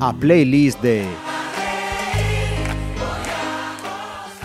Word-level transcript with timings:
A 0.00 0.12
playlist 0.12 0.80
de 0.82 1.04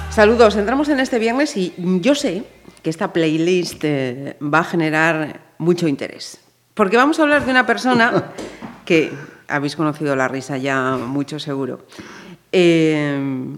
Saludos, 0.10 0.56
entramos 0.56 0.90
en 0.90 1.00
este 1.00 1.20
viernes 1.20 1.58
y 1.58 1.74
yo 1.78 2.16
sé 2.16 2.44
que 2.84 2.90
esta 2.90 3.14
playlist 3.14 3.84
eh, 3.84 4.38
va 4.42 4.60
a 4.60 4.64
generar 4.64 5.42
mucho 5.58 5.88
interés. 5.88 6.40
Porque 6.74 6.98
vamos 6.98 7.20
a 7.20 7.24
hablar 7.24 7.46
de 7.46 7.52
una 7.52 7.66
persona 7.66 8.32
que 8.86 9.12
habéis 9.48 9.76
conocido 9.76 10.16
la 10.16 10.28
risa 10.28 10.58
ya 10.58 10.98
mucho 10.98 11.40
seguro. 11.40 11.86
Eh, 12.52 13.56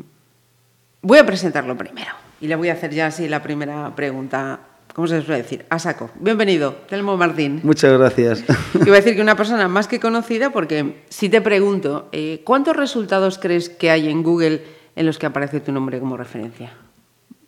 voy 1.04 1.20
a 1.20 1.26
presentarlo 1.26 1.78
primero 1.78 2.12
y 2.42 2.48
le 2.48 2.56
voy 2.56 2.70
a 2.70 2.74
hacer 2.74 2.92
ya 2.92 3.08
así 3.08 3.28
la 3.28 3.44
primera 3.44 3.94
pregunta. 3.96 4.60
¿Cómo 4.94 5.08
se 5.08 5.22
suele 5.24 5.42
decir? 5.42 5.66
A 5.72 5.80
saco. 5.80 6.12
Bienvenido, 6.20 6.76
Telmo 6.88 7.18
Martín. 7.18 7.62
Muchas 7.64 7.98
gracias. 7.98 8.44
Iba 8.86 8.94
a 8.96 9.00
decir 9.00 9.16
que 9.16 9.22
una 9.24 9.36
persona 9.36 9.68
más 9.68 9.88
que 9.88 10.00
conocida 10.00 10.52
porque 10.52 11.04
si 11.10 11.30
te 11.30 11.42
pregunto, 11.42 12.10
eh, 12.12 12.42
¿cuántos 12.44 12.76
resultados 12.76 13.40
crees 13.40 13.70
que 13.70 13.90
hay 13.90 14.08
en 14.08 14.22
Google 14.22 14.62
en 14.96 15.06
los 15.08 15.18
que 15.18 15.26
aparece 15.26 15.60
tu 15.62 15.72
nombre 15.72 16.00
como 16.00 16.16
referencia? 16.16 16.74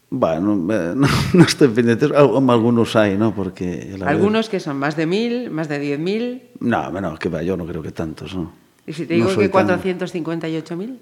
Bueno, 0.09 0.53
eh, 0.73 0.93
no, 0.95 1.07
no 1.33 1.43
estoy 1.43 1.67
pendiente. 1.67 2.05
Al- 2.05 2.49
Algunos 2.49 2.95
hay, 2.95 3.15
¿no? 3.15 3.35
Porque... 3.35 3.95
Algunos 4.03 4.49
que 4.49 4.59
son 4.59 4.77
más 4.77 4.95
de 4.95 5.05
mil, 5.05 5.51
más 5.51 5.69
de 5.69 5.77
diez 5.77 5.99
mil. 5.99 6.49
No, 6.59 6.89
no, 6.89 7.15
que 7.17 7.29
va, 7.29 7.43
yo 7.43 7.55
no 7.57 7.67
creo 7.67 7.83
que 7.83 7.91
tantos, 7.91 8.33
¿no? 8.35 8.53
¿Y 8.87 8.93
si 8.93 9.05
te 9.05 9.13
No 9.17 9.25
digo 9.25 9.35
soy 9.35 9.45
que 9.45 9.49
tan- 9.53 9.67
458 9.67 10.75
mil? 10.77 10.99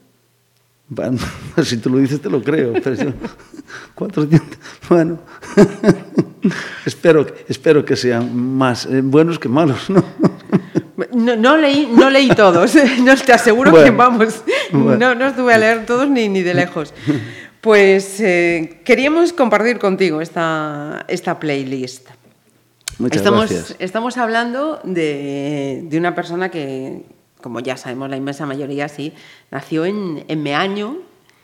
Bueno, 0.95 1.17
si 1.63 1.77
tú 1.77 1.89
lo 1.89 1.97
dices 1.97 2.21
te 2.21 2.29
lo 2.29 2.41
creo, 2.43 2.73
pero 2.73 2.95
yo... 2.95 3.13
400... 3.95 4.41
Bueno, 4.89 5.19
espero, 6.85 7.25
que- 7.25 7.45
espero 7.47 7.83
que 7.85 7.95
sean 7.95 8.35
más 8.35 8.85
eh, 8.85 9.01
buenos 9.01 9.39
que 9.39 9.49
malos, 9.49 9.89
¿no? 9.89 10.03
No, 11.13 11.35
no 11.35 11.57
leí, 11.57 11.89
no 11.95 12.09
leí 12.09 12.29
todos, 12.29 12.75
no 13.01 13.15
te 13.15 13.33
aseguro 13.33 13.73
que 13.73 13.89
vamos, 13.91 14.43
bueno. 14.71 14.97
no, 14.97 15.15
no 15.15 15.27
estuve 15.27 15.53
a 15.53 15.57
leer 15.57 15.85
todos 15.85 16.07
ni, 16.09 16.27
ni 16.29 16.41
de 16.43 16.53
lejos. 16.53 16.93
Pues 17.61 18.19
eh, 18.19 18.81
queríamos 18.83 19.31
compartir 19.33 19.79
contigo 19.79 20.21
esta, 20.21 21.05
esta 21.07 21.39
playlist. 21.39 22.09
Muchas 22.99 23.17
estamos, 23.17 23.49
gracias. 23.49 23.75
estamos 23.79 24.17
hablando 24.17 24.79
de, 24.83 25.81
de 25.85 25.97
una 25.97 26.13
persona 26.13 26.49
que, 26.49 27.03
como 27.43 27.59
ya 27.59 27.75
sabemos, 27.77 28.09
la 28.09 28.15
inmensa 28.17 28.45
mayoría 28.45 28.87
sí, 28.87 29.11
nació 29.51 29.85
en, 29.85 30.23
en 30.29 30.41
Meaño. 30.41 30.97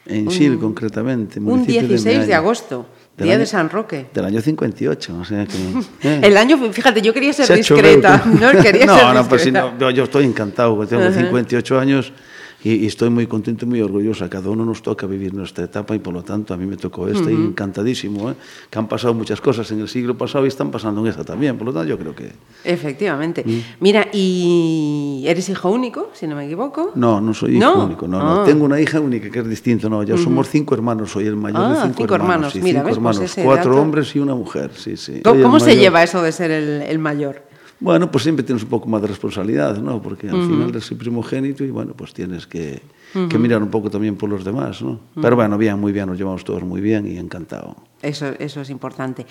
En 0.05 0.27
un- 0.27 0.33
Sil, 0.33 0.57
concretamente. 0.57 1.39
Un 1.39 1.45
municipio 1.45 1.81
16 1.87 2.03
de, 2.21 2.25
Meaño. 2.27 2.35
agosto, 2.37 2.85
Del 3.17 3.25
día 3.25 3.33
año- 3.33 3.39
de 3.41 3.45
San 3.45 3.69
Roque. 3.69 4.07
Del 4.13 4.25
año 4.25 4.41
58, 4.41 5.17
o 5.19 5.25
sea 5.25 5.45
que... 5.45 5.57
eh. 6.07 6.21
El 6.23 6.37
año, 6.37 6.57
fíjate, 6.71 7.01
yo 7.01 7.13
quería 7.13 7.33
ser 7.33 7.45
Se 7.45 7.55
hecho 7.59 7.75
discreta. 7.75 8.23
breve. 8.25 8.39
No, 8.55 8.61
quería 8.63 8.85
no, 8.85 8.95
ser 8.97 9.13
no, 9.13 9.27
pues 9.27 9.41
si 9.43 9.51
discreta. 9.51 9.75
no, 9.77 9.91
yo, 9.91 10.05
estoy 10.05 10.23
encantado, 10.25 10.75
porque 10.77 10.95
tengo 10.95 11.03
Ajá. 11.03 11.19
58 11.19 11.79
años 11.79 12.13
y, 12.63 12.73
y 12.73 12.85
estoy 12.87 13.09
muy 13.09 13.25
contento 13.27 13.65
y 13.65 13.67
muy 13.69 13.81
orgulloso. 13.81 14.25
A 14.25 14.29
cada 14.29 14.49
uno 14.49 14.65
nos 14.65 14.81
toca 14.81 15.05
vivir 15.07 15.33
nuestra 15.33 15.63
etapa 15.65 15.95
y 15.95 15.99
por 15.99 16.13
lo 16.13 16.23
tanto 16.23 16.53
a 16.53 16.57
mí 16.57 16.65
me 16.65 16.77
tocó 16.77 17.07
esta 17.07 17.31
y 17.31 17.35
encantadísimo. 17.35 18.31
¿eh? 18.31 18.35
Que 18.69 18.79
han 18.79 18.87
pasado 18.87 19.13
muchas 19.13 19.39
cosas 19.41 19.69
en 19.71 19.79
el 19.79 19.87
siglo 19.87 20.17
pasado 20.17 20.45
y 20.45 20.49
están 20.49 20.69
pasando 20.71 21.01
en 21.01 21.07
esta 21.07 21.23
también. 21.23 21.57
Por 21.57 21.67
lo 21.67 21.73
tanto, 21.73 21.87
yo 21.89 21.97
creo 21.97 22.15
que. 22.15 22.31
Efectivamente. 22.63 23.45
Mira, 23.79 24.07
y 24.13 25.23
eres 25.27 25.49
hijo 25.49 25.69
único, 25.71 26.09
si 26.13 26.27
no 26.27 26.35
me 26.35 26.45
equivoco. 26.45 26.91
No, 26.95 27.21
no 27.21 27.33
soy 27.33 27.57
hijo 27.57 27.65
¿No? 27.65 27.85
único. 27.85 28.07
No, 28.07 28.19
no. 28.19 28.41
Ah. 28.41 28.45
Tengo 28.45 28.65
una 28.65 28.79
hija 28.79 28.99
única 28.99 29.29
que 29.29 29.39
es 29.39 29.47
distinto. 29.49 29.89
No, 29.89 30.03
ya 30.03 30.17
somos 30.17 30.49
cinco 30.49 30.75
hermanos. 30.75 31.11
Soy 31.11 31.27
el 31.27 31.35
mayor 31.35 31.61
Ah, 31.61 31.69
de 31.69 31.81
cinco, 31.83 31.93
cinco 31.99 32.15
hermanos. 32.15 32.53
sí, 32.53 32.61
Mira, 32.61 32.81
cinco 32.81 32.87
¿ves? 32.87 32.99
Pues 32.99 33.17
hermanos. 33.19 33.35
Cuatro 33.43 33.71
dato- 33.71 33.81
hombres 33.81 34.15
y 34.15 34.19
una 34.19 34.35
mujer. 34.35 34.71
Sí, 34.75 34.97
sí. 34.97 35.21
¿Cómo, 35.23 35.59
se 35.59 35.77
lleva 35.77 36.03
eso 36.03 36.21
de 36.21 36.31
ser 36.31 36.51
el, 36.51 36.81
el 36.81 36.99
mayor? 36.99 37.48
Bueno, 37.79 38.11
pues 38.11 38.23
siempre 38.23 38.43
tienes 38.43 38.63
un 38.63 38.69
poco 38.69 38.89
más 38.89 39.01
de 39.01 39.07
responsabilidad, 39.07 39.77
¿no? 39.77 40.01
Porque 40.01 40.29
al 40.29 40.41
final 40.41 40.69
eres 40.69 40.91
el 40.91 40.97
primogénito 40.97 41.63
y 41.63 41.71
bueno, 41.71 41.93
pues 41.93 42.13
tienes 42.13 42.45
que, 42.45 42.81
que 43.29 43.37
mirar 43.37 43.63
un 43.63 43.69
poco 43.69 43.89
también 43.89 44.17
por 44.17 44.29
los 44.29 44.43
demás, 44.43 44.81
¿no? 44.81 44.99
Pero 45.21 45.35
bueno, 45.35 45.57
bien, 45.57 45.79
muy 45.79 45.93
bien, 45.93 46.07
nos 46.07 46.17
llevamos 46.17 46.43
todos 46.43 46.63
muy 46.63 46.81
bien 46.81 47.07
y 47.07 47.17
encantado. 47.17 47.75
Eso, 48.01 48.27
eso 48.37 48.61
es 48.61 48.69
importante. 48.69 49.25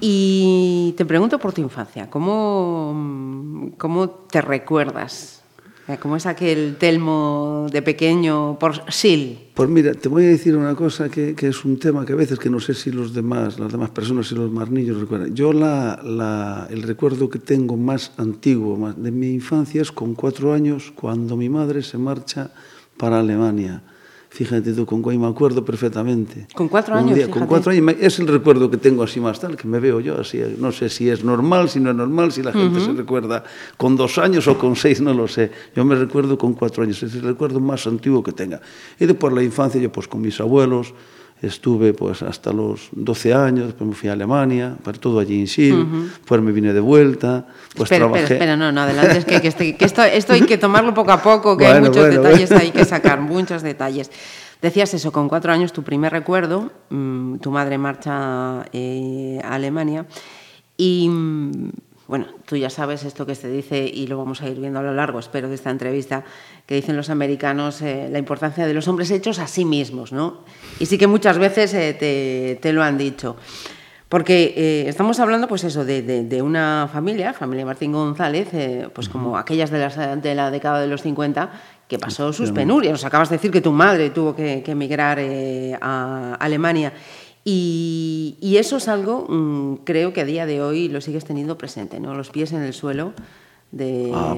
Y 0.00 0.94
te 0.96 1.04
pregunto 1.04 1.38
por 1.38 1.52
tu 1.52 1.60
infancia, 1.60 2.08
¿cómo, 2.08 3.72
cómo 3.78 4.10
te 4.10 4.40
recuerdas? 4.40 5.41
Eh, 5.88 5.98
¿Cómo 6.00 6.14
es 6.16 6.26
aquel 6.26 6.76
Telmo 6.78 7.66
de 7.72 7.82
pequeño 7.82 8.56
por 8.58 8.84
Sil? 8.86 9.50
Pues 9.54 9.68
mira, 9.68 9.92
te 9.94 10.08
voy 10.08 10.24
a 10.24 10.28
decir 10.28 10.56
una 10.56 10.76
cosa 10.76 11.08
que, 11.08 11.34
que 11.34 11.48
es 11.48 11.64
un 11.64 11.76
tema 11.78 12.06
que 12.06 12.12
a 12.12 12.16
veces 12.16 12.38
que 12.38 12.48
no 12.48 12.60
sé 12.60 12.72
si 12.74 12.92
los 12.92 13.12
demás, 13.12 13.58
las 13.58 13.72
demás 13.72 13.90
personas 13.90 14.30
y 14.30 14.36
los 14.36 14.50
más 14.50 14.70
niños 14.70 15.00
recuerdan. 15.00 15.34
Yo 15.34 15.52
la, 15.52 16.00
la- 16.04 16.68
el 16.70 16.82
recuerdo 16.82 17.28
que 17.28 17.40
tengo 17.40 17.76
más 17.76 18.12
antiguo 18.16 18.76
más 18.76 19.00
de 19.02 19.10
mi 19.10 19.32
infancia 19.32 19.82
es 19.82 19.90
con 19.90 20.14
cuatro 20.14 20.52
años 20.52 20.92
cuando 20.94 21.36
mi 21.36 21.48
madre 21.48 21.82
se 21.82 21.98
marcha 21.98 22.52
para 22.96 23.18
Alemania. 23.18 23.82
Fíjate 24.34 24.72
tú, 24.72 24.86
con 24.86 25.02
me 25.20 25.26
acuerdo 25.26 25.62
perfectamente. 25.62 26.46
Con 26.54 26.68
cuatro 26.68 26.94
Un 26.94 27.00
años, 27.00 27.16
día- 27.16 27.28
con 27.30 27.46
cuatro 27.46 27.70
años 27.70 27.94
es 28.00 28.18
el 28.18 28.26
recuerdo 28.28 28.70
que 28.70 28.78
tengo 28.78 29.02
así 29.02 29.20
más 29.20 29.38
tal, 29.38 29.58
que 29.58 29.68
me 29.68 29.78
veo 29.78 30.00
yo 30.00 30.18
así. 30.18 30.40
No 30.58 30.72
sé 30.72 30.88
si 30.88 31.10
es 31.10 31.22
normal, 31.22 31.68
si 31.68 31.80
no 31.80 31.90
es 31.90 31.96
normal, 31.96 32.32
si 32.32 32.42
la 32.42 32.50
gente 32.50 32.80
se 32.80 32.92
recuerda 32.92 33.44
con 33.76 33.94
dos 33.94 34.16
años 34.16 34.48
o 34.48 34.56
con 34.56 34.74
seis, 34.74 35.02
no 35.02 35.12
lo 35.12 35.28
sé. 35.28 35.50
Yo 35.76 35.84
me 35.84 35.96
recuerdo 35.96 36.38
con 36.38 36.54
cuatro 36.54 36.82
años, 36.82 37.02
es 37.02 37.14
el 37.14 37.20
recuerdo 37.22 37.60
más 37.60 37.86
antiguo 37.86 38.22
que 38.22 38.32
tenga. 38.32 38.62
Y 38.98 39.04
después 39.04 39.34
la 39.34 39.42
infancia, 39.42 39.78
yo 39.78 39.92
pues 39.92 40.08
con 40.08 40.22
mis 40.22 40.40
abuelos, 40.40 40.94
estuve 41.42 41.92
pues 41.92 42.22
hasta 42.22 42.52
los 42.52 42.88
12 42.92 43.34
años, 43.34 43.66
después 43.66 43.88
me 43.88 43.94
fui 43.94 44.08
a 44.08 44.12
Alemania, 44.12 44.76
para 44.82 44.96
todo 44.98 45.18
allí 45.18 45.40
en 45.40 45.46
Sil, 45.50 45.74
después 46.18 46.40
me 46.40 46.52
vine 46.52 46.72
de 46.72 46.80
vuelta, 46.80 47.46
pues 47.74 47.88
espera, 47.90 48.04
trabajé. 48.06 48.22
espera, 48.22 48.36
espera, 48.38 48.56
no, 48.56 48.70
no, 48.72 48.80
adelante, 48.82 49.18
es 49.18 49.24
que, 49.24 49.40
que 49.40 49.48
este- 49.48 49.76
que 49.76 49.84
esto, 49.84 50.02
esto 50.04 50.32
hay 50.32 50.42
que 50.42 50.56
tomarlo 50.56 50.94
poco 50.94 51.10
a 51.12 51.20
poco, 51.20 51.56
que 51.56 51.66
hay 51.66 51.72
Bueno, 51.72 51.88
muchos 51.88 52.06
bueno, 52.06 52.22
detalles 52.22 52.48
bueno. 52.48 52.62
hay 52.64 52.70
que 52.70 52.84
sacar, 52.84 53.20
muchos 53.20 53.62
detalles. 53.62 54.10
Decías 54.62 54.94
eso, 54.94 55.10
con 55.10 55.28
cuatro 55.28 55.52
años, 55.52 55.72
tu 55.72 55.82
primer 55.82 56.12
recuerdo, 56.12 56.70
mm, 56.90 57.38
tu 57.38 57.50
madre 57.50 57.76
marcha 57.78 58.64
eh, 58.72 59.40
a 59.44 59.54
Alemania 59.56 60.06
y, 60.76 61.08
mm, 61.08 61.70
bueno, 62.08 62.26
tú 62.46 62.56
ya 62.56 62.68
sabes 62.70 63.04
esto 63.04 63.24
que 63.26 63.34
se 63.34 63.48
dice 63.48 63.78
y 63.92 64.06
lo 64.06 64.18
vamos 64.18 64.42
a 64.42 64.48
ir 64.48 64.58
viendo 64.58 64.80
a 64.80 64.82
lo 64.82 64.92
largo, 64.94 65.18
espero, 65.18 65.48
de 65.48 65.54
esta 65.54 65.70
entrevista, 65.70 66.24
que 66.66 66.74
dicen 66.74 66.96
los 66.96 67.10
americanos 67.10 67.80
eh, 67.82 68.08
la 68.10 68.18
importancia 68.18 68.66
de 68.66 68.74
los 68.74 68.88
hombres 68.88 69.10
hechos 69.10 69.38
a 69.38 69.46
sí 69.46 69.64
mismos, 69.64 70.12
¿no? 70.12 70.44
Y 70.80 70.86
sí 70.86 70.98
que 70.98 71.06
muchas 71.06 71.38
veces 71.38 71.72
eh, 71.74 71.94
te, 71.98 72.58
te 72.60 72.72
lo 72.72 72.82
han 72.82 72.98
dicho. 72.98 73.36
Porque 74.08 74.52
eh, 74.56 74.84
estamos 74.88 75.20
hablando, 75.20 75.48
pues 75.48 75.64
eso, 75.64 75.86
de, 75.86 76.02
de- 76.02 76.24
de 76.24 76.42
una 76.42 76.86
familia, 76.92 77.32
familia 77.32 77.64
Martín 77.64 77.92
González, 77.92 78.48
pues 78.92 79.08
como 79.08 79.38
aquellas 79.38 79.70
de, 79.70 79.78
las, 79.78 79.96
de 80.22 80.34
la 80.34 80.50
década 80.50 80.80
de 80.82 80.86
los 80.86 81.00
50, 81.00 81.50
que 81.88 81.98
pasó 81.98 82.30
sus 82.32 82.50
penurias. 82.52 82.92
Nos 82.92 83.04
acabas 83.06 83.30
de 83.30 83.36
decir 83.36 83.50
que 83.50 83.62
tu 83.62 83.72
madre 83.72 84.10
tuvo 84.10 84.36
que, 84.36 84.62
que 84.62 84.72
emigrar 84.72 85.18
a 85.80 86.34
Alemania. 86.34 86.92
Y, 87.44 88.56
eso 88.56 88.76
es 88.76 88.88
algo, 88.88 89.26
mm, 89.28 89.84
creo 89.84 90.12
que 90.12 90.20
a 90.20 90.24
día 90.24 90.46
de 90.46 90.62
hoy 90.62 90.88
lo 90.88 91.00
sigues 91.00 91.24
teniendo 91.24 91.58
presente, 91.58 91.98
¿no? 91.98 92.14
Los 92.14 92.30
pies 92.30 92.52
en 92.52 92.62
el 92.62 92.72
suelo 92.72 93.12
de... 93.72 94.12
Ah, 94.14 94.36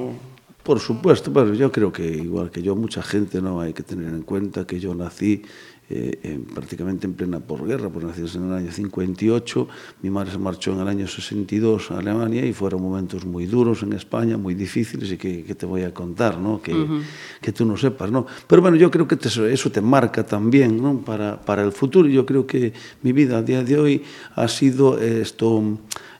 por 0.62 0.80
supuesto, 0.80 1.30
pero 1.30 1.52
yo 1.52 1.70
creo 1.70 1.92
que 1.92 2.06
igual 2.06 2.50
que 2.50 2.62
yo, 2.62 2.74
mucha 2.74 3.02
gente 3.02 3.42
no 3.42 3.60
hay 3.60 3.74
que 3.74 3.82
tener 3.82 4.08
en 4.08 4.22
cuenta 4.22 4.66
que 4.66 4.80
yo 4.80 4.94
nací 4.94 5.42
eh, 5.90 6.18
en, 6.22 6.44
prácticamente 6.44 7.06
en 7.06 7.12
plena 7.12 7.40
posguerra, 7.40 7.90
porque 7.90 8.06
nacidos 8.06 8.36
en 8.36 8.48
el 8.48 8.54
año 8.54 8.72
58, 8.72 9.68
mi 10.00 10.08
madre 10.08 10.32
se 10.32 10.38
marchó 10.38 10.72
en 10.72 10.80
el 10.80 10.88
año 10.88 11.06
62 11.06 11.90
a 11.90 11.98
Alemania 11.98 12.46
y 12.46 12.54
fueron 12.54 12.80
momentos 12.80 13.26
muy 13.26 13.44
duros 13.44 13.82
en 13.82 13.92
España, 13.92 14.38
muy 14.38 14.54
difíciles 14.54 15.12
y 15.12 15.18
que, 15.18 15.44
que 15.44 15.54
te 15.54 15.66
voy 15.66 15.82
a 15.82 15.92
contar, 15.92 16.38
¿no? 16.38 16.62
Que, 16.62 16.72
uh 16.72 16.86
-huh. 16.86 17.02
que 17.40 17.52
tú 17.52 17.66
no 17.66 17.76
sepas, 17.76 18.10
¿no? 18.10 18.26
Pero 18.46 18.62
bueno, 18.62 18.78
yo 18.78 18.90
creo 18.90 19.06
que 19.06 19.16
te, 19.16 19.28
eso 19.28 19.70
te 19.70 19.82
marca 19.82 20.24
también, 20.24 20.80
¿no? 20.80 21.00
Para, 21.00 21.38
para 21.40 21.62
el 21.62 21.72
futuro. 21.72 22.08
Yo 22.08 22.24
creo 22.24 22.46
que 22.46 22.72
mi 23.02 23.12
vida 23.12 23.38
a 23.38 23.42
día 23.42 23.62
de 23.62 23.78
hoy 23.78 24.02
ha 24.36 24.48
sido 24.48 24.98
eh, 24.98 25.20
esto, 25.20 25.62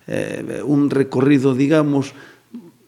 eh, 0.07 0.61
un 0.63 0.91
recorrido, 0.91 1.55
digamos, 1.55 2.13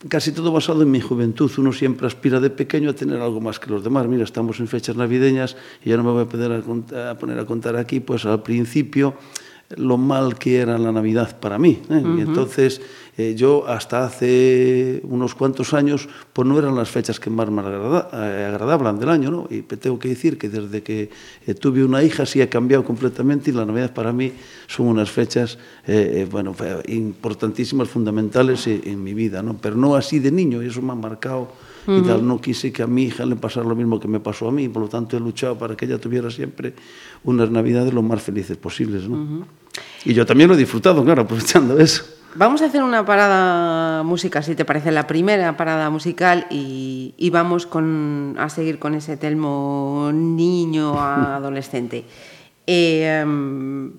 casi 0.08 0.32
todo 0.32 0.52
basado 0.52 0.82
en 0.82 0.90
mi 0.90 1.00
juventud. 1.00 1.50
Uno 1.58 1.72
siempre 1.72 2.06
aspira 2.06 2.40
de 2.40 2.50
pequeño 2.50 2.90
a 2.90 2.92
tener 2.94 3.20
algo 3.20 3.40
más 3.40 3.58
que 3.58 3.70
los 3.70 3.82
demás. 3.84 4.06
Mira, 4.06 4.24
estamos 4.24 4.60
en 4.60 4.68
fechas 4.68 4.96
navideñas 4.96 5.56
y 5.84 5.90
ya 5.90 5.96
no 5.96 6.04
me 6.04 6.10
voy 6.12 6.22
a, 6.22 6.28
poner 6.28 6.52
a, 6.52 6.62
cont- 6.62 6.92
a 6.92 7.16
poner 7.18 7.38
a 7.38 7.44
contar 7.46 7.76
aquí, 7.76 8.00
pues 8.00 8.24
al 8.24 8.42
principio 8.42 9.14
lo 9.76 9.96
mal 9.96 10.38
que 10.38 10.58
era 10.58 10.78
la 10.78 10.92
Navidad 10.92 11.38
para 11.40 11.58
mí. 11.58 11.82
¿eh? 11.90 11.94
Uh 11.94 12.06
-huh. 12.06 12.18
Y 12.18 12.20
entonces 12.22 12.80
eh, 13.18 13.34
yo 13.34 13.66
hasta 13.66 14.04
hace 14.04 15.00
unos 15.04 15.34
cuantos 15.34 15.72
años, 15.72 16.08
pues 16.32 16.46
no 16.46 16.58
eran 16.58 16.76
las 16.76 16.90
fechas 16.90 17.18
que 17.18 17.30
más 17.30 17.50
me 17.50 17.62
agrada, 17.62 18.10
eh, 18.12 18.44
agradaban 18.44 18.98
del 18.98 19.08
año, 19.08 19.30
¿no? 19.30 19.46
Y 19.50 19.62
tengo 19.62 19.98
que 19.98 20.08
decir 20.08 20.36
que 20.36 20.48
desde 20.48 20.82
que 20.82 21.08
eh, 21.46 21.54
tuve 21.54 21.82
una 21.82 22.02
hija 22.02 22.26
sí 22.26 22.42
ha 22.42 22.50
cambiado 22.50 22.84
completamente 22.84 23.50
y 23.50 23.54
la 23.54 23.64
Navidad 23.64 23.94
para 23.94 24.12
mí 24.12 24.32
son 24.66 24.88
unas 24.88 25.10
fechas, 25.10 25.58
eh, 25.86 26.20
eh 26.20 26.28
bueno, 26.30 26.54
importantísimas, 26.88 27.88
fundamentales 27.88 28.66
en, 28.66 28.82
en 28.84 29.02
mi 29.02 29.14
vida, 29.14 29.42
¿no? 29.42 29.56
Pero 29.56 29.76
no 29.76 29.96
así 29.96 30.18
de 30.18 30.30
niño 30.30 30.62
y 30.62 30.66
eso 30.66 30.82
me 30.82 30.92
ha 30.92 30.96
marcado 30.96 31.48
y 31.86 32.02
tal. 32.02 32.26
No 32.26 32.40
quise 32.40 32.72
que 32.72 32.82
a 32.82 32.86
mi 32.86 33.04
hija 33.04 33.24
le 33.26 33.36
pasara 33.36 33.66
lo 33.66 33.76
mismo 33.76 34.00
que 34.00 34.08
me 34.08 34.20
pasó 34.20 34.48
a 34.48 34.52
mí, 34.52 34.68
por 34.68 34.82
lo 34.82 34.88
tanto 34.88 35.16
he 35.16 35.20
luchado 35.20 35.56
para 35.58 35.76
que 35.76 35.84
ella 35.84 35.98
tuviera 35.98 36.30
siempre 36.30 36.74
unas 37.24 37.50
navidades 37.50 37.92
lo 37.92 38.02
más 38.02 38.22
felices 38.22 38.56
posibles. 38.56 39.08
¿no? 39.08 39.46
Y 40.04 40.14
yo 40.14 40.26
también 40.26 40.48
lo 40.48 40.54
he 40.54 40.58
disfrutado, 40.58 41.04
claro, 41.04 41.22
aprovechando 41.22 41.78
eso. 41.80 42.04
Vamos 42.38 42.60
a 42.60 42.66
hacer 42.66 42.82
una 42.82 43.06
parada 43.06 44.02
musical, 44.02 44.44
si 44.44 44.54
te 44.54 44.66
parece, 44.66 44.92
la 44.92 45.06
primera 45.06 45.56
parada 45.56 45.88
musical 45.88 46.46
y, 46.50 47.14
y 47.16 47.30
vamos 47.30 47.66
con, 47.66 48.36
a 48.38 48.50
seguir 48.50 48.78
con 48.78 48.94
ese 48.94 49.16
Telmo 49.16 50.10
niño 50.12 51.00
adolescente. 51.00 52.04
Eh, 52.66 53.20
em, 53.22 53.92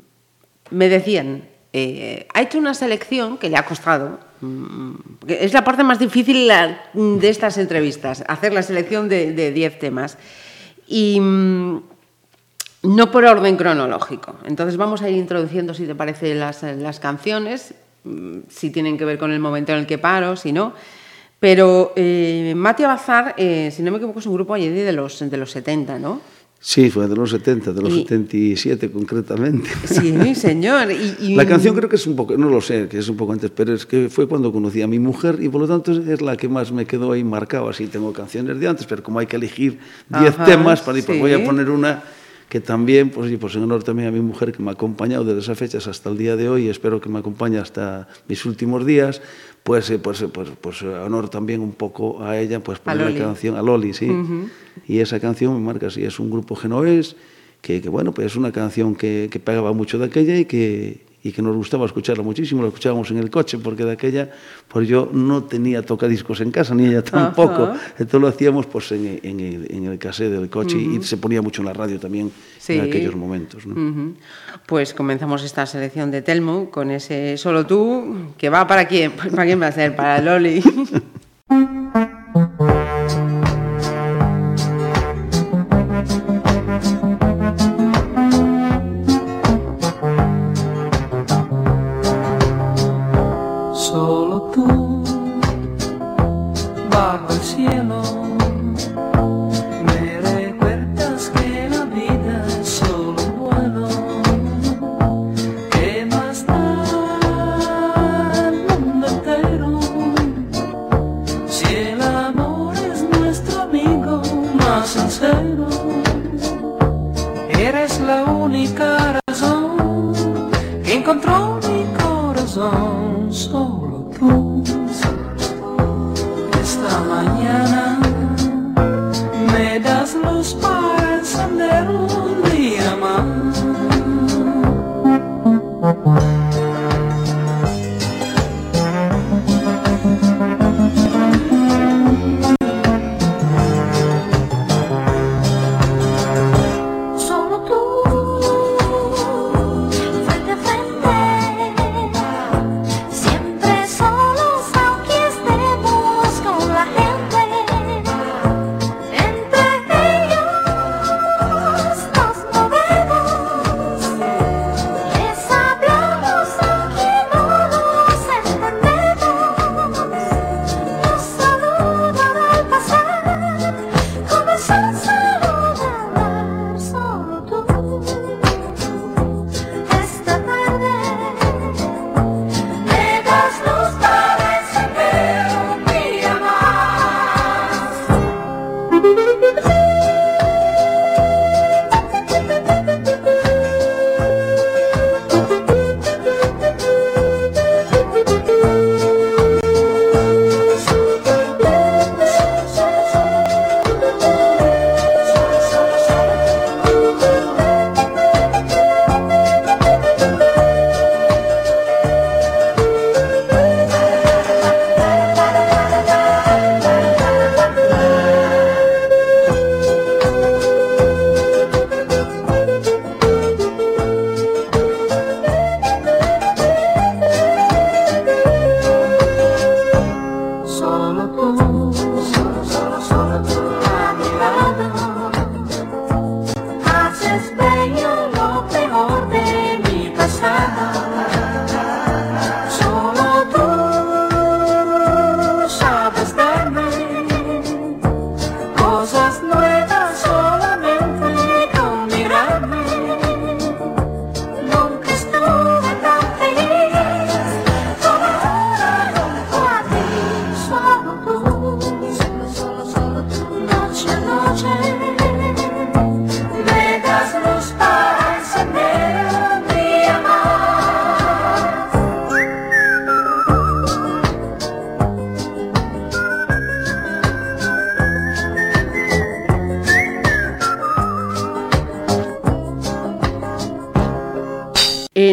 me 0.70 0.90
decían, 0.90 1.46
eh, 1.74 2.28
ha 2.34 2.42
hecho 2.42 2.60
una 2.60 2.74
selección 2.74 3.38
que 3.38 3.50
le 3.50 3.58
ha 3.58 3.66
costado, 3.66 4.20
es 5.28 5.54
la 5.54 5.64
parte 5.64 5.84
más 5.84 6.00
difícil 6.00 6.48
de 6.94 7.30
estas 7.30 7.58
entrevistas, 7.58 8.24
hacer 8.28 8.54
la 8.54 8.64
selección 8.64 9.10
de 9.10 9.34
de 9.34 9.52
10 9.52 9.80
temas. 9.80 10.18
Y 10.88 11.20
mm, 11.20 11.82
no 12.84 13.12
por 13.12 13.26
orden 13.26 13.58
cronológico. 13.58 14.36
Entonces 14.46 14.78
vamos 14.78 15.02
a 15.02 15.10
ir 15.10 15.18
introduciendo, 15.18 15.74
si 15.74 15.86
te 15.86 15.96
parece, 15.96 16.36
las, 16.36 16.64
las 16.64 17.00
canciones, 17.00 17.74
mm, 18.04 18.40
si 18.50 18.70
tienen 18.70 18.98
que 18.98 19.06
ver 19.06 19.18
con 19.18 19.32
el 19.32 19.40
momento 19.40 19.74
en 19.74 19.80
el 19.80 19.88
que 19.88 19.98
paro, 19.98 20.36
si 20.36 20.52
no. 20.52 20.74
Pero 21.40 21.94
eh, 21.96 22.54
Matia 22.56 22.88
Bazar, 22.88 23.36
eh, 23.38 23.70
si 23.72 23.84
no 23.84 23.92
me 23.92 23.98
equivoco, 23.98 24.20
es 24.20 24.26
un 24.26 24.34
grupo 24.34 24.54
allí 24.54 24.70
de 24.70 24.92
los, 24.92 25.20
de 25.30 25.38
los 25.38 25.52
70, 25.52 26.00
¿no? 26.00 26.22
Sí, 26.60 26.90
fue 26.90 27.08
de 27.08 27.16
los 27.16 27.30
70, 27.30 27.72
de 27.72 27.82
los 27.82 27.94
Y- 27.94 28.02
77 28.02 28.92
concretamente. 28.92 29.70
Sí, 29.86 30.34
señor. 30.36 30.92
Y, 30.92 31.16
y- 31.32 31.36
La 31.36 31.46
canción 31.46 31.76
creo 31.76 31.88
que 31.88 31.96
es 31.98 32.08
un 32.08 32.16
poco, 32.16 32.36
no 32.36 32.50
lo 32.50 32.60
sé, 32.62 32.88
que 32.90 32.98
es 32.98 33.08
un 33.08 33.16
poco 33.16 33.34
antes, 33.34 33.52
pero 33.52 33.74
es 33.74 33.86
que 33.86 34.10
fue 34.10 34.28
cuando 34.28 34.52
conocí 34.52 34.82
a 34.82 34.88
mi 34.88 35.00
mujer 35.00 35.38
y 35.42 35.50
por 35.50 35.62
lo 35.62 35.68
tanto 35.68 35.92
es 35.92 36.22
la 36.22 36.36
que 36.36 36.50
más 36.50 36.72
me 36.72 36.86
quedó 36.86 37.12
ahí 37.12 37.24
marcada. 37.24 37.70
Así 37.70 37.88
tengo 37.88 38.12
canciones 38.12 38.60
de 38.60 38.68
antes, 38.68 38.86
pero 38.88 39.04
como 39.04 39.20
hay 39.20 39.28
que 39.28 39.36
elegir 39.38 39.80
10 40.10 40.30
Ajá, 40.34 40.46
temas, 40.46 40.82
para, 40.82 40.94
pues 41.02 41.06
sí. 41.06 41.20
voy 41.20 41.34
a 41.34 41.46
poner 41.46 41.70
una 41.70 42.04
que 42.50 42.62
también, 42.62 43.10
pues, 43.10 43.30
y 43.30 43.36
pues 43.36 43.54
en 43.58 43.64
honor 43.64 43.84
también 43.84 44.08
a 44.08 44.12
mi 44.12 44.22
mujer 44.22 44.54
que 44.54 44.64
me 44.64 44.70
ha 44.70 44.74
acompañado 44.74 45.26
desde 45.26 45.40
esas 45.42 45.58
fechas 45.58 45.86
hasta 45.88 46.10
el 46.10 46.18
día 46.18 46.38
de 46.38 46.48
hoy 46.48 46.68
y 46.68 46.70
espero 46.70 47.02
que 47.02 47.10
me 47.10 47.20
acompañe 47.20 47.58
hasta 47.58 48.08
mis 48.30 48.46
últimos 48.46 48.86
días, 48.86 49.22
pues, 49.68 49.92
pues, 50.02 50.26
pues, 50.32 50.50
pues 50.62 50.82
honor 50.82 51.28
también 51.28 51.60
un 51.60 51.74
poco 51.74 52.24
a 52.24 52.40
ella, 52.40 52.62
pues 52.62 52.80
poner 52.80 53.12
la 53.12 53.20
canción, 53.20 53.58
a 53.58 53.62
Loli, 53.62 53.94
sí. 53.94 54.10
Y 54.88 55.00
esa 55.00 55.20
canción 55.20 55.54
me 55.56 55.60
marca 55.60 55.88
así, 55.88 56.06
es 56.06 56.22
un 56.22 56.30
grupo 56.32 56.56
genovés, 56.56 57.18
que, 57.62 57.82
que, 57.82 57.90
bueno, 57.90 58.14
pues 58.14 58.28
es 58.28 58.36
una 58.38 58.54
canción 58.54 58.96
que, 58.96 59.28
que 59.30 59.42
pegaba 59.42 59.74
mucho 59.74 60.00
de 60.00 60.06
aquella 60.06 60.38
y 60.38 60.46
que, 60.46 61.02
y 61.28 61.32
que 61.32 61.42
nos 61.42 61.56
gustaba 61.56 61.86
escucharla 61.86 62.24
muchísimo, 62.24 62.62
la 62.62 62.70
escuchábamos 62.70 63.12
en 63.12 63.18
el 63.18 63.30
coche, 63.30 63.58
porque 63.58 63.84
de 63.84 63.92
aquella, 63.92 64.32
pues 64.68 64.88
yo 64.88 65.10
no 65.12 65.44
tenía 65.44 65.82
tocadiscos 65.84 66.40
en 66.42 66.52
casa, 66.52 66.74
ni 66.74 66.88
ella 66.88 67.04
tampoco, 67.04 67.64
Ajá. 67.64 67.80
entonces 68.00 68.22
lo 68.22 68.28
hacíamos 68.28 68.66
pues 68.66 68.92
en, 68.92 69.20
en 69.24 69.40
el, 69.40 69.68
en 69.72 69.86
el 69.86 69.98
cassette 70.00 70.32
del 70.32 70.50
coche 70.50 70.78
y 70.78 71.02
se 71.04 71.18
ponía 71.18 71.42
mucho 71.42 71.62
en 71.62 71.66
la 71.68 71.74
radio 71.74 72.00
también 72.00 72.32
Sí. 72.60 72.74
en 72.74 72.82
aquellos 72.82 73.16
momentos. 73.16 73.66
¿no? 73.66 74.14
Pues 74.66 74.94
comenzamos 74.94 75.44
esta 75.44 75.66
selección 75.66 76.12
de 76.12 76.22
Telmo 76.22 76.70
con 76.70 76.92
ese 76.92 77.38
Solo 77.38 77.66
tú, 77.66 78.34
que 78.38 78.50
va 78.50 78.68
para 78.68 78.88
quién, 78.88 79.12
para 79.32 79.46
quién 79.46 79.62
va 79.62 79.68
a 79.68 79.72
ser, 79.72 79.96
para 79.96 80.22
Loli. 80.22 80.62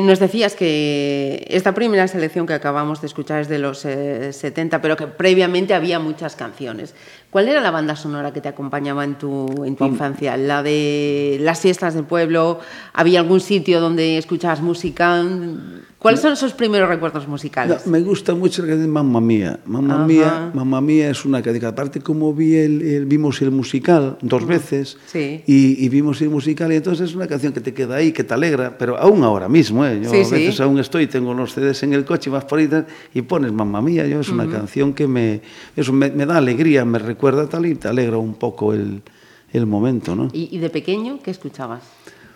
nos 0.05 0.19
decías 0.19 0.55
que 0.55 1.47
esta 1.49 1.75
primera 1.75 2.07
selección 2.09 2.47
que 2.47 2.55
acabamos 2.55 3.01
de 3.01 3.07
escuchar 3.07 3.41
es 3.41 3.49
de 3.49 3.59
los 3.59 3.85
eh, 3.85 4.33
70, 4.33 4.81
pero 4.81 4.97
que 4.97 5.07
previamente 5.07 5.75
había 5.75 5.99
muchas 5.99 6.37
canciones. 6.37 6.95
¿Cuál 7.31 7.49
era 7.49 7.61
la 7.61 7.71
banda 7.71 7.97
sonora 7.97 8.33
que 8.33 8.41
te 8.41 8.49
acompañaba 8.49 9.05
en 9.05 9.17
tu, 9.17 9.65
en 9.65 9.77
tu 9.77 9.85
infancia? 9.85 10.37
¿La 10.37 10.63
de 10.63 11.39
las 11.41 11.61
fiestas 11.61 11.95
del 11.95 12.05
pueblo? 12.05 12.61
¿Había 12.93 13.21
algún 13.21 13.41
sitio 13.41 13.81
donde 13.81 14.19
escuchabas 14.19 14.61
música? 14.61 15.25
¿Cuáles 16.05 16.21
son 16.21 16.37
sus 16.37 16.53
primeros 16.53 16.87
recuerdos 16.87 17.27
musicales? 17.27 17.87
No, 17.87 17.91
me 17.91 18.03
gusta 18.03 18.35
mucho 18.35 18.61
la 18.61 18.69
canción 18.69 18.91
Mamma 18.91 19.23
Mía. 19.23 19.59
Mamma 19.65 19.95
Ajá. 19.95 20.05
Mía, 20.05 20.51
Mamma 20.53 20.83
Mía 20.83 21.09
es 21.09 21.25
una 21.25 21.41
que 21.41 21.65
aparte 21.65 22.03
como 22.03 22.35
vi 22.35 22.57
el, 22.57 22.83
el, 22.83 23.07
vimos 23.07 23.41
el 23.41 23.51
musical 23.51 24.19
dos 24.21 24.47
veces 24.47 24.99
sí. 25.07 25.43
y, 25.47 25.83
y, 25.83 25.89
vimos 25.89 26.21
el 26.21 26.29
musical 26.29 26.71
y 26.75 26.77
entonces 26.77 27.09
es 27.09 27.17
una 27.17 27.27
canción 27.27 27.55
que 27.55 27.63
te 27.63 27.73
queda 27.73 27.97
ahí, 27.97 28.13
que 28.13 28.23
te 28.23 28.35
alegra, 28.35 28.77
pero 28.77 28.99
aún 28.99 29.25
ahora 29.25 29.49
mismo, 29.49 29.83
¿eh? 29.87 29.99
yo 30.03 30.11
sí, 30.11 30.17
a 30.17 30.19
veces 30.19 30.57
sí. 30.57 30.63
aún 30.63 30.79
estoy, 30.79 31.07
tengo 31.07 31.33
los 31.33 31.55
CDs 31.55 31.85
en 31.85 31.95
el 31.95 32.05
coche, 32.05 32.29
vas 32.29 32.45
por 32.45 32.59
ahí 32.59 32.69
y 33.15 33.23
pones 33.23 33.51
Mamma 33.51 33.81
Mía, 33.81 34.07
yo 34.07 34.21
es 34.21 34.29
una 34.29 34.47
canción 34.47 34.93
que 34.93 35.09
me, 35.09 35.41
eso 35.75 35.95
me, 35.95 36.11
me, 36.11 36.27
da 36.27 36.37
alegría, 36.37 36.85
me 36.85 36.99
recuerda 36.99 37.49
tal 37.49 37.65
y 37.65 37.77
te 37.77 37.89
alegra 37.89 38.19
un 38.19 38.35
poco 38.35 38.75
el, 38.75 39.01
el 39.55 39.65
momento. 39.65 40.15
¿no? 40.15 40.29
¿Y, 40.35 40.55
¿Y 40.55 40.59
de 40.59 40.69
pequeño 40.69 41.21
qué 41.23 41.31
escuchabas? 41.31 41.81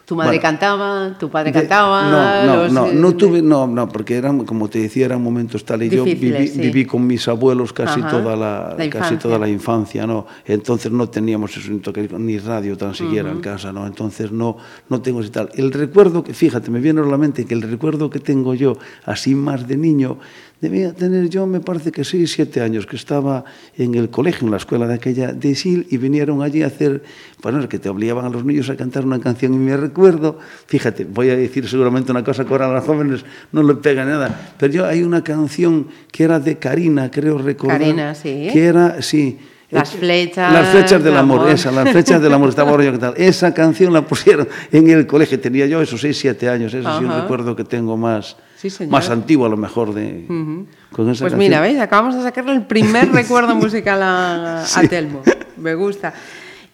¿Tu 0.08 0.16
madre 0.16 0.30
Bueno, 0.30 0.40
cantaba? 0.42 1.18
¿Tu 1.18 1.28
padre 1.28 1.52
De- 1.52 1.58
cantaba? 1.60 2.08
No, 2.08 2.46
no, 2.46 2.62
los, 2.62 2.72
no, 2.72 2.86
eh, 2.86 2.94
no 2.94 3.14
tuve, 3.14 3.42
no, 3.42 3.66
no, 3.66 3.86
porque 3.90 4.16
eran, 4.16 4.46
como 4.46 4.70
te 4.70 4.78
decía, 4.78 5.04
eran 5.04 5.22
momentos 5.22 5.66
tal 5.66 5.82
y 5.82 5.90
yo 5.90 6.02
viví, 6.02 6.30
Difíciles, 6.30 6.52
sí. 6.52 6.60
viví 6.62 6.86
con 6.86 7.06
mis 7.06 7.28
abuelos 7.28 7.74
casi 7.74 8.00
Ajá, 8.00 8.08
toda 8.08 8.34
la, 8.34 8.74
la 8.78 8.88
casi 8.88 9.16
toda 9.16 9.38
la 9.38 9.50
infancia, 9.50 10.06
¿no? 10.06 10.26
Entonces 10.46 10.90
no 10.92 11.10
teníamos 11.10 11.54
eso, 11.58 11.70
ni 12.18 12.38
radio 12.38 12.74
tan 12.78 12.94
siquiera 12.94 13.30
en 13.30 13.40
casa, 13.40 13.70
¿no? 13.70 13.86
Entonces 13.86 14.32
no, 14.32 14.56
no 14.88 15.02
tengo 15.02 15.20
ese 15.20 15.28
tal. 15.28 15.50
El 15.54 15.72
recuerdo 15.72 16.24
que, 16.24 16.32
fíjate, 16.32 16.70
me 16.70 16.80
viene 16.80 17.02
a 17.02 17.04
la 17.04 17.18
mente 17.18 17.44
que 17.44 17.52
el 17.52 17.60
recuerdo 17.60 18.08
que 18.08 18.18
tengo 18.18 18.54
yo, 18.54 18.78
así 19.04 19.34
más 19.34 19.68
de 19.68 19.76
niño, 19.76 20.16
debía 20.60 20.92
tener 20.92 21.28
yo, 21.28 21.46
me 21.46 21.60
parece 21.60 21.92
que 21.92 22.04
seis, 22.04 22.32
siete 22.32 22.60
años, 22.60 22.86
que 22.86 22.96
estaba 22.96 23.44
en 23.76 23.94
el 23.94 24.10
colegio, 24.10 24.44
en 24.46 24.50
la 24.50 24.56
escuela 24.56 24.86
de 24.86 24.94
aquella 24.94 25.32
de 25.32 25.54
Sil, 25.54 25.86
y 25.90 25.96
vinieron 25.98 26.42
allí 26.42 26.62
a 26.62 26.66
hacer, 26.66 27.02
bueno, 27.42 27.66
que 27.68 27.78
te 27.78 27.88
obligaban 27.88 28.24
a 28.24 28.28
los 28.28 28.44
niños 28.44 28.68
a 28.70 28.76
cantar 28.76 29.04
una 29.04 29.20
canción, 29.20 29.54
y 29.54 29.58
me 29.58 29.76
recuerdo, 29.76 30.38
fíjate, 30.66 31.04
voy 31.04 31.30
a 31.30 31.36
decir 31.36 31.68
seguramente 31.68 32.10
una 32.10 32.24
cosa 32.24 32.44
que 32.44 32.52
ahora 32.52 32.66
a 32.70 32.72
los 32.74 32.84
jóvenes 32.84 33.24
no 33.52 33.62
le 33.62 33.74
pega 33.76 34.04
nada, 34.04 34.54
pero 34.58 34.72
yo 34.72 34.86
hay 34.86 35.02
una 35.02 35.22
canción 35.22 35.86
que 36.10 36.24
era 36.24 36.40
de 36.40 36.58
Karina, 36.58 37.10
creo 37.10 37.38
recordar, 37.38 37.78
Karina, 37.78 38.14
sí. 38.14 38.48
que 38.52 38.64
era, 38.64 39.00
sí, 39.00 39.38
Las 39.70 39.94
eh, 39.94 39.98
flechas 39.98 40.52
Las 40.52 40.70
flechas 40.70 41.04
del 41.04 41.16
amor, 41.16 41.40
amor. 41.40 41.52
esa, 41.52 41.70
las 41.70 41.90
flechas 41.90 42.20
del 42.20 42.32
amor, 42.32 42.48
estaba 42.48 42.82
yo 42.82 42.92
que 42.92 42.98
tal. 42.98 43.14
Esa 43.16 43.54
canción 43.54 43.92
la 43.92 44.02
pusieron 44.02 44.48
en 44.72 44.90
el 44.90 45.06
colegio, 45.06 45.38
tenía 45.38 45.66
yo 45.66 45.80
esos 45.80 46.00
6, 46.00 46.18
7 46.18 46.48
años, 46.48 46.74
ese 46.74 46.82
sí 46.82 47.04
un 47.04 47.10
Ajá. 47.10 47.20
recuerdo 47.22 47.54
que 47.54 47.64
tengo 47.64 47.96
más, 47.96 48.36
Sí, 48.60 48.70
señor. 48.70 48.90
más 48.90 49.08
antiguo 49.08 49.46
a 49.46 49.48
lo 49.48 49.56
mejor 49.56 49.94
de 49.94 50.24
con 50.26 51.08
esa 51.10 51.20
Pues 51.24 51.32
canción. 51.32 51.38
mira, 51.38 51.60
¿veis? 51.60 51.78
Acabamos 51.78 52.16
de 52.16 52.22
sacarle 52.22 52.52
el 52.54 52.62
primer 52.66 53.08
recuerdo 53.12 53.54
musical 53.54 54.00
a. 54.02 54.64
Telmo. 54.90 55.22
Me 55.56 55.74
gusta. 55.76 56.12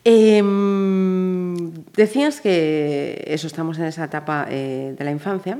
Em, 0.02 1.72
decías 1.96 2.40
que 2.40 3.22
eso, 3.26 3.46
estamos 3.46 3.78
en 3.78 3.84
esa 3.84 4.04
etapa 4.04 4.46
eh, 4.48 4.94
de 4.96 5.04
la 5.04 5.10
infancia, 5.10 5.58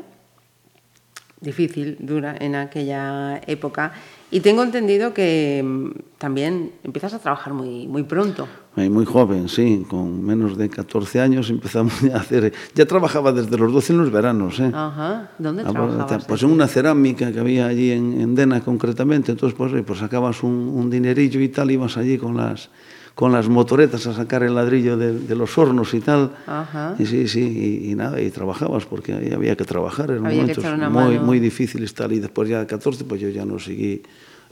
difícil, 1.40 1.96
dura 2.00 2.34
en 2.38 2.54
aquella 2.54 3.40
época, 3.46 3.92
y 4.30 4.40
tengo 4.40 4.62
entendido 4.62 5.14
que 5.14 5.58
em, 5.58 5.92
también 6.18 6.72
empiezas 6.82 7.14
a 7.14 7.18
trabajar 7.18 7.52
muy, 7.52 7.86
muy 7.86 8.02
pronto. 8.02 8.48
Muy 8.76 9.04
joven, 9.04 9.48
sí, 9.48 9.86
con 9.88 10.24
menos 10.24 10.56
de 10.58 10.68
14 10.68 11.20
años 11.20 11.48
empezamos 11.48 11.94
a 12.12 12.16
hacer... 12.16 12.52
Ya 12.74 12.86
trabajaba 12.86 13.30
desde 13.32 13.56
los 13.56 13.72
12 13.72 13.92
en 13.92 13.98
los 14.00 14.10
veranos, 14.10 14.58
¿eh? 14.58 14.72
Ajá. 14.74 15.30
¿Dónde 15.38 15.62
Ah, 15.64 15.70
trabajabas? 15.70 16.24
Pues 16.24 16.42
en 16.42 16.50
una 16.50 16.66
cerámica 16.66 17.30
que 17.30 17.38
había 17.38 17.66
allí 17.66 17.92
en, 17.92 18.20
en 18.20 18.34
Dena 18.34 18.60
concretamente, 18.64 19.30
entonces 19.32 19.56
pues, 19.56 19.72
eh, 19.74 19.84
pues 19.86 20.00
sacabas 20.00 20.42
un, 20.42 20.50
un 20.74 20.90
dinerillo 20.90 21.40
y 21.40 21.48
tal, 21.50 21.70
ibas 21.70 21.96
allí 21.96 22.18
con 22.18 22.36
las, 22.36 22.68
con 23.14 23.30
las 23.32 23.48
motoretas 23.48 24.06
a 24.08 24.12
sacar 24.14 24.42
el 24.42 24.54
ladrillo 24.56 24.96
de, 24.96 25.16
de 25.18 25.34
los 25.36 25.56
hornos 25.56 25.94
y 25.94 26.00
tal. 26.00 26.32
Ajá. 26.46 26.96
Y 26.98 27.06
sí, 27.06 27.28
sí, 27.28 27.40
y, 27.84 27.90
y 27.92 27.94
nada, 27.94 28.20
y 28.20 28.30
trabajabas 28.30 28.84
porque 28.86 29.12
había 29.32 29.54
que 29.56 29.64
trabajar, 29.64 30.10
eran 30.10 30.26
Había 30.26 30.40
momentos 30.42 30.64
muy, 30.64 30.90
mano. 30.90 31.22
muy 31.22 31.38
difíciles 31.38 31.94
tal, 31.94 32.12
y 32.12 32.18
después 32.18 32.48
ya 32.48 32.60
de 32.60 32.66
14 32.66 33.04
pues 33.04 33.20
yo 33.20 33.28
ya 33.28 33.44
no 33.44 33.58
seguí 33.58 34.02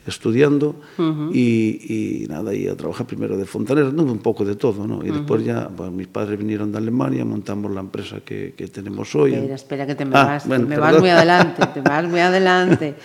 estudiando 0.04 0.75
y, 1.33 2.23
y 2.25 2.26
nada, 2.28 2.52
y 2.54 2.66
a 2.66 2.76
trabajar 2.76 3.07
primero 3.07 3.37
de 3.37 3.45
fontanero, 3.47 3.92
no, 3.92 4.02
un 4.02 4.19
poco 4.19 4.45
de 4.45 4.57
todo, 4.57 4.85
¿no? 4.87 5.04
Y 5.04 5.11
después 5.11 5.45
ya, 5.45 5.69
pues 5.69 5.92
mis 5.92 6.09
padres 6.09 6.38
vinieron 6.38 6.73
de 6.73 6.78
Alemania, 6.78 7.25
montamos 7.25 7.71
la 7.73 7.81
empresa 7.81 8.19
que, 8.25 8.54
que 8.57 8.66
tenemos 8.66 9.14
hoy. 9.14 9.35
Espera, 9.35 9.54
espera, 9.54 9.87
que 9.87 9.95
te 9.95 10.04
me 10.04 10.16
Ah, 10.16 10.25
vas, 10.25 10.47
bueno, 10.49 10.66
me 10.66 10.76
vas 10.76 10.99
muy 10.99 11.09
adelante, 11.11 11.62
te 11.73 11.81
vas 11.81 12.04
muy 12.09 12.21
adelante. 12.21 12.95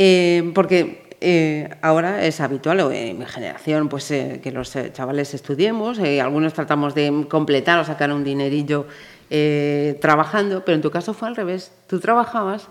Eh, 0.00 0.52
porque 0.54 1.07
eh, 1.20 1.68
ahora 1.82 2.24
es 2.24 2.40
habitual, 2.40 2.80
en 2.92 3.18
mi 3.18 3.26
generación, 3.26 3.88
pues 3.88 4.10
eh, 4.10 4.40
que 4.42 4.52
los 4.52 4.74
eh, 4.76 4.90
chavales 4.92 5.34
estudiemos, 5.34 5.98
eh, 5.98 6.20
algunos 6.20 6.52
tratamos 6.54 6.94
de 6.94 7.26
completar 7.28 7.78
o 7.78 7.84
sacar 7.84 8.12
un 8.12 8.24
dinerillo 8.24 8.86
eh, 9.30 9.98
trabajando, 10.00 10.64
pero 10.64 10.76
en 10.76 10.82
tu 10.82 10.90
caso 10.90 11.14
fue 11.14 11.28
al 11.28 11.36
revés. 11.36 11.72
Tú 11.86 12.00
trabajabas 12.00 12.68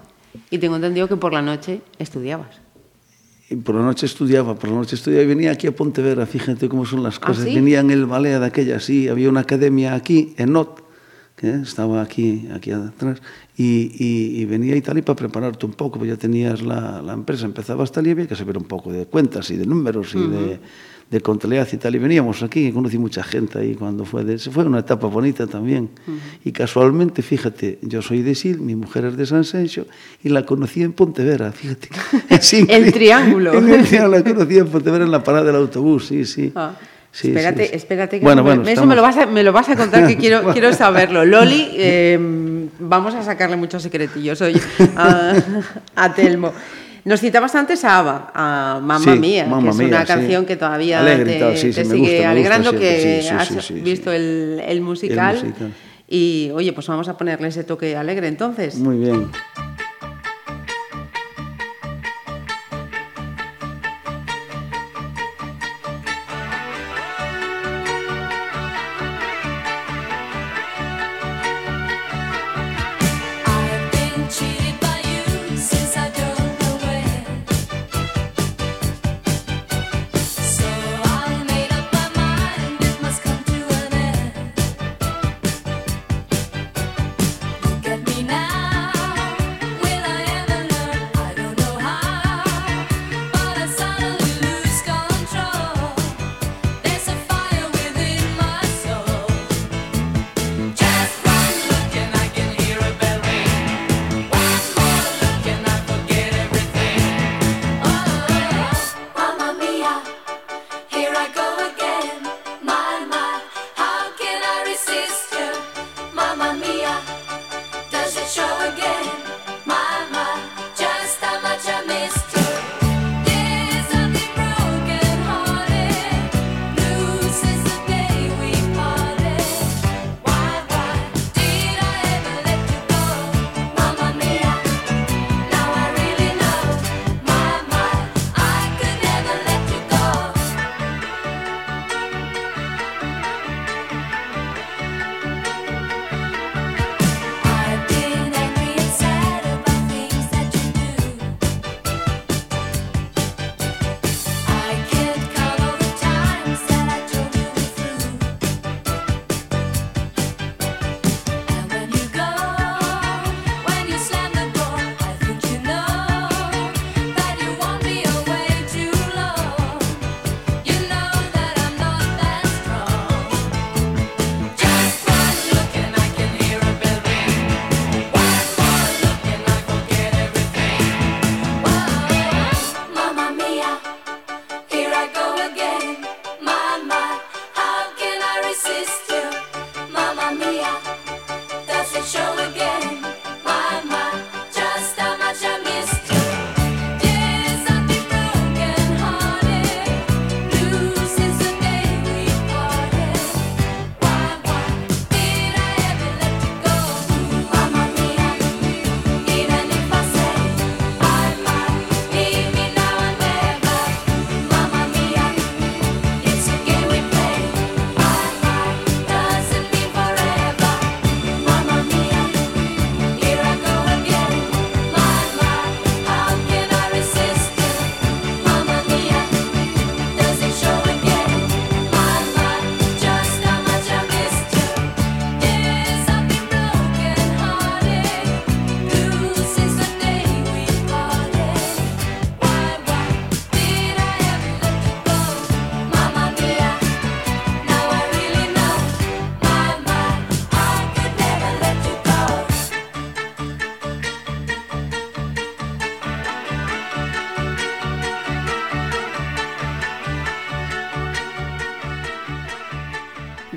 y 0.50 0.58
tengo 0.58 0.75
entendido 0.75 1.08
que 1.08 1.18
por 1.18 1.34
la 1.34 1.42
noche 1.42 1.82
estudiabas. 2.00 2.62
Y 3.50 3.56
por 3.56 3.75
la 3.75 3.82
noche 3.82 4.06
estudiaba, 4.06 4.56
por 4.56 4.70
la 4.70 4.75
noche 4.75 4.96
estudiaba 4.96 5.24
y 5.24 5.27
venía 5.27 5.51
aquí 5.51 5.68
a 5.68 5.72
Pontevedra, 5.72 6.25
fíjate 6.25 6.68
cómo 6.68 6.86
son 6.86 7.01
las 7.04 7.18
¿Ah, 7.18 7.27
cosas. 7.27 7.46
sí? 7.46 7.56
Venía 7.56 7.80
en 7.80 7.92
el 7.92 8.06
ballet 8.06 8.39
de 8.39 8.46
aquella, 8.46 8.80
sí, 8.80 9.08
había 9.08 9.30
una 9.30 9.42
academia 9.42 9.94
aquí, 9.94 10.34
en 10.38 10.51
NOT, 10.51 10.82
que 11.38 11.51
estaba 11.51 12.01
aquí, 12.01 12.48
aquí 12.51 12.72
atrás, 12.72 13.22
y, 13.56 13.91
y, 14.03 14.41
y 14.41 14.46
venía 14.46 14.82
tal, 14.82 14.98
y 14.98 15.03
para 15.03 15.15
prepararte 15.15 15.67
un 15.67 15.74
poco, 15.74 16.00
pues 16.00 16.10
ya 16.10 16.17
tenías 16.17 16.63
la, 16.63 17.00
la 17.03 17.13
empresa, 17.13 17.46
empezabas 17.46 17.91
tal 17.91 18.08
y 18.08 18.12
había 18.12 18.27
que 18.27 18.36
saber 18.36 18.58
un 18.58 18.63
poco 18.63 18.91
de 18.91 19.06
cuentas 19.06 19.51
y 19.51 19.56
de 19.56 19.67
números 19.67 20.15
y 20.15 20.27
de, 20.27 20.60
de 21.12 21.22
contabilidad 21.22 21.67
y 21.72 21.77
tal, 21.77 21.96
y 21.96 22.00
veníamos 22.00 22.41
aquí, 22.41 22.65
y 22.65 22.72
conocí 22.72 22.98
mucha 22.98 23.22
gente 23.22 23.60
ahí 23.60 23.75
cuando 23.75 24.03
fue, 24.03 24.24
de, 24.24 24.39
se 24.39 24.50
fue 24.50 24.65
una 24.65 24.79
etapa 24.79 25.06
bonita 25.06 25.46
también. 25.46 25.91
Y 26.44 26.51
casualmente, 26.51 27.22
fíjate, 27.22 27.77
yo 27.84 28.01
soy 28.01 28.24
de 28.24 28.34
Sil, 28.34 28.58
mi 28.60 28.75
mujer 28.75 29.06
es 29.06 29.15
de 29.15 29.27
San 29.27 29.44
Sencho, 29.44 29.86
y 30.24 30.29
la 30.29 30.44
conocí 30.44 30.82
en 30.82 30.94
Pontevedra, 30.94 31.51
fíjate. 31.51 31.89
El 32.67 32.91
triángulo. 32.91 33.53
En 33.58 33.70
el 33.70 33.86
triángulo, 33.86 34.17
la 34.17 34.24
conocí 34.24 34.58
en 34.58 34.67
Pontevedra 34.70 35.06
en 35.06 35.12
la 35.12 35.24
parada 35.24 35.46
del 35.46 35.56
autobús, 35.58 36.08
sí, 36.08 36.25
sí. 36.25 36.51
Ah, 36.56 36.74
Sí, 37.18 37.30
espérate, 37.30 37.64
sí, 37.64 37.70
sí. 37.72 37.76
espérate, 37.78 38.20
que 38.20 38.24
Bueno, 38.26 38.44
me- 38.44 38.56
bueno, 38.58 38.70
eso 38.70 38.86
me, 38.86 38.96
lo 38.96 39.02
vas 39.02 39.18
a, 39.18 39.26
me 39.26 39.42
lo 39.42 39.52
vas 39.52 39.68
a 39.70 39.76
contar 39.76 40.06
que 40.06 40.18
quiero, 40.18 40.44
quiero 40.54 40.72
saberlo. 40.72 41.26
Loli, 41.26 41.70
eh, 41.74 42.16
vamos 42.78 43.16
a 43.16 43.24
sacarle 43.24 43.56
muchos 43.56 43.82
secretillos 43.82 44.40
hoy 44.42 44.62
a, 44.96 45.34
a 45.96 46.14
Telmo. 46.14 46.54
Nos 47.06 47.20
citabas 47.20 47.56
antes 47.56 47.84
a 47.86 47.98
Ava, 47.98 48.32
a 48.36 48.80
Mamma 48.84 49.16
Mía, 49.16 49.48
Mamma 49.48 49.64
que 49.64 49.70
es 49.84 49.90
una 49.90 50.06
canción 50.06 50.46
que 50.46 50.58
todavía 50.58 51.00
Alegre 51.00 51.40
te, 51.40 51.58
sigue 51.58 51.84
gusta, 51.84 52.30
alegrando, 52.30 52.72
que 52.74 53.28
has 53.32 53.72
visto 53.82 54.12
el 54.12 54.82
musical. 54.82 55.38
El 55.38 55.44
musical. 55.46 55.74
Y 56.08 56.52
oye, 56.54 56.72
pues 56.72 56.86
vamos 56.86 57.08
a 57.08 57.18
ponerle 57.18 57.48
ese 57.48 57.64
toque 57.64 57.96
alegre 57.96 58.28
entonces. 58.28 58.76
Muy 58.76 58.98
bien. 58.98 59.32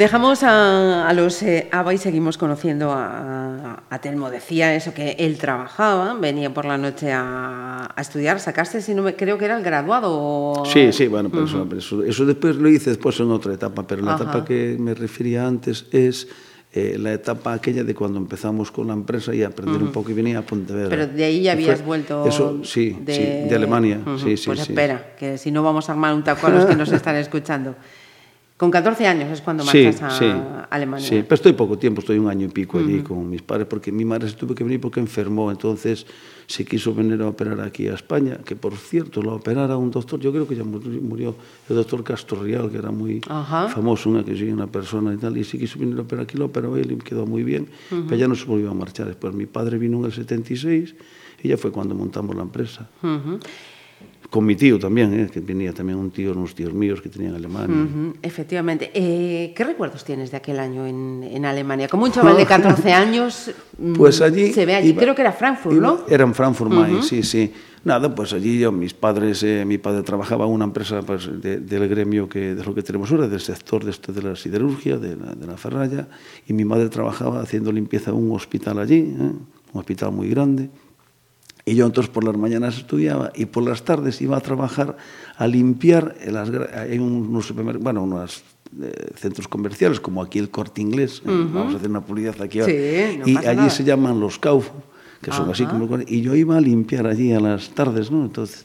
Dejamos 0.04 0.42
a, 0.44 1.06
a 1.06 1.12
los 1.12 1.42
eh, 1.42 1.68
ABBA 1.70 1.92
y 1.92 1.98
seguimos 1.98 2.38
conociendo 2.38 2.90
a, 2.90 3.82
a 3.90 3.98
Telmo. 3.98 4.30
Decía 4.30 4.74
eso, 4.74 4.94
que 4.94 5.10
él 5.18 5.36
trabajaba, 5.36 6.14
venía 6.14 6.54
por 6.54 6.64
la 6.64 6.78
noche 6.78 7.12
a, 7.12 7.86
a 7.94 8.00
estudiar. 8.00 8.40
Sacaste, 8.40 8.80
si 8.80 8.94
no 8.94 9.02
me, 9.02 9.14
creo 9.14 9.36
que 9.36 9.44
era 9.44 9.58
el 9.58 9.62
graduado. 9.62 10.08
o- 10.10 10.64
Sí, 10.64 10.90
sí, 10.94 11.06
bueno, 11.06 11.28
pero 11.28 11.44
eso, 11.44 11.66
pero 11.68 11.80
eso, 11.80 12.02
eso 12.02 12.24
después 12.24 12.56
lo 12.56 12.70
hice 12.70 12.88
después 12.88 13.20
en 13.20 13.30
otra 13.30 13.52
etapa, 13.52 13.86
pero 13.86 14.00
la 14.00 14.14
Ajá. 14.14 14.22
etapa 14.24 14.42
que 14.46 14.74
me 14.80 14.94
refería 14.94 15.46
antes 15.46 15.84
es 15.92 16.28
eh, 16.72 16.96
la 16.98 17.12
etapa 17.12 17.52
aquella 17.52 17.84
de 17.84 17.94
cuando 17.94 18.16
empezamos 18.18 18.70
con 18.70 18.86
la 18.86 18.94
empresa 18.94 19.34
y 19.34 19.42
aprender 19.42 19.82
un 19.82 19.92
poco 19.92 20.12
y 20.12 20.14
venía 20.14 20.38
a 20.38 20.42
Pontevedra. 20.42 20.88
Pero 20.88 21.08
de 21.08 21.24
ahí 21.24 21.42
ya 21.42 21.52
habías 21.52 21.84
vuelto. 21.84 22.24
Eso, 22.24 22.64
sí, 22.64 22.96
sí, 23.06 23.22
de 23.44 23.54
Alemania, 23.54 24.00
Ujú, 24.06 24.18
sí, 24.18 24.38
sí, 24.38 24.46
Pues 24.46 24.60
espera, 24.60 25.14
que 25.18 25.36
si 25.36 25.50
no 25.50 25.62
vamos 25.62 25.90
a 25.90 25.92
armar 25.92 26.14
un 26.14 26.24
taco 26.24 26.46
a 26.46 26.50
los 26.50 26.64
que 26.64 26.74
nos 26.74 26.90
están 26.92 27.16
escuchando. 27.16 27.74
Con 28.60 28.70
14 28.70 29.06
años 29.06 29.30
es 29.30 29.40
cuando 29.40 29.64
marchas 29.64 29.96
sí, 29.96 30.04
a 30.04 30.10
sí, 30.10 30.26
Alemania. 30.68 31.08
Sí, 31.08 31.22
pero 31.22 31.36
estoy 31.36 31.54
poco 31.54 31.78
tiempo, 31.78 32.00
estoy 32.02 32.18
un 32.18 32.28
año 32.28 32.44
y 32.44 32.50
pico 32.50 32.78
allí 32.78 32.96
uh 32.96 32.98
-huh. 32.98 33.02
con 33.04 33.30
mis 33.30 33.40
padres, 33.40 33.66
porque 33.66 33.90
mi 33.90 34.04
madre 34.04 34.28
se 34.28 34.36
tuvo 34.36 34.54
que 34.54 34.62
venir 34.62 34.78
porque 34.78 35.00
enfermó, 35.00 35.50
entonces 35.50 36.04
se 36.46 36.66
quiso 36.66 36.94
venir 36.94 37.22
a 37.22 37.28
operar 37.28 37.58
aquí 37.62 37.88
a 37.88 37.94
España, 37.94 38.36
que 38.44 38.56
por 38.56 38.76
cierto 38.76 39.22
la 39.22 39.32
operara 39.32 39.78
un 39.78 39.90
doctor, 39.90 40.20
yo 40.20 40.30
creo 40.30 40.46
que 40.46 40.56
ya 40.56 40.64
murió 40.64 41.34
el 41.70 41.76
doctor 41.76 42.04
Castorrial, 42.04 42.70
que 42.70 42.76
era 42.76 42.90
muy 42.90 43.22
Ajá. 43.28 43.68
famoso, 43.68 44.10
una 44.10 44.22
que 44.26 44.36
sí, 44.36 44.44
una 44.52 44.66
persona 44.66 45.14
y 45.14 45.16
tal, 45.16 45.38
y 45.38 45.44
se 45.44 45.56
quiso 45.56 45.78
venir 45.78 45.96
a 45.96 46.02
operar 46.02 46.24
aquí, 46.24 46.36
lo 46.36 46.44
operó 46.44 46.76
él 46.76 46.92
y 46.92 46.96
quedó 46.96 47.24
muy 47.24 47.42
bien, 47.44 47.66
uh 47.90 47.94
-huh. 47.94 48.04
pero 48.08 48.16
ya 48.20 48.28
no 48.28 48.34
se 48.34 48.44
volvió 48.44 48.70
a 48.70 48.74
marchar. 48.74 49.06
Después 49.06 49.32
mi 49.32 49.46
padre 49.46 49.78
vino 49.78 49.96
en 50.00 50.04
el 50.04 50.12
76 50.12 50.94
y 51.42 51.48
ya 51.48 51.56
fue 51.56 51.70
cuando 51.70 51.94
montamos 51.94 52.36
la 52.36 52.42
empresa. 52.42 52.90
Uh 53.02 53.06
-huh. 53.06 53.40
Con 54.30 54.46
mi 54.46 54.54
tío 54.54 54.78
también, 54.78 55.12
¿eh? 55.18 55.28
que 55.32 55.40
venía 55.40 55.72
también 55.72 55.98
un 55.98 56.12
tío, 56.12 56.30
unos 56.30 56.54
tíos 56.54 56.72
míos 56.72 57.00
que 57.02 57.08
tenían 57.08 57.34
Alemania. 57.34 58.12
efectivamente. 58.22 58.90
Eh, 58.94 59.52
¿Qué 59.56 59.64
recuerdos 59.64 60.04
tienes 60.04 60.30
de 60.30 60.36
aquel 60.36 60.60
año 60.60 60.86
en, 60.86 61.24
en 61.24 61.44
Alemania? 61.44 61.88
Como 61.88 62.04
un 62.04 62.12
chaval 62.12 62.36
de 62.36 62.46
14 62.46 62.92
años 62.92 63.50
mm, 63.76 63.94
Pues 63.94 64.20
allí. 64.20 64.52
se 64.52 64.64
ve 64.66 64.76
allí. 64.76 64.90
iba- 64.90 65.02
creo 65.02 65.14
que 65.16 65.22
era 65.22 65.32
Frankfurt, 65.32 65.74
iba- 65.74 65.86
¿no? 65.88 66.00
Era 66.08 66.22
en 66.24 66.32
Frankfurt, 66.34 66.70
Main, 66.72 67.02
sí, 67.02 67.24
sí. 67.24 67.52
Nada, 67.82 68.14
pues 68.14 68.32
allí 68.34 68.58
yo, 68.60 68.70
mis 68.70 68.92
padres, 68.94 69.42
eh, 69.42 69.64
mi 69.66 69.78
padre 69.78 70.02
trabajaba 70.04 70.44
en 70.46 70.52
una 70.52 70.66
empresa 70.66 71.00
pues, 71.02 71.28
de- 71.42 71.58
del 71.58 71.88
gremio 71.88 72.28
que 72.28 72.54
de 72.54 72.62
lo 72.64 72.72
que 72.74 72.82
tenemos 72.82 73.10
ahora, 73.10 73.26
del 73.26 73.40
sector 73.40 73.82
de, 73.84 74.22
la 74.22 74.36
siderurgia, 74.36 74.96
de 74.98 75.16
la, 75.16 75.34
de 75.34 75.46
la 75.46 75.56
ferralla, 75.56 76.06
y 76.46 76.52
mi 76.52 76.64
madre 76.64 76.88
trabajaba 76.88 77.40
haciendo 77.40 77.72
limpieza 77.72 78.10
en 78.12 78.18
un 78.18 78.30
hospital 78.36 78.78
allí, 78.78 79.00
un 79.00 79.46
hospital 79.72 80.12
muy 80.12 80.28
grande. 80.28 80.68
Y 81.64 81.74
yo 81.74 81.86
entonces 81.86 82.10
por 82.12 82.24
las 82.24 82.36
mañanas 82.36 82.76
estudiaba 82.78 83.32
y 83.34 83.46
por 83.46 83.62
las 83.64 83.84
tardes 83.84 84.20
iba 84.22 84.36
a 84.36 84.40
trabajar 84.40 84.96
a 85.36 85.46
limpiar 85.46 86.16
en 86.20 86.34
las, 86.34 86.50
hay 86.74 86.98
unos 86.98 87.52
bueno, 87.80 88.02
unos 88.02 88.42
eh, 88.82 88.92
centros 89.16 89.46
comerciales 89.48 90.00
como 90.00 90.22
aquí 90.22 90.38
el 90.38 90.50
Corte 90.50 90.80
Inglés, 90.80 91.22
eh, 91.26 91.28
vamos 91.52 91.74
a 91.74 91.76
hacer 91.76 91.90
una 91.90 92.00
publicidad 92.00 92.40
aquí 92.40 92.60
ahora, 92.60 92.72
Sí, 92.72 93.18
no 93.18 93.28
y 93.28 93.36
allí 93.38 93.56
nada. 93.56 93.70
se 93.70 93.84
llaman 93.84 94.20
los 94.20 94.38
Kaufo, 94.38 94.72
que 95.20 95.32
son 95.32 95.50
así 95.50 95.64
Ajá. 95.64 95.72
como 95.72 95.86
los- 95.96 96.10
y 96.10 96.22
yo 96.22 96.34
iba 96.34 96.56
a 96.56 96.60
limpiar 96.60 97.06
allí 97.06 97.32
a 97.32 97.40
las 97.40 97.70
tardes, 97.70 98.10
¿no? 98.10 98.24
Entonces 98.24 98.64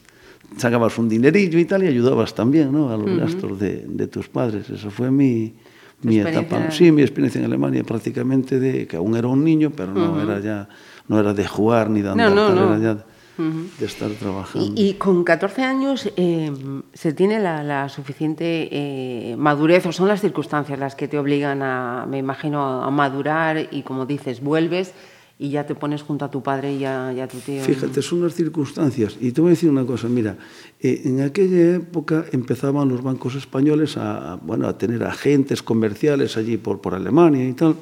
sacabas 0.56 0.96
un 0.98 1.08
dinerillo 1.08 1.58
y 1.58 1.64
tal 1.64 1.82
y 1.84 1.88
ayudabas 1.88 2.34
también, 2.34 2.72
¿no? 2.72 2.90
A 2.90 2.96
los 2.96 3.18
gastos 3.18 3.58
de, 3.58 3.84
de 3.86 4.06
tus 4.06 4.28
padres. 4.28 4.70
Eso 4.70 4.90
fue 4.90 5.10
mi 5.10 5.54
mi 6.02 6.18
etapa, 6.20 6.70
sí, 6.70 6.92
mi 6.92 7.00
experiencia 7.00 7.38
en 7.38 7.46
Alemania 7.46 7.82
prácticamente 7.82 8.60
de 8.60 8.86
que 8.86 8.96
aún 8.98 9.16
era 9.16 9.28
un 9.28 9.42
niño, 9.42 9.72
pero 9.74 9.94
no 9.94 10.20
era 10.20 10.38
ya 10.40 10.68
no 11.08 11.18
era 11.18 11.34
de 11.34 11.46
jugar 11.46 11.90
ni 11.90 12.02
de 12.02 12.10
andar, 12.10 12.32
no, 12.32 12.50
no. 12.50 12.74
era 12.74 12.94
ya 12.94 13.04
de 13.36 13.84
estar 13.84 14.10
trabajando. 14.12 14.72
Y, 14.74 14.88
y 14.88 14.94
con 14.94 15.22
14 15.22 15.62
años 15.62 16.10
eh, 16.16 16.50
se 16.94 17.12
tiene 17.12 17.38
la, 17.38 17.62
la 17.62 17.88
suficiente 17.88 18.68
eh, 18.72 19.36
madurez 19.36 19.84
o 19.86 19.92
son 19.92 20.08
las 20.08 20.20
circunstancias 20.22 20.78
las 20.78 20.94
que 20.94 21.06
te 21.06 21.18
obligan 21.18 21.62
a, 21.62 22.06
me 22.08 22.18
imagino, 22.18 22.62
a, 22.62 22.86
a 22.86 22.90
madurar 22.90 23.68
y 23.70 23.82
como 23.82 24.06
dices, 24.06 24.42
vuelves 24.42 24.94
y 25.38 25.50
ya 25.50 25.66
te 25.66 25.74
pones 25.74 26.02
junto 26.02 26.24
a 26.24 26.30
tu 26.30 26.42
padre 26.42 26.72
y 26.72 26.84
a, 26.86 27.12
y 27.12 27.20
a 27.20 27.28
tu 27.28 27.38
tío. 27.38 27.62
Fíjate, 27.62 28.00
son 28.00 28.22
las 28.22 28.34
circunstancias. 28.34 29.18
Y 29.20 29.32
te 29.32 29.42
voy 29.42 29.48
a 29.48 29.50
decir 29.50 29.68
una 29.68 29.84
cosa, 29.84 30.08
mira, 30.08 30.38
eh, 30.80 31.02
en 31.04 31.20
aquella 31.20 31.74
época 31.76 32.24
empezaban 32.32 32.88
los 32.88 33.02
bancos 33.02 33.34
españoles 33.34 33.98
a, 33.98 34.32
a, 34.32 34.36
bueno, 34.36 34.66
a 34.66 34.78
tener 34.78 35.04
agentes 35.04 35.62
comerciales 35.62 36.38
allí 36.38 36.56
por, 36.56 36.80
por 36.80 36.94
Alemania 36.94 37.46
y 37.46 37.52
tal. 37.52 37.76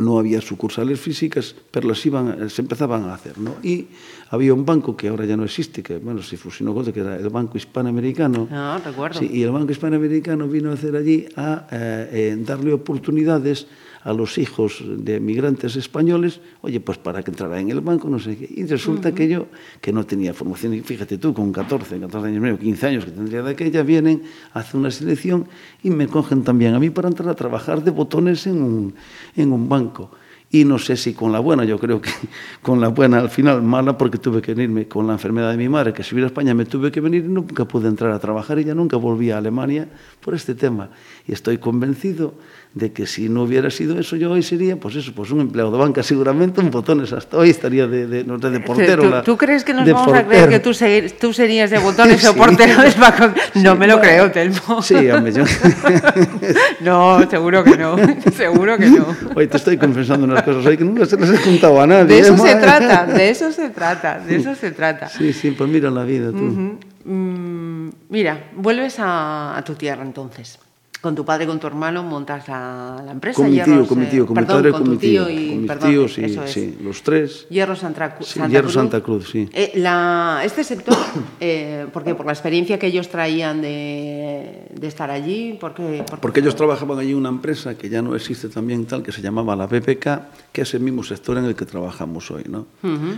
non 0.00 0.18
había 0.18 0.40
sucursales 0.40 0.98
físicas, 0.98 1.52
pero 1.70 1.88
las 1.92 2.00
iban, 2.08 2.48
se 2.48 2.64
empezaban 2.64 3.04
a 3.04 3.14
hacer, 3.14 3.38
¿no? 3.38 3.60
Y 3.62 3.92
había 4.32 4.54
un 4.54 4.64
banco 4.64 4.96
que 4.96 5.08
ahora 5.08 5.24
ya 5.28 5.36
no 5.36 5.44
existe, 5.44 5.82
que, 5.82 5.98
bueno, 5.98 6.22
se 6.22 6.36
fusionó 6.36 6.72
con 6.72 6.88
que 6.88 7.00
era 7.00 7.16
el 7.16 7.28
Banco 7.28 7.58
Hispanoamericano. 7.58 8.48
No, 8.50 8.78
recuerdo. 8.78 9.20
Sí, 9.20 9.28
y 9.30 9.42
el 9.42 9.52
Banco 9.52 9.72
Hispanoamericano 9.72 10.48
vino 10.48 10.70
a 10.70 10.74
hacer 10.74 10.96
allí 10.96 11.28
a 11.36 11.66
eh, 11.70 12.08
eh, 12.12 12.36
darle 12.40 12.72
oportunidades 12.72 13.66
a 14.02 14.12
los 14.12 14.38
hijos 14.38 14.82
de 14.86 15.20
migrantes 15.20 15.76
españoles, 15.76 16.40
oye, 16.62 16.80
pues 16.80 16.98
para 16.98 17.22
que 17.22 17.30
entrara 17.30 17.60
en 17.60 17.70
el 17.70 17.80
banco, 17.80 18.08
no 18.08 18.18
sé 18.18 18.36
qué. 18.36 18.48
Y 18.50 18.64
resulta 18.64 19.12
que 19.12 19.28
yo, 19.28 19.46
que 19.80 19.92
no 19.92 20.06
tenía 20.06 20.32
formación, 20.32 20.74
y 20.74 20.80
fíjate 20.80 21.18
tú, 21.18 21.34
con 21.34 21.52
14, 21.52 22.00
14 22.00 22.28
años 22.28 22.40
medio, 22.40 22.58
15 22.58 22.86
años 22.86 23.04
que 23.04 23.10
tendría 23.10 23.42
de 23.42 23.50
aquella, 23.50 23.82
vienen, 23.82 24.22
hacen 24.54 24.80
una 24.80 24.90
selección 24.90 25.46
y 25.82 25.90
me 25.90 26.06
cogen 26.06 26.44
también 26.44 26.74
a 26.74 26.78
mí 26.78 26.90
para 26.90 27.08
entrar 27.08 27.28
a 27.28 27.34
trabajar 27.34 27.84
de 27.84 27.90
botones 27.90 28.46
en 28.46 28.62
un, 28.62 28.94
en 29.36 29.52
un 29.52 29.68
banco. 29.68 30.10
Y 30.52 30.64
no 30.64 30.80
sé 30.80 30.96
si 30.96 31.14
con 31.14 31.30
la 31.30 31.38
buena, 31.38 31.64
yo 31.64 31.78
creo 31.78 32.00
que 32.00 32.10
con 32.62 32.80
la 32.80 32.88
buena 32.88 33.20
al 33.20 33.30
final, 33.30 33.62
mala 33.62 33.96
porque 33.96 34.18
tuve 34.18 34.42
que 34.42 34.52
venirme 34.52 34.88
con 34.88 35.06
la 35.06 35.12
enfermedad 35.12 35.52
de 35.52 35.56
mi 35.56 35.68
madre, 35.68 35.92
que 35.92 36.02
si 36.02 36.14
hubiera 36.14 36.26
a 36.26 36.30
España 36.30 36.54
me 36.54 36.64
tuve 36.64 36.90
que 36.90 37.00
venir 37.00 37.24
y 37.24 37.28
nunca 37.28 37.66
pude 37.66 37.86
entrar 37.86 38.10
a 38.10 38.18
trabajar 38.18 38.58
y 38.58 38.64
ya 38.64 38.74
nunca 38.74 38.96
volví 38.96 39.30
a 39.30 39.38
Alemania 39.38 39.88
por 40.20 40.34
este 40.34 40.56
tema. 40.56 40.90
Y 41.28 41.32
estoy 41.32 41.58
convencido 41.58 42.34
de 42.72 42.92
que 42.92 43.04
si 43.04 43.28
no 43.28 43.42
hubiera 43.42 43.68
sido 43.68 43.98
eso, 43.98 44.14
yo 44.14 44.30
hoy 44.30 44.44
sería, 44.44 44.76
pues 44.78 44.94
eso, 44.94 45.12
pues 45.12 45.32
un 45.32 45.40
empleado 45.40 45.72
de 45.72 45.78
banca 45.78 46.04
seguramente, 46.04 46.60
un 46.60 46.70
botones 46.70 47.12
hasta 47.12 47.36
hoy 47.36 47.50
estaría 47.50 47.88
de, 47.88 48.06
de, 48.06 48.22
no 48.22 48.38
sé, 48.38 48.48
de 48.50 48.60
portero. 48.60 49.02
¿Tú, 49.02 49.10
la- 49.10 49.22
tú 49.24 49.36
crees 49.36 49.64
que 49.64 49.74
nos 49.74 49.90
vamos 49.90 50.14
a 50.16 50.24
creer 50.24 50.48
que 50.48 50.60
tú, 50.60 50.72
se- 50.72 51.10
tú 51.20 51.32
serías 51.32 51.68
de 51.70 51.78
botones 51.80 52.24
o 52.28 52.34
portero 52.36 52.80
del 52.80 52.94
banco? 52.94 53.26
No 53.56 53.72
Sí, 53.72 53.78
me 53.78 53.86
lo 53.88 53.98
bueno. 53.98 54.00
creo, 54.00 54.30
Telmo. 54.30 54.82
Sí, 54.82 54.94
hombre, 55.10 55.32
yo... 55.32 55.44
No, 56.80 57.28
seguro 57.28 57.64
que 57.64 57.76
no. 57.76 57.96
seguro 58.36 58.78
que 58.78 58.86
no. 58.88 59.06
Hoy 59.34 59.46
te 59.48 59.56
estoy 59.56 59.76
confesando 59.76 60.24
unas 60.26 60.42
cosas 60.42 60.64
hoy 60.66 60.76
que 60.76 60.84
nunca 60.84 61.06
se 61.06 61.18
las 61.18 61.30
he 61.30 61.42
contado 61.42 61.80
a 61.80 61.86
nadie. 61.86 62.14
De 62.16 62.18
eso 62.20 62.34
¿eh, 62.34 62.38
se 62.38 62.42
madre? 62.54 62.60
trata, 62.60 63.06
de 63.06 63.30
eso 63.30 63.52
se 63.52 63.70
trata, 63.70 64.18
de 64.20 64.36
eso 64.36 64.54
se 64.54 64.70
trata. 64.70 65.08
Sí, 65.08 65.32
sí, 65.32 65.50
pues 65.50 65.68
mira 65.68 65.90
la 65.90 66.04
vida 66.04 66.30
tú. 66.30 66.78
Mm, 67.04 67.88
mira, 68.10 68.44
vuelves 68.54 68.96
a, 68.98 69.56
a 69.56 69.64
tu 69.64 69.74
tierra 69.74 70.02
entonces. 70.02 70.58
Con 71.00 71.14
tu 71.14 71.24
padre 71.24 71.44
y 71.44 71.46
con 71.46 71.58
tu 71.58 71.66
hermano 71.66 72.02
montas 72.02 72.46
la, 72.46 73.02
la 73.06 73.12
empresa. 73.12 73.36
Con 73.40 73.50
mi 73.50 73.58
tío, 73.62 73.86
con 73.86 73.98
mi 73.98 74.04
eh, 74.04 74.08
tío, 74.10 74.26
con 74.26 74.36
mi 74.36 74.44
padre 74.44 74.68
y 74.68 74.72
con 74.72 74.90
mi 74.90 74.96
tío. 74.98 75.30
y 75.30 75.48
Con 75.48 75.58
mis 75.62 75.66
perdón, 75.66 75.90
tíos, 75.90 76.12
sí, 76.14 76.24
eso 76.24 76.44
es. 76.44 76.50
sí, 76.52 76.78
los 76.82 77.02
tres. 77.02 77.46
Hierro 77.48 77.74
Santa, 77.74 78.18
Cru- 78.18 78.22
Sí, 78.24 78.38
Hierro 78.40 78.64
Cruz. 78.64 78.74
Santa 78.74 79.00
Cruz, 79.00 79.30
sí. 79.30 79.48
Eh, 79.54 79.72
la- 79.76 80.42
este 80.44 80.62
sector, 80.62 80.94
eh, 81.40 81.86
porque 81.90 82.14
por 82.14 82.26
la 82.26 82.32
experiencia 82.32 82.78
que 82.78 82.88
ellos 82.88 83.08
traían 83.08 83.62
de, 83.62 84.66
de 84.78 84.86
estar 84.86 85.10
allí, 85.10 85.56
porque, 85.58 86.04
Porque 86.20 86.40
ellos 86.40 86.54
trabajaban 86.54 86.98
allí 86.98 87.12
en 87.12 87.16
una 87.16 87.30
empresa 87.30 87.78
que 87.78 87.88
ya 87.88 88.02
no 88.02 88.14
existe 88.14 88.50
también 88.50 88.84
tal, 88.84 89.02
que 89.02 89.10
se 89.12 89.22
llamaba 89.22 89.56
la 89.56 89.66
BPK, 89.66 90.52
que 90.52 90.62
es 90.62 90.74
el 90.74 90.80
mismo 90.80 91.02
sector 91.02 91.38
en 91.38 91.46
el 91.46 91.54
que 91.54 91.64
trabajamos 91.64 92.30
hoy, 92.30 92.44
¿no? 92.46 92.66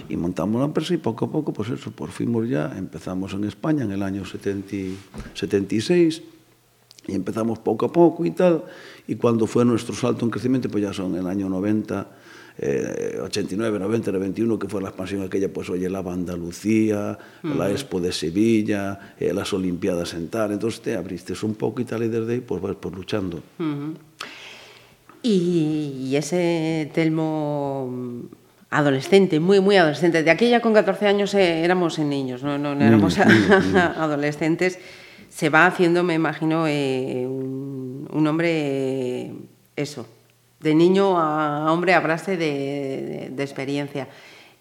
Y 0.09 0.17
montamos 0.17 0.61
la 0.61 0.67
empresa 0.67 0.95
y 0.95 0.99
poco 0.99 1.25
a 1.25 1.33
poco, 1.33 1.53
pues 1.53 1.69
eso, 1.71 1.91
por 1.91 2.11
fuimos 2.11 2.49
ya, 2.49 2.73
empezamos 2.79 3.33
en 3.35 3.43
España 3.43 3.83
en 3.83 3.91
el 3.91 4.05
año 4.05 4.25
70 4.25 4.77
y- 4.77 4.97
76 5.35 6.23
E 7.09 7.19
empezamos 7.19 7.59
pouco 7.59 7.87
a 7.87 7.91
pouco 7.91 8.23
e 8.23 8.31
tal, 8.31 8.63
e 9.11 9.19
cuando 9.19 9.51
foi 9.51 9.67
nuestro 9.67 9.91
salto 9.95 10.23
en 10.23 10.31
crecimiento, 10.31 10.71
pues 10.71 10.87
ya 10.87 10.93
son 10.95 11.19
el 11.19 11.27
año 11.27 11.51
90, 11.51 12.07
eh, 12.59 13.19
89, 13.19 13.79
90, 13.79 14.13
91, 14.13 14.59
que 14.59 14.69
fue 14.69 14.81
la 14.81 14.89
expansión 14.91 15.23
aquella, 15.23 15.53
pues 15.53 15.69
oye, 15.71 15.91
la 15.91 15.99
Andalucía, 15.99 17.19
uh 17.43 17.47
-huh. 17.47 17.59
la 17.59 17.71
Expo 17.71 17.99
de 17.99 18.13
Sevilla, 18.13 19.15
eh, 19.19 19.35
las 19.35 19.53
Olimpiadas 19.53 20.15
en 20.15 20.29
tal, 20.29 20.53
entonces 20.53 20.81
te 20.81 20.95
abriste 20.95 21.35
un 21.43 21.55
poco 21.55 21.81
y 21.83 21.85
tal, 21.85 22.05
y 22.05 22.09
desde 22.09 22.35
ahí 22.35 22.41
pues 22.41 22.63
vas 22.63 22.77
pues 22.79 22.95
luchando. 22.95 23.39
Uh 23.59 23.63
-huh. 23.63 23.95
y, 25.23 26.07
y 26.07 26.17
ese 26.17 26.89
Telmo 26.95 27.91
adolescente, 28.71 29.39
muy, 29.39 29.61
muy 29.61 29.77
adolescente. 29.77 30.23
De 30.23 30.31
aquella 30.31 30.61
con 30.61 30.73
14 30.73 31.07
años 31.07 31.35
eh, 31.35 31.63
éramos 31.63 31.99
en 31.99 32.09
niños, 32.09 32.43
no, 32.43 32.59
no, 32.59 32.75
no 32.75 32.85
éramos 32.85 33.19
adolescentes. 33.99 34.79
Se 35.35 35.49
va 35.49 35.67
haciendo, 35.67 36.03
me 36.05 36.15
imagino, 36.15 36.67
eh, 36.67 37.25
un, 37.27 38.07
un 38.13 38.27
hombre, 38.27 38.51
eh, 38.51 39.33
eso, 39.77 40.07
de 40.61 40.75
niño 40.75 41.19
a 41.19 41.73
hombre 41.73 41.95
a 41.95 42.01
base 42.01 42.37
de, 42.37 42.47
de- 42.47 43.31
de 43.35 43.43
experiencia. 43.43 44.09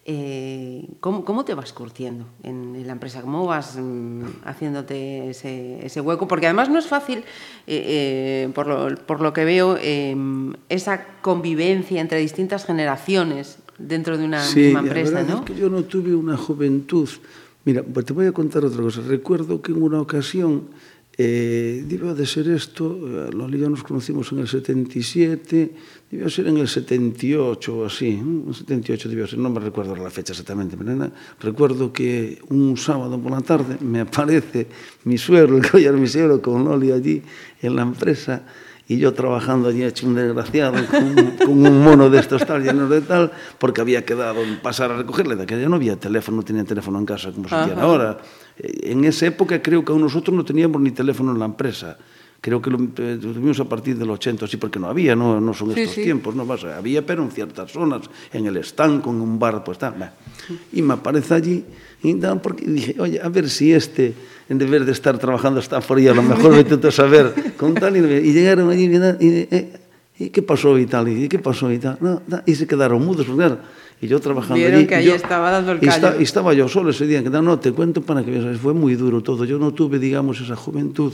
Eh, 0.03 0.87
¿cómo, 0.99 1.23
cómo 1.23 1.45
te 1.45 1.53
vas 1.53 1.73
curtiendo 1.73 2.25
en, 2.41 2.75
en 2.75 2.87
la 2.87 2.93
empresa? 2.93 3.21
¿Cómo 3.21 3.45
vas 3.45 3.75
mm, 3.77 4.23
haciéndote 4.45 5.29
ese, 5.29 5.85
ese 5.85 6.01
hueco? 6.01 6.27
Porque 6.27 6.47
además 6.47 6.69
no 6.69 6.79
es 6.79 6.87
fácil, 6.87 7.19
eh, 7.19 8.45
eh, 8.47 8.49
por, 8.55 8.65
lo, 8.67 8.95
por 9.05 9.21
lo 9.21 9.31
que 9.33 9.45
veo, 9.45 9.77
esa 10.69 11.05
convivencia 11.21 12.01
entre 12.01 12.17
distintas 12.19 12.65
generaciones 12.65 13.59
dentro 13.77 14.17
de 14.17 14.25
una 14.25 14.43
Sí, 14.43 14.61
misma 14.61 14.81
la 14.81 14.87
empresa, 14.87 15.11
verdad 15.15 15.27
¿no? 15.35 15.39
es 15.41 15.45
que 15.45 15.55
yo 15.55 15.69
no 15.69 15.83
tuve 15.83 16.15
una 16.15 16.35
juventud. 16.37 17.09
Mira, 17.63 17.83
pues 17.83 18.05
te 18.05 18.13
voy 18.13 18.25
a 18.25 18.31
contar 18.31 18.65
otra 18.65 18.81
cosa. 18.81 19.01
Recuerdo 19.01 19.61
que 19.61 19.71
en 19.71 19.83
una 19.83 20.01
ocasión, 20.01 20.69
eh, 21.17 21.83
debió 21.87 22.15
de 22.15 22.25
ser 22.25 22.47
esto, 22.49 22.97
eh, 23.03 23.29
Loli 23.33 23.57
y 23.57 23.61
yo 23.61 23.69
nos 23.69 23.83
conocimos 23.83 24.31
en 24.31 24.39
el 24.39 24.47
77, 24.47 25.71
debió 26.09 26.29
ser 26.29 26.47
en 26.47 26.57
el 26.57 26.67
78 26.67 27.77
o 27.77 27.85
así, 27.85 28.07
¿eh? 28.07 28.17
en 28.17 28.45
el 28.47 28.55
78 28.55 29.09
debió 29.09 29.27
ser, 29.27 29.37
no 29.37 29.49
me 29.49 29.59
recuerdo 29.59 29.95
la 29.95 30.09
fecha 30.09 30.31
exactamente, 30.31 30.77
pero 30.77 30.95
nada, 30.95 31.11
recuerdo 31.39 31.91
que 31.91 32.39
un 32.49 32.77
sábado 32.77 33.19
por 33.19 33.31
la 33.31 33.41
tarde 33.41 33.77
me 33.81 33.99
aparece 33.99 34.67
mi 35.03 35.17
suegro, 35.17 35.57
el 35.57 35.69
collar 35.69 35.93
mi 35.95 36.07
suegro, 36.07 36.41
con 36.41 36.63
Loli 36.63 36.91
allí 36.91 37.21
en 37.61 37.75
la 37.75 37.81
empresa, 37.81 38.43
e 38.91 38.97
yo 38.97 39.13
trabajando 39.13 39.69
allí 39.69 39.83
hecho 39.83 40.05
un 40.05 40.15
desgraciado 40.15 40.75
con, 40.87 41.15
con 41.45 41.65
un 41.65 41.83
mono 41.83 42.09
de 42.09 42.19
estos 42.19 42.45
tal 42.45 42.61
llenos 42.61 42.89
de 42.89 43.01
tal, 43.01 43.31
porque 43.57 43.79
había 43.79 44.03
quedado 44.03 44.41
en 44.41 44.59
pasar 44.59 44.91
a 44.91 44.97
recogerle, 44.97 45.35
de 45.35 45.43
aquella 45.43 45.69
no 45.69 45.77
había 45.77 45.95
teléfono, 45.95 46.43
tenía 46.43 46.65
teléfono 46.65 46.99
en 46.99 47.05
casa 47.05 47.31
como 47.31 47.47
se 47.47 47.55
tiene 47.63 47.81
ahora. 47.81 48.17
Eh, 48.57 48.91
en 48.91 49.05
esa 49.05 49.27
época 49.27 49.61
creo 49.61 49.85
que 49.85 49.93
aún 49.93 50.01
nosotros 50.01 50.35
no 50.35 50.43
teníamos 50.43 50.81
ni 50.81 50.91
teléfono 50.91 51.31
en 51.31 51.39
la 51.39 51.45
empresa. 51.45 51.97
Creo 52.41 52.59
que 52.59 52.71
lo 52.71 52.79
eh, 52.97 53.19
tuvimos 53.21 53.59
a 53.59 53.65
partir 53.65 53.95
del 53.95 54.09
80, 54.09 54.45
así 54.45 54.57
porque 54.57 54.79
no 54.79 54.87
había, 54.87 55.15
no, 55.15 55.39
no 55.39 55.53
son 55.53 55.73
sí, 55.73 55.81
estos 55.81 55.95
sí. 55.95 56.03
tiempos, 56.03 56.35
no 56.35 56.43
pasa. 56.45 56.75
Había, 56.75 57.05
pero 57.05 57.23
en 57.23 57.29
ciertas 57.29 57.71
zonas, 57.71 58.01
en 58.33 58.47
el 58.47 58.57
estanco, 58.57 59.11
en 59.11 59.21
un 59.21 59.37
bar, 59.37 59.63
pues 59.63 59.77
tal. 59.77 60.11
Y 60.73 60.81
me 60.81 60.95
aparece 60.95 61.35
allí 61.35 61.63
y 62.03 62.13
tal, 62.15 62.41
porque 62.41 62.65
dije, 62.65 62.95
oye, 62.99 63.19
a 63.21 63.29
ver 63.29 63.49
si 63.49 63.71
este, 63.73 64.13
en 64.49 64.57
vez 64.57 64.85
de 64.85 64.91
estar 64.91 65.17
trabajando 65.17 65.59
hasta 65.59 65.81
fría, 65.81 66.11
a 66.11 66.15
lo 66.15 66.23
mejor 66.23 66.51
me 66.51 66.59
intento 66.61 66.89
saber 66.91 67.33
con 67.57 67.73
tal. 67.75 67.95
Y, 67.97 67.99
y 68.29 68.33
llegaron 68.33 68.69
allí, 68.69 68.85
y, 68.85 68.95
y, 69.25 69.47
eh, 69.51 69.69
¿y 70.19 70.29
qué 70.29 70.41
pasó 70.41 70.77
y 70.79 70.85
tal? 70.87 71.07
¿Y 71.09 71.27
qué 71.29 71.39
pasó 71.39 71.71
y 71.71 71.77
tal? 71.79 71.97
No, 72.01 72.21
y 72.45 72.55
se 72.55 72.65
quedaron 72.67 73.05
mudos, 73.05 73.25
porque 73.25 73.37
claro, 73.37 73.59
y 74.01 74.07
yo 74.07 74.19
trabajando 74.19 74.55
Vieron 74.55 74.79
allí. 74.79 74.87
que 74.87 74.95
ahí 74.95 75.05
yo- 75.05 75.15
estaba 75.15 75.51
dando 75.51 75.73
el 75.73 75.79
y 75.83 75.87
esta- 75.87 76.09
callo. 76.09 76.19
y 76.19 76.23
estaba 76.23 76.53
yo 76.55 76.67
solo 76.67 76.89
ese 76.89 77.05
día, 77.05 77.21
que 77.23 77.29
no, 77.29 77.41
no, 77.43 77.59
te 77.59 77.71
cuento 77.71 78.01
para 78.01 78.23
que 78.23 78.31
veas, 78.31 78.57
fue 78.57 78.73
muy 78.73 78.95
duro 78.95 79.21
todo. 79.21 79.45
Yo 79.45 79.59
no 79.59 79.73
tuve, 79.73 79.99
digamos, 79.99 80.41
esa 80.41 80.55
juventud 80.55 81.13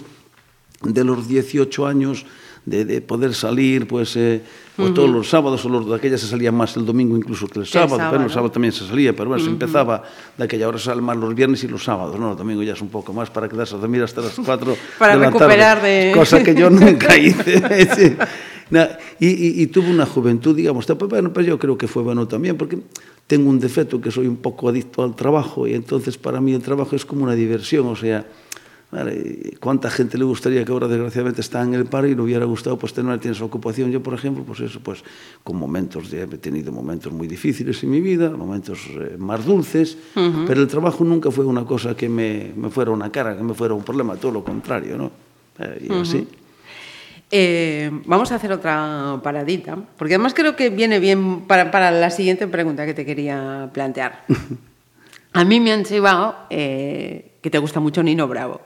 de 0.84 1.04
los 1.04 1.28
18 1.28 1.86
años 1.88 2.26
de, 2.68 2.84
de 2.86 3.02
poder 3.02 3.34
salir, 3.34 3.88
pues, 3.88 4.16
eh, 4.18 4.42
o 4.78 4.92
todos 4.92 5.10
los 5.10 5.28
sábados, 5.30 5.66
o 5.66 5.70
los 5.70 5.88
de 5.88 5.96
aquella 5.96 6.18
se 6.18 6.28
salía 6.28 6.52
más 6.52 6.76
el 6.78 6.86
domingo 6.86 7.16
incluso 7.18 7.48
que 7.48 7.60
el 7.60 7.66
Que 7.66 7.80
el 7.80 7.88
sábado, 7.90 7.98
pero 7.98 8.06
el 8.06 8.12
sábado. 8.12 8.30
sábado 8.34 8.52
también 8.52 8.74
se 8.74 8.86
salía, 8.86 9.16
pero 9.16 9.30
bueno, 9.30 9.44
se 9.44 9.50
empezaba 9.50 10.04
de 10.38 10.44
aquella 10.44 10.68
hora 10.68 10.78
sale 10.78 11.02
más 11.02 11.16
los 11.18 11.34
viernes 11.34 11.64
y 11.64 11.68
los 11.70 11.84
sábados, 11.84 12.20
¿no? 12.20 12.32
El 12.34 12.38
domingo 12.38 12.62
ya 12.62 12.74
es 12.74 12.82
un 12.82 12.90
poco 12.90 13.14
más 13.14 13.30
para 13.30 13.48
quedarse 13.50 13.74
a 13.76 13.78
dormir 13.80 14.04
hasta 14.04 14.22
las 14.22 14.36
4 14.46 14.76
Para 15.00 15.14
de 15.14 15.20
la 15.22 15.26
recuperar 15.28 15.78
tarde, 15.78 15.90
de- 16.08 16.12
cosa 16.16 16.44
que 16.44 16.54
yo 16.54 16.70
nunca 16.70 17.18
hice. 17.18 17.62
sí. 17.96 18.16
Y, 19.20 19.28
y, 19.28 19.62
y 19.64 19.68
tuve 19.68 19.90
una 19.90 20.06
juventud, 20.06 20.54
digamos, 20.54 20.86
pues 20.86 21.10
bueno, 21.10 21.32
pues 21.32 21.46
yo 21.48 21.58
creo 21.58 21.78
que 21.78 21.88
fue 21.88 22.04
bueno 22.04 22.28
también, 22.28 22.58
porque 22.58 22.78
tengo 23.26 23.50
un 23.50 23.60
defecto 23.60 24.02
que 24.02 24.12
soy 24.12 24.28
un 24.28 24.36
poco 24.38 24.68
adicto 24.68 25.04
al 25.04 25.16
trabajo 25.16 25.66
y 25.68 25.74
entonces 25.74 26.18
para 26.18 26.42
mí 26.42 26.54
el 26.54 26.62
trabajo 26.62 26.94
es 26.96 27.06
como 27.06 27.24
una 27.24 27.34
diversión, 27.34 27.88
o 27.88 27.96
sea, 27.96 28.26
vale, 28.98 29.54
¿cuánta 29.60 29.90
gente 29.90 30.18
le 30.18 30.24
gustaría 30.24 30.64
que 30.66 30.72
ahora 30.72 30.88
desgraciadamente 30.88 31.42
está 31.42 31.62
en 31.62 31.74
el 31.74 31.86
paro 31.86 32.08
y 32.08 32.16
le 32.16 32.22
hubiera 32.22 32.46
gustado 32.46 32.78
pues 32.78 32.94
tener 32.94 33.20
tiene 33.20 33.36
esa 33.36 33.46
ocupación? 33.46 33.92
Yo, 33.92 34.02
por 34.02 34.14
ejemplo, 34.14 34.44
pues 34.44 34.60
eso, 34.60 34.80
pues 34.80 35.04
con 35.44 35.58
momentos, 35.58 36.10
de, 36.10 36.24
he 36.24 36.28
tenido 36.38 36.72
momentos 36.72 37.12
muy 37.14 37.28
difíciles 37.28 37.84
en 37.84 37.92
mi 37.92 38.02
vida, 38.02 38.30
momentos 38.30 38.80
eh, 38.90 39.16
más 39.18 39.46
dulces, 39.46 39.98
pero 40.48 40.62
el 40.62 40.68
trabajo 40.68 41.04
nunca 41.04 41.32
fue 41.32 41.46
una 41.46 41.66
cosa 41.66 41.96
que 41.96 42.10
me, 42.10 42.52
me 42.56 42.70
fuera 42.70 42.92
una 42.92 43.12
cara, 43.12 43.38
que 43.38 43.44
me 43.44 43.54
fuera 43.54 43.74
un 43.74 43.84
problema, 43.84 44.16
todo 44.16 44.32
lo 44.32 44.44
contrario, 44.44 44.98
¿no? 44.98 45.12
Eh, 45.60 45.88
y 45.90 45.94
así. 45.94 46.28
Eh, 47.30 47.92
vamos 48.06 48.32
a 48.32 48.36
hacer 48.36 48.52
otra 48.54 49.20
paradita, 49.22 49.78
porque 49.98 50.16
además 50.16 50.34
creo 50.34 50.56
que 50.56 50.70
viene 50.70 51.00
bien 51.00 51.42
para, 51.42 51.72
para 51.72 51.92
la 51.92 52.10
siguiente 52.10 52.48
pregunta 52.48 52.86
que 52.86 52.94
te 52.94 53.06
quería 53.06 53.70
plantear. 53.74 54.24
A 55.34 55.44
mí 55.44 55.60
me 55.60 55.72
han 55.72 55.84
chivado 55.84 56.36
eh, 56.50 57.34
que 57.42 57.50
te 57.50 57.60
gusta 57.60 57.80
mucho 57.80 58.02
Nino 58.02 58.28
Bravo. 58.28 58.62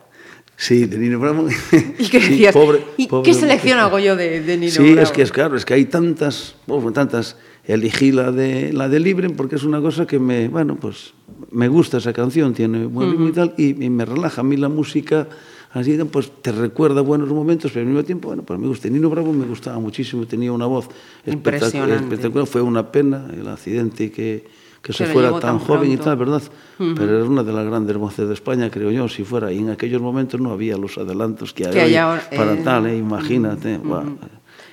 Sí, 0.64 0.86
de 0.86 0.98
Nino 1.00 1.18
Bravo. 1.20 1.48
Y 1.98 2.04
Sí, 2.06 2.20
decías, 2.20 2.54
pobre- 2.54 2.82
¿y 2.96 3.08
pobre 3.08 3.32
qué 3.32 3.34
selección 3.34 3.80
hago 3.80 3.98
yo 3.98 4.16
de, 4.16 4.42
de 4.42 4.58
Nino 4.58 4.72
Sí, 4.72 4.92
Bravo? 4.94 5.02
es 5.02 5.12
que 5.12 5.22
es 5.24 5.32
claro, 5.32 5.56
es 5.58 5.66
que 5.66 5.74
hay 5.74 5.86
tantas, 5.86 6.56
uf, 6.68 6.94
tantas. 6.94 7.36
Elegí 7.66 8.12
la 8.12 8.32
de 8.32 8.72
la 8.74 8.88
de 8.90 9.00
Libre 9.00 9.30
porque 9.32 9.56
es 9.56 9.64
una 9.64 9.82
cosa 9.82 10.06
que 10.06 10.20
me, 10.20 10.48
bueno, 10.50 10.76
pues 10.80 11.14
me 11.52 11.68
gusta 11.68 11.98
esa 11.98 12.12
canción, 12.14 12.54
tiene 12.54 12.86
buen 12.86 13.12
ritmo 13.12 13.28
y 13.30 13.32
tal, 13.32 13.54
y, 13.58 13.84
y 13.86 13.90
me 13.90 14.04
relaja 14.06 14.42
a 14.42 14.44
mí 14.44 14.56
la 14.58 14.70
música. 14.70 15.28
Así, 15.74 15.98
pues 16.12 16.32
te 16.42 16.52
recuerda 16.52 17.02
buenos 17.02 17.30
momentos, 17.30 17.72
pero 17.72 17.82
al 17.86 17.88
mismo 17.88 18.04
tiempo, 18.04 18.28
bueno, 18.28 18.44
pues 18.44 18.60
me 18.60 18.68
gusta. 18.68 18.88
Nino 18.90 19.10
Bravo 19.10 19.32
me 19.34 19.46
gustaba 19.46 19.80
muchísimo, 19.80 20.26
tenía 20.28 20.52
una 20.52 20.66
voz 20.68 20.86
espectac- 21.26 21.34
Impresionante. 21.34 21.96
espectacular. 22.04 22.46
Fue 22.48 22.62
una 22.62 22.92
pena 22.92 23.28
el 23.34 23.48
accidente 23.48 24.12
que, 24.12 24.46
que 24.82 24.94
se 24.94 25.06
fuera 25.06 25.32
tan, 25.32 25.42
tan 25.42 25.60
joven 25.60 25.92
y 25.92 25.98
tal, 25.98 26.18
¿verdad? 26.18 26.42
Pero 26.78 27.18
era 27.18 27.24
una 27.24 27.44
de 27.44 27.54
las 27.54 27.66
grandes 27.66 27.96
voces 27.98 28.28
de 28.28 28.34
España, 28.34 28.70
creo 28.72 28.90
yo, 28.92 29.08
si 29.08 29.24
fuera. 29.24 29.52
Y 29.52 29.60
en 29.60 29.70
aquellos 29.70 30.02
momentos 30.02 30.40
no 30.40 30.52
había 30.52 30.78
los 30.78 30.98
adelantos 30.98 31.54
que 31.54 31.68
hay, 31.68 31.72
Que 31.72 31.82
hay 31.82 31.90
hoy 31.92 31.98
ahora, 31.98 32.30
para 32.36 32.54
eh, 32.54 32.62
tal, 32.64 32.88
¿eh? 32.88 32.98
imagínate. 32.98 33.80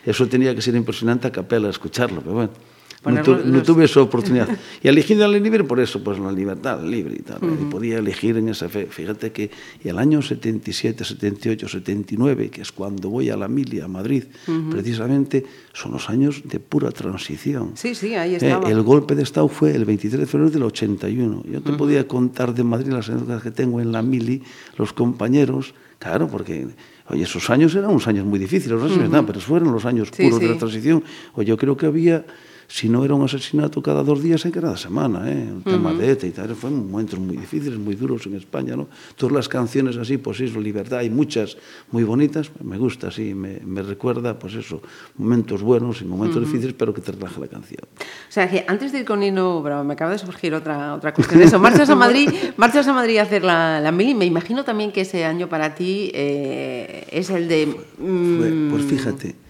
Eso 0.05 0.27
tenía 0.27 0.55
que 0.55 0.63
ser 0.63 0.75
impresionante 0.75 1.27
a 1.29 1.33
capela 1.33 1.69
escucharlo, 1.69 2.21
pero 2.23 2.35
bueno. 2.35 2.51
No, 2.99 3.05
Poner 3.05 3.23
tu- 3.25 3.33
los- 3.33 3.47
no 3.47 3.63
tuve 3.63 3.85
esa 3.85 4.01
oportunidad. 4.09 4.49
Y 4.83 4.89
elegí 4.89 5.15
la 5.15 5.29
libre 5.29 5.63
por 5.65 5.79
eso, 5.79 6.03
pues 6.03 6.19
la 6.19 6.33
libertad 6.33 6.83
libre 6.83 7.15
y 7.19 7.23
tal. 7.23 7.39
Y 7.45 7.71
podía 7.71 7.99
elegir 7.99 8.37
en 8.37 8.49
esa 8.49 8.69
fe. 8.69 8.87
Fíjate 8.91 9.31
que 9.31 9.51
el 9.85 9.99
año 9.99 10.21
77, 10.21 11.05
78, 11.05 11.69
79, 11.69 12.51
que 12.51 12.63
es 12.63 12.73
cuando 12.73 13.09
voy 13.09 13.31
a 13.31 13.37
la 13.37 13.47
Milia, 13.47 13.85
a 13.85 13.89
Madrid, 13.89 14.25
precisamente 14.73 15.45
son 15.73 15.93
los 15.93 16.11
años 16.11 16.43
de 16.45 16.61
pura 16.61 16.91
transición. 16.91 17.73
Sí, 17.75 17.95
sí, 17.95 18.15
ahí 18.15 18.35
Eh, 18.35 18.39
estaba. 18.39 18.69
el 18.71 18.83
golpe 18.83 19.15
de 19.15 19.23
Estado 19.23 19.49
fue 19.49 19.75
el 19.75 19.85
23 19.85 20.21
de 20.21 20.27
febrero 20.27 20.51
del 20.51 20.63
81. 20.65 21.43
Yo 21.51 21.61
te 21.63 21.73
podía 21.75 22.07
contar 22.07 22.55
de 22.55 22.65
Madrid 22.65 22.89
las 22.93 23.09
anécdotas 23.09 23.43
que 23.43 23.51
tengo 23.51 23.81
en 23.81 23.93
la 23.93 24.03
mili, 24.03 24.43
los 24.77 24.93
compañeros, 24.93 25.75
claro, 25.99 26.29
porque 26.29 26.67
oye, 27.11 27.23
esos 27.23 27.49
años 27.51 27.75
eran 27.75 27.91
unos 27.91 28.07
años 28.09 28.27
muy 28.27 28.39
difíciles, 28.39 28.79
verdad, 28.99 29.25
pero 29.27 29.41
fueron 29.41 29.73
los 29.73 29.85
años 29.85 30.09
Sí, 30.13 30.25
puros 30.25 30.41
de 30.41 30.49
la 30.49 30.59
transición. 30.59 31.03
O 31.35 31.43
yo 31.43 31.57
creo 31.57 31.77
que 31.77 31.87
había, 31.87 32.25
si 32.69 32.93
non 32.93 33.01
era 33.01 33.17
un 33.17 33.25
asesinato 33.25 33.81
cada 33.81 34.05
dos 34.05 34.21
días 34.21 34.45
en 34.45 34.53
cada 34.53 34.77
semana, 34.77 35.25
eh? 35.25 35.49
o 35.57 35.65
tema 35.65 35.89
uh 35.89 35.97
-huh. 35.97 36.05
de 36.05 36.13
ETA 36.13 36.27
e 36.29 36.33
tal, 36.37 36.53
foi 36.53 36.69
momentos 36.69 37.17
moi 37.17 37.33
difíciles, 37.33 37.81
moi 37.81 37.97
duros 37.97 38.29
en 38.29 38.37
España, 38.37 38.77
¿no? 38.77 38.93
todas 39.17 39.41
as 39.41 39.49
canciones 39.49 39.97
así, 39.97 40.21
pois 40.21 40.37
pues, 40.37 40.53
iso, 40.53 40.61
Libertad, 40.61 41.01
hai 41.01 41.09
muchas 41.09 41.57
moi 41.89 42.05
bonitas, 42.05 42.53
me 42.61 42.77
gusta, 42.77 43.09
así, 43.09 43.33
me, 43.33 43.65
me 43.65 43.81
recuerda, 43.81 44.37
pois 44.37 44.53
pues, 44.53 44.69
eso, 44.69 44.85
momentos 45.17 45.65
buenos 45.65 46.05
e 46.05 46.05
momentos 46.05 46.37
uh 46.37 46.45
-huh. 46.45 46.53
difíciles, 46.53 46.77
pero 46.77 46.93
que 46.93 47.01
te 47.01 47.17
relaja 47.17 47.41
la 47.41 47.49
canción. 47.49 47.89
O 47.89 48.33
sea, 48.33 48.45
que 48.53 48.69
antes 48.69 48.93
de 48.93 49.01
ir 49.01 49.07
con 49.09 49.25
Nino 49.25 49.65
Bravo, 49.65 49.81
me 49.81 49.97
acaba 49.97 50.13
de 50.13 50.21
surgir 50.21 50.53
otra, 50.53 50.93
otra 50.93 51.17
cuestión, 51.17 51.41
eso, 51.41 51.57
marchas 51.57 51.89
a 51.89 51.97
Madrid, 52.05 52.29
marchas 52.61 52.85
a 52.85 52.93
Madrid 52.93 53.17
a 53.17 53.25
hacer 53.25 53.49
la, 53.49 53.81
la 53.81 53.93
mili, 53.97 54.13
me 54.13 54.29
imagino 54.29 54.61
también 54.69 54.93
que 54.93 55.09
ese 55.09 55.25
año 55.25 55.49
para 55.49 55.73
ti 55.73 56.13
eh, 56.13 57.09
es 57.09 57.33
el 57.33 57.49
de... 57.49 57.65
Fue, 57.97 58.51
mm, 58.53 58.71
pues 58.71 58.85
fíjate, 58.85 59.48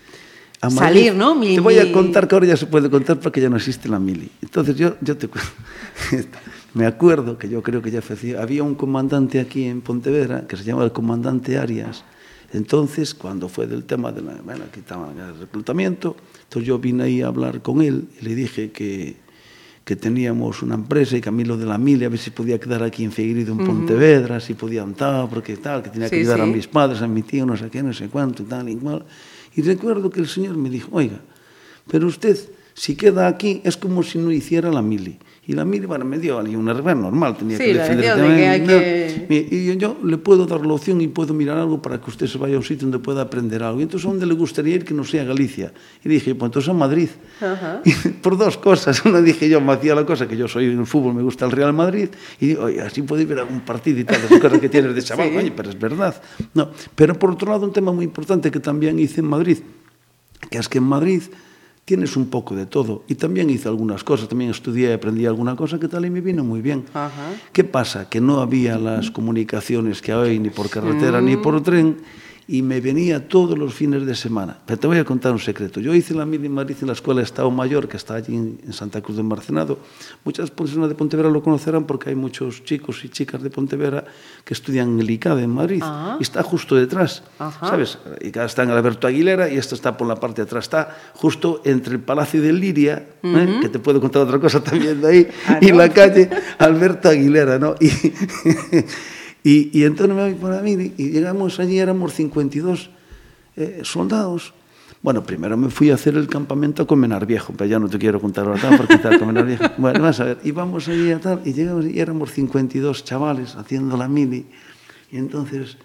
a 0.60 0.70
salir, 0.70 1.14
¿no? 1.14 1.34
Mi- 1.34 1.54
te 1.54 1.60
voy 1.60 1.78
a 1.78 1.90
contar 1.92 2.26
que 2.26 2.34
ahora 2.34 2.46
ya 2.46 2.56
se 2.56 2.66
puede 2.66 2.90
contar 2.90 3.18
porque 3.20 3.40
ya 3.40 3.48
no 3.48 3.56
existe 3.56 3.88
la 3.88 3.98
mili. 3.98 4.30
Entonces 4.42 4.76
yo, 4.76 4.96
yo 5.00 5.16
te 5.16 5.28
me 6.74 6.86
acuerdo 6.86 7.38
que 7.38 7.48
yo 7.48 7.62
creo 7.62 7.80
que 7.82 7.90
ya 7.90 8.00
había 8.40 8.62
un 8.62 8.74
comandante 8.74 9.40
aquí 9.40 9.64
en 9.64 9.80
Pontevedra 9.80 10.46
que 10.46 10.56
se 10.56 10.64
llamaba 10.64 10.84
el 10.84 10.92
comandante 10.92 11.58
Arias. 11.58 12.04
Entonces, 12.52 13.14
cuando 13.14 13.48
fue 13.48 13.66
del 13.66 13.84
tema 13.84 14.10
de 14.10 14.22
la, 14.22 14.32
bueno, 14.42 14.64
en 14.64 15.18
el 15.20 15.38
reclutamiento, 15.38 16.16
entonces 16.44 16.66
yo 16.66 16.78
vine 16.78 17.04
ahí 17.04 17.20
a 17.22 17.26
hablar 17.26 17.60
con 17.60 17.82
él 17.82 18.08
y 18.20 18.24
le 18.24 18.34
dije 18.34 18.70
que, 18.70 19.16
que 19.84 19.96
teníamos 19.96 20.62
una 20.62 20.74
empresa 20.74 21.18
y 21.18 21.20
que 21.20 21.28
a 21.28 21.32
mí 21.32 21.44
lo 21.44 21.58
de 21.58 21.66
la 21.66 21.76
mili, 21.76 22.06
a 22.06 22.08
ver 22.08 22.18
si 22.18 22.30
podía 22.30 22.58
quedar 22.58 22.82
aquí 22.82 23.04
en 23.04 23.12
Figueiredo, 23.12 23.52
en 23.52 23.58
Pontevedra, 23.58 24.40
si 24.40 24.54
podía 24.54 24.82
andar, 24.82 25.28
porque 25.28 25.58
tal, 25.58 25.82
que 25.82 25.90
tenía 25.90 26.08
que 26.08 26.16
Sí, 26.16 26.20
ayudar 26.22 26.40
a 26.40 26.46
sí. 26.46 26.50
mis 26.52 26.66
padres, 26.66 27.02
a 27.02 27.06
mi 27.06 27.20
tío, 27.22 27.44
no 27.44 27.54
sé 27.54 27.68
qué, 27.68 27.82
no 27.82 27.92
sé 27.92 28.08
cuánto, 28.08 28.44
tal, 28.44 28.68
y 28.70 28.76
cual. 28.76 29.04
Y 29.58 29.62
recuerdo 29.62 30.08
que 30.08 30.20
el 30.20 30.28
señor 30.28 30.56
me 30.56 30.70
dijo, 30.70 30.90
oiga, 30.92 31.20
pero 31.90 32.06
usted, 32.06 32.38
si 32.74 32.94
queda 32.94 33.26
aquí, 33.26 33.60
es 33.64 33.76
como 33.76 34.04
si 34.04 34.16
no 34.16 34.30
hiciera 34.30 34.70
la 34.70 34.82
mili. 34.82 35.18
Y 35.48 35.54
la 35.54 35.64
mira, 35.64 35.87
bueno, 35.87 36.04
me 36.04 36.18
dio 36.18 36.37
una 36.40 36.74
revés 36.74 36.94
normal, 36.94 37.34
tenía 37.34 37.56
sí, 37.56 37.64
que 37.64 37.72
defender 37.72 38.16
tamén. 38.16 38.32
De 38.32 38.37
que 38.37 38.48
hay 38.48 38.61
que... 38.66 39.48
Y 39.50 39.76
yo 39.78 39.96
le 40.04 40.18
puedo 40.18 40.44
dar 40.44 40.61
la 40.61 40.74
opción 40.74 41.00
y 41.00 41.08
puedo 41.08 41.32
mirar 41.32 41.56
algo 41.56 41.80
para 41.80 41.98
que 41.98 42.11
usted 42.11 42.26
se 42.26 42.37
vaya 42.37 42.56
a 42.56 42.58
un 42.58 42.64
sitio 42.64 42.87
donde 42.87 42.98
pueda 42.98 43.22
aprender 43.22 43.62
algo. 43.62 43.80
Y 43.80 43.84
entonces, 43.84 44.04
¿a 44.04 44.11
dónde 44.11 44.26
le 44.26 44.34
gustaría 44.34 44.74
ir 44.74 44.84
que 44.84 44.92
no 44.92 45.04
sea 45.04 45.24
Galicia? 45.24 45.72
Y 46.04 46.08
dije, 46.11 46.34
pues 46.34 46.50
entonces 46.50 46.68
a 46.68 46.74
Madrid. 46.74 47.08
Ajá. 47.40 47.80
Y, 47.88 47.92
por 48.20 48.37
dos 48.37 48.58
cosas. 48.58 49.02
Una 49.06 49.22
dije 49.22 49.48
yo, 49.48 49.58
me 49.62 49.72
hacía 49.72 49.94
la 49.94 50.04
cosa 50.04 50.28
que 50.28 50.37
yo 50.37 50.48
soy 50.48 50.66
en 50.66 50.80
el 50.80 50.87
fútbol, 50.87 51.14
me 51.14 51.22
gusta 51.22 51.46
el 51.46 51.52
Real 51.52 51.72
Madrid. 51.72 52.11
Y 52.40 52.48
digo, 52.48 52.64
oye, 52.64 52.82
así 52.82 53.00
puedo 53.00 53.22
ir 53.22 53.38
a 53.38 53.44
un 53.44 53.61
partido 53.61 54.00
y 54.00 54.04
tal, 54.04 54.16
esas 54.16 54.40
cosas 54.40 54.61
que 54.61 54.68
tienes 54.68 54.94
de 54.94 55.02
chaval. 55.08 55.30
sí. 55.30 55.37
Oye, 55.38 55.52
pero 55.56 55.70
es 55.70 55.78
verdad. 55.78 56.14
No. 56.52 56.68
Pero 56.94 57.18
por 57.18 57.30
otro 57.30 57.50
lado, 57.50 57.64
un 57.64 57.72
tema 57.72 57.90
muy 57.90 58.04
importante 58.04 58.50
que 58.50 58.61
también 58.61 58.98
hice 58.98 59.22
en 59.22 59.28
Madrid, 59.28 59.56
que 60.50 60.58
es 60.58 60.68
que 60.68 60.76
en 60.76 60.84
Madrid... 60.84 61.22
tienes 61.88 62.18
un 62.18 62.27
poco 62.27 62.55
de 62.55 62.66
todo. 62.66 63.03
Y 63.09 63.14
también 63.14 63.48
hice 63.48 63.66
algunas 63.66 64.05
cosas, 64.05 64.29
también 64.29 64.51
estudié, 64.51 64.92
aprendí 64.92 65.24
alguna 65.24 65.57
cosa 65.57 65.81
que 65.81 65.88
tal 65.88 66.05
y 66.05 66.11
me 66.11 66.20
vino 66.20 66.44
muy 66.44 66.61
bien. 66.61 66.85
Ajá. 66.92 67.33
¿Qué 67.51 67.64
pasa? 67.64 68.11
Que 68.11 68.20
no 68.20 68.42
había 68.42 68.77
las 68.77 69.11
comunicaciones 69.11 70.03
que 70.03 70.12
hay 70.12 70.38
ni 70.38 70.51
por 70.51 70.68
carretera 70.68 71.22
ni 71.22 71.38
por 71.38 71.62
tren 71.62 71.96
y 72.50 72.62
me 72.62 72.80
venía 72.80 73.28
todos 73.28 73.58
los 73.58 73.74
fines 73.74 74.06
de 74.06 74.14
semana. 74.14 74.56
Pero 74.64 74.80
te 74.80 74.87
voy 74.87 74.96
a 74.96 75.04
contar 75.04 75.32
un 75.32 75.38
secreto. 75.38 75.80
Yo 75.80 75.94
hice 75.94 76.14
la 76.14 76.24
mili 76.24 76.46
en 76.46 76.52
Madrid 76.52 76.76
en 76.80 76.87
la 76.87 76.94
Escuela 76.94 77.20
de 77.20 77.24
Estado 77.24 77.50
Mayor, 77.50 77.87
que 77.88 77.98
está 77.98 78.14
allí 78.14 78.34
en, 78.34 78.72
Santa 78.72 79.02
Cruz 79.02 79.18
de 79.18 79.22
Marcenado. 79.22 79.78
Muchas 80.24 80.50
personas 80.50 80.88
de 80.88 80.94
Pontevedra 80.94 81.30
lo 81.30 81.42
conocerán 81.42 81.84
porque 81.84 82.08
hay 82.08 82.14
muchos 82.14 82.64
chicos 82.64 83.04
y 83.04 83.11
chicas 83.11 83.42
de 83.42 83.50
Pontevedra 83.50 84.04
que 84.46 84.54
estudian 84.54 84.94
en 84.94 85.00
el 85.00 85.11
ICADE 85.11 85.42
en 85.42 85.50
Madrid. 85.50 85.82
Ah. 85.84 86.16
Y 86.18 86.22
está 86.22 86.42
justo 86.42 86.74
detrás, 86.74 87.22
Ajá. 87.38 87.68
¿sabes? 87.68 87.98
ICADE 88.22 88.46
está 88.46 88.62
en 88.62 88.70
Alberto 88.70 89.06
Aguilera 89.06 89.50
y 89.50 89.58
esto 89.58 89.74
está 89.74 89.98
por 89.98 90.08
la 90.08 90.16
parte 90.16 90.40
de 90.40 90.46
atrás. 90.46 90.64
Está 90.64 90.96
justo 91.16 91.61
entre 91.64 91.96
el 91.96 92.00
Palacio 92.00 92.40
de 92.40 92.54
Liria, 92.54 93.06
¿eh? 93.22 93.58
que 93.61 93.68
te 93.68 93.78
puedo 93.78 94.00
contar 94.00 94.22
otra 94.22 94.38
cosa 94.38 94.64
también 94.64 95.02
de 95.02 95.06
ahí, 95.06 95.28
Ah, 95.46 95.58
y 95.61 95.66
¿no? 95.66 95.76
la 95.76 95.90
calle 95.90 96.30
Alberto 96.56 97.11
Aguilera, 97.11 97.58
¿no? 97.58 97.74
Y, 97.78 97.90
y, 99.42 99.79
y 99.79 99.85
entonces 99.85 100.14
me 100.14 100.33
voy 100.33 100.51
la 100.51 100.62
mili 100.62 100.94
y 100.96 101.11
llegamos 101.11 101.61
allí, 101.61 101.79
éramos 101.79 102.12
52 102.14 102.90
eh, 103.57 103.81
soldados. 103.83 104.55
Bueno, 105.01 105.22
primero 105.22 105.57
me 105.57 105.70
fui 105.70 105.90
a 105.90 105.94
hacer 105.94 106.16
el 106.16 106.27
campamento 106.27 106.83
a 106.83 106.87
Comenar 106.87 107.24
Viejo, 107.24 107.53
pero 107.57 107.70
ya 107.70 107.79
no 107.79 107.88
te 107.88 107.98
quiero 107.98 108.20
contar 108.20 108.46
ahora 108.46 108.61
tal, 108.61 108.77
porque 108.77 108.94
está 108.94 109.18
Comenar 109.18 109.46
Viejo. 109.46 109.64
Bueno, 109.79 110.03
vas 110.03 110.18
a 110.20 110.24
ver, 110.24 110.38
íbamos 110.44 110.88
allí 110.88 111.12
a 111.12 111.20
tal, 111.20 111.40
y 111.44 111.53
llegamos 111.53 111.87
y 111.87 112.01
éramos 112.01 112.33
52 112.33 113.05
chavales 113.05 113.55
haciendo 113.55 113.96
la 113.96 114.09
mili, 114.09 114.46
y 115.12 115.18
entonces 115.18 115.77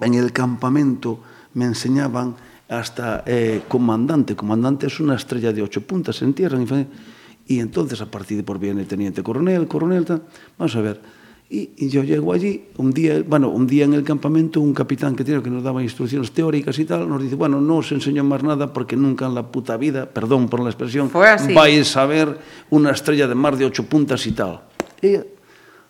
en 0.00 0.14
el 0.14 0.32
campamento 0.32 1.20
me 1.54 1.64
enseñaban 1.64 2.36
hasta 2.68 3.24
eh, 3.26 3.62
comandante. 3.68 4.36
Comandante 4.36 4.86
es 4.86 5.00
una 5.00 5.16
estrella 5.16 5.52
de 5.52 5.62
ocho 5.62 5.82
puntas 5.82 6.22
en 6.22 6.32
tierra. 6.34 6.58
Y 7.46 7.58
entonces, 7.58 8.00
a 8.00 8.08
partir 8.10 8.36
de 8.36 8.44
por 8.44 8.58
viene 8.58 8.84
teniente 8.84 9.22
coronel, 9.22 9.66
coronel, 9.66 10.04
tal. 10.04 10.22
Vamos 10.56 10.76
a 10.76 10.80
ver. 10.80 11.00
Y, 11.52 11.70
y 11.76 11.88
yo 11.88 12.04
llego 12.04 12.32
allí, 12.32 12.66
un 12.76 12.92
día, 12.92 13.24
bueno, 13.26 13.48
un 13.48 13.66
día 13.66 13.84
en 13.84 13.94
el 13.94 14.04
campamento, 14.04 14.60
un 14.60 14.72
capitán 14.72 15.16
que 15.16 15.24
tiene 15.24 15.42
que 15.42 15.50
nos 15.50 15.64
daba 15.64 15.82
instrucciones 15.82 16.30
teóricas 16.30 16.78
y 16.78 16.84
tal, 16.84 17.08
nos 17.08 17.20
dice, 17.20 17.34
bueno, 17.34 17.60
no 17.60 17.78
os 17.78 17.90
enseño 17.90 18.22
más 18.22 18.44
nada 18.44 18.72
porque 18.72 18.94
nunca 18.94 19.26
en 19.26 19.34
la 19.34 19.50
puta 19.50 19.76
vida, 19.76 20.06
perdón 20.06 20.48
por 20.48 20.60
la 20.60 20.70
expresión, 20.70 21.10
vais 21.12 21.96
a 21.96 22.06
ver 22.06 22.38
una 22.70 22.92
estrella 22.92 23.26
de 23.26 23.34
mar 23.34 23.56
de 23.56 23.64
ocho 23.64 23.84
puntas 23.84 24.24
y 24.28 24.32
tal. 24.32 24.60
Y 25.02 25.12
yo, 25.12 25.22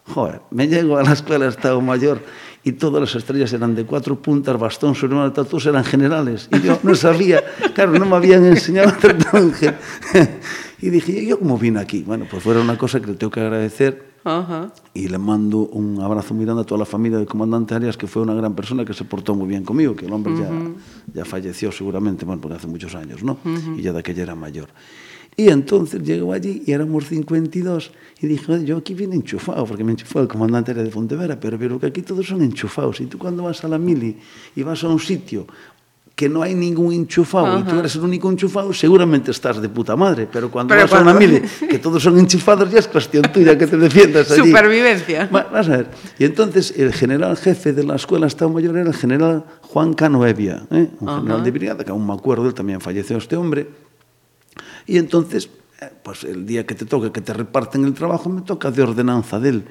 Joder, 0.07 0.41
me 0.51 0.67
llego 0.67 0.99
a 0.99 1.03
la 1.03 1.13
escuela 1.13 1.45
de 1.45 1.51
Estado 1.51 1.81
Mayor 1.81 2.21
y 2.65 2.73
todas 2.73 3.01
las 3.01 3.15
estrellas 3.15 3.53
eran 3.53 3.75
de 3.75 3.85
cuatro 3.85 4.21
puntas, 4.21 4.59
bastón, 4.59 4.95
su 4.95 5.07
hermano, 5.07 5.33
todos 5.33 5.67
eran 5.67 5.85
generales. 5.85 6.49
Y 6.53 6.61
yo 6.63 6.79
no 6.83 6.95
sabía, 6.95 7.43
claro, 7.75 7.93
no 7.93 8.07
me 8.07 8.17
habían 8.17 8.45
enseñado 8.45 8.91
a 8.91 8.99
Y 10.83 10.91
dije, 10.91 11.13
¿y 11.13 11.27
yo 11.29 11.39
cómo 11.39 11.59
vine 11.59 11.79
aquí? 11.79 12.03
Bueno, 12.03 12.27
pues 12.29 12.43
fuera 12.43 12.61
una 12.61 12.77
cosa 12.77 13.01
que 13.01 13.09
le 13.09 13.15
tengo 13.15 13.31
que 13.31 13.41
agradecer 13.41 14.10
Ajá. 14.25 14.73
y 14.93 15.09
le 15.09 15.19
mando 15.19 15.59
un 15.69 16.01
abrazo 16.01 16.35
muy 16.35 16.45
grande 16.45 16.63
a 16.63 16.65
toda 16.65 16.79
la 16.81 16.85
familia 16.85 17.19
del 17.19 17.27
comandante 17.27 17.75
Arias, 17.75 17.97
que 17.97 18.07
fue 18.07 18.23
una 18.23 18.35
gran 18.35 18.55
persona 18.55 18.85
que 18.85 18.93
se 18.93 19.05
portó 19.05 19.35
muy 19.35 19.49
bien 19.49 19.65
conmigo, 19.65 19.97
que 19.97 20.07
el 20.07 20.13
hombre 20.13 20.35
ya, 20.39 20.51
ya 21.15 21.25
falleció 21.25 21.73
seguramente, 21.73 22.25
bueno, 22.25 22.41
porque 22.41 22.57
hace 22.57 22.67
muchos 22.67 22.95
años, 22.95 23.23
¿no? 23.23 23.39
Y 23.77 23.83
ya 23.83 23.93
de 23.93 24.01
aquella 24.01 24.23
era 24.25 24.35
mayor. 24.35 24.69
Y 25.37 25.49
entonces 25.49 26.03
llego 26.03 26.33
allí 26.33 26.65
y 26.67 26.73
éramos 26.73 27.07
52 27.07 27.93
y 28.21 28.27
dije, 28.27 28.45
"Joder, 28.45 28.65
yo 28.65 28.77
aquí 28.79 28.93
vine 28.95 29.15
enchufado, 29.15 29.65
porque 29.65 29.85
me 29.85 29.93
enchufó 29.93 30.21
el 30.21 30.29
comandante 30.29 30.73
Arias 30.73 30.87
de 30.87 30.93
Fontevera, 30.93 31.39
pero 31.41 31.57
veo 31.57 31.79
que 31.79 31.87
aquí 31.87 32.03
todos 32.03 32.27
son 32.27 32.43
enchufados. 32.43 33.01
Y 33.01 33.07
tú 33.07 33.17
cuando 33.17 33.45
vas 33.45 33.65
a 33.65 33.69
la 33.69 33.79
mili 33.79 34.19
y 34.57 34.63
vas 34.65 34.83
a 34.85 34.89
un 34.89 34.99
sitio 34.99 35.47
que 36.15 36.29
no 36.29 36.45
hai 36.45 36.53
ningún 36.53 36.93
enchufado, 36.93 37.57
uh 37.57 37.65
-huh. 37.65 37.67
e 37.67 37.71
tú 37.71 37.75
eres 37.81 37.97
o 37.97 38.05
único 38.05 38.29
enchufado, 38.29 38.77
seguramente 38.77 39.33
estás 39.33 39.57
de 39.57 39.73
puta 39.73 39.97
madre, 39.97 40.29
pero 40.29 40.53
cuando 40.53 40.77
pero 40.77 40.85
vas 40.85 40.93
cuando... 40.93 41.11
a 41.11 41.17
unha 41.17 41.21
mili, 41.21 41.41
que 41.65 41.81
todos 41.81 42.05
son 42.05 42.21
enchufados, 42.21 42.69
ya 42.69 42.77
es 42.77 42.89
cuestión 42.93 43.25
tuya 43.33 43.57
que 43.57 43.65
te 43.65 43.81
defiendas 43.81 44.29
allí. 44.29 44.53
Supervivencia. 44.53 45.33
Va, 45.33 45.49
vas 45.49 45.67
a 45.73 45.81
ver. 45.81 45.87
Y 46.21 46.29
entonces 46.29 46.77
el 46.77 46.93
general 46.93 47.41
jefe 47.41 47.73
de 47.73 47.85
la 47.89 47.97
escuela 47.97 48.29
Estado 48.29 48.53
Mayor 48.53 48.77
era 48.77 48.93
el 48.93 48.99
general 48.99 49.49
Juan 49.73 49.97
Canoevia, 49.97 50.69
¿eh? 50.69 50.93
un 51.01 51.09
uh 51.09 51.11
-huh. 51.11 51.17
general 51.25 51.41
de 51.41 51.51
brigada, 51.57 51.81
que 51.85 51.91
aún 51.91 52.05
me 52.05 52.13
acuerdo, 52.13 52.45
él 52.45 52.53
también 52.53 52.85
falleció 52.85 53.17
este 53.17 53.41
hombre. 53.41 53.69
Y 54.85 54.99
entonces, 54.99 55.49
eh, 55.81 55.89
pues 56.03 56.25
el 56.25 56.45
día 56.45 56.67
que 56.67 56.75
te 56.75 56.85
toca, 56.85 57.09
que 57.13 57.25
te 57.25 57.33
reparten 57.33 57.85
el 57.89 57.95
trabajo, 57.95 58.29
me 58.29 58.43
toca 58.43 58.71
de 58.71 58.83
ordenanza 58.83 59.41
de 59.41 59.49
él. 59.49 59.65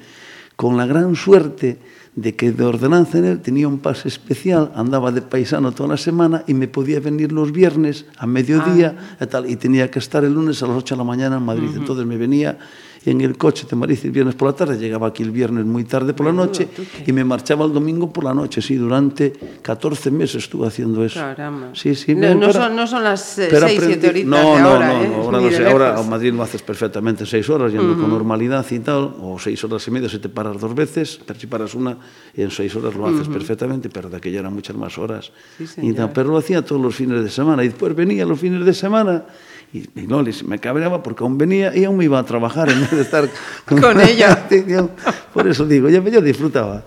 Con 0.56 0.76
la 0.76 0.84
gran 0.84 1.14
suerte 1.14 1.78
de 2.16 2.34
que 2.34 2.50
de 2.52 2.64
ordenanza 2.64 3.18
en 3.18 3.24
él 3.24 3.40
tenía 3.40 3.68
un 3.68 3.78
pase 3.78 4.08
especial, 4.08 4.72
andaba 4.74 5.12
de 5.12 5.22
paisano 5.22 5.72
toda 5.72 5.90
la 5.90 5.96
semana 5.96 6.42
y 6.46 6.54
me 6.54 6.66
podía 6.68 7.00
venir 7.00 7.32
los 7.32 7.52
viernes 7.52 8.06
a 8.18 8.26
mediodía 8.26 8.96
y, 9.20 9.26
tal, 9.26 9.48
y 9.48 9.56
tenía 9.56 9.90
que 9.90 10.00
estar 10.00 10.24
el 10.24 10.34
lunes 10.34 10.62
a 10.62 10.66
las 10.66 10.76
8 10.76 10.94
de 10.94 10.98
la 10.98 11.04
mañana 11.04 11.36
en 11.36 11.44
Madrid. 11.44 11.70
Entonces 11.74 12.04
me 12.06 12.16
venía 12.16 12.58
en 13.04 13.20
el 13.22 13.38
coche 13.38 13.66
de 13.68 13.76
Madrid 13.76 13.98
el 14.04 14.10
viernes 14.10 14.34
por 14.34 14.48
la 14.48 14.54
tarde, 14.54 14.78
llegaba 14.78 15.08
aquí 15.08 15.22
el 15.22 15.30
viernes 15.30 15.64
muy 15.64 15.84
tarde 15.84 16.12
por 16.12 16.26
la 16.26 16.32
noche 16.32 16.68
y 17.06 17.12
me 17.12 17.24
marchaba 17.24 17.64
el 17.64 17.72
domingo 17.72 18.12
por 18.12 18.24
la 18.24 18.34
noche. 18.34 18.60
Sí, 18.60 18.74
durante 18.74 19.32
14 19.62 20.10
meses 20.10 20.44
estuve 20.44 20.66
haciendo 20.66 21.04
eso. 21.04 21.18
Caramba. 21.18 21.70
Sí, 21.74 21.94
sí, 21.94 22.14
no, 22.14 22.34
no, 22.34 22.40
para, 22.48 22.52
son, 22.52 22.76
no 22.76 22.86
son, 22.86 23.04
las 23.04 23.38
eh, 23.38 23.48
6, 23.50 23.82
7 23.86 24.08
horitas 24.08 24.28
no, 24.28 24.36
de 24.36 24.60
ahora, 24.60 24.86
no, 24.88 25.02
¿eh? 25.02 25.08
no, 25.08 25.14
¿eh? 25.14 25.16
ahora, 25.16 25.40
no 25.40 25.50
sé, 25.50 25.66
ahora 25.66 25.98
a 25.98 26.02
Madrid 26.02 26.32
lo 26.32 26.42
haces 26.42 26.62
perfectamente 26.62 27.24
6 27.24 27.48
horas, 27.48 27.72
yendo 27.72 27.92
uh 27.92 27.96
-huh. 27.96 28.00
con 28.02 28.10
normalidad 28.10 28.66
y 28.70 28.78
tal, 28.80 29.14
o 29.20 29.38
6 29.38 29.64
horas 29.64 29.86
y 29.88 29.90
media 29.90 30.08
si 30.08 30.18
te 30.18 30.28
paras 30.28 30.60
dos 30.60 30.74
veces, 30.74 31.20
pero 31.26 31.40
si 31.40 31.46
paras 31.46 31.74
una, 31.74 31.96
en 32.34 32.50
6 32.50 32.76
horas 32.76 32.94
lo 32.94 33.06
haces 33.06 33.26
uh 33.26 33.30
-huh. 33.30 33.32
perfectamente, 33.32 33.88
pero 33.88 34.10
de 34.10 34.18
aquella 34.18 34.40
eran 34.40 34.52
muchas 34.52 34.76
más 34.76 34.98
horas. 34.98 35.32
Sí, 35.56 35.64
y 35.82 35.92
tal, 35.94 36.12
pero 36.12 36.30
lo 36.30 36.36
hacía 36.36 36.62
todos 36.62 36.82
los 36.82 36.94
fines 36.94 37.24
de 37.24 37.30
semana 37.30 37.64
y 37.64 37.68
después 37.68 37.94
venía 37.94 38.26
los 38.26 38.38
fines 38.38 38.64
de 38.64 38.74
semana 38.74 39.24
y, 39.72 39.78
y 40.00 40.06
no, 40.06 40.22
les- 40.22 40.42
me 40.44 40.58
cabreaba 40.58 41.02
porque 41.02 41.22
aún 41.22 41.38
venía 41.38 41.74
y 41.76 41.84
aún 41.84 41.96
me 41.96 42.04
iba 42.04 42.18
a 42.18 42.24
trabajar 42.24 42.68
en 42.70 42.80
vez 42.80 42.90
de 42.90 43.02
estar 43.02 43.28
Con 43.66 44.00
ella. 44.00 44.46
Por 45.34 45.46
eso 45.48 45.64
digo, 45.66 45.88
yo, 45.88 46.02
yo 46.08 46.20
disfrutaba. 46.20 46.82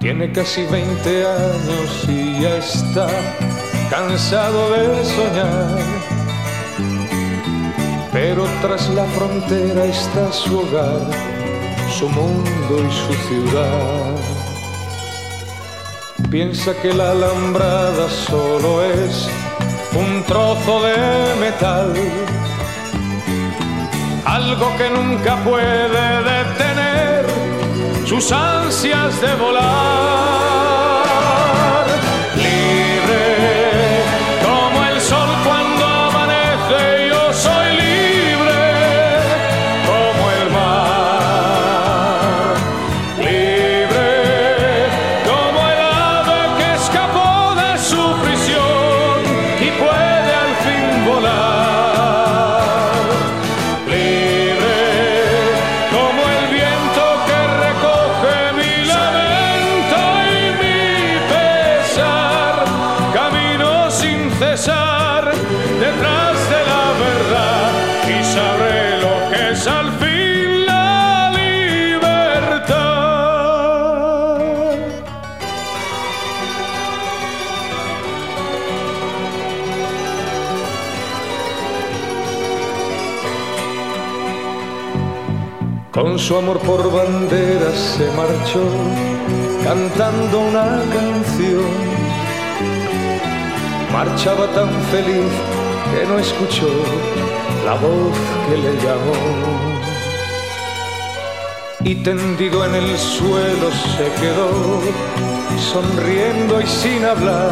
Tiene 0.00 0.32
casi 0.32 0.62
20 0.66 1.26
años 1.26 2.04
y 2.08 2.40
ya 2.42 2.56
está 2.56 3.06
cansado 3.88 4.70
de 4.72 5.04
soñar. 5.04 5.78
Pero 8.12 8.44
tras 8.60 8.90
la 8.90 9.04
frontera 9.04 9.84
está 9.84 10.32
su 10.32 10.58
hogar, 10.58 11.00
su 11.92 12.08
mundo 12.08 12.72
y 12.88 12.90
su 12.90 13.12
ciudad. 13.28 14.16
Piensa 16.30 16.74
que 16.80 16.92
la 16.94 17.10
alambrada 17.10 18.08
solo 18.08 18.82
es 18.82 19.28
un 19.94 20.22
trozo 20.24 20.82
de 20.82 20.96
metal, 21.38 21.92
algo 24.24 24.66
que 24.78 24.88
nunca 24.88 25.36
puede 25.44 26.22
detener 26.32 27.26
sus 28.06 28.32
ansias 28.32 29.20
de 29.20 29.34
volar. 29.34 30.81
Su 86.22 86.36
amor 86.36 86.60
por 86.60 86.88
banderas 86.92 87.76
se 87.96 88.06
marchó 88.12 88.62
cantando 89.64 90.38
una 90.38 90.80
canción. 90.94 91.64
Marchaba 93.92 94.46
tan 94.54 94.70
feliz 94.92 95.32
que 95.90 96.06
no 96.06 96.20
escuchó 96.20 96.68
la 97.64 97.74
voz 97.74 98.16
que 98.46 98.56
le 98.56 98.72
llamó. 98.84 99.18
Y 101.82 101.96
tendido 101.96 102.64
en 102.66 102.76
el 102.76 102.96
suelo 102.96 103.68
se 103.96 104.06
quedó, 104.20 104.80
sonriendo 105.72 106.60
y 106.60 106.66
sin 106.68 107.04
hablar 107.04 107.50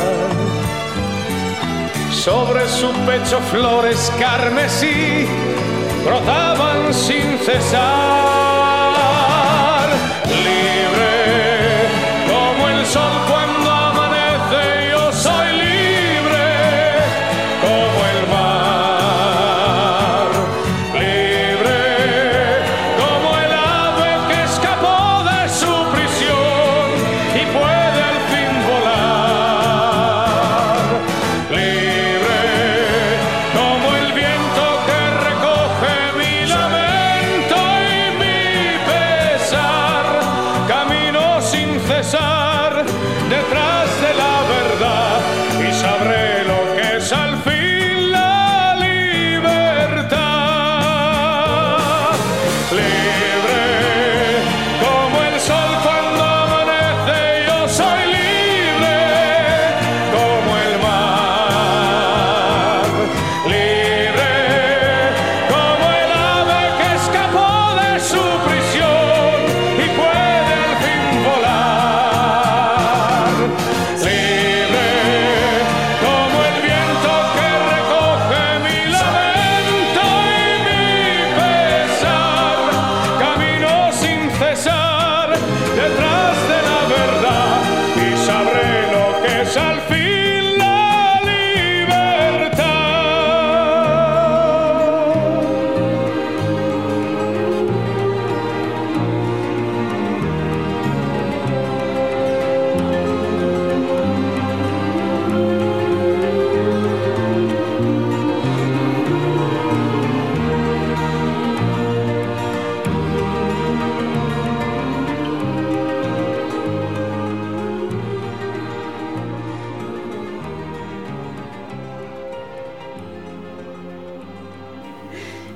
sobre 2.12 2.68
su 2.68 2.88
pecho 3.06 3.40
flores 3.50 4.12
carmesí 4.18 5.26
brotaban 6.04 6.92
sin 6.92 7.38
cesar. 7.38 8.59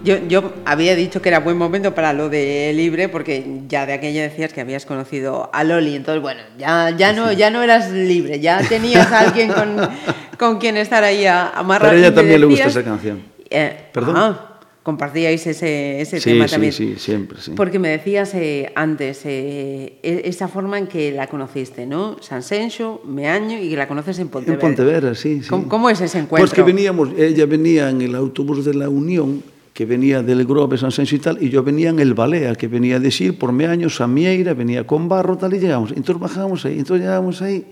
Yo, 0.05 0.17
yo 0.29 0.53
había 0.67 0.95
dicho 0.95 1.23
que 1.23 1.31
era 1.31 1.41
buen 1.41 1.57
momento 1.57 1.95
para 1.95 2.13
lo 2.13 2.29
de 2.29 2.73
libre, 2.75 3.09
porque 3.09 3.45
ya 3.69 3.87
de 3.87 3.95
aquello 3.95 4.21
decías 4.21 4.53
que 4.53 4.61
habías 4.61 4.85
conocido 4.85 5.49
a 5.53 5.65
Loli, 5.65 5.95
entonces 5.97 6.21
bueno, 6.21 6.43
ya, 6.59 6.91
ya, 6.97 7.13
no, 7.15 7.33
ya 7.33 7.51
no 7.51 7.63
eras 7.63 7.91
libre, 7.91 8.39
ya 8.41 8.61
tenías 8.69 9.11
a 9.11 9.21
alguien 9.21 9.51
con, 9.53 9.77
con 10.39 10.59
quien 10.59 10.77
estar 10.77 11.03
ahí 11.05 11.25
a- 11.25 11.49
amarrado. 11.51 11.93
Pero 11.93 12.05
a 12.05 12.07
ella 12.07 12.15
también 12.15 12.41
le 12.41 12.47
gusta 12.47 12.67
esa 12.67 12.83
canción. 12.85 13.23
Eh, 13.49 13.87
¿Perdón? 13.93 14.15
ah, 14.19 14.51
compartíais 14.83 15.47
ese, 15.47 16.03
ese 16.03 16.21
Sí, 16.21 16.31
tema 16.33 16.47
sí, 16.47 16.53
también. 16.53 16.73
sí, 16.75 16.95
siempre, 16.99 17.41
sí. 17.41 17.53
Porque 17.57 17.79
me 17.79 17.89
decías 17.89 18.35
eh, 18.35 18.71
antes 18.75 19.23
eh, 19.25 19.99
e- 20.03 20.23
esa 20.27 20.49
forma 20.49 20.77
en 20.77 20.87
que 20.87 21.13
la 21.13 21.29
conociste, 21.29 21.87
¿no? 21.87 22.19
San 22.21 22.43
Sencho, 22.43 23.01
Meaño 23.07 23.59
y 23.59 23.71
que 23.71 23.77
la 23.77 23.89
conoces 23.89 24.19
en 24.19 24.25
En 24.25 24.29
Pontevedra. 24.29 24.61
Pontevedra, 24.61 25.15
sí, 25.15 25.43
sí. 25.43 25.49
¿Cómo, 25.49 25.67
cómo 25.69 25.89
es 25.89 25.99
ese 26.03 26.19
encuentro? 26.19 26.47
Pues 26.47 26.53
que 26.53 26.63
veníamos, 26.63 27.09
ella 27.17 27.47
venía 27.47 27.89
en 27.89 28.03
el 28.03 28.15
autobús 28.15 28.67
de 28.67 28.75
la 28.75 28.91
Unión, 28.91 29.43
que 29.75 29.85
venía 29.85 30.23
del 30.23 30.47
Grove, 30.47 30.79
San 30.79 30.93
Senso 30.93 31.17
y 31.17 31.19
tal, 31.19 31.43
y 31.43 31.51
yo 31.51 31.65
venía 31.65 31.91
en 31.91 31.99
el 31.99 32.15
Balea, 32.15 32.55
que 32.55 32.69
venía 32.69 33.01
de 33.01 33.11
Xil 33.11 33.35
por 33.35 33.51
Meaños 33.51 34.01
a 34.01 34.07
Mieira, 34.07 34.55
venía 34.55 34.87
con 34.87 35.09
barro 35.09 35.37
tal, 35.37 35.53
y 35.53 35.59
llegamos. 35.59 35.91
Entonces 35.91 36.21
bajábamos 36.21 36.65
ahí, 36.65 36.79
entonces 36.79 37.03
llegábamos 37.03 37.43
ahí, 37.43 37.67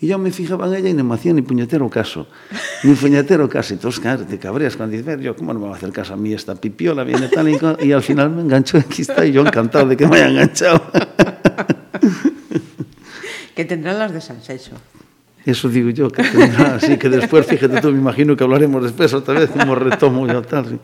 y 0.00 0.06
yo 0.06 0.18
me 0.18 0.30
fijaba 0.30 0.66
en 0.66 0.74
ella 0.74 0.88
y 0.88 0.94
no 0.94 1.04
me 1.04 1.14
hacía 1.14 1.34
ni 1.34 1.42
puñetero 1.42 1.88
caso. 1.90 2.26
Ni 2.82 2.94
puñetero 2.94 3.48
caso. 3.48 3.74
Entonces, 3.74 4.00
claro, 4.00 4.24
te 4.24 4.38
cabreas 4.38 4.76
cuando 4.76 4.96
dices, 4.96 5.20
yo, 5.20 5.36
¿cómo 5.36 5.52
no 5.52 5.60
me 5.60 5.66
va 5.66 5.74
a 5.74 5.76
hacer 5.76 5.92
caso 5.92 6.14
a 6.14 6.16
mí 6.16 6.32
esta 6.32 6.56
pipiola? 6.56 7.04
Viene 7.04 7.28
tal 7.28 7.48
y, 7.48 7.92
al 7.92 8.02
final 8.02 8.30
me 8.30 8.42
enganchó, 8.42 8.78
aquí 8.78 9.02
está, 9.02 9.24
y 9.24 9.30
yo 9.30 9.42
encantado 9.42 9.86
de 9.86 9.96
que 9.96 10.08
me 10.08 10.16
haya 10.16 10.28
enganchado. 10.30 10.82
Que 13.54 13.66
tendrán 13.66 13.98
las 13.98 14.14
de 14.14 14.22
San. 14.22 14.38
Eso 15.44 15.68
digo 15.68 15.90
yo, 15.90 16.08
que 16.10 16.22
tendrá, 16.22 16.76
así 16.76 16.96
que 16.96 17.08
después, 17.08 17.46
fíjate 17.46 17.80
tú, 17.80 17.90
me 17.90 17.98
imagino 17.98 18.36
que 18.36 18.44
hablaremos 18.44 18.82
después 18.82 19.12
otra 19.12 19.34
vez, 19.34 19.50
como 19.50 19.74
retomo 19.74 20.26
yo 20.26 20.42
tal. 20.42 20.78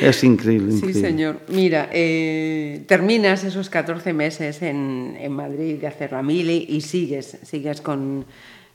Es 0.00 0.24
increíble, 0.24 0.72
Sí, 0.72 0.92
señor. 0.92 1.40
Mira, 1.48 1.88
eh, 1.92 2.84
terminas 2.88 3.44
esos 3.44 3.70
14 3.70 4.12
meses 4.12 4.60
en, 4.62 5.16
en 5.20 5.32
Madrid 5.32 5.76
de 5.80 5.86
hacer 5.86 6.12
la 6.12 6.22
mili 6.22 6.66
y 6.68 6.80
sigues, 6.80 7.38
sigues 7.42 7.80
con, 7.80 8.24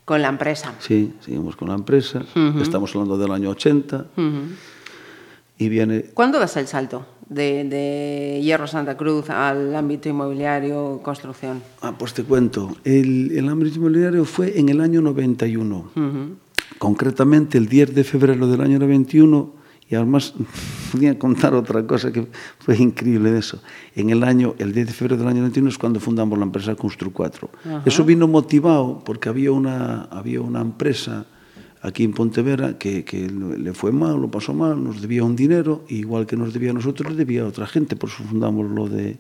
con 0.06 0.22
la 0.22 0.30
empresa. 0.30 0.74
Sí, 0.80 1.14
seguimos 1.20 1.58
con 1.58 1.68
la 1.68 1.76
empresa, 1.76 2.24
estamos 2.62 2.96
hablando 2.96 3.18
del 3.18 3.32
año 3.32 3.50
80, 3.50 4.06
y 5.60 5.70
viene, 5.70 6.04
¿Cuándo 6.14 6.40
das 6.40 6.56
el 6.56 6.68
salto 6.68 7.06
de, 7.30 7.64
de 7.66 8.42
Hierro 8.42 8.68
Santa 8.68 8.96
Cruz 8.98 9.30
al 9.30 9.76
ámbito 9.76 10.10
inmobiliario, 10.10 11.02
construcción? 11.04 11.62
ah, 11.82 11.94
pues 11.98 12.14
te 12.14 12.24
cuento, 12.24 12.76
el, 12.84 13.32
el 13.32 13.50
ámbito 13.50 13.78
inmobiliario 13.78 14.26
fue 14.26 14.60
en 14.60 14.70
el 14.70 14.82
año 14.82 15.02
91, 15.02 15.92
concretamente 16.78 17.58
el 17.58 17.68
10 17.68 17.96
de 17.96 18.04
febrero 18.04 18.48
del 18.48 18.62
año 18.62 18.80
91, 18.80 19.54
y 19.90 19.96
además 19.96 20.34
podía 20.92 21.18
contar 21.18 21.54
otra 21.54 21.86
cosa 21.86 22.12
que 22.12 22.28
fue 22.60 22.78
increíble 22.78 23.32
de 23.32 23.40
eso. 23.40 23.62
En 23.96 24.10
el 24.10 24.24
año, 24.24 24.54
el 24.58 24.74
10 24.74 24.88
de 24.88 24.94
febrero 24.94 25.18
del 25.18 25.28
año 25.28 25.40
91 25.40 25.70
es 25.70 25.78
cuando 25.78 26.00
fundamos 26.00 26.38
la 26.38 26.46
empresa 26.46 26.76
Constru 26.76 27.12
4. 27.12 27.50
Eso 27.86 28.04
vino 28.04 28.28
motivado 28.28 29.02
porque 29.06 29.30
había 29.30 29.52
una, 29.52 30.04
había 30.04 30.42
una 30.42 30.62
empresa 30.62 31.26
aquí 31.82 32.04
en 32.04 32.14
Pontevedra 32.14 32.78
que, 32.78 33.04
le 33.58 33.74
fue 33.74 33.92
mal, 33.92 34.20
lo 34.22 34.30
pasó 34.30 34.54
mal, 34.54 34.84
nos 34.84 35.02
debía 35.02 35.24
un 35.24 35.36
dinero, 35.36 35.84
igual 35.90 36.26
que 36.26 36.36
nos 36.36 36.54
debía 36.54 36.72
a 36.72 36.74
nosotros, 36.74 37.12
le 37.12 37.18
debía 37.18 37.44
a 37.44 37.48
otra 37.48 37.68
gente, 37.68 37.96
por 37.96 38.10
eso 38.10 38.24
fundamos 38.24 38.70
lo 38.70 38.88
de 38.88 39.18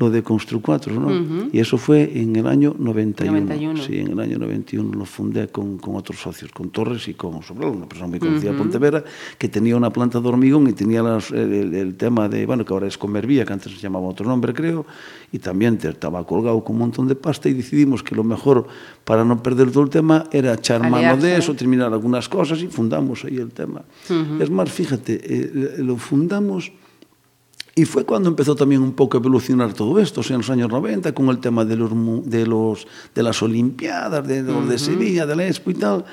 lo 0.00 0.08
de 0.10 0.22
Constru 0.22 0.62
4, 0.62 0.98
¿no? 0.98 1.48
Y 1.52 1.58
eso 1.60 1.76
fue 1.76 2.10
en 2.18 2.34
el 2.34 2.46
año 2.46 2.74
91. 2.78 3.38
91. 3.38 3.82
Sí, 3.84 3.98
en 3.98 4.08
el 4.08 4.18
año 4.20 4.38
91 4.38 4.92
lo 4.98 5.04
fundé 5.04 5.48
con, 5.48 5.76
con 5.76 5.94
otros 5.94 6.18
socios, 6.18 6.50
con 6.52 6.70
Torres 6.70 7.06
y 7.08 7.12
con 7.14 7.42
Sobral, 7.42 7.72
una 7.72 7.86
persona 7.86 8.08
muy 8.08 8.18
conocida 8.18 8.50
de 8.52 8.56
Pontevedra, 8.56 9.04
que 9.36 9.48
tenía 9.50 9.76
una 9.76 9.90
planta 9.92 10.18
de 10.18 10.26
hormigón 10.26 10.66
y 10.68 10.72
tenía 10.72 11.02
las- 11.02 11.30
el, 11.30 11.74
el- 11.74 11.94
tema 11.96 12.30
de, 12.30 12.46
bueno, 12.46 12.64
que 12.64 12.72
ahora 12.72 12.86
es 12.86 12.96
Comervía, 12.96 13.44
que 13.44 13.52
antes 13.52 13.72
se 13.72 13.78
llamaba 13.78 14.06
otro 14.08 14.24
nombre, 14.26 14.54
creo, 14.54 14.86
y 15.32 15.38
también 15.38 15.78
estaba 15.82 16.26
colgado 16.26 16.64
con 16.64 16.76
un 16.76 16.80
montón 16.80 17.06
de 17.06 17.14
pasta 17.14 17.50
y 17.50 17.52
decidimos 17.52 18.02
que 18.02 18.14
lo 18.14 18.24
mejor 18.24 18.66
para 19.04 19.22
no 19.22 19.42
perder 19.42 19.70
todo 19.70 19.82
el 19.84 19.90
tema 19.90 20.24
era 20.32 20.54
echar 20.54 20.80
mano 20.80 20.96
Aliarse. 20.96 21.26
de 21.26 21.36
eso, 21.36 21.54
terminar 21.54 21.92
algunas 21.92 22.26
cosas 22.26 22.62
y 22.62 22.68
fundamos 22.68 23.22
ahí 23.26 23.36
el 23.36 23.50
tema. 23.52 23.82
Es 24.40 24.48
más, 24.48 24.70
fíjate, 24.72 25.20
eh, 25.22 25.74
lo 25.78 25.98
fundamos... 25.98 26.72
E 27.80 27.88
foi 27.88 28.04
cando 28.04 28.28
empezou 28.28 28.52
tamén 28.52 28.84
un 28.84 28.92
pouco 28.92 29.16
a 29.16 29.20
evolucionar 29.24 29.72
todo 29.72 29.96
isto, 29.96 30.20
o 30.20 30.26
sea, 30.26 30.36
nos 30.36 30.52
años 30.52 30.68
90, 30.68 31.16
con 31.16 31.32
el 31.32 31.40
tema 31.40 31.64
de 31.64 31.80
los, 31.80 31.88
de 32.28 32.44
los, 32.44 32.84
de 33.16 33.22
las 33.24 33.40
Olimpiadas, 33.40 34.20
de, 34.20 34.44
los 34.44 34.52
uh 34.52 34.68
-huh. 34.68 34.68
de 34.68 34.76
Sevilla, 34.76 35.24
de 35.24 35.32
la 35.32 35.48
Expo 35.48 35.72
e 35.72 35.76
tal, 35.80 36.04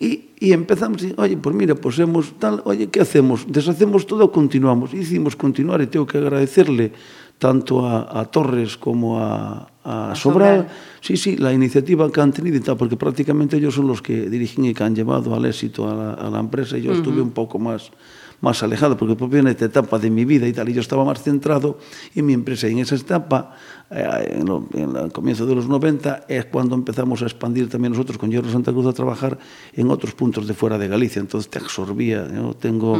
E, 0.00 0.32
empezamos, 0.40 1.04
e, 1.04 1.12
oye, 1.20 1.36
pues 1.36 1.52
mira, 1.52 1.74
posemos 1.76 2.32
tal, 2.40 2.62
oye, 2.64 2.88
que 2.88 3.04
hacemos? 3.04 3.44
Deshacemos 3.44 4.08
todo, 4.08 4.32
continuamos. 4.32 4.96
Hicimos 4.96 5.36
continuar 5.36 5.84
e 5.84 5.92
tengo 5.92 6.08
que 6.08 6.16
agradecerle 6.16 6.96
tanto 7.36 7.84
a, 7.84 8.08
a 8.08 8.24
Torres 8.24 8.80
como 8.80 9.20
a, 9.20 9.68
a, 9.84 10.12
a 10.12 10.16
Sobral. 10.16 10.64
Sobral. 10.64 11.04
Sí, 11.04 11.20
sí, 11.20 11.36
la 11.36 11.52
iniciativa 11.52 12.08
que 12.08 12.16
han 12.16 12.32
tenido 12.32 12.56
y 12.56 12.64
tal, 12.64 12.80
porque 12.80 12.96
prácticamente 12.96 13.60
ellos 13.60 13.76
son 13.76 13.92
los 13.92 14.00
que 14.00 14.32
dirigen 14.32 14.64
y 14.64 14.72
que 14.72 14.80
han 14.80 14.96
llevado 14.96 15.36
al 15.36 15.44
éxito 15.44 15.84
a 15.84 15.92
la, 15.92 16.08
a 16.16 16.30
la 16.32 16.40
empresa 16.40 16.78
y 16.78 16.88
yo 16.88 16.92
uh 16.92 16.94
-huh. 16.94 17.04
estuve 17.04 17.20
un 17.20 17.32
poco 17.36 17.58
más... 17.58 17.92
más 18.40 18.62
alejado, 18.62 18.96
porque 18.96 19.14
fue 19.16 19.38
en 19.38 19.48
esta 19.48 19.66
etapa 19.66 19.98
de 19.98 20.08
mi 20.10 20.24
vida 20.24 20.48
y 20.48 20.52
tal, 20.52 20.68
y 20.68 20.72
yo 20.72 20.80
estaba 20.80 21.04
más 21.04 21.22
centrado 21.22 21.78
en 22.14 22.24
mi 22.26 22.32
empresa. 22.32 22.68
Y 22.68 22.72
en 22.72 22.78
esa 22.78 22.94
etapa, 22.94 23.54
eh, 23.90 24.36
en, 24.38 24.46
lo- 24.46 24.66
en 24.72 24.96
el 24.96 25.12
comienzo 25.12 25.44
de 25.46 25.54
los 25.54 25.68
90, 25.68 26.24
es 26.28 26.46
cuando 26.46 26.74
empezamos 26.74 27.20
a 27.20 27.26
expandir 27.26 27.68
también 27.68 27.92
nosotros 27.92 28.16
con 28.16 28.30
Hierro 28.30 28.50
Santa 28.50 28.72
Cruz 28.72 28.86
a 28.86 28.92
trabajar 28.94 29.38
en 29.74 29.90
otros 29.90 30.14
puntos 30.14 30.46
de 30.46 30.54
fuera 30.54 30.78
de 30.78 30.88
Galicia. 30.88 31.20
Entonces 31.20 31.50
te 31.50 31.58
absorbía. 31.58 32.22
¿no? 32.32 32.54
Tengo, 32.54 32.98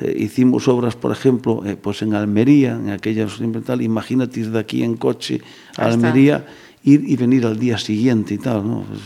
eh, 0.00 0.14
hicimos 0.18 0.68
obras, 0.68 0.96
por 0.96 1.12
ejemplo, 1.12 1.62
eh, 1.64 1.76
pues 1.80 2.02
en 2.02 2.14
Almería, 2.14 2.72
en 2.72 2.90
aquella 2.90 3.26
tal. 3.64 3.80
Imagínate 3.80 4.40
ir 4.40 4.50
de 4.50 4.58
aquí 4.58 4.82
en 4.82 4.96
coche 4.96 5.40
a 5.78 5.86
Almería, 5.94 6.46
ir 6.82 7.04
y 7.08 7.16
venir 7.16 7.46
al 7.46 7.58
día 7.58 7.78
siguiente 7.78 8.34
y 8.34 8.38
tal. 8.38 8.68
¿no? 8.68 8.84
Pues, 8.86 9.00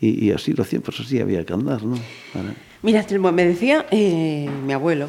y, 0.00 0.26
y 0.26 0.30
así 0.30 0.52
lo 0.52 0.62
hacía, 0.62 0.78
pues 0.80 1.00
así 1.00 1.18
había 1.18 1.44
que 1.44 1.52
andar. 1.54 1.82
¿no? 1.82 1.96
Para- 2.32 2.54
Mira, 2.82 3.04
me 3.32 3.44
decía 3.44 3.86
eh, 3.90 4.48
mi 4.64 4.72
abuelo, 4.72 5.08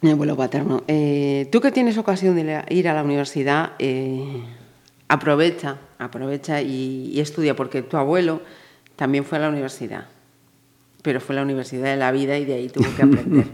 mi 0.00 0.10
abuelo 0.10 0.36
paterno, 0.36 0.82
eh, 0.88 1.48
tú 1.52 1.60
que 1.60 1.70
tienes 1.70 1.98
ocasión 1.98 2.34
de 2.36 2.64
ir 2.70 2.88
a 2.88 2.94
la 2.94 3.02
universidad, 3.02 3.72
eh, 3.78 4.42
aprovecha, 5.08 5.76
aprovecha 5.98 6.62
y, 6.62 7.10
y 7.12 7.20
estudia, 7.20 7.54
porque 7.54 7.82
tu 7.82 7.96
abuelo 7.96 8.40
también 8.96 9.24
fue 9.24 9.38
a 9.38 9.42
la 9.42 9.48
universidad, 9.48 10.06
pero 11.02 11.20
fue 11.20 11.34
a 11.34 11.36
la 11.36 11.42
universidad 11.42 11.84
de 11.90 11.96
la 11.96 12.12
vida 12.12 12.38
y 12.38 12.44
de 12.44 12.54
ahí 12.54 12.68
tuvo 12.68 12.86
que 12.96 13.02
aprender. 13.02 13.46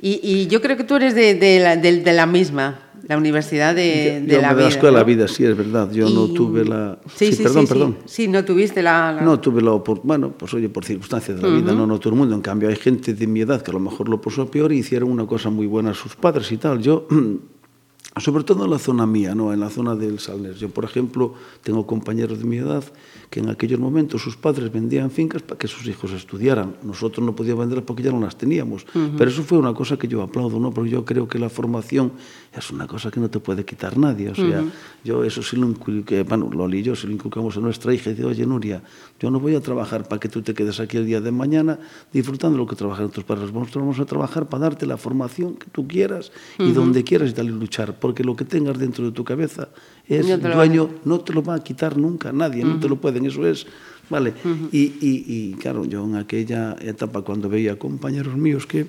y, 0.00 0.20
y 0.22 0.46
yo 0.46 0.62
creo 0.62 0.76
que 0.76 0.84
tú 0.84 0.96
eres 0.96 1.14
de, 1.14 1.34
de 1.34 1.58
la, 1.60 1.76
de- 1.76 2.00
de 2.02 2.12
la 2.12 2.26
misma, 2.26 2.85
la 3.08 3.16
universidad 3.16 3.74
de, 3.74 4.20
de 4.20 4.34
Yo 4.34 4.40
la 4.40 4.48
me 4.50 4.56
vida. 4.56 4.66
asco 4.68 4.86
a 4.88 4.90
la 4.90 5.04
vida, 5.04 5.28
sí, 5.28 5.44
es 5.44 5.56
verdad. 5.56 5.90
Yo 5.92 6.08
no 6.10 6.26
tuve 6.28 6.64
la... 6.64 6.98
Sí, 7.14 7.32
sí, 7.32 7.42
perdón, 7.44 7.62
sí, 7.62 7.66
sí. 7.66 7.72
perdón. 7.72 7.96
Sí, 8.04 8.28
no 8.28 8.44
tuviste 8.44 8.82
la... 8.82 9.12
la- 9.12 9.22
No 9.22 9.38
tuve 9.40 9.62
la 9.62 9.72
oportunidad, 9.72 10.06
bueno, 10.06 10.32
pues 10.36 10.52
oye, 10.54 10.68
por 10.68 10.84
circunstancias 10.84 11.40
de 11.40 11.48
la 11.48 11.56
vida, 11.56 11.72
no, 11.72 11.86
no 11.86 11.98
todo 12.00 12.12
el 12.14 12.18
mundo. 12.18 12.34
En 12.34 12.40
cambio, 12.42 12.68
hay 12.68 12.76
gente 12.76 13.14
de 13.14 13.26
mi 13.26 13.40
edad 13.42 13.62
que 13.62 13.70
a 13.70 13.74
lo 13.74 13.80
mejor 13.80 14.08
lo 14.08 14.20
pasó 14.20 14.50
peor 14.50 14.72
y 14.72 14.78
hicieron 14.78 15.10
una 15.10 15.26
cosa 15.26 15.50
muy 15.50 15.66
buena 15.66 15.90
a 15.90 15.94
sus 15.94 16.16
padres 16.16 16.50
y 16.50 16.56
tal. 16.56 16.80
Yo, 16.82 17.06
sobre 18.20 18.44
todo 18.44 18.64
en 18.64 18.70
la 18.70 18.78
zona 18.78 19.06
mía, 19.06 19.34
¿no? 19.34 19.52
en 19.52 19.60
la 19.60 19.68
zona 19.70 19.94
del 19.94 20.18
Salnes. 20.18 20.58
Yo, 20.58 20.70
por 20.70 20.84
ejemplo, 20.84 21.34
tengo 21.62 21.86
compañeros 21.86 22.38
de 22.38 22.44
mi 22.44 22.56
edad 22.56 22.82
que 23.30 23.40
en 23.40 23.50
aquellos 23.50 23.80
momentos 23.80 24.22
sus 24.22 24.36
padres 24.36 24.72
vendían 24.72 25.10
fincas 25.10 25.42
para 25.42 25.58
que 25.58 25.68
sus 25.68 25.86
hijos 25.86 26.12
estudiaran. 26.12 26.76
Nosotros 26.82 27.24
no 27.24 27.34
podíamos 27.34 27.60
venderlas 27.60 27.84
porque 27.86 28.02
ya 28.02 28.12
no 28.12 28.20
las 28.20 28.36
teníamos. 28.36 28.86
Pero 29.16 29.30
eso 29.30 29.42
fue 29.42 29.58
una 29.58 29.74
cosa 29.74 29.96
que 29.96 30.08
yo 30.08 30.22
aplaudo, 30.22 30.58
¿no? 30.60 30.72
porque 30.72 30.90
yo 30.90 31.04
creo 31.04 31.28
que 31.28 31.38
la 31.38 31.48
formación 31.48 32.12
es 32.56 32.70
una 32.70 32.86
cosa 32.86 33.10
que 33.10 33.20
no 33.20 33.28
te 33.28 33.40
puede 33.40 33.64
quitar 33.64 33.96
nadie. 33.98 34.30
O 34.30 34.34
sea, 34.34 34.64
yo 35.04 35.24
eso 35.24 35.42
sí 35.42 35.56
lo 35.56 35.68
inculqué, 35.68 36.22
bueno, 36.22 36.50
Loli 36.52 36.78
y 36.78 36.82
yo 36.82 36.96
se 36.96 37.06
lo 37.06 37.12
inculcamos 37.12 37.56
a 37.56 37.60
nuestra 37.60 37.92
hija 37.94 38.10
y 38.10 38.14
dice, 38.14 38.24
oye, 38.24 38.46
Nuria, 38.46 38.82
yo 39.18 39.30
no 39.30 39.40
voy 39.40 39.54
a 39.54 39.60
trabajar 39.60 40.06
para 40.08 40.20
que 40.20 40.28
tú 40.28 40.42
te 40.42 40.54
quedes 40.54 40.80
aquí 40.80 40.96
el 40.96 41.06
día 41.06 41.20
de 41.20 41.30
mañana 41.30 41.78
disfrutando 42.12 42.58
lo 42.58 42.66
que 42.66 42.76
trabajan 42.76 43.10
tus 43.10 43.24
padres. 43.24 43.52
Nosotros 43.52 43.82
vamos 43.82 44.00
a 44.00 44.04
trabajar 44.04 44.48
para 44.48 44.64
darte 44.64 44.86
la 44.86 44.96
formación 44.96 45.54
que 45.54 45.66
tú 45.70 45.86
quieras 45.86 46.32
y 46.58 46.72
donde 46.72 47.04
quieras 47.04 47.30
y 47.30 47.32
tal 47.32 47.46
y 47.46 47.50
luchar, 47.50 47.98
porque 47.98 48.24
lo 48.24 48.36
que 48.36 48.44
tengas 48.44 48.78
dentro 48.78 49.04
de 49.04 49.12
tu 49.12 49.24
cabeza 49.24 49.68
es 50.06 50.26
No 50.26 50.48
lo 50.48 50.54
dueño, 50.54 50.90
no 51.04 51.20
te 51.20 51.32
lo 51.32 51.42
va 51.42 51.54
a 51.54 51.64
quitar 51.64 51.96
nunca 51.96 52.32
nadie, 52.32 52.64
no 52.64 52.78
te 52.78 52.88
lo 52.88 53.00
pueden, 53.16 53.26
eso 53.26 53.46
es, 53.46 53.66
vale? 54.10 54.30
Uh 54.44 54.48
-huh. 54.48 54.68
y, 54.72 55.52
claro, 55.54 55.84
yo 55.84 56.04
en 56.04 56.16
aquella 56.16 56.76
etapa, 56.80 57.22
cuando 57.22 57.48
veía 57.48 57.78
compañeros 57.78 58.36
míos 58.36 58.66
que 58.66 58.86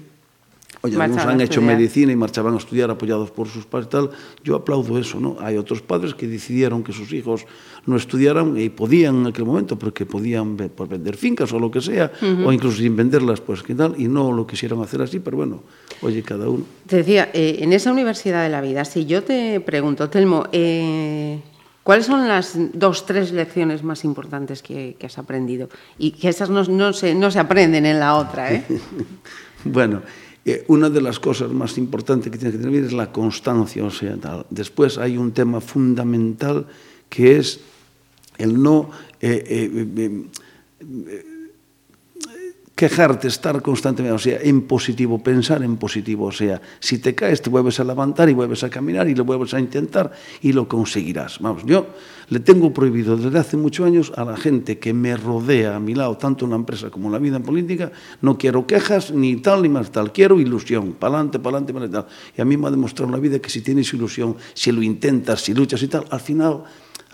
Oye, 0.82 0.96
algunos 0.96 1.26
han 1.26 1.42
hecho 1.42 1.60
medicina 1.60 2.12
y 2.12 2.16
marchaban 2.16 2.54
a 2.54 2.58
estudiar 2.58 2.92
apoyados 2.92 3.32
por 3.32 3.48
sus 3.48 3.66
padres 3.66 3.88
y 3.88 3.90
tal. 3.90 4.10
Yo 4.44 4.56
aplaudo 4.56 5.00
eso, 5.00 5.20
¿no? 5.20 5.38
Hay 5.40 5.58
otros 5.58 5.82
padres 5.82 6.14
que 6.14 6.28
decidieron 6.28 6.84
que 6.84 6.94
sus 6.94 7.12
hijos 7.14 7.46
no 7.88 7.96
estudiaran 7.96 8.56
y 8.60 8.70
podían 8.70 9.22
en 9.22 9.28
aquel 9.28 9.46
momento, 9.46 9.80
porque 9.80 10.06
podían 10.06 10.56
pues, 10.56 10.90
vender 10.90 11.18
fincas 11.18 11.52
o 11.52 11.60
lo 11.60 11.72
que 11.72 11.82
sea, 11.82 12.12
uh 12.22 12.26
-huh. 12.26 12.46
o 12.46 12.54
incluso 12.54 12.78
sin 12.78 12.96
venderlas, 12.96 13.42
pues 13.42 13.64
qué 13.64 13.74
tal, 13.74 13.96
y 13.98 14.08
no 14.08 14.32
lo 14.32 14.46
quisieron 14.46 14.84
hacer 14.84 15.02
así, 15.02 15.20
pero 15.20 15.38
bueno, 15.38 15.64
oye, 16.02 16.22
cada 16.22 16.48
uno. 16.48 16.64
Te 16.86 16.98
decía, 16.98 17.32
eh, 17.34 17.58
en 17.62 17.74
esa 17.74 17.92
universidad 17.92 18.44
de 18.44 18.50
la 18.50 18.62
vida, 18.62 18.86
si 18.86 19.06
yo 19.06 19.24
te 19.24 19.60
pregunto, 19.62 20.10
Telmo, 20.10 20.46
eh, 20.52 21.40
¿cuáles 21.88 22.06
son 22.06 22.28
las 22.28 22.52
dos, 22.74 23.06
tres 23.06 23.32
lecciones 23.32 23.82
más 23.82 24.04
importantes 24.04 24.62
que, 24.62 24.98
has 25.02 25.18
aprendido? 25.18 25.70
Y 25.98 26.12
que 26.12 26.28
esas 26.28 26.50
no, 26.50 26.92
se, 26.92 27.40
aprenden 27.40 27.86
en 27.86 27.98
la 27.98 28.16
otra, 28.16 28.54
¿eh? 28.54 28.66
Bueno, 29.64 30.02
eh, 30.44 30.66
una 30.68 30.90
de 30.90 31.00
las 31.00 31.18
cosas 31.18 31.50
más 31.50 31.78
importantes 31.78 32.30
que 32.30 32.38
tienes 32.38 32.58
que 32.58 32.62
tener 32.62 32.84
es 32.84 32.92
la 32.92 33.10
constancia, 33.14 33.86
o 33.86 33.90
sea. 33.90 34.18
Después 34.50 34.98
hay 34.98 35.16
un 35.16 35.32
tema 35.32 35.62
fundamental 35.62 36.66
que 37.08 37.38
es 37.38 37.62
el 38.38 38.62
no 38.62 38.92
eh, 39.22 39.72
eh, 40.84 41.26
quejarte, 42.78 43.28
estar 43.28 43.60
constantemente, 43.64 44.14
o 44.14 44.20
sea, 44.20 44.38
en 44.40 44.62
positivo, 44.68 45.18
pensar 45.18 45.64
en 45.64 45.78
positivo, 45.78 46.26
o 46.28 46.32
sea, 46.32 46.62
si 46.80 47.00
te 47.00 47.16
caes 47.16 47.42
te 47.42 47.50
vuelves 47.50 47.80
a 47.80 47.84
levantar 47.84 48.30
y 48.30 48.34
vuelves 48.34 48.64
a 48.64 48.70
caminar 48.70 49.10
y 49.10 49.16
lo 49.16 49.26
vuelves 49.26 49.56
a 49.56 49.60
intentar 49.60 50.12
y 50.44 50.54
lo 50.54 50.68
conseguirás. 50.68 51.40
Vamos, 51.40 51.64
yo 51.66 51.88
le 52.30 52.40
tengo 52.40 52.72
prohibido 52.72 53.18
desde 53.18 53.40
hace 53.40 53.58
muchos 53.58 53.88
años 53.88 54.14
a 54.16 54.24
la 54.24 54.38
gente 54.38 54.78
que 54.78 54.94
me 54.94 55.18
rodea 55.18 55.76
a 55.76 55.80
mi 55.80 55.96
lado, 55.96 56.18
tanto 56.18 56.46
en 56.46 56.52
la 56.52 56.58
empresa 56.58 56.92
como 56.92 57.08
en 57.08 57.14
la 57.14 57.18
vida 57.18 57.40
política, 57.40 57.92
no 58.22 58.38
quiero 58.38 58.68
quejas 58.68 59.10
ni 59.10 59.38
tal 59.38 59.64
ni 59.64 59.70
más 59.70 59.92
tal, 59.92 60.14
quiero 60.14 60.40
ilusión, 60.40 60.94
para 60.94 61.16
adelante, 61.16 61.40
para 61.40 61.58
adelante. 61.58 62.14
Y 62.38 62.42
a 62.42 62.46
mí 62.46 62.58
me 62.58 62.68
ha 62.68 62.72
demostrado 62.72 63.12
la 63.12 63.18
vida 63.18 63.40
que 63.40 63.50
si 63.50 63.62
tienes 63.62 63.92
ilusión, 63.92 64.36
si 64.54 64.72
lo 64.72 64.84
intentas, 64.84 65.42
si 65.42 65.56
luchas 65.56 65.82
y 65.82 65.88
tal, 65.88 66.06
al 66.12 66.20
final 66.20 66.62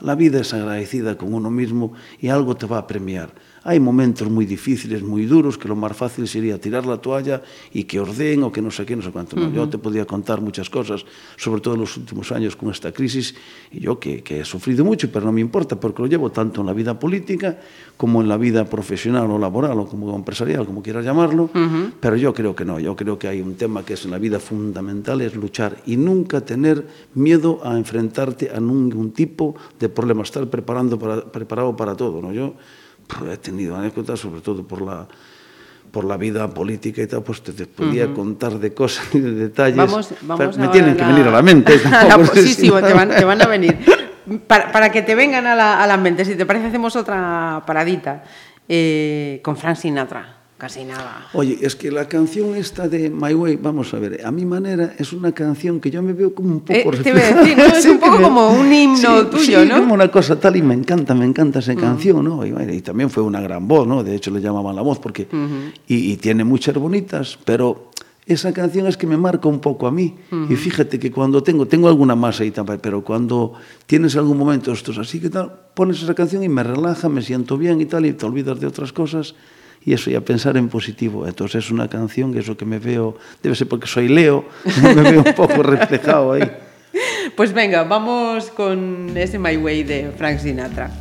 la 0.01 0.15
vida 0.15 0.41
es 0.41 0.53
agradecida 0.53 1.17
con 1.17 1.33
uno 1.33 1.49
mismo 1.49 1.93
y 2.19 2.27
algo 2.27 2.57
te 2.57 2.65
va 2.65 2.79
a 2.79 2.85
premiar. 2.85 3.33
Hai 3.63 3.79
momentos 3.79 4.27
moi 4.27 4.43
difíciles, 4.43 4.99
moi 4.99 5.23
duros, 5.23 5.55
que 5.55 5.71
lo 5.71 5.79
máis 5.79 5.95
fácil 5.95 6.27
sería 6.27 6.59
tirar 6.59 6.83
la 6.83 6.99
toalla 6.99 7.39
e 7.71 7.87
que 7.87 7.95
ordén 7.95 8.43
o 8.43 8.51
que 8.51 8.59
non 8.59 8.75
sei 8.75 8.83
que, 8.83 8.91
non 8.91 9.07
sei 9.07 9.15
cuánto. 9.15 9.39
Uh 9.39 9.47
-huh. 9.47 9.55
Yo 9.55 9.71
te 9.71 9.79
podía 9.79 10.03
contar 10.03 10.43
muchas 10.43 10.67
cosas, 10.67 11.07
sobre 11.39 11.63
todo 11.63 11.79
nos 11.79 11.95
últimos 11.95 12.27
años 12.35 12.59
con 12.59 12.67
esta 12.75 12.91
crisis, 12.91 13.39
e 13.71 13.79
yo 13.79 14.03
que, 14.03 14.19
que 14.19 14.43
he 14.43 14.45
sufrido 14.45 14.83
mucho, 14.83 15.07
pero 15.07 15.23
non 15.23 15.31
me 15.31 15.39
importa, 15.39 15.79
porque 15.79 16.03
lo 16.03 16.11
llevo 16.11 16.27
tanto 16.27 16.59
en 16.59 16.67
la 16.67 16.75
vida 16.75 16.99
política 16.99 17.55
como 17.95 18.19
en 18.19 18.27
la 18.27 18.35
vida 18.35 18.67
profesional 18.67 19.31
o 19.31 19.39
laboral 19.39 19.79
o 19.79 19.87
como 19.87 20.11
empresarial, 20.11 20.67
como 20.67 20.83
quieras 20.83 21.07
llamarlo, 21.07 21.47
uh 21.47 21.55
-huh. 21.55 21.95
pero 22.03 22.19
yo 22.19 22.35
creo 22.35 22.51
que 22.51 22.67
no, 22.67 22.83
yo 22.83 22.99
creo 22.99 23.15
que 23.15 23.31
hay 23.31 23.39
un 23.39 23.55
tema 23.55 23.87
que 23.87 23.95
es 23.95 24.03
en 24.03 24.11
la 24.11 24.19
vida 24.19 24.43
fundamental, 24.43 25.23
es 25.23 25.39
luchar 25.39 25.79
y 25.87 25.95
nunca 25.95 26.43
tener 26.43 26.83
miedo 27.15 27.63
a 27.63 27.79
enfrentarte 27.79 28.51
a 28.51 28.59
ningún 28.59 29.15
tipo 29.15 29.55
de 29.79 29.87
problema, 29.87 30.27
estar 30.27 30.43
preparando 30.51 30.99
para, 30.99 31.31
preparado 31.31 31.71
para 31.79 31.95
todo, 31.95 32.19
¿no? 32.19 32.35
Yo 32.35 32.59
he 33.31 33.37
tenido 33.37 33.75
anécdotas, 33.75 34.19
sobre 34.19 34.41
todo 34.41 34.63
por 34.65 34.81
la 34.81 35.07
por 35.91 36.05
la 36.05 36.17
vida 36.17 36.47
política 36.51 37.03
y 37.03 37.07
tal, 37.07 37.21
pues 37.21 37.43
te, 37.43 37.53
te 37.53 37.67
podía 37.67 38.11
contar 38.13 38.53
de 38.57 38.73
cosas 38.73 39.05
y 39.13 39.19
de 39.19 39.31
detalles. 39.31 39.77
Vamos, 39.77 40.09
vamos 40.23 40.57
me 40.57 40.67
tienen 40.69 40.97
que 40.97 41.03
venir 41.03 41.27
a 41.27 41.31
la 41.31 41.41
mente. 41.43 41.79
la- 41.91 42.25
sí, 42.33 42.41
si- 42.47 42.53
sí, 42.53 42.71
te 42.71 42.93
van, 42.93 43.09
te 43.09 43.23
van 43.23 43.39
a 43.41 43.45
venir. 43.55 43.77
Para, 44.47 44.71
para 44.71 44.91
que 44.91 45.03
te 45.03 45.13
vengan 45.13 45.45
a 45.45 45.53
la, 45.53 45.83
a 45.83 45.85
la 45.85 45.97
mente, 45.97 46.25
si 46.25 46.33
te 46.35 46.45
parece, 46.47 46.67
hacemos 46.67 46.95
otra 46.95 47.61
paradita 47.67 48.23
eh, 48.67 49.39
con 49.43 49.55
Frank 49.55 49.75
Sinatra. 49.75 50.37
Casi 50.57 50.85
nada. 50.85 51.27
Oye, 51.33 51.57
es 51.61 51.75
que 51.75 51.91
la 51.91 52.07
canción 52.07 52.55
esta 52.55 52.87
de 52.87 53.09
My 53.09 53.33
Way, 53.33 53.57
vamos 53.57 53.93
a 53.93 53.99
ver, 53.99 54.25
a 54.25 54.31
mi 54.31 54.45
manera 54.45 54.93
es 54.97 55.11
una 55.11 55.31
canción 55.31 55.79
que 55.79 55.91
yo 55.91 56.01
me 56.01 56.13
veo 56.13 56.33
como 56.33 56.49
un 56.49 56.61
poco... 56.61 56.93
Eh, 56.93 56.99
te 57.03 57.13
decir, 57.13 57.57
¿no? 57.57 57.63
Es 57.75 57.85
un 57.85 57.99
poco 57.99 58.21
como 58.21 58.49
un 58.51 58.71
himno 58.71 58.95
Sí, 58.97 59.27
tuyo, 59.29 59.61
sí, 59.63 59.67
¿no? 59.67 59.77
Mm. 59.77 59.79
como 59.79 59.93
una 59.95 60.09
cosa 60.09 60.39
tal 60.39 60.55
y 60.55 60.61
me 60.61 60.73
encanta, 60.73 61.13
me 61.15 61.25
encanta 61.25 61.59
esa 61.59 61.75
canción, 61.75 62.23
¿no? 62.23 62.45
Y, 62.45 62.53
y 62.75 62.81
también 62.81 63.09
fue 63.09 63.23
una 63.23 63.41
gran 63.41 63.67
voz, 63.67 63.87
¿no? 63.87 64.03
De 64.03 64.15
hecho 64.15 64.31
le 64.31 64.39
llamaban 64.39 64.75
la 64.75 64.81
voz 64.81 64.99
porque... 64.99 65.27
y, 65.87 66.11
y 66.11 66.17
tiene 66.17 66.43
muchas 66.43 66.75
bonitas, 66.75 67.37
pero 67.43 67.91
esa 68.25 68.53
canción 68.53 68.87
es 68.87 68.95
que 68.95 69.05
me 69.05 69.17
marca 69.17 69.49
un 69.49 69.59
poco 69.59 69.85
a 69.87 69.91
mí. 69.91 70.15
Y 70.49 70.55
fíjate 70.55 70.97
que 70.97 71.11
cuando 71.11 71.43
tengo, 71.43 71.65
tengo 71.67 71.89
alguna 71.89 72.15
más 72.15 72.39
ahí 72.39 72.51
también, 72.51 72.79
pero 72.81 73.03
cuando 73.03 73.53
tienes 73.85 74.15
algún 74.15 74.37
momento 74.37 74.71
estos 74.71 74.97
así 74.97 75.19
que 75.19 75.29
tal, 75.29 75.51
pones 75.73 76.01
esa 76.01 76.13
canción 76.13 76.41
y 76.43 76.47
me 76.49 76.63
relaja, 76.63 77.09
me 77.09 77.21
siento 77.21 77.57
bien 77.57 77.81
y 77.81 77.85
tal, 77.85 78.05
y 78.05 78.13
te 78.13 78.25
olvidas 78.25 78.59
de 78.61 78.67
otras 78.67 78.93
cosas. 78.93 79.35
Y 79.85 79.93
eso, 79.93 80.09
y 80.09 80.15
a 80.15 80.21
pensar 80.21 80.55
en 80.57 80.69
positivo. 80.69 81.27
Entonces 81.27 81.65
es 81.65 81.71
una 81.71 81.89
canción 81.89 82.33
que 82.33 82.39
eso 82.39 82.55
que 82.55 82.65
me 82.65 82.79
veo, 82.79 83.17
debe 83.41 83.55
ser 83.55 83.67
porque 83.67 83.87
soy 83.87 84.07
Leo, 84.07 84.45
me 84.81 85.01
veo 85.01 85.23
un 85.23 85.33
poco 85.33 85.61
reflejado 85.61 86.33
ahí. 86.33 86.51
Pues 87.35 87.51
venga, 87.51 87.83
vamos 87.83 88.49
con 88.51 89.15
ese 89.17 89.39
My 89.39 89.57
Way 89.57 89.83
de 89.83 90.11
Frank 90.17 90.39
Sinatra. 90.39 90.91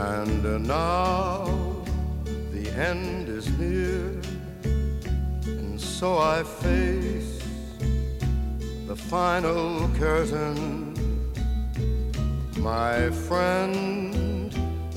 And 0.00 0.46
uh, 0.46 0.58
now 0.58 1.44
the 2.52 2.70
end 2.70 3.28
is 3.28 3.48
near, 3.58 4.18
and 5.44 5.78
so 5.78 6.18
I 6.18 6.42
face 6.42 7.42
the 8.86 8.96
final 8.96 9.90
curtain. 9.98 10.94
My 12.56 13.10
friend, 13.10 14.39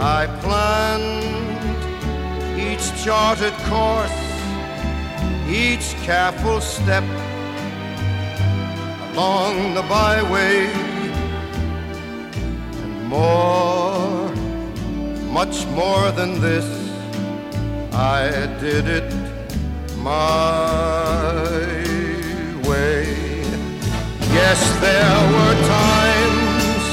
I 0.00 0.28
planned 0.40 1.58
each 2.56 2.86
charted 3.02 3.52
course, 3.66 4.12
each 5.48 5.96
careful 6.04 6.60
step 6.60 7.02
along 9.10 9.74
the 9.74 9.82
byway, 9.82 10.66
and 12.82 13.08
more, 13.08 14.30
much 15.32 15.66
more 15.74 16.12
than 16.12 16.40
this, 16.40 16.68
I 17.92 18.46
did 18.60 18.86
it 18.86 19.12
my 19.96 21.42
way. 22.68 23.04
Yes, 24.30 24.60
there 24.80 25.20
were 25.34 25.56
times 25.66 26.84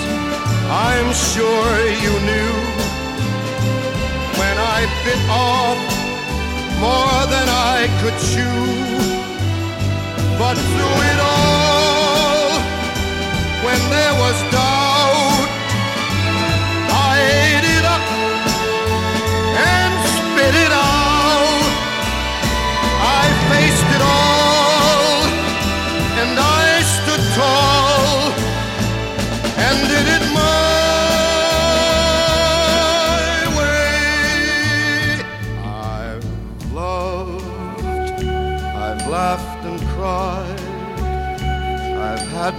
I'm 0.72 1.14
sure 1.14 1.86
you 2.02 2.20
knew 2.26 2.65
I 4.86 5.04
bit 5.04 5.22
off 5.30 5.80
more 6.80 7.22
than 7.34 7.48
I 7.50 7.88
could 8.02 8.18
chew. 8.30 8.66
But 10.38 10.56
through 10.72 10.98
it 11.12 11.20
all, 11.34 12.60
when 13.66 13.82
there 13.90 14.14
was 14.22 14.38
doubt, 14.52 14.75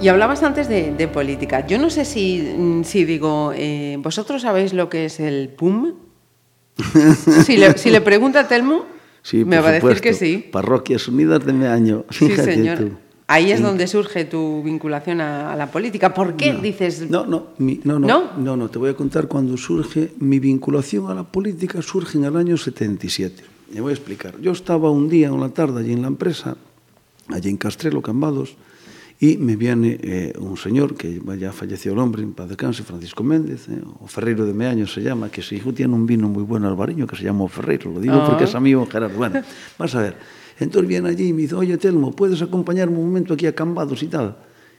Y 0.00 0.08
hablabas 0.08 0.42
antes 0.42 0.68
de, 0.68 0.94
de 0.94 1.08
política. 1.08 1.66
Yo 1.66 1.78
no 1.78 1.90
sé 1.90 2.04
si, 2.04 2.40
mm, 2.56 2.84
si 2.84 3.04
digo, 3.04 3.52
eh, 3.54 3.98
¿vosotros 4.02 4.42
sabéis 4.42 4.72
lo 4.72 4.88
que 4.88 5.04
es 5.06 5.20
el 5.20 5.48
PUM? 5.50 5.92
Si 7.44 7.56
le, 7.58 7.76
si 7.76 7.90
le 7.90 8.00
pregunta 8.00 8.40
a 8.40 8.48
Telmo, 8.48 8.84
Sí, 9.22 9.44
me 9.44 9.60
va 9.60 9.68
a 9.68 9.72
decir 9.72 10.00
que 10.00 10.14
sí. 10.14 10.48
Parroquias 10.50 11.06
Unidas 11.06 11.44
de 11.44 11.52
Meaño. 11.52 12.04
Sí, 12.08 12.34
señor. 12.34 12.78
tú. 12.78 12.90
Ahí 13.26 13.52
es 13.52 13.60
donde 13.60 13.86
surge 13.86 14.24
tu 14.24 14.62
vinculación 14.62 15.20
a, 15.20 15.52
a 15.52 15.56
la 15.56 15.70
política. 15.70 16.14
¿Por 16.14 16.34
qué 16.36 16.54
dices? 16.54 17.08
No, 17.10 17.26
no, 17.26 17.48
mi- 17.58 17.80
no, 17.84 17.98
no, 17.98 18.06
¿No? 18.08 18.30
no, 18.38 18.56
no, 18.56 18.70
te 18.70 18.78
voy 18.78 18.88
a 18.90 18.94
contar 18.94 19.28
cuando 19.28 19.56
surge 19.58 20.12
mi 20.18 20.38
vinculación 20.40 21.10
a 21.10 21.14
la 21.14 21.22
política, 21.24 21.82
surge 21.82 22.16
en 22.16 22.24
el 22.24 22.34
año 22.36 22.56
77. 22.56 23.42
Me 23.74 23.82
voy 23.82 23.90
a 23.90 23.94
explicar. 23.94 24.40
Yo 24.40 24.50
estaba 24.52 24.90
un 24.90 25.08
día, 25.10 25.30
una 25.32 25.50
tarde, 25.50 25.80
allí 25.82 25.92
en 25.92 26.00
la 26.02 26.08
empresa, 26.08 26.56
allí 27.28 27.50
en 27.50 27.58
Castrelo, 27.58 28.00
Cambados, 28.00 28.56
e 29.20 29.36
me 29.36 29.54
viene 29.54 29.98
eh, 30.00 30.32
un 30.38 30.56
señor 30.56 30.94
que 30.96 31.20
ya 31.38 31.52
falleció 31.52 31.92
el 31.92 31.98
hombre 31.98 32.22
en 32.22 32.32
paz 32.32 32.48
de 32.48 32.56
Francisco 32.56 33.22
Méndez, 33.22 33.68
eh, 33.68 33.78
o 34.00 34.06
Ferreiro 34.06 34.46
de 34.46 34.54
Meaño 34.54 34.86
se 34.86 35.02
llama, 35.02 35.28
que 35.28 35.42
se 35.42 35.56
hijo 35.56 35.74
tiene 35.74 35.94
un 35.94 36.06
vino 36.06 36.26
muy 36.26 36.42
bueno 36.42 36.68
albariño 36.68 37.06
que 37.06 37.16
se 37.16 37.24
llama 37.24 37.46
Ferreiro, 37.46 37.92
lo 37.92 38.00
digo 38.00 38.16
oh. 38.16 38.26
porque 38.26 38.44
es 38.44 38.54
ah. 38.54 38.58
amigo 38.58 38.86
Gerardo. 38.86 39.18
Bueno, 39.18 39.42
vas 39.78 39.94
a 39.94 40.00
ver. 40.00 40.16
Entonces 40.58 40.88
viene 40.88 41.10
allí 41.10 41.28
y 41.28 41.32
me 41.34 41.42
dice, 41.42 41.54
oye 41.54 41.76
Telmo, 41.76 42.12
¿puedes 42.12 42.40
acompañarme 42.40 42.96
un 42.96 43.06
momento 43.06 43.34
aquí 43.34 43.46
a 43.46 43.54
Cambados 43.54 44.02
y 44.02 44.06
tal? 44.06 44.36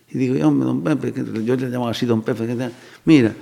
Y 0.10 0.18
digo, 0.18 0.48
hombre, 0.48 0.66
don 0.66 0.82
Pepe, 0.82 1.14
que 1.14 1.44
yo 1.44 1.56
le 1.56 1.70
llamaba 1.70 1.92
así 1.92 2.08
don 2.08 2.24
Pepe, 2.24 2.48
que 2.48 2.70
mira, 3.06 3.36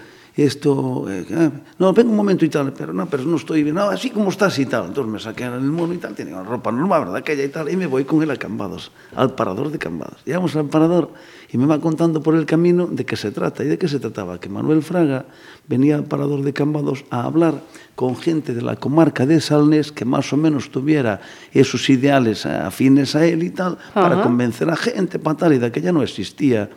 esto, 0.43 1.05
eh, 1.09 1.25
ah, 1.35 1.51
no, 1.77 1.93
venga 1.93 2.09
un 2.09 2.15
momento 2.15 2.45
y 2.45 2.49
tal, 2.49 2.73
pero 2.73 2.93
no, 2.93 3.07
pero 3.07 3.23
no 3.23 3.37
estoy 3.37 3.63
bien, 3.63 3.75
no, 3.75 3.89
así 3.89 4.09
como 4.09 4.29
estás 4.29 4.57
y 4.59 4.65
tal. 4.65 4.87
Entonces 4.87 5.11
me 5.11 5.19
saqué 5.19 5.45
el 5.45 5.61
mono 5.61 5.93
y 5.93 5.97
tal, 5.97 6.13
tenía 6.15 6.35
una 6.35 6.43
ropa 6.43 6.71
normal, 6.71 7.01
¿verdad? 7.01 7.17
Aquella 7.17 7.43
y 7.43 7.49
tal, 7.49 7.69
y 7.71 7.75
me 7.75 7.87
voy 7.87 8.05
con 8.05 8.21
él 8.21 8.31
a 8.31 8.37
Cambados, 8.37 8.91
al 9.15 9.35
parador 9.35 9.71
de 9.71 9.77
Cambados. 9.77 10.23
Llegamos 10.25 10.55
al 10.55 10.65
parador 10.65 11.11
y 11.51 11.57
me 11.57 11.65
va 11.65 11.79
contando 11.79 12.21
por 12.21 12.35
el 12.35 12.45
camino 12.45 12.87
de 12.87 13.05
qué 13.05 13.15
se 13.15 13.31
trata. 13.31 13.63
¿Y 13.63 13.67
de 13.67 13.77
qué 13.77 13.87
se 13.87 13.99
trataba? 13.99 14.39
Que 14.39 14.49
Manuel 14.49 14.83
Fraga 14.83 15.25
venía 15.67 15.95
al 15.95 16.03
parador 16.03 16.43
de 16.43 16.53
Cambados 16.53 17.05
a 17.09 17.23
hablar 17.23 17.61
con 17.95 18.15
gente 18.15 18.53
de 18.53 18.61
la 18.61 18.75
comarca 18.75 19.25
de 19.25 19.41
Salnes 19.41 19.91
que 19.91 20.05
más 20.05 20.31
o 20.31 20.37
menos 20.37 20.69
tuviera 20.69 21.21
esos 21.51 21.89
ideales 21.89 22.45
afines 22.45 23.15
a 23.15 23.25
él 23.25 23.43
y 23.43 23.49
tal, 23.49 23.77
para 23.93 24.21
convencer 24.21 24.69
a 24.69 24.75
gente, 24.75 25.19
para 25.19 25.37
tal, 25.37 25.53
y 25.53 25.57
de 25.57 25.65
aquella 25.65 25.91
no 25.91 26.03
existía 26.03 26.69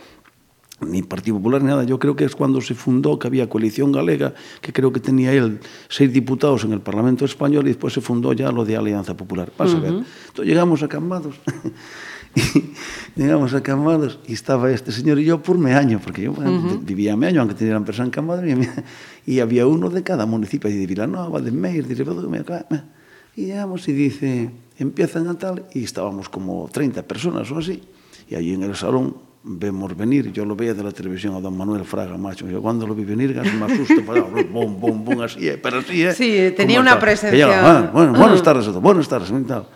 ni 0.87 1.03
Partido 1.03 1.37
Popular 1.37 1.63
ni 1.63 1.69
nada. 1.69 1.85
Yo 1.85 1.99
creo 1.99 2.17
que 2.17 2.25
es 2.25 2.35
cuando 2.35 2.61
se 2.61 2.75
fundó 2.75 3.19
que 3.19 3.27
había 3.27 3.49
Coalición 3.49 3.93
Galega, 3.93 4.35
que 4.61 4.73
creo 4.73 4.93
que 4.93 5.01
tenía 5.01 5.33
él 5.33 5.61
seis 5.89 6.13
diputados 6.13 6.65
en 6.65 6.73
el 6.73 6.81
Parlamento 6.81 7.25
Español 7.25 7.65
y 7.65 7.69
después 7.69 7.95
se 7.95 8.01
fundó 8.01 8.33
ya 8.33 8.51
lo 8.53 8.65
de 8.65 8.77
Alianza 8.77 9.17
Popular. 9.17 9.53
Vas 9.57 9.75
a 9.75 9.81
ver. 9.81 9.93
Entonces 9.93 10.47
llegamos 10.47 10.83
a 10.83 10.89
Cambados. 10.89 11.37
y 12.35 13.21
llegamos 13.21 13.53
a 13.55 13.63
Cambados 13.63 14.19
y 14.27 14.33
estaba 14.33 14.71
este 14.71 14.93
señor 14.93 15.19
y 15.19 15.25
yo 15.25 15.43
por 15.43 15.59
Meaño, 15.59 16.01
porque 16.03 16.23
yo 16.23 16.33
bueno, 16.33 16.81
vivía 16.83 17.13
en 17.13 17.19
Meaño, 17.19 17.41
aunque 17.41 17.55
tenía 17.55 17.75
la 17.75 17.79
empresa 17.79 18.03
en 18.03 18.11
Cambados, 18.11 18.45
y, 19.27 19.41
había 19.41 19.67
uno 19.67 19.91
de 19.91 20.03
cada 20.03 20.27
municipio, 20.27 20.71
y 20.71 20.75
de 20.75 20.87
Vilanova, 20.87 21.41
de 21.41 21.51
Meir, 21.51 21.87
de 21.87 21.95
Ribadú, 21.95 22.31
y 23.35 23.47
llegamos 23.47 23.89
y 23.89 23.93
dice, 23.93 24.51
empiezan 24.79 25.29
a 25.29 25.39
tal, 25.39 25.65
y 25.75 25.85
estábamos 25.85 26.29
como 26.29 26.69
30 26.73 27.03
personas 27.03 27.51
o 27.51 27.59
así, 27.59 27.83
y 28.29 28.35
allí 28.35 28.55
en 28.55 28.63
el 28.63 28.75
salón 28.75 29.17
vemos 29.45 29.97
venir, 29.97 30.31
yo 30.33 30.45
lo 30.45 30.55
veía 30.55 30.73
de 30.75 30.85
la 30.85 30.93
televisión 30.93 31.35
a 31.35 31.41
don 31.41 31.57
Manuel 31.57 31.85
Fraga, 31.85 32.17
macho, 32.17 32.49
yo 32.49 32.63
cuando 32.63 32.87
lo 32.87 32.95
vi 32.95 33.05
venir 33.05 33.35
casi 33.35 33.57
me 33.57 33.65
asusto, 33.67 34.03
para, 34.07 34.23
bum, 34.23 34.79
bum, 34.81 35.05
bum, 35.05 35.21
así, 35.23 35.49
eh, 35.49 35.59
pero 35.61 35.79
así, 35.79 36.03
¿eh? 36.05 36.13
Sí, 36.15 36.53
tenía 36.57 36.81
una 36.81 36.99
presencia- 36.99 37.47
ella, 37.47 37.79
ah, 37.79 37.91
bueno, 37.93 38.13
buenas 38.13 38.41
Ah. 38.41 38.45
tardes 38.45 38.73
buenas 38.75 39.09
tardes, 39.09 39.33
tal. 39.47 39.67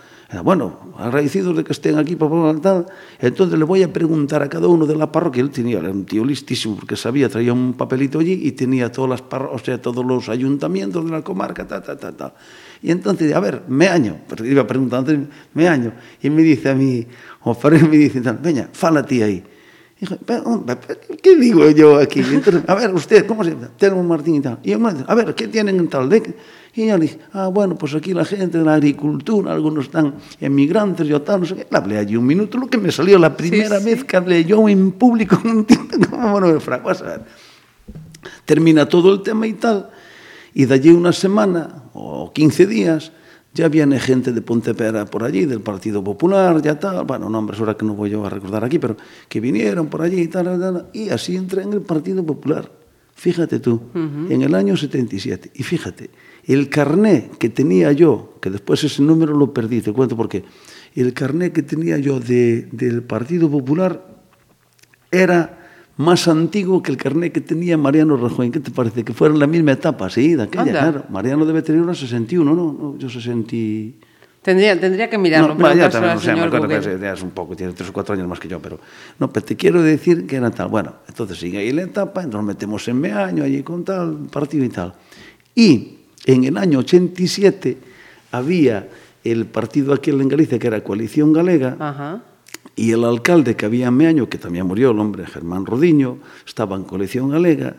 Bueno, 0.43 0.93
agradecidos 0.99 1.57
de 1.57 1.63
que 1.63 1.73
estén 1.73 1.97
aquí, 1.99 2.17
papá, 2.17 2.53
tal. 2.61 2.87
Entonces 3.21 3.57
le 3.57 3.65
voy 3.65 3.85
a 3.85 3.93
preguntar 3.93 4.43
a 4.43 4.49
cada 4.49 4.67
uno 4.67 4.85
de 4.85 4.97
la 4.97 5.13
parroquia. 5.13 5.41
Él 5.41 5.51
tenía, 5.51 5.79
era 5.79 5.89
un 5.89 6.05
tío 6.05 6.25
listísimo 6.25 6.75
porque 6.75 6.97
sabía, 6.97 7.29
traía 7.29 7.53
un 7.53 7.75
papelito 7.75 8.19
allí 8.19 8.41
y 8.43 8.51
tenía 8.51 8.91
todas 8.91 9.09
las 9.09 9.23
parro- 9.23 9.51
o 9.53 9.59
sea, 9.61 9.81
todos 9.81 10.05
los 10.05 10.29
ayuntamientos 10.29 11.05
de 11.05 11.13
la 11.13 11.23
comarca, 11.23 11.65
ta, 11.69 11.81
ta, 11.81 11.97
ta, 11.97 12.11
ta. 12.11 12.35
Y 12.83 12.91
entonces, 12.91 13.33
a 13.35 13.39
ver, 13.41 13.63
me 13.69 13.87
año, 13.87 14.17
iba 14.45 14.67
preguntando, 14.67 15.13
me 15.55 15.69
año. 15.69 15.93
Y 16.21 16.29
me 16.29 16.43
dice 16.43 16.71
a 16.71 16.75
mí, 16.75 17.07
o 17.45 17.57
me 17.71 17.97
dice, 17.97 18.21
veña, 18.43 18.69
fala 18.73 19.07
ti 19.07 19.23
aí. 19.23 19.45
Dijo, 19.99 20.17
¿qué 21.23 21.37
digo 21.37 21.71
yo 21.71 21.97
aquí? 21.97 22.21
Entonces, 22.31 22.63
a 22.67 22.75
ver, 22.75 22.93
usted, 22.95 23.27
¿cómo 23.27 23.43
se 23.45 23.51
llama? 23.51 23.71
Telmo 23.79 24.03
Martín 24.03 24.37
y 24.37 24.41
tal. 24.41 24.59
Y 24.63 24.73
yo, 24.73 24.79
a 25.07 25.15
ver, 25.15 25.35
¿qué 25.35 25.49
tienen 25.49 25.77
en 25.77 25.89
tal? 25.89 26.09
De? 26.09 26.35
Y 26.75 26.87
yo 26.87 26.99
le 26.99 27.05
dije, 27.05 27.19
ah, 27.33 27.49
bueno, 27.49 27.77
pues 27.77 27.95
aquí 27.95 28.13
la 28.13 28.27
gente 28.27 28.59
de 28.59 28.65
la 28.65 28.75
agricultura, 28.75 29.53
algunos 29.53 29.87
están 29.87 30.17
emigrantes, 30.39 31.07
yo 31.07 31.23
tal, 31.23 31.41
no 31.41 31.47
sé 31.47 31.55
qué. 31.55 31.67
Le 31.71 31.79
hablé 31.79 31.97
allí 31.97 32.17
un 32.17 32.27
minuto, 32.27 32.59
lo 32.59 32.67
que 32.67 32.77
me 32.77 32.93
salió 32.93 33.19
la 33.19 33.35
primera 33.35 33.79
sí, 33.79 33.85
sí. 33.85 33.91
vez 33.91 34.05
que 34.05 34.17
hablé 34.19 34.45
yo 34.45 34.69
en 34.69 34.93
público, 34.93 35.41
no 35.45 35.53
entiendo 35.53 35.97
cómo, 36.11 36.33
bueno, 36.33 36.49
me 36.49 36.61
fraco, 36.61 36.91
Termina 38.45 38.87
todo 38.87 39.15
el 39.15 39.23
tema 39.23 39.47
y 39.47 39.55
tal, 39.55 39.89
y 40.53 40.67
de 40.67 40.75
allí 40.75 40.91
una 40.91 41.13
semana 41.13 41.85
o 41.95 42.33
15 42.33 42.67
días, 42.67 43.13
ya 43.57 43.69
viene 43.69 43.99
gente 43.99 44.33
de 44.33 44.43
Pontepera 44.43 45.07
por 45.07 45.25
allí, 45.25 45.47
del 45.47 45.61
Partido 45.61 46.05
Popular, 46.05 46.61
ya 46.61 46.79
tal, 46.79 47.05
bueno, 47.07 47.31
nombres 47.31 47.59
ahora 47.59 47.75
que 47.75 47.87
no 47.87 47.95
voy 47.95 48.11
yo 48.11 48.25
a 48.25 48.29
recordar 48.29 48.63
aquí, 48.63 48.79
pero 48.79 48.97
que 49.29 49.41
vinieron 49.41 49.87
por 49.87 50.03
allí 50.03 50.21
y 50.21 50.29
tal, 50.29 50.45
tal, 50.45 50.61
tal, 50.61 50.87
y 50.93 51.09
así 51.09 51.37
entré 51.37 51.63
en 51.63 51.73
el 51.73 51.81
Partido 51.81 52.25
Popular. 52.25 52.71
Fíjate 53.15 53.61
tú, 53.61 53.81
en 53.95 54.43
el 54.43 54.55
año 54.55 54.77
77. 54.77 55.53
Y 55.55 55.63
fíjate, 55.63 56.11
el 56.45 56.69
carné 56.69 57.31
que 57.39 57.49
tenía 57.49 57.91
yo, 57.93 58.35
que 58.43 58.51
después 58.51 58.85
ese 58.85 59.01
número 59.01 59.35
lo 59.35 59.55
perdí, 59.55 59.81
te 59.81 59.91
cuento 59.95 60.19
por 60.19 60.29
qué, 60.29 60.45
el 60.95 61.15
carné 61.15 61.51
que 61.51 61.63
tenía 61.63 61.97
yo 61.97 62.21
de, 62.21 62.69
del 62.73 63.03
Partido 63.03 63.51
Popular 63.51 64.07
era 65.11 65.66
más 65.97 66.29
antiguo 66.29 66.83
que 66.83 66.91
el 66.91 66.97
carné 66.99 67.33
que 67.33 67.41
tenía 67.41 67.77
Mariano 67.79 68.17
Rajoy. 68.17 68.51
¿Qué 68.51 68.61
te 68.61 68.71
parece? 68.71 69.05
Que 69.05 69.13
fuera 69.13 69.35
en 69.35 69.41
la 69.41 69.47
misma 69.47 69.73
etapa, 69.73 70.11
sí, 70.11 70.35
de 70.35 70.43
aquella, 70.43 70.63
Anda. 70.63 70.81
claro. 70.81 71.05
Mariano 71.09 71.47
debe 71.47 71.63
tener 71.63 71.81
unos 71.81 71.99
61, 71.99 72.55
¿no? 72.55 72.77
no 72.79 72.99
yo 72.99 73.09
60... 73.09 73.57
Tendría, 74.43 74.79
tendría 74.79 75.11
que 75.11 75.19
mirarlo. 75.19 75.49
No, 75.49 75.57
pero 75.57 75.75
ya 75.75 75.91
también, 75.91 76.15
no 76.15 76.21
sé, 76.21 76.33
me 76.33 76.41
acuerdo 76.43 76.69
Google. 76.69 76.81
que 76.81 77.01
ya 77.01 77.15
es 77.15 77.23
un 77.23 77.31
poco, 77.31 77.57
tiene 77.57 77.73
tres 77.73 77.91
o 77.91 77.93
cuatro 77.93 78.15
años 78.15 78.29
más 78.29 78.39
que 78.39 78.47
yo, 78.47 78.61
pero... 78.61 78.79
No, 79.19 79.33
pero 79.33 79.45
te 79.45 79.57
quiero 79.57 79.83
decir 79.83 80.25
que 80.25 80.37
era 80.37 80.51
tal. 80.51 80.69
Bueno, 80.69 80.93
entonces 81.09 81.39
sigue 81.39 81.59
ahí 81.59 81.73
la 81.73 81.83
etapa, 81.83 82.23
entonces 82.23 82.47
metemos 82.47 82.87
en 82.87 83.01
Meaño, 83.01 83.43
allí 83.43 83.65
con 83.65 83.85
tal 83.85 84.29
partido 84.31 84.65
y 84.65 84.69
tal. 84.69 84.95
Y 85.53 85.99
en 86.27 86.45
el 86.45 86.57
año 86.59 86.79
87 86.79 87.79
había 88.31 88.89
el 89.25 89.47
partido 89.47 89.93
aquel 89.93 90.21
en 90.21 90.29
Galicia, 90.29 90.61
que 90.61 90.67
era 90.69 90.85
Coalición 90.85 91.33
Galega, 91.33 91.77
Ajá 91.81 92.23
y 92.77 92.93
el 92.93 93.05
alcalde 93.05 93.57
que 93.57 93.67
había 93.67 93.89
en 93.89 93.95
Meaño, 93.95 94.29
que 94.29 94.39
también 94.39 94.67
murió 94.67 94.91
el 94.91 94.99
hombre, 94.99 95.27
Germán 95.27 95.65
Rodiño, 95.65 96.19
estaba 96.47 96.77
en 96.77 96.85
colección 96.85 97.31
galega, 97.31 97.77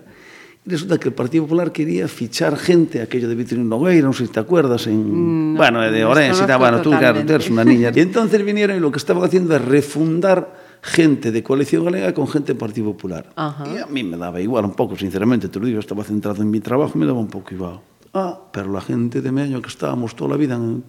y 0.66 0.70
resulta 0.70 0.98
que 0.98 1.08
el 1.08 1.14
Partido 1.14 1.44
Popular 1.46 1.72
quería 1.72 2.08
fichar 2.08 2.58
gente, 2.58 3.02
aquello 3.02 3.30
de 3.30 3.36
Vitorino 3.36 3.64
Nogueira, 3.68 4.08
no 4.08 4.12
sé 4.12 4.26
si 4.26 4.34
te 4.34 4.40
acuerdas, 4.40 4.88
en, 4.88 5.00
mm, 5.00 5.54
no, 5.54 5.58
bueno, 5.58 5.82
de 5.82 6.04
Orense, 6.04 6.44
y 6.44 6.48
tal, 6.48 6.60
bueno, 6.60 6.82
tú, 6.82 6.90
claro, 6.90 7.20
eres 7.20 7.50
una 7.50 7.64
niña. 7.64 7.92
Y 7.96 8.00
entonces 8.02 8.44
vinieron 8.44 8.76
y 8.76 8.80
lo 8.80 8.92
que 8.92 8.98
estaban 8.98 9.24
haciendo 9.24 9.56
es 9.56 9.64
refundar 9.64 10.68
gente 10.82 11.32
de 11.32 11.42
coalición 11.44 11.86
galega 11.86 12.14
con 12.14 12.28
gente 12.28 12.48
del 12.48 12.58
Partido 12.58 12.88
Popular. 12.88 13.32
Ajá. 13.36 13.66
Y 13.74 13.78
a 13.78 13.86
mí 13.86 14.04
me 14.04 14.18
daba 14.18 14.42
igual 14.42 14.66
un 14.66 14.74
poco, 14.74 14.98
sinceramente, 14.98 15.48
te 15.48 15.60
lo 15.60 15.68
digo, 15.68 15.80
estaba 15.80 16.04
centrado 16.04 16.42
en 16.42 16.50
mi 16.50 16.60
trabajo, 16.60 16.98
me 16.98 17.06
daba 17.06 17.20
un 17.20 17.28
poco 17.28 17.54
igual. 17.54 17.80
Ah, 18.14 18.38
pero 18.52 18.72
la 18.72 18.82
gente 18.82 19.22
de 19.22 19.32
Meaño 19.32 19.62
que 19.62 19.70
estábamos 19.70 20.16
toda 20.16 20.32
la 20.32 20.38
vida 20.38 20.56
en 20.56 20.84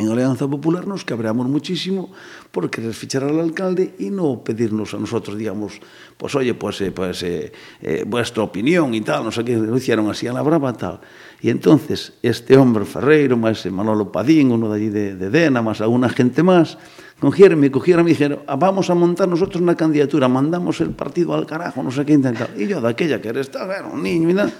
en 0.00 0.10
Alianza 0.10 0.48
Popular 0.48 0.86
nos 0.86 1.04
cabreamos 1.04 1.48
muchísimo 1.48 2.10
por 2.50 2.70
querer 2.70 2.94
fichar 2.94 3.24
al 3.24 3.38
alcalde 3.38 3.94
y 3.98 4.10
no 4.10 4.42
pedirnos 4.42 4.94
a 4.94 4.98
nosotros, 4.98 5.36
digamos, 5.36 5.80
pues 6.16 6.34
oye, 6.34 6.54
pues, 6.54 6.80
eh, 6.80 6.90
pues 6.90 7.22
eh, 7.22 7.52
eh, 7.82 8.04
vuestra 8.06 8.42
opinión 8.42 8.94
y 8.94 9.00
tal, 9.02 9.24
no 9.24 9.30
sé 9.30 9.44
qué, 9.44 9.56
lo 9.56 9.76
hicieron 9.76 10.08
así 10.10 10.26
a 10.26 10.32
la 10.32 10.42
brava 10.42 10.72
tal. 10.72 11.00
Y 11.42 11.50
entonces 11.50 12.14
este 12.22 12.56
hombre 12.56 12.84
Ferreiro, 12.84 13.36
más 13.36 13.64
eh, 13.64 13.70
Manolo 13.70 14.10
Padín, 14.12 14.52
uno 14.52 14.70
de 14.70 14.76
allí 14.76 14.88
de, 14.88 15.14
de 15.16 15.30
Dena, 15.30 15.62
más 15.62 15.80
alguna 15.80 16.08
gente 16.08 16.42
más, 16.42 16.76
cogieron, 17.18 17.60
me 17.60 17.70
cogieron 17.70 18.06
y 18.06 18.10
dijeron, 18.10 18.40
"Ah, 18.46 18.56
vamos 18.56 18.90
a 18.90 18.94
montar 18.94 19.28
nosotros 19.28 19.62
una 19.62 19.74
candidatura, 19.74 20.28
mandamos 20.28 20.80
el 20.80 20.90
partido 20.90 21.34
al 21.34 21.46
carajo, 21.46 21.82
no 21.82 21.90
sé 21.90 22.04
qué 22.04 22.12
intentar. 22.12 22.50
Y 22.56 22.66
yo 22.66 22.80
de 22.80 22.88
aquella 22.88 23.20
que 23.20 23.28
eres, 23.28 23.50
era 23.54 23.86
un 23.86 24.02
niño 24.02 24.34
tal, 24.34 24.52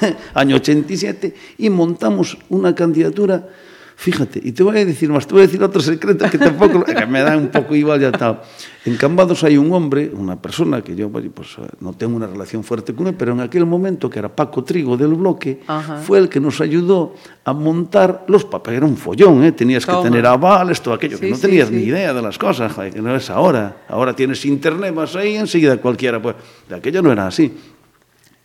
año 0.34 0.56
87, 0.56 1.34
y 1.58 1.70
montamos 1.70 2.38
una 2.48 2.74
candidatura 2.74 3.48
Fíjate, 3.96 4.40
y 4.42 4.52
te 4.52 4.62
voy 4.62 4.78
a 4.78 4.84
decir 4.84 5.08
más, 5.08 5.26
te 5.26 5.34
voy 5.34 5.44
a 5.44 5.46
decir 5.46 5.62
otro 5.62 5.80
secreto 5.80 6.28
que 6.28 6.36
tampoco 6.36 6.84
que 6.84 7.06
me 7.06 7.20
da 7.20 7.36
un 7.36 7.48
poco 7.48 7.74
igual 7.74 8.00
ya 8.00 8.12
tal. 8.12 8.40
En 8.84 8.96
Cambados 8.96 9.44
hay 9.44 9.56
un 9.56 9.72
hombre, 9.72 10.10
una 10.12 10.40
persona 10.40 10.82
que 10.82 10.94
yo 10.94 11.08
pues, 11.08 11.56
eh, 11.58 11.62
no 11.80 11.92
tengo 11.92 12.16
una 12.16 12.26
relación 12.26 12.64
fuerte 12.64 12.92
con 12.94 13.06
él, 13.06 13.14
pero 13.14 13.32
en 13.32 13.40
aquel 13.40 13.64
momento, 13.64 14.10
que 14.10 14.18
era 14.18 14.34
Paco 14.34 14.64
Trigo 14.64 14.96
del 14.96 15.14
bloque, 15.14 15.60
Ajá. 15.66 15.98
fue 15.98 16.18
el 16.18 16.28
que 16.28 16.40
nos 16.40 16.60
ayudó 16.60 17.14
a 17.44 17.52
montar 17.52 18.24
los 18.28 18.44
papeles. 18.44 18.78
Era 18.78 18.86
un 18.86 18.96
follón, 18.96 19.44
¿eh? 19.44 19.52
tenías 19.52 19.86
que 19.86 19.94
tener 20.02 20.26
avales, 20.26 20.82
todo 20.82 20.94
aquello, 20.94 21.18
que 21.18 21.30
no 21.30 21.38
tenías 21.38 21.68
sí. 21.68 21.74
ni 21.74 21.82
idea 21.84 22.12
de 22.12 22.20
las 22.20 22.36
cosas, 22.36 22.74
que 22.74 23.00
no 23.00 23.14
es 23.14 23.30
ahora. 23.30 23.84
Ahora 23.88 24.14
tienes 24.14 24.44
internet, 24.44 24.94
vas 24.94 25.14
ahí, 25.16 25.36
enseguida 25.36 25.76
cualquiera, 25.78 26.20
pues 26.20 26.36
de 26.68 26.74
aquello 26.74 27.00
no 27.00 27.12
era 27.12 27.28
así 27.28 27.52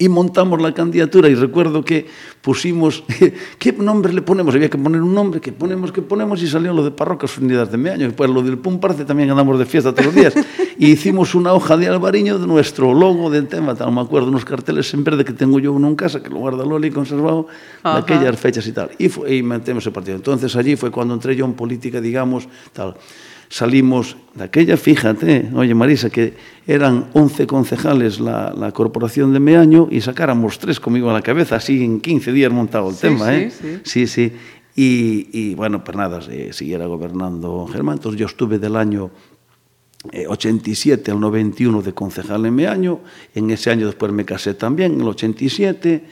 y 0.01 0.07
montamos 0.07 0.61
la 0.61 0.73
candidatura 0.73 1.27
y 1.27 1.35
recuerdo 1.35 1.83
que 1.83 2.07
pusimos, 2.41 3.03
¿qué 3.59 3.73
nombre 3.73 4.13
le 4.13 4.21
ponemos? 4.21 4.55
Había 4.55 4.69
que 4.69 4.77
poner 4.77 5.01
un 5.01 5.13
nombre, 5.13 5.41
que 5.41 5.51
ponemos, 5.51 5.91
que 5.91 6.01
ponemos 6.01 6.41
y 6.41 6.47
salió 6.47 6.73
lo 6.73 6.85
de 6.85 6.91
Parroquias 6.91 7.37
Unidas 7.37 7.69
de 7.69 7.77
Meaño, 7.77 8.07
y 8.07 8.11
pues 8.11 8.29
lo 8.29 8.41
del 8.41 8.57
Pum 8.57 8.79
Parce 8.79 9.03
también 9.03 9.29
andamos 9.29 9.59
de 9.59 9.65
fiesta 9.65 9.91
todos 9.91 10.05
los 10.07 10.15
días. 10.15 10.33
Y 10.79 10.91
hicimos 10.91 11.35
una 11.35 11.51
hoja 11.51 11.75
de 11.75 11.89
albariño 11.89 12.39
de 12.39 12.47
nuestro 12.47 12.93
logo 12.93 13.29
del 13.29 13.49
tema, 13.49 13.75
tal, 13.75 13.91
me 13.91 13.99
acuerdo, 13.99 14.29
unos 14.29 14.45
carteles 14.45 14.93
en 14.93 15.03
verde 15.03 15.25
que 15.25 15.33
tengo 15.33 15.59
yo 15.59 15.73
uno 15.73 15.89
en 15.89 15.95
casa, 15.97 16.23
que 16.23 16.29
lo 16.29 16.37
guarda 16.37 16.63
Loli 16.63 16.89
conservado, 16.89 17.47
de 17.83 17.89
Ajá. 17.89 17.97
aquellas 17.97 18.39
fechas 18.39 18.65
y 18.65 18.71
tal. 18.71 18.89
Y, 18.97 19.09
fue, 19.09 19.35
y 19.35 19.43
metemos 19.43 19.83
ese 19.83 19.91
partido. 19.91 20.15
Entonces 20.15 20.55
allí 20.55 20.77
fue 20.77 20.89
cuando 20.89 21.13
entré 21.15 21.35
yo 21.35 21.43
en 21.43 21.51
política, 21.51 21.99
digamos, 21.99 22.47
tal. 22.71 22.95
Salimos 23.51 24.15
de 24.35 24.43
aquella, 24.43 24.77
fíjate, 24.77 25.49
oye 25.55 25.73
Marisa, 25.73 26.11
que 26.11 26.35
eran 26.67 27.09
11 27.13 27.47
concejales 27.47 28.19
la, 28.19 28.53
la 28.55 28.71
corporación 28.71 29.33
de 29.33 29.39
Meaño 29.39 29.87
y 29.89 30.01
sacáramos 30.01 30.59
tres 30.59 30.79
conmigo 30.79 31.09
a 31.09 31.13
la 31.13 31.23
cabeza, 31.23 31.55
así 31.55 31.83
en 31.83 31.99
15 31.99 32.31
días 32.31 32.51
montado 32.51 32.89
el 32.89 32.95
Sí, 32.95 33.01
tema, 33.01 33.25
sí, 33.25 33.33
¿eh? 33.35 33.51
sí. 33.51 33.79
Sí, 33.83 34.07
sí. 34.07 34.33
Y, 34.75 35.29
y, 35.33 35.55
bueno, 35.55 35.83
pues 35.83 35.97
nada, 35.97 36.19
eh, 36.29 36.51
siguiera 36.53 36.85
gobernando 36.85 37.67
Germán. 37.71 37.95
Entonces 37.97 38.19
yo 38.19 38.27
estuve 38.27 38.59
del 38.59 38.75
año 38.75 39.09
eh, 40.11 40.27
87 40.27 41.11
al 41.11 41.19
91 41.19 41.81
de 41.81 41.93
concejal 41.93 42.45
en 42.45 42.53
Meaño. 42.55 42.99
En 43.33 43.49
ese 43.49 43.71
año 43.71 43.87
después 43.87 44.11
me 44.13 44.25
casé 44.25 44.53
también, 44.53 44.93
en 44.93 45.01
el 45.01 45.07
87. 45.07 46.03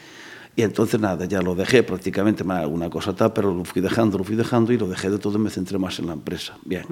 Y 0.57 0.63
entonces 0.63 0.99
nada, 0.99 1.25
ya 1.25 1.39
lo 1.39 1.53
dejé 1.53 1.83
prácticamente, 1.83 2.43
alguna 2.43 2.89
cosa 2.89 3.15
tal, 3.15 3.31
pero 3.31 3.53
lo 3.53 3.63
fui 3.63 3.79
dejando, 3.79 4.17
lo 4.17 4.23
fui 4.23 4.35
dejando 4.35 4.73
y 4.73 4.77
lo 4.79 4.87
dejé 4.87 5.07
de 5.11 5.19
todo 5.19 5.37
y 5.37 5.41
me 5.41 5.51
centré 5.51 5.77
más 5.77 5.99
en 5.99 6.07
la 6.07 6.13
empresa. 6.13 6.57
Bien, 6.65 6.83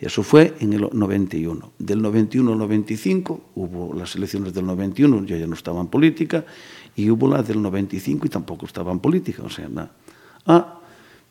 y 0.00 0.04
eso 0.04 0.24
fue 0.24 0.56
en 0.58 0.72
el 0.72 0.88
91. 0.92 1.72
Del 1.78 2.02
91 2.02 2.52
al 2.52 2.58
95 2.58 3.50
hubo 3.54 3.94
las 3.94 4.16
elecciones 4.16 4.52
del 4.52 4.66
91, 4.66 5.26
yo 5.26 5.36
ya 5.36 5.46
no 5.46 5.54
estaba 5.54 5.80
en 5.80 5.86
política, 5.86 6.44
y 6.96 7.08
hubo 7.08 7.28
la 7.28 7.40
del 7.44 7.62
95 7.62 8.26
y 8.26 8.30
tampoco 8.30 8.66
estaba 8.66 8.90
en 8.90 8.98
política, 8.98 9.44
o 9.44 9.50
sea, 9.50 9.68
nada. 9.68 9.92
Ah, 10.46 10.80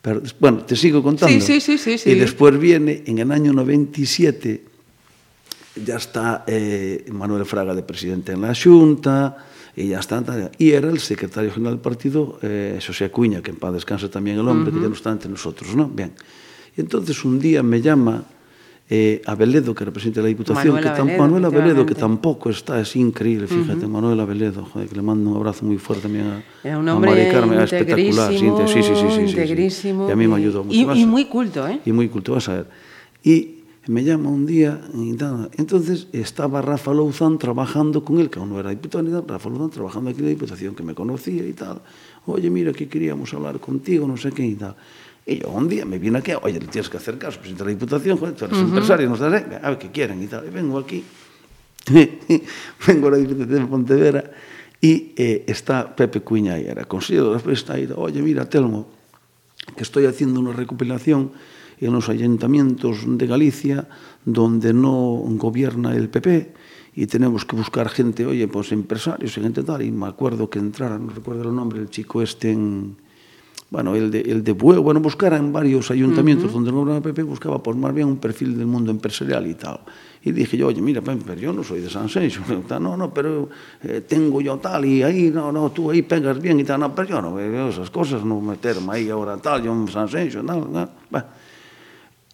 pero, 0.00 0.22
bueno, 0.40 0.64
te 0.64 0.76
sigo 0.76 1.02
contando. 1.02 1.38
Sí, 1.38 1.42
sí, 1.42 1.60
sí, 1.60 1.76
sí, 1.76 1.98
sí. 1.98 2.12
Y 2.12 2.14
después 2.14 2.58
viene, 2.58 3.02
en 3.04 3.18
el 3.18 3.30
año 3.30 3.52
97, 3.52 4.64
ya 5.84 5.96
está 5.96 6.44
eh, 6.46 7.04
Manuel 7.12 7.44
Fraga 7.44 7.74
de 7.74 7.82
presidente 7.82 8.32
en 8.32 8.40
la 8.40 8.54
Junta, 8.54 9.36
e 9.76 9.90
está, 9.90 10.22
tantas, 10.22 10.54
e 10.54 10.70
era 10.70 10.86
el 10.86 11.02
secretario 11.02 11.50
general 11.50 11.74
del 11.74 11.82
partido, 11.82 12.38
eh, 12.42 12.78
Xosé 12.78 13.10
Cuña, 13.10 13.42
que 13.42 13.50
en 13.50 13.58
paz 13.58 13.74
descansa 13.74 14.06
tamén 14.06 14.38
el 14.38 14.46
hombre, 14.46 14.70
uh 14.70 14.78
-huh. 14.78 14.78
que 14.78 14.84
ya 14.86 14.90
no 14.90 14.94
está 14.94 15.10
entre 15.10 15.26
nosotros, 15.26 15.74
¿no? 15.74 15.90
Bien. 15.90 16.14
Y 16.78 16.80
entonces 16.80 17.18
un 17.26 17.42
día 17.42 17.62
me 17.62 17.82
llama 17.82 18.22
eh, 18.86 19.22
Abeledo, 19.26 19.74
que 19.74 19.84
representa 19.84 20.20
la 20.20 20.28
Diputación, 20.28 20.74
Manuel 20.74 20.84
que 20.84 20.90
Abeledo, 20.90 21.18
Manuel 21.18 21.44
Abeledo, 21.46 21.82
que 21.86 21.94
tampoco 21.94 22.50
está, 22.50 22.78
es 22.78 22.94
increíble, 22.94 23.46
fíjate, 23.48 23.86
uh 23.86 23.88
-huh. 23.88 23.98
Manuel 23.98 24.20
Abeledo, 24.20 24.62
joder, 24.62 24.86
que 24.86 24.94
le 24.94 25.02
mando 25.02 25.30
un 25.30 25.36
abrazo 25.36 25.64
muy 25.64 25.78
fuerte 25.78 26.06
también 26.06 26.26
a, 26.30 26.78
un 26.78 26.88
hombre 26.88 27.10
a 27.10 27.14
Mari 27.14 27.30
Carmen, 27.32 27.60
espectacular, 27.60 28.30
sí, 28.30 28.38
sí, 28.38 28.46
sí, 28.46 28.82
sí, 28.82 28.94
sí, 28.94 29.70
sí, 29.70 29.70
sí, 29.70 29.88
Y 29.88 30.10
a 30.10 30.14
mí 30.14 30.28
me 30.28 30.36
ayudó 30.36 30.62
mucho. 30.62 30.76
Y, 30.94 31.02
y 31.02 31.06
muy 31.06 31.24
culto, 31.24 31.66
¿eh? 31.66 31.80
Y 31.84 31.90
muy 31.90 32.08
culto, 32.08 32.34
vas 32.34 32.48
a 32.48 32.54
ver. 32.62 32.66
Y 33.24 33.53
E 33.86 33.90
me 33.92 34.02
llama 34.02 34.30
un 34.30 34.46
día, 34.46 34.80
entonces 35.58 36.08
estaba 36.12 36.62
Rafa 36.62 36.94
Louzán 36.94 37.38
trabajando 37.38 38.02
con 38.02 38.18
él, 38.18 38.30
que 38.30 38.38
aún 38.38 38.48
no 38.48 38.58
era 38.58 38.70
diputado, 38.70 39.24
Rafa 39.26 39.50
Louzán 39.50 39.70
trabajando 39.70 40.08
aquí 40.08 40.20
en 40.20 40.24
la 40.24 40.30
Diputación, 40.30 40.74
que 40.74 40.82
me 40.82 40.94
conocía 40.94 41.46
y 41.46 41.52
tal. 41.52 41.82
Oye, 42.24 42.48
mira, 42.48 42.72
que 42.72 42.88
queríamos 42.88 43.34
hablar 43.34 43.60
contigo, 43.60 44.08
no 44.08 44.16
sé 44.16 44.32
qué 44.32 44.46
y 44.46 44.54
tal. 44.54 44.74
Y 45.26 45.40
yo 45.40 45.50
un 45.50 45.68
día 45.68 45.84
me 45.84 45.98
vine 45.98 46.18
aquí, 46.18 46.32
oye, 46.42 46.60
le 46.60 46.66
tienes 46.66 46.88
que 46.88 46.96
hacer 46.96 47.18
caso, 47.18 47.38
presidente 47.38 47.64
de 47.64 47.70
la 47.72 47.78
Diputación, 47.78 48.16
joder, 48.16 48.34
tú 48.34 48.44
eres 48.46 48.56
uh 48.56 48.60
-huh. 48.62 48.64
empresario, 48.68 49.08
no 49.08 49.16
sé, 49.16 49.24
a 49.24 49.68
ver 49.68 49.78
qué 49.78 49.90
quieren 49.90 50.22
y 50.22 50.26
tal. 50.28 50.46
Y 50.46 50.50
vengo 50.50 50.78
aquí, 50.78 51.04
vengo 52.86 53.08
a 53.08 53.10
la 53.10 53.16
Diputación 53.18 53.60
de 53.60 53.66
Pontevedra 53.66 54.30
y 54.80 55.12
eh, 55.16 55.44
está 55.46 55.94
Pepe 55.94 56.20
Cuña 56.20 56.54
ahí, 56.54 56.64
era 56.64 56.84
consejero, 56.86 57.34
después 57.34 57.58
está 57.58 57.74
ahí, 57.74 57.88
oye, 57.94 58.22
mira, 58.22 58.48
Telmo, 58.48 58.86
que 59.76 59.82
estoy 59.82 60.06
haciendo 60.06 60.40
una 60.40 60.52
recopilación 60.52 61.32
en 61.80 61.92
los 61.92 62.08
ayuntamientos 62.08 63.04
de 63.06 63.26
Galicia 63.26 63.88
donde 64.24 64.72
no 64.72 65.22
gobierna 65.36 65.94
el 65.94 66.08
PP 66.08 66.52
y 66.96 67.06
tenemos 67.06 67.44
que 67.44 67.56
buscar 67.56 67.88
gente, 67.88 68.24
oye, 68.24 68.46
pues 68.46 68.70
empresarios, 68.70 69.34
gente 69.34 69.62
tal. 69.64 69.82
Y 69.82 69.90
me 69.90 70.06
acuerdo 70.06 70.48
que 70.48 70.60
entraron, 70.60 71.06
no 71.06 71.12
recuerdo 71.12 71.42
el 71.48 71.54
nombre, 71.54 71.80
el 71.80 71.90
chico 71.90 72.22
este 72.22 72.52
en. 72.52 72.96
Bueno, 73.70 73.96
el 73.96 74.10
de, 74.10 74.20
el 74.20 74.44
de 74.44 74.52
Bueu, 74.52 74.80
bueno, 74.82 75.00
buscara 75.00 75.36
en 75.36 75.52
varios 75.52 75.90
ayuntamientos 75.90 76.46
uh 76.46 76.48
-huh. 76.48 76.52
donde 76.52 76.70
no 76.70 76.78
gobierna 76.78 76.98
el 76.98 77.02
PP, 77.02 77.24
buscaba 77.24 77.60
pues 77.60 77.76
más 77.76 77.92
bien 77.92 78.06
un 78.06 78.18
perfil 78.18 78.56
del 78.56 78.66
mundo 78.66 78.92
empresarial 78.92 79.44
y 79.48 79.54
tal. 79.54 79.80
Y 80.22 80.30
dije 80.30 80.56
yo, 80.56 80.68
oye, 80.68 80.80
mira, 80.80 81.00
pero 81.02 81.34
yo 81.34 81.52
no 81.52 81.64
soy 81.64 81.80
de 81.80 81.90
San 81.90 82.08
Seixo. 82.08 82.42
No, 82.78 82.96
no, 82.96 83.12
pero 83.12 83.48
eh, 83.82 84.02
tengo 84.06 84.40
yo 84.40 84.58
tal 84.58 84.84
y 84.84 85.02
ahí, 85.02 85.32
no, 85.34 85.50
no, 85.50 85.72
tú 85.72 85.90
ahí 85.90 86.02
pegas 86.02 86.40
bien 86.40 86.60
y 86.60 86.64
tal. 86.64 86.78
No, 86.78 86.94
pero 86.94 87.08
yo 87.08 87.22
no 87.22 87.34
veo 87.34 87.70
esas 87.70 87.90
cosas, 87.90 88.24
no 88.24 88.40
meterme 88.40 88.92
ahí 88.92 89.10
ahora 89.10 89.38
tal, 89.38 89.64
yo 89.64 89.72
en 89.72 89.88
San 89.88 90.08
Seixo, 90.08 90.40
no, 90.42 90.66
no. 90.66 90.88
Bueno. 91.10 91.26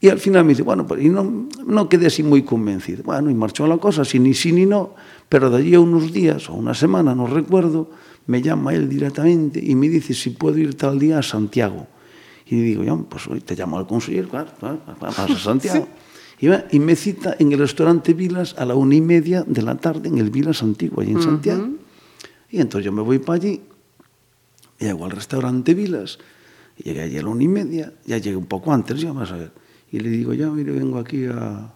Y 0.00 0.08
al 0.08 0.18
final 0.18 0.44
me 0.44 0.50
dice, 0.50 0.62
bueno, 0.62 0.86
pues, 0.86 1.02
y 1.02 1.10
no, 1.10 1.48
no 1.66 1.88
quedé 1.88 2.06
así 2.06 2.22
muy 2.22 2.42
convencido. 2.42 3.02
Bueno, 3.02 3.30
y 3.30 3.34
marchó 3.34 3.66
la 3.66 3.76
cosa, 3.76 4.04
sin 4.04 4.22
ni 4.22 4.32
sí 4.32 4.50
ni 4.50 4.64
no, 4.64 4.94
pero 5.28 5.50
de 5.50 5.58
allí 5.58 5.74
a 5.74 5.80
unos 5.80 6.12
días 6.12 6.48
o 6.48 6.54
una 6.54 6.72
semana, 6.72 7.14
no 7.14 7.26
recuerdo, 7.26 7.90
me 8.26 8.40
llama 8.40 8.72
él 8.72 8.88
directamente 8.88 9.60
y 9.62 9.74
me 9.74 9.88
dice 9.88 10.14
si 10.14 10.30
puedo 10.30 10.56
ir 10.56 10.74
tal 10.76 10.98
día 10.98 11.18
a 11.18 11.22
Santiago. 11.22 11.86
Y 12.46 12.56
digo, 12.56 12.82
yo, 12.82 12.96
pues 13.08 13.26
hoy 13.28 13.40
te 13.40 13.54
llamo 13.54 13.78
al 13.78 13.86
consejero, 13.86 14.28
claro, 14.28 14.50
claro, 14.58 14.80
vas 14.98 15.18
a 15.18 15.28
Santiago. 15.36 15.86
Y, 16.40 16.78
me 16.78 16.96
cita 16.96 17.36
en 17.38 17.52
el 17.52 17.58
restaurante 17.58 18.14
Vilas 18.14 18.54
a 18.56 18.64
la 18.64 18.74
una 18.74 18.94
y 18.94 19.02
media 19.02 19.44
de 19.46 19.60
la 19.60 19.74
tarde 19.74 20.08
en 20.08 20.16
el 20.16 20.30
Vilas 20.30 20.62
Antiguo, 20.62 21.02
allí 21.02 21.12
en 21.12 21.22
Santiago. 21.22 21.68
Y 22.50 22.60
entonces 22.60 22.86
yo 22.86 22.92
me 22.92 23.02
voy 23.02 23.18
para 23.18 23.36
allí, 23.36 23.60
llego 24.78 25.04
al 25.04 25.10
restaurante 25.10 25.74
Vilas, 25.74 26.18
llegué 26.82 27.02
allí 27.02 27.18
a 27.18 27.22
la 27.22 27.28
una 27.28 27.42
y 27.44 27.48
media, 27.48 27.92
ya 28.06 28.16
llegué 28.16 28.36
un 28.36 28.46
poco 28.46 28.72
antes, 28.72 28.98
ya 28.98 29.12
vas 29.12 29.30
a 29.32 29.36
ver. 29.36 29.59
Y 29.92 30.00
le 30.00 30.10
digo, 30.10 30.32
ya, 30.34 30.48
mire, 30.48 30.72
vengo 30.72 30.98
aquí 30.98 31.26
a, 31.26 31.72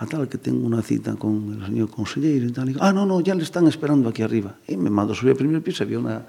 a 0.00 0.06
tal, 0.06 0.28
que 0.28 0.38
tengo 0.38 0.66
una 0.66 0.82
cita 0.82 1.14
con 1.16 1.58
el 1.60 1.66
señor 1.66 1.90
consejero 1.90 2.46
y 2.46 2.52
tal. 2.52 2.70
Y 2.70 2.72
digo, 2.72 2.80
ah, 2.82 2.92
no, 2.92 3.04
no, 3.04 3.20
ya 3.20 3.34
le 3.34 3.42
están 3.42 3.66
esperando 3.66 4.08
aquí 4.08 4.22
arriba. 4.22 4.56
Y 4.66 4.76
me 4.76 4.88
mandó 4.88 5.12
a 5.12 5.16
subir 5.16 5.32
al 5.32 5.36
primer 5.36 5.62
piso, 5.62 5.84
había 5.84 5.98
una, 5.98 6.26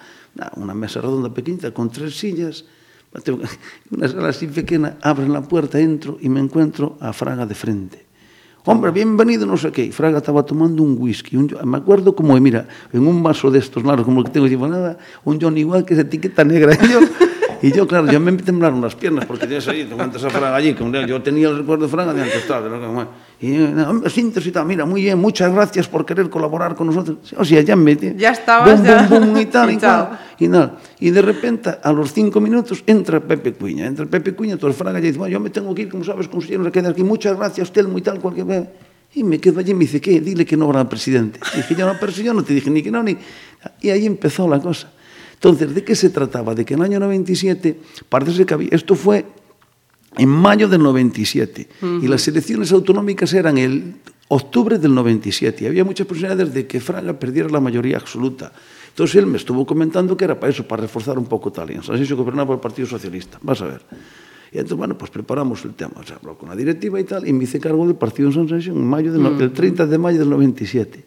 una, 0.58 0.74
mesa 0.74 1.00
redonda 1.00 1.34
pequeñita 1.34 1.72
con 1.72 1.90
tres 1.90 2.18
sillas, 2.18 2.66
una 3.92 4.08
sala 4.08 4.30
así 4.30 4.48
pequeña, 4.48 4.98
abren 5.02 5.32
la 5.32 5.42
puerta, 5.42 5.80
entro 5.80 6.18
y 6.20 6.28
me 6.28 6.40
encuentro 6.40 6.98
a 7.00 7.14
Fraga 7.14 7.46
de 7.46 7.56
frente. 7.56 8.06
Hombre, 8.66 8.92
bienvenido, 8.92 9.46
no 9.46 9.58
sé 9.58 9.72
qué. 9.72 9.86
Y 9.86 9.92
Fraga 9.92 10.18
estaba 10.18 10.46
tomando 10.46 10.84
un 10.84 10.96
whisky. 11.00 11.36
Un, 11.36 11.52
me 11.64 11.78
acuerdo 11.78 12.16
como, 12.16 12.40
mira, 12.40 12.68
en 12.94 13.08
un 13.08 13.24
vaso 13.24 13.50
de 13.50 13.60
estos 13.60 13.84
largos, 13.84 14.06
como 14.06 14.20
el 14.20 14.26
que 14.26 14.32
tengo 14.32 14.48
yo, 14.48 14.68
nada, 14.68 14.98
un 15.24 15.40
John 15.42 15.58
igual 15.58 15.84
que 15.84 15.94
esa 15.94 16.04
etiqueta 16.04 16.44
negra. 16.44 16.76
Y 16.76 16.88
yo, 16.92 17.00
Y 17.62 17.72
yo, 17.72 17.88
claro, 17.88 18.12
ya 18.12 18.20
me 18.20 18.32
temblaron 18.34 18.82
las 18.82 18.96
piernas 18.96 19.26
porque 19.26 19.46
tienes 19.46 19.68
ahí, 19.68 19.84
te 19.86 19.94
encuentras 19.94 20.24
a 20.24 20.30
Fran 20.30 20.54
allí. 20.54 20.74
Que 20.74 21.06
yo 21.08 21.22
tenía 21.22 21.50
el 21.50 21.60
recuerdo 21.60 21.86
de 21.86 21.92
Fran 21.92 22.10
adelante, 22.10 22.38
estaba. 22.38 23.08
Y 23.40 23.56
eh, 23.56 24.10
síntesis, 24.10 24.54
mira, 24.66 24.86
muy 24.86 25.04
bien, 25.04 25.20
muchas 25.20 25.54
gracias 25.54 25.88
por 25.88 26.06
querer 26.06 26.30
colaborar 26.30 26.76
con 26.76 26.88
nosotros. 26.88 27.18
O 27.38 27.46
sea, 27.46 27.62
ya 27.62 27.76
me. 27.76 27.96
Ya 27.96 28.32
estabas, 28.32 28.78
bum, 28.78 28.86
ya. 28.86 29.08
Bum, 29.08 29.34
bum, 29.34 29.38
y 29.38 29.46
tal, 29.46 29.72
y, 29.72 29.74
y, 29.74 30.46
y, 30.46 30.48
nada. 30.48 30.78
Y 31.00 31.10
de 31.12 31.22
repente, 31.22 31.72
a 31.84 31.92
los 31.92 32.14
cinco 32.14 32.42
minutos, 32.42 32.84
entra 32.88 33.20
Pepe 33.20 33.54
Cuña. 33.54 33.86
Entra 33.86 34.06
Pepe 34.06 34.34
Cuña, 34.34 34.54
entonces 34.54 34.78
Fran 34.78 34.96
allí 34.96 35.08
dice, 35.08 35.20
bueno, 35.20 35.34
yo 35.34 35.40
me 35.40 35.50
tengo 35.50 35.74
que 35.76 35.84
ir, 35.84 35.90
como 35.90 36.04
sabes, 36.04 36.28
consejero, 36.28 36.64
se 36.64 36.72
queda 36.72 36.90
aquí. 36.90 37.04
Muchas 37.04 37.38
gracias, 37.38 37.72
Telmo 37.72 37.98
y 37.98 38.02
tal, 38.02 38.20
cualquier... 38.20 38.70
Y 39.14 39.24
me 39.24 39.40
quedo 39.40 39.60
allí 39.60 39.72
y 39.72 39.74
me 39.74 39.82
dice, 39.82 40.00
¿qué? 40.00 40.22
Dile 40.22 40.46
que 40.46 40.56
no 40.56 40.66
habrá 40.66 40.88
presidente. 40.88 41.40
Y 41.54 41.58
dije, 41.58 41.76
yo 41.76 41.86
no, 41.86 42.00
pero 42.00 42.12
si 42.14 42.24
yo 42.24 42.34
no 42.34 42.44
te 42.44 42.54
dije 42.54 42.70
ni 42.70 42.82
que 42.82 42.92
no, 42.92 43.04
ni... 43.04 43.18
Y 43.82 43.90
ahí 43.90 44.06
empezó 44.06 44.48
la 44.48 44.60
cosa. 44.60 44.90
Entonces, 45.44 45.74
¿de 45.74 45.84
qué 45.84 45.96
se 45.96 46.12
trataba? 46.12 46.54
De 46.54 46.64
que 46.64 46.76
en 46.76 46.82
el 46.82 46.86
año 46.86 47.00
97, 47.00 47.76
parece 48.10 48.46
que 48.46 48.54
había... 48.54 48.70
Esto 48.72 48.94
fue 48.94 49.26
en 50.18 50.30
mayo 50.30 50.68
del 50.70 50.84
97 50.84 51.68
y 52.04 52.08
las 52.08 52.28
elecciones 52.28 52.72
autonómicas 52.72 53.34
eran 53.34 53.58
el 53.58 53.96
octubre 54.28 54.78
del 54.78 54.94
97 54.94 55.64
y 55.64 55.68
había 55.68 55.84
muchas 55.84 56.06
posibilidades 56.06 56.54
de 56.54 56.68
que 56.68 56.80
Fraga 56.80 57.14
perdiera 57.18 57.50
la 57.50 57.60
mayoría 57.60 57.98
absoluta. 57.98 58.52
Entonces 58.90 59.16
él 59.16 59.26
me 59.26 59.38
estuvo 59.38 59.66
comentando 59.66 60.16
que 60.16 60.26
era 60.26 60.40
para 60.40 60.52
eso, 60.52 60.68
para 60.68 60.84
reforzar 60.84 61.18
un 61.18 61.26
poco 61.26 61.52
tal. 61.52 61.72
Y 61.72 61.74
en 61.76 61.82
San 61.84 61.98
Sisio 61.98 62.16
gobernaba 62.16 62.54
el 62.54 62.60
Partido 62.60 62.88
Socialista, 62.88 63.40
vas 63.42 63.62
a 63.62 63.66
ver. 63.66 63.82
Y 64.52 64.58
entonces, 64.58 64.78
bueno, 64.78 64.96
pues 64.98 65.10
preparamos 65.10 65.66
el 65.66 65.74
tema. 65.74 65.94
O 65.96 66.04
sea, 66.04 66.18
habló 66.18 66.38
con 66.38 66.50
la 66.50 66.56
directiva 66.56 67.00
y 67.00 67.04
tal, 67.06 67.28
y 67.28 67.34
me 67.34 67.46
hice 67.46 67.60
cargo 67.60 67.88
del 67.88 67.96
partido 67.96 68.28
en 68.30 68.34
San 68.36 68.48
Sisio 68.60 68.74
en 68.74 68.86
mayo 68.86 69.12
del, 69.12 69.24
no- 69.24 69.40
el 69.40 69.52
30 69.54 69.88
de 69.88 69.98
mayo 69.98 70.20
del 70.20 70.30
97. 70.30 71.04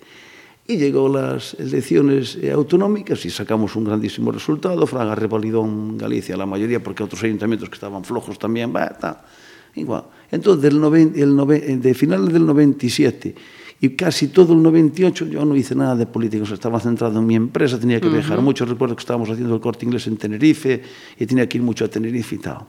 E 0.67 0.81
llegó 0.81 1.12
las 1.12 1.53
elecciones 1.61 2.41
eh, 2.41 2.49
autonómicas 2.49 3.21
e 3.27 3.29
sacamos 3.29 3.77
un 3.77 3.85
grandísimo 3.85 4.33
resultado. 4.33 4.89
Fraga 4.89 5.12
revalidou 5.12 5.61
en 5.61 6.01
Galicia 6.01 6.41
la 6.41 6.49
mayoría 6.49 6.81
porque 6.81 7.05
outros 7.05 7.21
ayuntamientos 7.21 7.69
que 7.69 7.77
estaban 7.77 8.01
flojos 8.01 8.41
tamén, 8.41 8.73
va, 8.73 8.89
ta. 8.89 9.29
Igual. 9.77 10.09
Entón, 10.33 10.65
del 10.65 10.81
noven, 10.81 11.12
el 11.21 11.37
noven, 11.37 11.61
eh, 11.61 11.77
de 11.77 11.93
finales 11.93 12.33
del 12.33 12.49
97 12.49 13.37
e 13.85 13.93
casi 13.93 14.33
todo 14.33 14.57
el 14.57 14.65
98 14.65 15.29
yo 15.29 15.45
no 15.45 15.53
hice 15.53 15.77
nada 15.77 15.93
de 16.01 16.09
política, 16.09 16.45
o 16.45 16.49
sea, 16.49 16.57
estaba 16.57 16.81
centrado 16.81 17.21
en 17.21 17.27
mi 17.29 17.37
empresa, 17.37 17.77
tenía 17.77 18.01
que 18.01 18.09
viajar 18.09 18.39
uh 18.39 18.41
-huh. 18.41 18.49
mucho, 18.49 18.65
recuerdo 18.65 18.97
que 18.97 19.05
estábamos 19.05 19.29
haciendo 19.29 19.53
el 19.53 19.61
corte 19.61 19.85
inglés 19.85 20.09
en 20.09 20.17
Tenerife 20.17 20.81
e 21.19 21.27
tenía 21.29 21.45
que 21.45 21.61
ir 21.61 21.65
mucho 21.65 21.85
a 21.85 21.93
Tenerife 21.93 22.37
y 22.37 22.41
tal. 22.41 22.65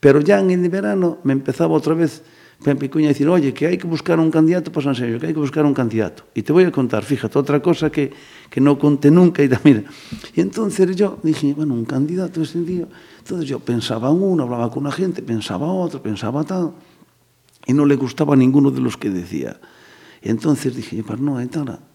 Pero 0.00 0.24
ya 0.24 0.40
en 0.40 0.48
el 0.48 0.64
verano 0.72 1.20
me 1.24 1.36
empezaba 1.36 1.76
otra 1.76 1.92
vez 1.92 2.24
Pepe 2.64 2.88
Cuña 2.88 3.12
dicir, 3.12 3.28
oye, 3.28 3.52
que 3.52 3.68
hai 3.68 3.76
que 3.76 3.84
buscar 3.84 4.16
un 4.16 4.32
candidato 4.32 4.72
pois 4.72 4.88
para 4.88 4.96
San 4.96 5.04
Sergio, 5.04 5.20
que 5.20 5.28
hai 5.28 5.36
que 5.36 5.42
buscar 5.44 5.68
un 5.68 5.76
candidato. 5.76 6.24
E 6.32 6.40
te 6.40 6.48
voy 6.48 6.64
a 6.64 6.72
contar, 6.72 7.04
fíjate, 7.04 7.36
outra 7.36 7.60
cosa 7.60 7.92
que, 7.92 8.08
que 8.48 8.56
no 8.64 8.80
conté 8.80 9.12
nunca. 9.12 9.44
E, 9.44 9.52
mira. 9.68 9.84
e 10.32 10.40
entonces 10.40 10.96
yo 10.96 11.20
dije, 11.20 11.52
bueno, 11.52 11.76
un 11.76 11.84
candidato 11.84 12.40
ese 12.40 12.64
día. 12.64 12.88
Entonces 13.20 13.44
yo 13.44 13.60
pensaba 13.60 14.08
uno, 14.08 14.48
hablaba 14.48 14.72
con 14.72 14.88
una 14.88 14.92
gente, 14.96 15.20
pensaba 15.20 15.68
otro, 15.68 16.00
pensaba 16.00 16.40
tal. 16.48 16.72
Y 17.68 17.76
no 17.76 17.84
le 17.84 18.00
gustaba 18.00 18.32
a 18.32 18.36
ninguno 18.40 18.72
de 18.72 18.80
los 18.80 18.96
que 18.96 19.12
decía. 19.12 19.60
Y 20.24 20.30
entonces 20.30 20.74
dije, 20.74 21.04
pues 21.06 21.20
no. 21.20 21.38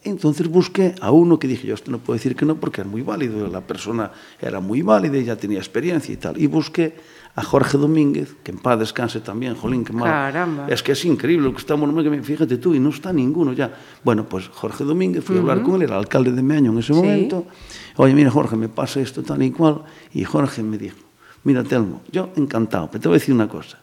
Entonces 0.04 0.48
busqué 0.48 0.94
a 1.02 1.10
uno 1.10 1.40
que 1.40 1.48
dije, 1.48 1.68
yo 1.68 1.74
esto 1.74 1.90
no 1.90 1.98
puedo 1.98 2.16
decir 2.16 2.36
que 2.36 2.46
no 2.46 2.56
porque 2.56 2.82
es 2.82 2.88
muy 2.88 3.02
válido, 3.02 3.48
la 3.48 3.62
persona 3.62 4.12
era 4.40 4.60
muy 4.60 4.84
válida 4.84 5.18
y 5.18 5.26
ya 5.26 5.36
tenía 5.36 5.58
experiencia 5.58 6.14
y 6.14 6.18
tal. 6.18 6.40
Y 6.40 6.46
busqué 6.46 6.96
a 7.36 7.42
Jorge 7.42 7.80
Domínguez, 7.80 8.36
que 8.44 8.52
en 8.52 8.60
paz 8.60 8.78
descanse 8.78 9.20
también, 9.22 9.56
jolín, 9.56 9.84
que 9.84 9.94
mal. 9.94 10.04
Caramba. 10.10 10.68
Es 10.68 10.84
que 10.84 10.92
es 10.92 11.04
increíble 11.06 11.46
lo 11.48 11.54
que 11.54 11.60
estamos, 11.60 11.90
fíjate 12.24 12.58
tú, 12.58 12.76
y 12.76 12.80
no 12.80 12.90
está 12.90 13.12
ninguno 13.12 13.54
ya. 13.54 13.74
Bueno, 14.04 14.30
pues 14.30 14.48
Jorge 14.50 14.84
Domínguez, 14.84 15.24
fui 15.24 15.38
a 15.38 15.40
hablar 15.40 15.64
con 15.64 15.76
él, 15.76 15.84
era 15.84 15.98
alcalde 15.98 16.32
de 16.32 16.44
Meaño 16.44 16.72
en 16.72 16.78
ese 16.80 16.94
Sí. 16.94 17.00
momento. 17.00 17.48
Oye, 17.98 18.14
mira, 18.14 18.30
Jorge, 18.30 18.56
me 18.56 18.70
pasa 18.70 19.00
esto 19.00 19.24
tal 19.24 19.42
y 19.42 19.50
cual. 19.50 19.82
Y 20.14 20.24
Jorge 20.24 20.62
me 20.62 20.78
dijo, 20.78 20.98
mira, 21.46 21.64
Telmo, 21.64 22.02
yo 22.12 22.30
encantado, 22.36 22.90
pero 22.92 23.02
te 23.02 23.08
voy 23.08 23.16
a 23.16 23.20
decir 23.20 23.34
una 23.34 23.48
cosa. 23.50 23.80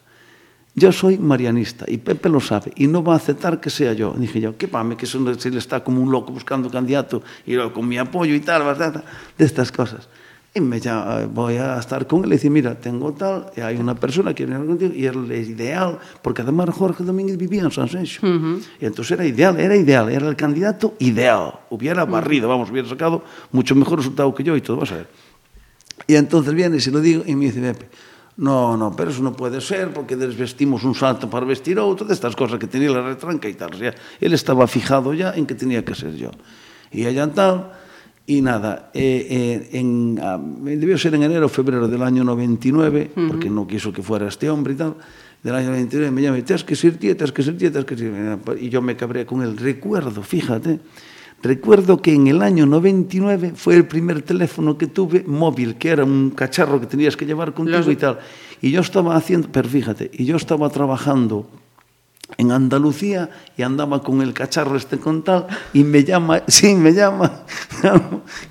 yo 0.77 0.91
soy 0.91 1.17
marianista 1.17 1.85
y 1.87 1.97
Pepe 1.97 2.29
lo 2.29 2.39
sabe 2.39 2.71
y 2.75 2.85
no 2.85 3.03
va 3.03 3.13
a 3.13 3.15
aceptar 3.17 3.59
que 3.59 3.71
sea 3.71 3.93
yo. 3.93 4.13
Dije 4.15 4.39
yo, 4.39 4.55
qué 4.57 4.67
pame, 4.67 4.95
que 4.95 5.05
eso 5.05 5.19
no, 5.19 5.33
si 5.33 5.49
le 5.49 5.57
está 5.57 5.83
como 5.83 6.03
un 6.03 6.11
loco 6.11 6.31
buscando 6.31 6.69
candidato 6.69 7.23
y 7.47 7.55
luego 7.55 7.73
con 7.73 7.87
mi 7.87 7.97
apoyo 7.97 8.35
y 8.35 8.39
tal, 8.41 8.63
¿verdad? 8.63 9.03
de 9.35 9.43
estas 9.43 9.71
cosas. 9.71 10.07
Y 10.53 10.61
me 10.61 10.79
ya, 10.79 11.21
eh, 11.21 11.27
voy 11.33 11.55
a 11.55 11.79
estar 11.79 12.05
con 12.05 12.23
él 12.23 12.27
y 12.27 12.33
decir, 12.33 12.51
mira, 12.51 12.75
tengo 12.75 13.11
tal, 13.13 13.47
y 13.57 13.61
hay 13.61 13.77
una 13.77 13.95
persona 13.95 14.35
que 14.35 14.45
viene 14.45 14.63
contigo 14.67 14.93
y 14.93 15.07
él 15.07 15.31
es 15.31 15.49
ideal, 15.49 15.97
porque 16.21 16.43
además 16.43 16.69
Jorge 16.69 17.03
Domínguez 17.03 17.37
vivía 17.37 17.63
en 17.63 17.71
San 17.71 17.89
Sencho. 17.89 18.21
Uh 18.21 18.29
-huh. 18.29 18.61
Y 18.79 18.85
entonces 18.85 19.13
era 19.13 19.25
ideal, 19.25 19.59
era 19.59 19.75
ideal, 19.75 20.11
era 20.11 20.29
el 20.29 20.35
candidato 20.35 20.93
ideal. 20.99 21.53
Hubiera 21.71 22.05
mm. 22.05 22.11
barrido, 22.11 22.49
vamos, 22.49 22.69
hubiera 22.69 22.87
sacado 22.87 23.23
mucho 23.51 23.73
mejor 23.73 23.97
resultado 23.97 24.33
que 24.35 24.43
yo 24.43 24.55
y 24.55 24.61
todo, 24.61 24.77
vas 24.77 24.91
a 24.91 24.97
ver. 24.97 25.07
Y 26.05 26.13
entonces 26.15 26.53
viene 26.53 26.77
y 26.77 26.81
se 26.81 26.91
lo 26.91 27.01
digo 27.01 27.23
y 27.25 27.33
me 27.35 27.45
dice, 27.45 27.61
Pepe, 27.61 27.87
no, 28.37 28.77
no, 28.77 28.95
pero 28.95 29.09
eso 29.09 29.25
non 29.25 29.33
pode 29.33 29.57
ser 29.61 29.89
porque 29.89 30.13
desvestimos 30.13 30.85
un 30.85 30.93
salto 30.93 31.25
para 31.25 31.45
vestir 31.45 31.81
outro 31.81 32.05
destas 32.05 32.37
cosas 32.37 32.61
que 32.61 32.69
tenía 32.69 32.93
la 32.93 33.01
retranca 33.01 33.49
e 33.49 33.57
tal 33.57 33.73
o 33.73 33.79
sea, 33.81 33.97
él 34.21 34.31
estaba 34.33 34.69
fijado 34.69 35.13
ya 35.17 35.33
en 35.33 35.49
que 35.49 35.57
tenía 35.57 35.81
que 35.81 35.97
ser 35.97 36.13
yo 36.13 36.29
e 36.93 37.09
allantado 37.09 37.73
e 38.29 38.37
nada 38.45 38.93
eh, 38.93 39.25
eh, 39.73 39.81
en, 39.81 40.21
ah, 40.21 40.37
debió 40.37 41.01
ser 41.01 41.17
en 41.17 41.25
enero 41.25 41.49
febrero 41.49 41.89
del 41.89 42.05
año 42.05 42.21
99 42.21 42.69
uh 42.69 43.19
-huh. 43.19 43.27
porque 43.27 43.49
no 43.49 43.65
quiso 43.65 43.89
que 43.89 44.05
fuera 44.05 44.29
este 44.29 44.53
hombre 44.53 44.73
e 44.73 44.79
tal 44.79 44.93
del 45.43 45.55
año 45.55 45.69
99 45.69 46.11
me 46.11 46.21
llama, 46.21 46.41
tens 46.41 46.63
que 46.63 46.75
ser 46.75 46.97
tía, 46.97 47.15
tens 47.15 47.31
que 47.31 47.43
ser 47.43 47.57
tía, 47.57 47.71
tens 47.71 47.85
que 47.85 47.95
ser. 47.95 48.11
Y 48.59 48.69
yo 48.69 48.81
me 48.81 48.95
cabré 48.97 49.25
con 49.25 49.41
él. 49.41 49.55
Recuerdo, 49.55 50.23
fíjate, 50.23 50.79
Recuerdo 51.43 52.01
que 52.01 52.13
en 52.13 52.27
el 52.27 52.41
año 52.41 52.65
99 52.65 53.53
fue 53.55 53.75
el 53.75 53.85
primer 53.85 54.21
teléfono 54.23 54.77
que 54.77 54.87
tuve 54.87 55.23
móvil, 55.27 55.75
que 55.75 55.89
era 55.89 56.03
un 56.03 56.31
cacharro 56.31 56.79
que 56.79 56.87
tenías 56.87 57.15
que 57.15 57.25
llevar 57.25 57.53
contigo 57.53 57.77
Los- 57.77 57.87
y 57.89 57.95
tal. 57.95 58.19
Y 58.61 58.71
yo 58.71 58.81
estaba 58.81 59.15
haciendo, 59.15 59.49
pero 59.51 59.69
fíjate, 59.69 60.09
y 60.13 60.25
yo 60.25 60.35
estaba 60.35 60.67
trabajando 60.69 61.47
en 62.37 62.51
Andalucía 62.51 63.29
y 63.55 63.61
andaba 63.61 64.01
con 64.03 64.21
el 64.21 64.33
cacharro 64.33 64.75
este 64.75 64.97
con 64.97 65.23
tal 65.23 65.45
y 65.73 65.83
me 65.83 66.03
llama, 66.03 66.41
sí, 66.47 66.73
me 66.75 66.91
llama, 66.91 67.43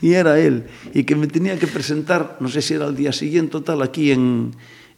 y 0.01 0.13
era 0.13 0.39
él, 0.39 0.65
y 0.95 1.05
que 1.05 1.15
me 1.17 1.27
tenía 1.27 1.59
que 1.59 1.67
presentar, 1.67 2.37
no 2.41 2.49
sé 2.49 2.63
si 2.63 2.75
era 2.75 2.87
el 2.87 2.97
día 2.97 3.13
siguiente 3.13 3.57
o 3.59 3.63
tal, 3.63 3.83
aquí 3.83 4.13
en, 4.13 4.53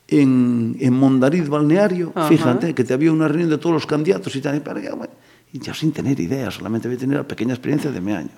en, 0.09 0.77
en 0.79 0.93
Mondariz 0.93 1.49
Balneario, 1.49 2.13
Ajá. 2.15 2.29
fíjate, 2.29 2.75
que 2.75 2.85
te 2.85 2.93
había 2.95 3.11
una 3.11 3.27
reunión 3.29 3.51
de 3.51 3.59
todos 3.59 3.73
los 3.75 3.87
candidatos 3.87 4.37
y 4.37 4.41
tal, 4.41 4.57
y, 4.57 4.61
para, 4.61 4.81
bueno, 4.95 5.13
y 5.53 5.59
yo 5.61 5.75
sin 5.75 5.93
tener 5.93 6.19
idea, 6.21 6.51
solamente 6.51 6.89
había 6.89 6.99
tenido 6.99 7.19
la 7.19 7.29
pequeña 7.29 7.55
experiencia 7.55 7.91
de 7.91 8.01
mi 8.01 8.13
año. 8.13 8.31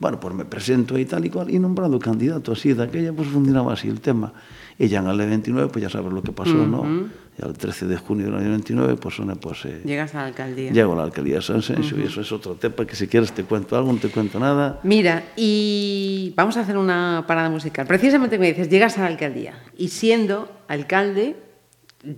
Bueno, 0.00 0.20
pues 0.20 0.32
me 0.32 0.44
presento 0.44 0.96
y 0.96 1.04
tal 1.04 1.24
y 1.24 1.30
cual, 1.30 1.50
y 1.50 1.58
nombrado 1.58 1.98
candidato 1.98 2.52
así, 2.52 2.72
de 2.72 2.84
aquella, 2.84 3.12
pues 3.12 3.28
funcionaba 3.28 3.72
así 3.72 3.88
el 3.88 4.00
tema. 4.00 4.32
Y 4.78 4.86
ya 4.86 5.00
en 5.00 5.08
el 5.08 5.18
29, 5.18 5.70
pues 5.72 5.82
ya 5.82 5.90
sabes 5.90 6.12
lo 6.12 6.22
que 6.22 6.30
pasó, 6.30 6.54
¿no? 6.54 7.08
Ya 7.36 7.46
el 7.46 7.54
13 7.54 7.86
de 7.86 7.96
junio 7.96 8.26
del 8.26 8.36
año 8.36 8.50
29, 8.50 8.94
pues, 8.96 9.18
una, 9.18 9.34
pues 9.34 9.64
eh, 9.64 9.82
Llegas 9.84 10.14
a 10.14 10.18
la 10.18 10.26
alcaldía. 10.26 10.70
llego 10.70 10.92
a 10.92 10.96
la 10.96 11.02
alcaldía 11.02 11.36
de 11.36 11.42
San 11.42 11.62
Senso 11.62 11.98
y 11.98 12.02
eso 12.02 12.20
es 12.20 12.30
otro 12.30 12.54
tema 12.54 12.86
que 12.86 12.94
si 12.94 13.08
quieres 13.08 13.32
te 13.32 13.42
cuento 13.42 13.76
algo, 13.76 13.92
no 13.92 13.98
te 13.98 14.08
cuento 14.08 14.38
nada. 14.38 14.78
Mira, 14.84 15.24
y 15.34 16.32
vamos 16.36 16.56
a 16.56 16.60
hacer 16.60 16.76
una 16.76 17.24
parada 17.26 17.50
musical. 17.50 17.86
Precisamente 17.88 18.38
me 18.38 18.46
dices, 18.48 18.68
llegas 18.68 18.98
a 18.98 19.02
la 19.02 19.08
alcaldía 19.08 19.54
y 19.76 19.88
siendo 19.88 20.48
alcalde 20.68 21.34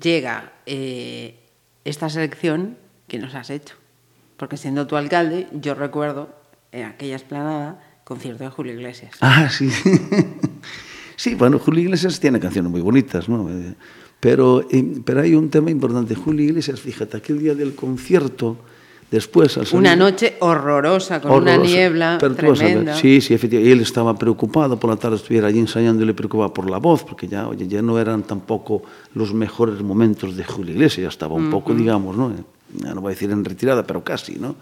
llega 0.02 0.52
eh, 0.66 1.38
esta 1.84 2.10
selección 2.10 2.76
que 3.08 3.18
nos 3.18 3.34
has 3.34 3.48
hecho. 3.48 3.79
Porque 4.40 4.56
siendo 4.56 4.86
tu 4.86 4.96
alcalde, 4.96 5.48
yo 5.52 5.74
recuerdo 5.74 6.30
en 6.72 6.84
aquella 6.86 7.16
esplanada 7.16 7.78
concierto 8.04 8.42
de 8.42 8.48
Julio 8.48 8.72
Iglesias. 8.72 9.12
Ah, 9.20 9.50
sí. 9.50 9.68
sí, 11.16 11.34
bueno, 11.34 11.58
Julio 11.58 11.82
Iglesias 11.84 12.18
tiene 12.18 12.40
canciones 12.40 12.70
muy 12.70 12.80
bonitas, 12.80 13.28
¿no? 13.28 13.50
Eh, 13.50 13.74
Pero, 14.18 14.62
eh, 14.70 15.00
pero 15.04 15.20
hay 15.20 15.34
un 15.34 15.50
tema 15.50 15.70
importante. 15.70 16.14
Julio 16.14 16.44
Iglesias, 16.46 16.80
fíjate, 16.80 17.18
aquel 17.18 17.38
día 17.38 17.54
del 17.54 17.74
concierto, 17.74 18.56
después 19.10 19.58
al 19.58 19.66
salir- 19.66 19.78
Una 19.80 19.94
noche 19.96 20.36
horrorosa, 20.40 21.20
con 21.20 21.32
una 21.32 21.52
Horroroso. 21.52 21.74
niebla 21.74 22.16
tremenda. 22.18 22.94
Sí, 22.96 23.20
sí, 23.20 23.34
efectivamente. 23.34 23.72
Él 23.72 23.80
estaba 23.82 24.16
preocupado 24.16 24.80
por 24.80 24.88
la 24.88 24.96
tarde, 24.96 25.16
estuviera 25.16 25.48
allí 25.48 25.58
ensayando 25.58 26.02
y 26.02 26.06
le 26.06 26.14
preocupaba 26.14 26.52
por 26.54 26.70
la 26.70 26.78
voz, 26.78 27.04
porque 27.04 27.28
ya, 27.28 27.46
oye, 27.46 27.68
ya 27.68 27.82
no 27.82 27.98
eran 27.98 28.22
tampoco 28.22 28.82
los 29.14 29.34
mejores 29.34 29.82
momentos 29.82 30.34
de 30.36 30.44
Julio 30.44 30.72
Iglesias, 30.72 31.02
ya 31.02 31.08
estaba 31.08 31.34
un 31.34 31.50
poco, 31.50 31.74
digamos, 31.74 32.16
¿no? 32.16 32.32
non 32.78 33.02
vou 33.02 33.10
dicir 33.10 33.30
en 33.30 33.42
retirada, 33.42 33.82
pero 33.82 34.04
casi, 34.06 34.38
¿no? 34.38 34.54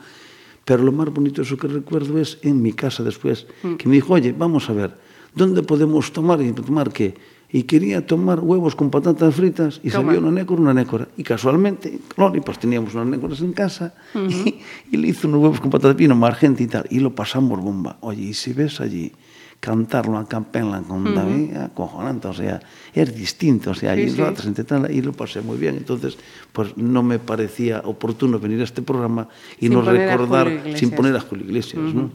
Pero 0.64 0.84
lo 0.84 0.92
máis 0.92 1.08
bonito 1.08 1.40
eso 1.40 1.56
que 1.56 1.68
recuerdo 1.68 2.20
es 2.20 2.36
en 2.44 2.60
mi 2.60 2.76
casa 2.76 3.00
después, 3.00 3.48
mm. 3.64 3.80
que 3.80 3.88
me 3.88 3.96
dijo, 3.96 4.12
oye, 4.12 4.36
vamos 4.36 4.68
a 4.68 4.76
ver, 4.76 4.92
¿dónde 5.32 5.64
podemos 5.64 6.12
tomar? 6.12 6.40
Y 6.44 6.52
tomar 6.52 6.92
qué? 6.92 7.16
Y 7.48 7.64
quería 7.64 8.04
tomar 8.04 8.40
huevos 8.40 8.76
con 8.76 8.92
patatas 8.92 9.32
fritas 9.32 9.80
y 9.82 9.88
Toma. 9.88 10.12
se 10.12 10.18
una 10.18 10.30
nécora, 10.30 10.60
una 10.60 10.74
nécora. 10.74 11.08
Y 11.16 11.24
casualmente, 11.24 11.98
Lori, 12.20 12.44
pues 12.44 12.58
teníamos 12.60 12.92
unas 12.92 13.08
nécoras 13.08 13.40
en 13.40 13.56
casa 13.56 13.94
uh 14.12 14.18
-huh. 14.18 14.28
y, 14.28 14.60
y 14.92 14.96
le 15.00 15.08
hizo 15.08 15.28
unos 15.28 15.40
huevos 15.40 15.60
con 15.60 15.70
patatas, 15.70 15.96
vino 15.96 16.14
margente 16.14 16.60
gente 16.60 16.64
y 16.64 16.66
tal. 16.66 16.84
Y 16.90 17.00
lo 17.00 17.14
pasamos 17.14 17.58
bomba. 17.64 17.96
Oye, 18.00 18.20
y 18.20 18.34
si 18.34 18.52
ves 18.52 18.82
allí, 18.82 19.12
cantarlo 19.60 20.18
a 20.18 20.28
capella 20.28 20.80
con 20.82 21.14
David, 21.14 21.56
acojonante, 21.56 22.28
o 22.28 22.32
sea, 22.32 22.60
es 22.94 23.14
distinto, 23.14 23.72
o 23.72 23.74
sea, 23.74 23.94
Sí, 23.96 24.10
sí. 24.10 24.16
ratas 24.16 24.46
entre 24.46 24.64
tal, 24.64 24.90
y 24.90 25.02
lo 25.02 25.12
pasé 25.12 25.40
muy 25.40 25.58
bien. 25.58 25.76
Entonces, 25.76 26.16
pues 26.52 26.76
no 26.76 27.02
me 27.02 27.18
parecía 27.18 27.80
oportuno 27.84 28.38
venir 28.38 28.60
a 28.60 28.64
este 28.64 28.82
programa 28.82 29.28
y 29.58 29.66
Sin 29.66 29.72
no 29.72 29.82
recordar, 29.82 30.62
sin 30.76 30.90
poner 30.92 31.16
a 31.16 31.20
Julio 31.20 31.44
Iglesias, 31.44 31.82
¿no? 31.92 32.10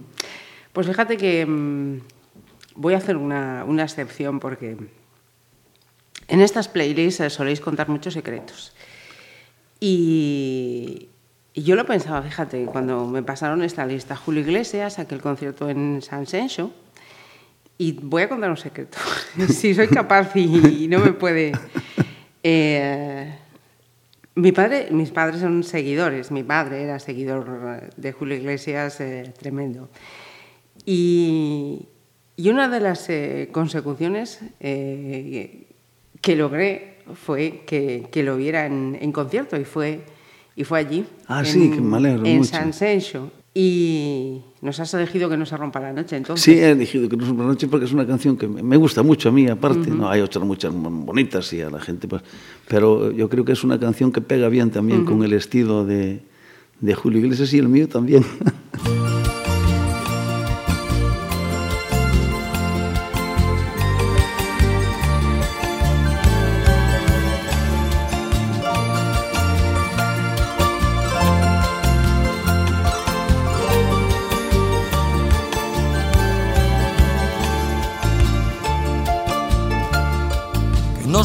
Pues 0.72 0.88
fíjate 0.88 1.18
que 1.18 1.46
mm, 1.46 2.00
voy 2.76 2.94
a 2.94 2.98
hacer 2.98 3.18
una, 3.18 3.66
una 3.68 3.84
excepción 3.84 4.40
porque 4.40 4.78
en 6.28 6.42
estas 6.42 6.68
playlists 6.70 7.20
eh, 7.20 7.30
soléis 7.30 7.60
contar 7.60 7.90
muchos 7.90 8.14
secretos. 8.14 8.74
Y, 9.80 11.10
y 11.54 11.64
yo 11.64 11.76
lo 11.76 11.86
pensaba, 11.86 12.22
fíjate, 12.22 12.66
cuando 12.66 13.06
me 13.06 13.22
pasaron 13.22 13.62
esta 13.64 13.86
lista, 13.86 14.16
Julio 14.16 14.42
Iglesias, 14.42 14.98
aquel 14.98 15.22
concierto 15.22 15.70
en 15.70 16.02
San 16.02 16.26
Senso, 16.26 16.72
y 17.78 17.94
voy 17.94 18.24
a 18.24 18.30
contar 18.30 18.50
un 18.50 18.58
secreto, 18.58 18.98
si 19.50 19.74
soy 19.74 19.88
capaz 19.88 20.36
y, 20.36 20.84
y 20.84 20.88
no 20.88 21.00
me 21.00 21.14
puede... 21.14 21.52
Eh, 22.44 23.34
mi 24.36 24.52
padre, 24.52 24.88
mis 24.90 25.12
padres 25.12 25.42
son 25.42 25.64
seguidores, 25.64 26.32
mi 26.32 26.44
padre 26.44 26.84
era 26.84 27.00
seguidor 27.00 27.92
de 27.96 28.12
Julio 28.12 28.36
Iglesias 28.36 29.00
eh, 29.00 29.32
tremendo. 29.38 29.90
Y, 30.86 31.88
y 32.36 32.50
una 32.50 32.68
de 32.68 32.80
las 32.80 33.10
eh, 33.10 33.50
consecuciones 33.52 34.40
eh, 34.60 35.68
que 36.20 36.36
logré 36.36 36.98
fue 37.14 37.62
que, 37.68 38.08
que 38.12 38.24
lo 38.24 38.38
viera 38.38 38.66
en, 38.66 38.98
en 39.00 39.12
concierto 39.12 39.56
y 39.56 39.66
fue, 39.66 40.02
y 40.56 40.64
fue 40.64 40.80
allí. 40.80 41.06
Ah, 41.28 41.42
en, 41.42 41.46
sí, 41.46 41.70
que 41.70 41.82
me 41.82 41.98
alegro 41.98 42.26
En 42.26 42.38
mucho. 42.38 42.50
San 42.50 42.74
Senso. 42.74 43.32
Y 43.56 44.42
nos 44.62 44.80
has 44.80 44.92
elegido 44.96 45.30
que 45.30 45.38
no 45.38 45.46
se 45.46 45.56
rompa 45.56 45.80
la 45.80 45.94
noche, 45.94 46.18
entonces. 46.18 46.44
Sí, 46.44 46.54
he 46.54 46.72
elegido 46.72 47.08
que 47.08 47.16
no 47.16 47.24
se 47.24 47.30
rompa 47.30 47.44
la 47.44 47.50
noche 47.50 47.68
porque 47.68 47.86
es 47.86 47.94
una 47.94 48.08
canción 48.08 48.36
que 48.36 48.48
me 48.48 48.78
gusta 48.78 49.04
mucho 49.04 49.30
a 49.30 49.32
mí, 49.32 49.48
aparte. 49.48 49.92
Uh 49.92 49.94
-huh. 49.94 49.98
no 49.98 50.10
Hay 50.10 50.22
otras 50.22 50.44
muchas 50.44 50.74
bonitas 50.74 51.54
y 51.54 51.62
a 51.62 51.70
la 51.70 51.80
gente. 51.80 52.08
Pues, 52.08 52.24
pero 52.68 53.12
yo 53.12 53.30
creo 53.30 53.46
que 53.46 53.52
es 53.52 53.64
una 53.64 53.80
canción 53.80 54.12
que 54.12 54.22
pega 54.22 54.50
bien 54.50 54.72
también 54.72 55.02
uh 55.02 55.04
-huh. 55.04 55.08
con 55.08 55.24
el 55.24 55.34
estilo 55.34 55.86
de, 55.86 56.22
de 56.80 56.96
Julio 56.96 57.20
Iglesias 57.20 57.54
y 57.54 57.60
el 57.60 57.70
mío 57.70 57.88
también. 57.88 58.26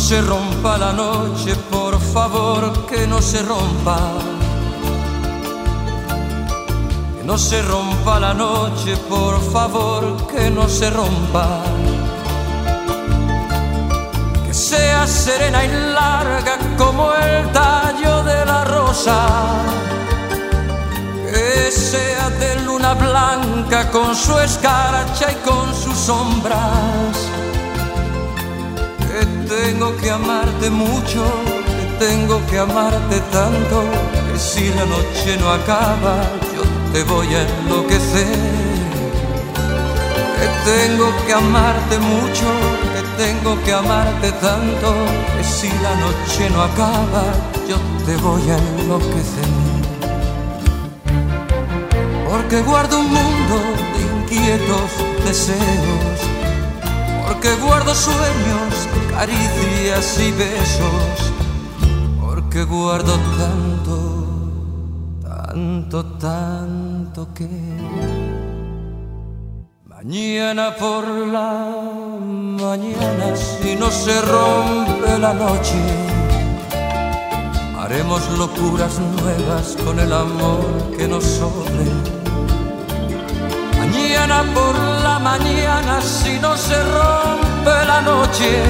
se 0.09 0.23
rompa 0.23 0.79
la 0.79 0.91
noche, 0.91 1.55
por 1.71 2.01
favor, 2.01 2.87
que 2.87 3.07
no 3.07 3.21
se 3.21 3.43
rompa. 3.43 3.99
Que 7.15 7.25
no 7.25 7.37
se 7.37 7.61
rompa 7.61 8.19
la 8.19 8.33
noche, 8.33 8.97
por 9.07 9.39
favor, 9.53 10.27
que 10.29 10.51
no 10.51 10.67
se 10.67 10.89
rompa. 10.89 11.63
Que 14.47 14.55
sea 14.55 15.07
serena 15.07 15.63
y 15.67 15.69
larga 15.93 16.57
como 16.79 17.13
el 17.13 17.53
tallo 17.53 18.23
de 18.23 18.47
la 18.47 18.65
rosa. 18.65 19.27
Que 21.31 21.71
sea 21.71 22.31
de 22.31 22.63
luna 22.63 22.95
blanca 22.95 23.91
con 23.91 24.17
su 24.17 24.39
escarcha 24.39 25.33
y 25.33 25.35
con 25.47 25.75
sus 25.75 25.99
sombras 25.99 27.28
que 29.09 29.25
tengo 29.49 29.97
que 29.97 30.11
amarte 30.11 30.71
mucho, 30.71 31.25
que 31.67 32.07
tengo 32.07 32.45
que 32.47 32.59
amarte 32.59 33.21
tanto, 33.33 33.85
que 34.31 34.39
si 34.39 34.69
la 34.69 34.85
noche 34.85 35.37
no 35.41 35.51
acaba, 35.51 36.15
yo 36.55 36.63
te 36.93 37.03
voy 37.05 37.29
a 37.35 37.43
enloquecer. 37.43 38.37
Que 40.39 40.49
tengo 40.71 41.07
que 41.27 41.33
amarte 41.33 41.99
mucho, 41.99 42.47
que 42.93 43.25
tengo 43.25 43.61
que 43.65 43.73
amarte 43.73 44.31
tanto, 44.33 44.95
que 45.37 45.45
si 45.45 45.69
la 45.87 45.95
noche 45.97 46.51
no 46.51 46.63
acaba, 46.63 47.25
yo 47.69 47.77
te 48.07 48.17
voy 48.17 48.43
a 48.51 48.59
enloquecer. 48.59 49.51
Porque 52.29 52.61
guardo 52.63 53.01
un 53.01 53.09
mundo 53.09 53.57
de 53.95 54.01
inquietos 54.21 54.91
deseos 55.25 56.28
porque 57.29 57.55
guardo 57.57 57.95
sueños, 57.95 58.89
caricias 59.11 60.19
y 60.19 60.33
besos, 60.33 61.33
porque 62.21 62.65
guardo 62.65 63.19
tanto, 63.39 63.97
tanto, 65.23 66.05
tanto 66.19 67.29
que 67.35 67.49
mañana 69.85 70.75
por 70.75 71.07
la 71.07 71.67
mañana 72.63 73.37
si 73.37 73.77
no 73.77 73.91
se 73.91 74.21
rompe 74.23 75.19
la 75.19 75.35
noche. 75.35 75.79
Haremos 77.79 78.29
locuras 78.39 78.99
nuevas 78.99 79.77
con 79.85 80.01
el 80.01 80.13
amor 80.13 80.97
que 80.97 81.07
nos 81.07 81.25
sobre. 81.25 82.18
Mañana 83.91 84.45
por 84.55 84.79
la 85.03 85.19
mañana, 85.19 86.03
si 86.03 86.39
no 86.41 86.55
se 86.59 86.75
rompe 86.75 87.73
la 87.87 88.03
noche, 88.03 88.63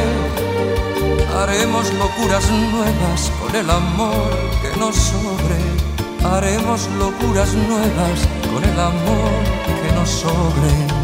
haremos 1.37 1.93
locuras 1.95 2.49
nuevas 2.51 3.33
con 3.41 3.55
el 3.57 3.69
amor 3.69 4.31
que 4.63 4.79
nos 4.79 4.95
sobre. 4.95 5.59
Haremos 6.25 6.89
locuras 6.99 7.53
nuevas 7.53 8.29
con 8.53 8.63
el 8.63 8.79
amor 8.79 9.43
que 9.83 9.93
nos 9.93 10.09
sobre. 10.09 10.98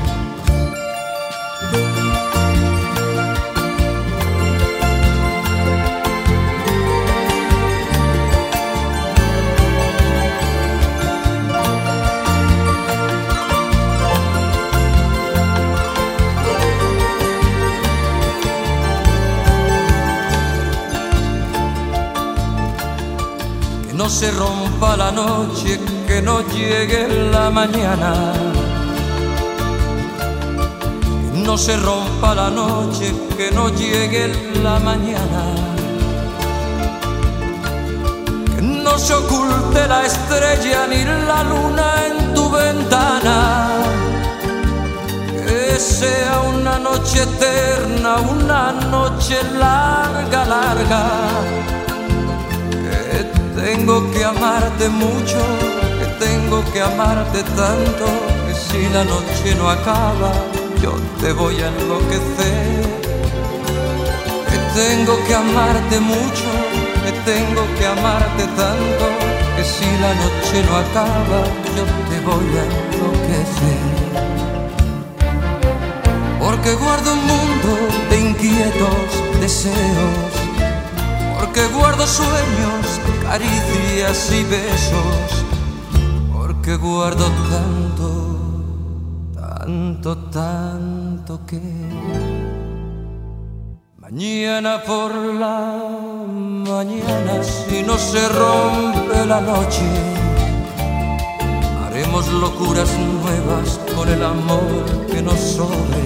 No 24.05 24.11
se 24.11 24.31
rompa 24.33 24.99
la 24.99 25.11
noche, 25.11 25.81
que 26.07 26.21
no 26.21 26.43
llegue 26.49 27.09
la 27.33 27.49
mañana. 27.49 28.35
No 31.33 31.57
se 31.57 31.75
rompa 31.79 32.35
la 32.35 32.51
noche, 32.51 33.15
que 33.35 33.51
no 33.51 33.71
llegue 33.71 34.31
la 34.63 34.79
mañana. 34.79 35.43
Que 38.55 38.61
no 38.61 38.99
se 38.99 39.15
oculte 39.15 39.89
la 39.89 40.05
estrella 40.05 40.87
ni 40.87 41.03
la 41.31 41.43
luna 41.45 41.87
en 42.07 42.35
tu 42.35 42.51
ventana. 42.51 43.69
Que 45.47 45.81
sea 45.81 46.43
una 46.55 46.79
noche 46.79 47.23
eterna, 47.23 48.17
una 48.19 48.73
noche 48.91 49.39
larga, 49.59 50.45
larga 50.45 51.84
tengo 53.65 54.11
que 54.11 54.23
amarte 54.23 54.91
mucho, 54.91 55.41
que 55.99 56.07
tengo 56.27 56.62
que 56.71 56.83
amarte 56.83 57.43
tanto, 57.57 58.05
que 58.47 58.55
si 58.55 58.89
la 58.93 59.05
noche 59.05 59.55
no 59.59 59.71
acaba, 59.71 60.33
yo 60.83 60.93
te 61.21 61.33
voy 61.33 61.57
a 61.62 61.69
enloquecer. 61.69 62.85
Que 64.51 64.59
tengo 64.81 65.15
que 65.27 65.35
amarte 65.35 65.99
mucho, 65.99 66.49
que 67.05 67.12
tengo 67.31 67.62
que 67.79 67.87
amarte 67.87 68.43
tanto, 68.62 69.05
que 69.57 69.65
si 69.65 69.89
la 70.05 70.12
noche 70.23 70.57
no 70.69 70.77
acaba, 70.85 71.41
yo 71.77 71.85
te 72.11 72.17
voy 72.29 72.51
a 72.61 72.65
enloquecer. 72.71 73.95
Porque 76.39 76.75
guardo 76.75 77.15
un 77.15 77.27
mundo 77.33 77.71
de 78.11 78.17
inquietos 78.29 79.09
deseos 79.41 80.34
porque 81.35 81.66
guardo 81.68 82.07
sueños, 82.07 83.01
caricias 83.22 84.32
y 84.32 84.45
besos, 84.45 85.45
porque 86.32 86.76
guardo 86.76 87.26
tanto, 87.51 88.09
tanto, 89.35 90.16
tanto 90.30 91.41
que 91.47 91.61
mañana 93.97 94.82
por 94.87 95.14
la 95.14 95.76
mañana, 96.68 97.43
si 97.43 97.82
no 97.82 97.99
se 97.99 98.28
rompe 98.28 99.26
la 99.26 99.41
noche, 99.41 99.89
haremos 101.87 102.28
locuras 102.28 102.91
nuevas 102.99 103.80
con 103.95 104.09
el 104.09 104.22
amor 104.22 105.07
que 105.11 105.22
nos 105.22 105.41
sobre 105.41 106.03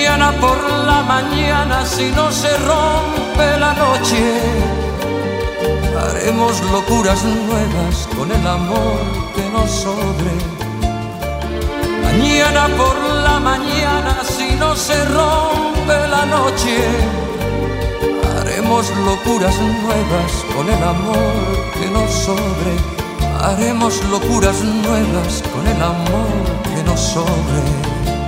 mañana 0.00 0.32
por 0.40 0.58
la 0.86 1.02
mañana, 1.02 1.84
si 1.84 2.10
no 2.12 2.32
se 2.32 2.48
rompe 2.56 3.58
la 3.58 3.74
noche, 3.74 4.40
haremos 6.02 6.58
locuras 6.72 7.22
nuevas 7.22 8.08
con 8.16 8.32
el 8.32 8.46
amor 8.46 8.98
que 9.34 9.42
nos 9.50 9.70
sobre. 9.70 10.32
Mañana 12.02 12.66
por 12.78 12.96
la 13.26 13.40
mañana, 13.40 14.22
si 14.24 14.56
no 14.56 14.74
se 14.74 15.04
rompe 15.04 16.08
la 16.08 16.24
noche, 16.24 16.76
haremos 18.40 18.88
locuras 19.04 19.56
nuevas 19.60 20.32
con 20.56 20.66
el 20.66 20.82
amor 20.82 21.34
que 21.78 21.90
nos 21.90 22.10
sobre. 22.10 22.72
Haremos 23.44 24.02
locuras 24.04 24.62
nuevas 24.64 25.42
con 25.52 25.66
el 25.66 25.82
amor 25.82 26.32
que 26.74 26.82
nos 26.84 27.00
sobre. 27.00 28.19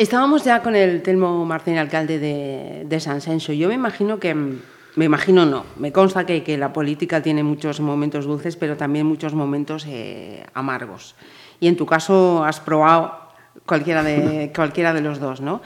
Estábamos 0.00 0.44
ya 0.44 0.62
con 0.62 0.74
el 0.76 1.02
Telmo 1.02 1.44
Martín, 1.44 1.76
alcalde 1.76 2.18
de, 2.18 2.86
de 2.88 3.00
San 3.00 3.20
Senso. 3.20 3.52
Yo 3.52 3.68
me 3.68 3.74
imagino 3.74 4.18
que, 4.18 4.34
me 4.34 5.04
imagino 5.04 5.44
no, 5.44 5.66
me 5.76 5.92
consta 5.92 6.24
que, 6.24 6.42
que 6.42 6.56
la 6.56 6.72
política 6.72 7.20
tiene 7.20 7.42
muchos 7.42 7.80
momentos 7.80 8.24
dulces, 8.24 8.56
pero 8.56 8.78
también 8.78 9.04
muchos 9.04 9.34
momentos 9.34 9.84
eh, 9.86 10.42
amargos. 10.54 11.16
Y 11.60 11.68
en 11.68 11.76
tu 11.76 11.84
caso 11.84 12.42
has 12.44 12.60
probado 12.60 13.12
cualquiera 13.66 14.02
de, 14.02 14.50
cualquiera 14.56 14.94
de 14.94 15.02
los 15.02 15.20
dos, 15.20 15.42
¿no? 15.42 15.60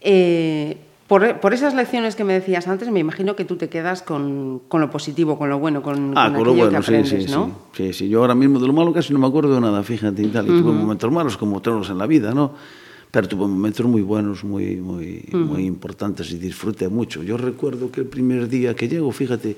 Eh, 0.00 0.76
por, 1.08 1.40
por 1.40 1.52
esas 1.52 1.74
lecciones 1.74 2.14
que 2.14 2.22
me 2.22 2.34
decías 2.34 2.68
antes, 2.68 2.88
me 2.88 3.00
imagino 3.00 3.34
que 3.34 3.44
tú 3.44 3.56
te 3.56 3.68
quedas 3.68 4.02
con, 4.02 4.62
con 4.68 4.80
lo 4.80 4.90
positivo, 4.90 5.36
con 5.36 5.50
lo 5.50 5.58
bueno, 5.58 5.82
con, 5.82 6.16
Ah, 6.16 6.26
con 6.26 6.36
con 6.36 6.46
lo 6.46 6.54
bueno, 6.54 6.70
que 6.70 6.84
sí, 6.84 6.94
aprendes, 6.94 7.24
sí, 7.24 7.32
¿no? 7.32 7.46
sí, 7.72 7.86
sí, 7.86 7.92
sí. 7.92 8.08
Yo 8.08 8.20
ahora 8.20 8.36
mismo 8.36 8.60
de 8.60 8.68
lo 8.68 8.74
malo 8.74 8.92
casi 8.92 9.12
no 9.12 9.18
me 9.18 9.26
acuerdo 9.26 9.56
de 9.56 9.60
nada, 9.60 9.82
fíjate 9.82 10.22
y 10.22 10.28
tal. 10.28 10.44
Y 10.44 10.50
tuve 10.50 10.70
momentos 10.70 11.10
malos 11.10 11.36
como 11.36 11.60
todos 11.60 11.90
en 11.90 11.98
la 11.98 12.06
vida, 12.06 12.32
¿no? 12.32 12.52
Pero 13.12 13.28
tuve 13.28 13.42
momentos 13.46 13.86
muy 13.86 14.00
buenos, 14.02 14.42
muy, 14.42 14.76
muy, 14.76 15.28
muy 15.32 15.64
importantes 15.66 16.30
y 16.32 16.38
disfruté 16.38 16.88
mucho. 16.88 17.22
Yo 17.22 17.36
recuerdo 17.36 17.92
que 17.92 18.00
el 18.00 18.06
primer 18.06 18.48
día 18.48 18.74
que 18.74 18.88
llego, 18.88 19.12
fíjate, 19.12 19.54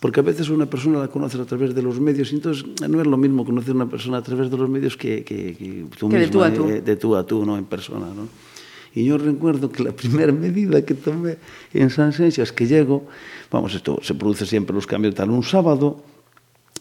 porque 0.00 0.20
a 0.20 0.22
veces 0.22 0.48
una 0.48 0.64
persona 0.64 0.98
la 0.98 1.08
conoces 1.08 1.38
a 1.38 1.44
través 1.44 1.74
de 1.74 1.82
los 1.82 2.00
medios 2.00 2.32
y 2.32 2.36
entonces 2.36 2.64
no 2.88 3.00
es 3.00 3.06
lo 3.06 3.18
mismo 3.18 3.44
conocer 3.44 3.72
a 3.72 3.74
una 3.76 3.88
persona 3.88 4.16
a 4.16 4.22
través 4.22 4.50
de 4.50 4.56
los 4.56 4.68
medios 4.68 4.96
que, 4.96 5.22
que, 5.24 5.54
que 5.54 5.84
tú 5.98 6.08
Que 6.08 6.18
de 6.20 6.28
tú 6.28 6.38
misma, 6.38 6.46
a 6.46 6.54
tú. 6.54 6.68
eh, 6.68 6.80
de 6.80 6.96
tú 6.96 7.14
a 7.16 7.26
tú, 7.26 7.44
¿no? 7.44 7.58
En 7.58 7.66
persona, 7.66 8.06
¿no? 8.06 8.28
Y 8.94 9.04
yo 9.04 9.18
recuerdo 9.18 9.70
que 9.70 9.84
la 9.84 9.92
primera 9.92 10.32
medida 10.46 10.82
que 10.82 10.94
tomé 10.94 11.36
en 11.74 11.90
San 11.90 12.14
Sencio 12.14 12.42
es 12.42 12.50
que 12.50 12.66
llego, 12.66 13.06
vamos, 13.52 13.74
esto 13.74 13.98
se 14.02 14.14
produce 14.14 14.46
siempre 14.46 14.74
los 14.74 14.86
cambios 14.86 15.14
tal, 15.14 15.28
un 15.30 15.42
sábado, 15.42 16.02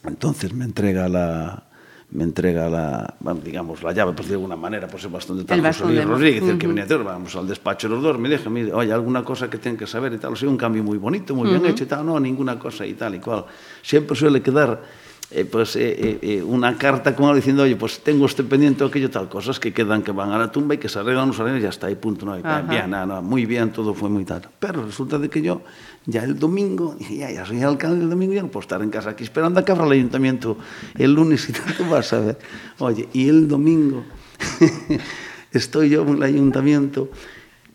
entonces 0.05 0.53
me 0.53 0.63
entrega 0.63 1.09
la 1.09 1.64
me 2.12 2.24
entrega 2.24 2.70
la, 2.70 3.16
digamos, 3.43 3.84
la 3.84 3.91
llave, 3.91 4.12
por 4.12 4.18
pues, 4.18 4.30
de 4.30 4.36
alguna 4.36 4.56
manera, 4.56 4.84
por 4.84 4.91
pues, 4.91 5.03
ser 5.03 5.12
bastante 5.12 5.43
tal, 5.43 5.62
José 5.62 5.86
Luis 5.86 6.06
Rodríguez, 6.06 6.43
uh 6.43 6.45
-huh. 6.45 6.51
el 6.51 6.58
que 6.58 6.68
venía 6.68 6.84
a 6.84 6.97
vamos 6.97 7.36
al 7.36 7.47
despacho 7.47 7.88
los 7.88 8.01
dos, 8.01 8.18
me 8.18 8.30
deja, 8.30 8.49
mire, 8.49 8.74
oye, 8.74 8.93
alguna 8.93 9.24
cosa 9.24 9.49
que 9.49 9.58
tienen 9.58 9.78
que 9.78 9.88
saber 9.88 10.14
y 10.14 10.18
tal, 10.18 10.34
o 10.34 10.36
sea, 10.36 10.47
un 10.47 10.58
cambio 10.58 10.84
muy 10.84 10.97
bonito, 10.97 11.36
muy 11.36 11.47
uh 11.47 11.51
-huh. 11.51 11.60
bien 11.60 11.72
hecho 11.72 11.84
y 11.84 11.88
tal, 11.88 12.06
no, 12.06 12.20
ninguna 12.20 12.58
cosa 12.58 12.86
y 12.86 12.93
tal 12.93 13.16
y 13.16 13.20
cual. 13.20 13.45
Siempre 13.82 14.16
suele 14.16 14.41
quedar 14.41 14.82
eh, 15.32 15.43
pues, 15.43 15.76
eh, 15.76 15.95
eh, 15.97 16.20
eh 16.22 16.43
una 16.43 16.78
carta 16.78 17.16
con 17.16 17.26
algo 17.26 17.36
diciendo, 17.36 17.64
oye, 17.64 17.76
pues 17.76 17.99
tengo 18.01 18.26
este 18.28 18.43
pendiente 18.43 18.84
o 18.84 18.88
aquello, 18.88 19.10
tal, 19.10 19.28
cosas 19.28 19.60
que 19.60 19.74
quedan, 19.74 20.03
que 20.03 20.12
van 20.12 20.32
a 20.32 20.38
la 20.38 20.51
tumba 20.51 20.76
y 20.76 20.78
que 20.78 20.88
se 20.88 20.99
arreglan, 20.99 21.28
no 21.28 21.34
se 21.34 21.41
arreglan, 21.41 21.62
ya 21.62 21.70
está, 21.70 21.89
y 21.89 21.95
punto, 21.95 22.26
no, 22.26 22.38
y, 22.38 22.43
bien, 22.70 22.91
nada, 22.91 23.06
no, 23.06 23.22
muy 23.22 23.45
bien, 23.45 23.72
todo 23.72 23.93
fue 23.93 24.08
muy 24.08 24.24
tal. 24.24 24.43
Pero 24.60 24.86
resulta 24.86 25.18
de 25.18 25.30
que 25.30 25.41
yo 25.41 25.62
ya 26.06 26.24
el 26.24 26.38
domingo, 26.38 26.95
dije, 26.97 27.18
ya, 27.18 27.32
ya 27.32 27.45
soy 27.45 27.62
alcalde 27.62 28.03
el 28.03 28.10
domingo, 28.10 28.34
ya 28.34 28.43
no 28.43 28.49
puedo 28.49 28.62
estar 28.62 28.82
en 28.82 28.89
casa 28.89 29.12
aquí 29.12 29.24
esperando 29.24 29.60
a 29.60 29.66
que 29.66 29.72
abra 29.72 29.86
el 29.86 29.93
ayuntamiento 29.93 30.58
el 30.97 31.14
lunes 31.14 31.49
y 31.49 31.53
tal, 31.53 31.76
tú 31.76 31.86
vas 31.89 32.14
a 32.14 32.20
ver. 32.20 32.38
Oye, 32.80 33.10
y 33.14 33.28
el 33.28 33.47
domingo 33.47 34.03
estoy 35.51 35.89
yo 35.89 36.03
en 36.03 36.16
el 36.16 36.24
ayuntamiento, 36.24 37.10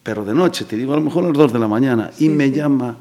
pero 0.02 0.24
de 0.24 0.34
noche, 0.34 0.64
te 0.64 0.76
digo, 0.76 0.92
a 0.92 0.96
lo 0.96 1.02
mejor 1.02 1.24
a 1.24 1.28
las 1.28 1.36
2 1.36 1.52
de 1.52 1.58
la 1.58 1.68
mañana, 1.68 2.10
y 2.18 2.28
me 2.28 2.50
llama 2.50 2.96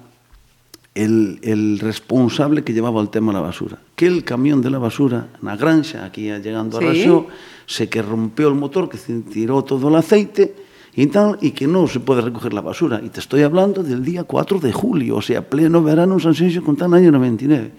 el, 0.95 1.39
el 1.43 1.79
responsable 1.79 2.63
que 2.63 2.73
llevaba 2.73 2.99
el 3.01 3.09
tema 3.09 3.31
de 3.31 3.39
la 3.39 3.45
basura. 3.45 3.77
Que 3.95 4.07
el 4.07 4.23
camión 4.23 4.61
de 4.61 4.69
la 4.69 4.79
basura, 4.79 5.29
na 5.41 5.55
granxa, 5.55 6.05
aquí 6.05 6.23
llegando 6.23 6.77
a 6.77 6.81
Sí. 6.81 6.87
Raxó, 6.87 7.27
se 7.67 7.87
que 7.87 8.01
rompió 8.01 8.47
el 8.47 8.55
motor, 8.55 8.89
que 8.89 8.97
se 8.97 9.19
tiró 9.21 9.63
todo 9.63 9.89
el 9.89 9.95
aceite 9.95 10.68
y 10.95 11.07
tal, 11.07 11.37
y 11.41 11.51
que 11.51 11.67
no 11.67 11.87
se 11.87 11.99
puede 11.99 12.21
recoger 12.21 12.53
la 12.53 12.61
basura. 12.61 13.01
Y 13.03 13.09
te 13.09 13.19
estoy 13.19 13.43
hablando 13.43 13.83
del 13.83 14.03
día 14.03 14.23
4 14.23 14.59
de 14.59 14.71
julio, 14.71 15.17
o 15.17 15.21
sea, 15.21 15.47
pleno 15.47 15.83
verano 15.83 16.15
en 16.15 16.19
San 16.19 16.35
Sencio 16.35 16.63
con 16.63 16.75
tan 16.75 16.93
año 16.93 17.11
99. 17.11 17.71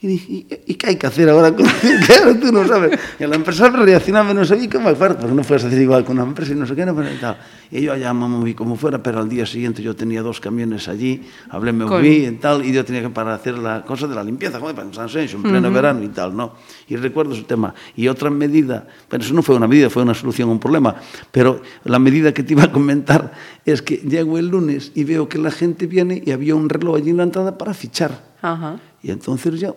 Y 0.00 0.06
dije, 0.06 0.32
¿y, 0.32 0.46
y 0.66 0.74
qué 0.76 0.90
hay 0.90 0.96
que 0.96 1.08
hacer 1.08 1.28
ahora? 1.28 1.52
con- 1.52 1.66
claro, 2.06 2.36
tú 2.38 2.52
no 2.52 2.64
sabes. 2.68 2.96
Y 3.18 3.26
la 3.26 3.34
empresa 3.34 3.68
reaccionaba, 3.68 4.32
no 4.32 4.44
sabía 4.44 4.70
cómo 4.70 4.90
hacer, 4.90 5.16
porque 5.16 5.34
no 5.34 5.42
puedes 5.42 5.64
hacer 5.64 5.80
igual 5.82 6.04
con 6.04 6.16
una 6.20 6.28
empresa 6.28 6.52
y 6.52 6.54
no 6.54 6.66
sé 6.66 6.76
qué, 6.76 6.86
no, 6.86 6.94
pero 6.94 7.12
y 7.12 7.16
tal. 7.16 7.36
Y 7.72 7.80
yo 7.82 7.92
allá 7.92 8.14
me 8.14 8.28
moví 8.28 8.54
como 8.54 8.76
fuera, 8.76 9.02
pero 9.02 9.18
al 9.18 9.28
día 9.28 9.44
siguiente 9.44 9.82
yo 9.82 9.96
tenía 9.96 10.22
dos 10.22 10.38
camiones 10.40 10.86
allí, 10.86 11.22
hablé, 11.50 11.72
me 11.72 11.84
moví 11.84 12.26
y 12.26 12.30
tal, 12.36 12.64
y 12.64 12.72
yo 12.72 12.84
tenía 12.84 13.02
que 13.02 13.08
para 13.10 13.34
hacer 13.34 13.58
la 13.58 13.84
cosa 13.84 14.06
de 14.06 14.14
la 14.14 14.22
limpieza, 14.22 14.60
joder, 14.60 14.78
en 14.78 14.94
San 14.94 15.08
Senso, 15.08 15.36
en 15.38 15.42
pleno 15.42 15.68
verano 15.72 16.04
y 16.04 16.08
tal, 16.08 16.36
¿no? 16.36 16.54
Y 16.86 16.94
recuerdo 16.94 17.34
ese 17.34 17.42
tema. 17.42 17.74
Y 17.96 18.06
otra 18.06 18.30
medida, 18.30 18.86
pero 19.08 19.24
eso 19.24 19.34
no 19.34 19.42
fue 19.42 19.56
una 19.56 19.66
medida, 19.66 19.90
fue 19.90 20.04
una 20.04 20.14
solución 20.14 20.48
a 20.48 20.52
un 20.52 20.60
problema, 20.60 20.94
pero 21.32 21.60
la 21.84 21.98
medida 21.98 22.32
que 22.32 22.44
te 22.44 22.52
iba 22.52 22.62
a 22.62 22.70
comentar 22.72 23.32
es 23.66 23.82
que 23.82 23.96
llego 23.96 24.38
el 24.38 24.46
lunes 24.46 24.92
y 24.94 25.02
veo 25.02 25.28
que 25.28 25.38
la 25.38 25.50
gente 25.50 25.86
viene 25.88 26.22
y 26.24 26.30
había 26.30 26.54
un 26.54 26.68
reloj 26.68 26.98
allí 26.98 27.10
en 27.10 27.16
la 27.16 27.24
entrada 27.24 27.58
para 27.58 27.74
fichar. 27.74 28.28
Ajá. 28.40 28.76
Y 29.02 29.10
entonces 29.10 29.60
yo 29.60 29.74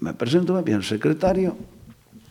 me 0.00 0.14
presento, 0.14 0.54
me 0.54 0.62
viene 0.62 0.78
el 0.78 0.84
secretario 0.84 1.56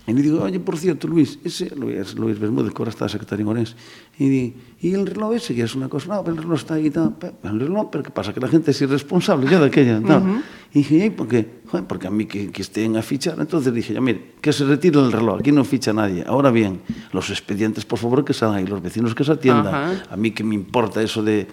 y 0.08 0.14
le 0.14 0.22
digo, 0.22 0.44
oye, 0.44 0.60
por 0.60 0.78
cierto, 0.78 1.08
Luis, 1.08 1.40
ese 1.44 1.76
Luis, 1.76 2.14
Luis 2.14 2.38
Bermúdez, 2.38 2.72
que 2.74 2.78
ahora 2.78 2.92
está 2.92 3.10
secretario 3.10 3.44
en 3.44 3.50
Orense, 3.50 3.76
y, 4.20 4.30
di, 4.30 4.54
y 4.80 4.94
el 4.94 5.08
reloj 5.08 5.34
ese, 5.34 5.56
que 5.56 5.64
es 5.64 5.74
una 5.74 5.90
cosa, 5.90 6.14
no, 6.14 6.24
pero 6.24 6.36
el 6.36 6.44
reloj 6.44 6.60
está 6.60 6.76
ahí, 6.76 6.92
tal, 6.92 7.16
el 7.44 7.60
reloj, 7.60 7.90
pero 7.92 8.04
¿qué 8.04 8.12
pasa? 8.12 8.32
Que 8.32 8.40
la 8.40 8.48
gente 8.48 8.70
es 8.70 8.80
irresponsable 8.82 9.50
ya 9.50 9.60
de 9.60 9.66
aquella, 9.66 10.00
tal. 10.02 10.44
Y 10.72 10.80
dije, 10.80 11.06
¿y 11.06 11.10
por 11.10 11.28
qué? 11.28 11.62
Joder, 11.66 11.88
porque 11.88 12.06
a 12.06 12.12
mí 12.12 12.28
que, 12.28 12.52
que 12.52 12.62
estén 12.62 12.98
a 12.98 13.02
fichar, 13.02 13.40
entonces 13.40 13.74
dije, 13.74 13.96
ya 13.96 14.02
mire, 14.02 14.34
que 14.42 14.54
se 14.54 14.64
retire 14.66 15.00
el 15.00 15.12
reloj, 15.12 15.40
aquí 15.40 15.52
no 15.52 15.64
ficha 15.64 15.92
nadie. 15.92 16.24
Ahora 16.28 16.52
bien, 16.52 16.82
los 17.12 17.32
expedientes, 17.32 17.84
por 17.84 17.98
favor, 17.98 18.24
que 18.24 18.34
salgan 18.34 18.60
ahí, 18.60 18.68
los 18.68 18.84
vecinos 18.84 19.16
que 19.16 19.24
se 19.24 19.32
atiendan. 19.32 20.04
A 20.08 20.16
mí 20.16 20.32
que 20.32 20.44
me 20.44 20.54
importa 20.54 21.02
eso 21.02 21.24
de 21.24 21.48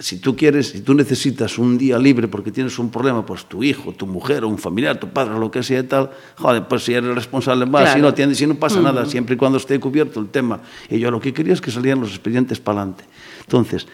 si 0.00 0.18
tú 0.18 0.36
quieres, 0.36 0.68
si 0.68 0.80
tú 0.80 0.94
necesitas 0.94 1.58
un 1.58 1.76
día 1.76 1.98
libre 1.98 2.28
porque 2.28 2.52
tienes 2.52 2.78
un 2.78 2.90
problema, 2.90 3.26
pues 3.26 3.46
tu 3.46 3.62
hijo, 3.62 3.92
tu 3.92 4.06
mujer, 4.06 4.44
un 4.44 4.58
familiar, 4.58 4.98
tu 4.98 5.08
padre, 5.08 5.38
lo 5.38 5.50
que 5.50 5.62
sea 5.62 5.80
y 5.80 5.84
tal, 5.84 6.10
joder, 6.36 6.68
pues 6.68 6.84
si 6.84 6.94
eres 6.94 7.14
responsable, 7.14 7.64
vas, 7.64 7.92
si 7.92 8.00
no 8.00 8.08
atiendes, 8.08 8.38
si 8.38 8.46
no 8.46 8.54
pasa 8.54 8.80
nada, 8.80 9.06
siempre 9.06 9.34
y 9.34 9.38
cuando 9.38 9.58
esté 9.58 9.78
cubierto 9.80 10.20
el 10.20 10.28
tema. 10.28 10.60
Y 10.88 10.98
yo 10.98 11.10
lo 11.10 11.20
que 11.20 11.32
quería 11.32 11.52
es 11.52 11.60
que 11.60 11.70
salieran 11.70 12.00
los 12.00 12.10
expedientes 12.10 12.60
para 12.60 12.82
adelante. 12.82 13.04
Entonces, 13.40 13.86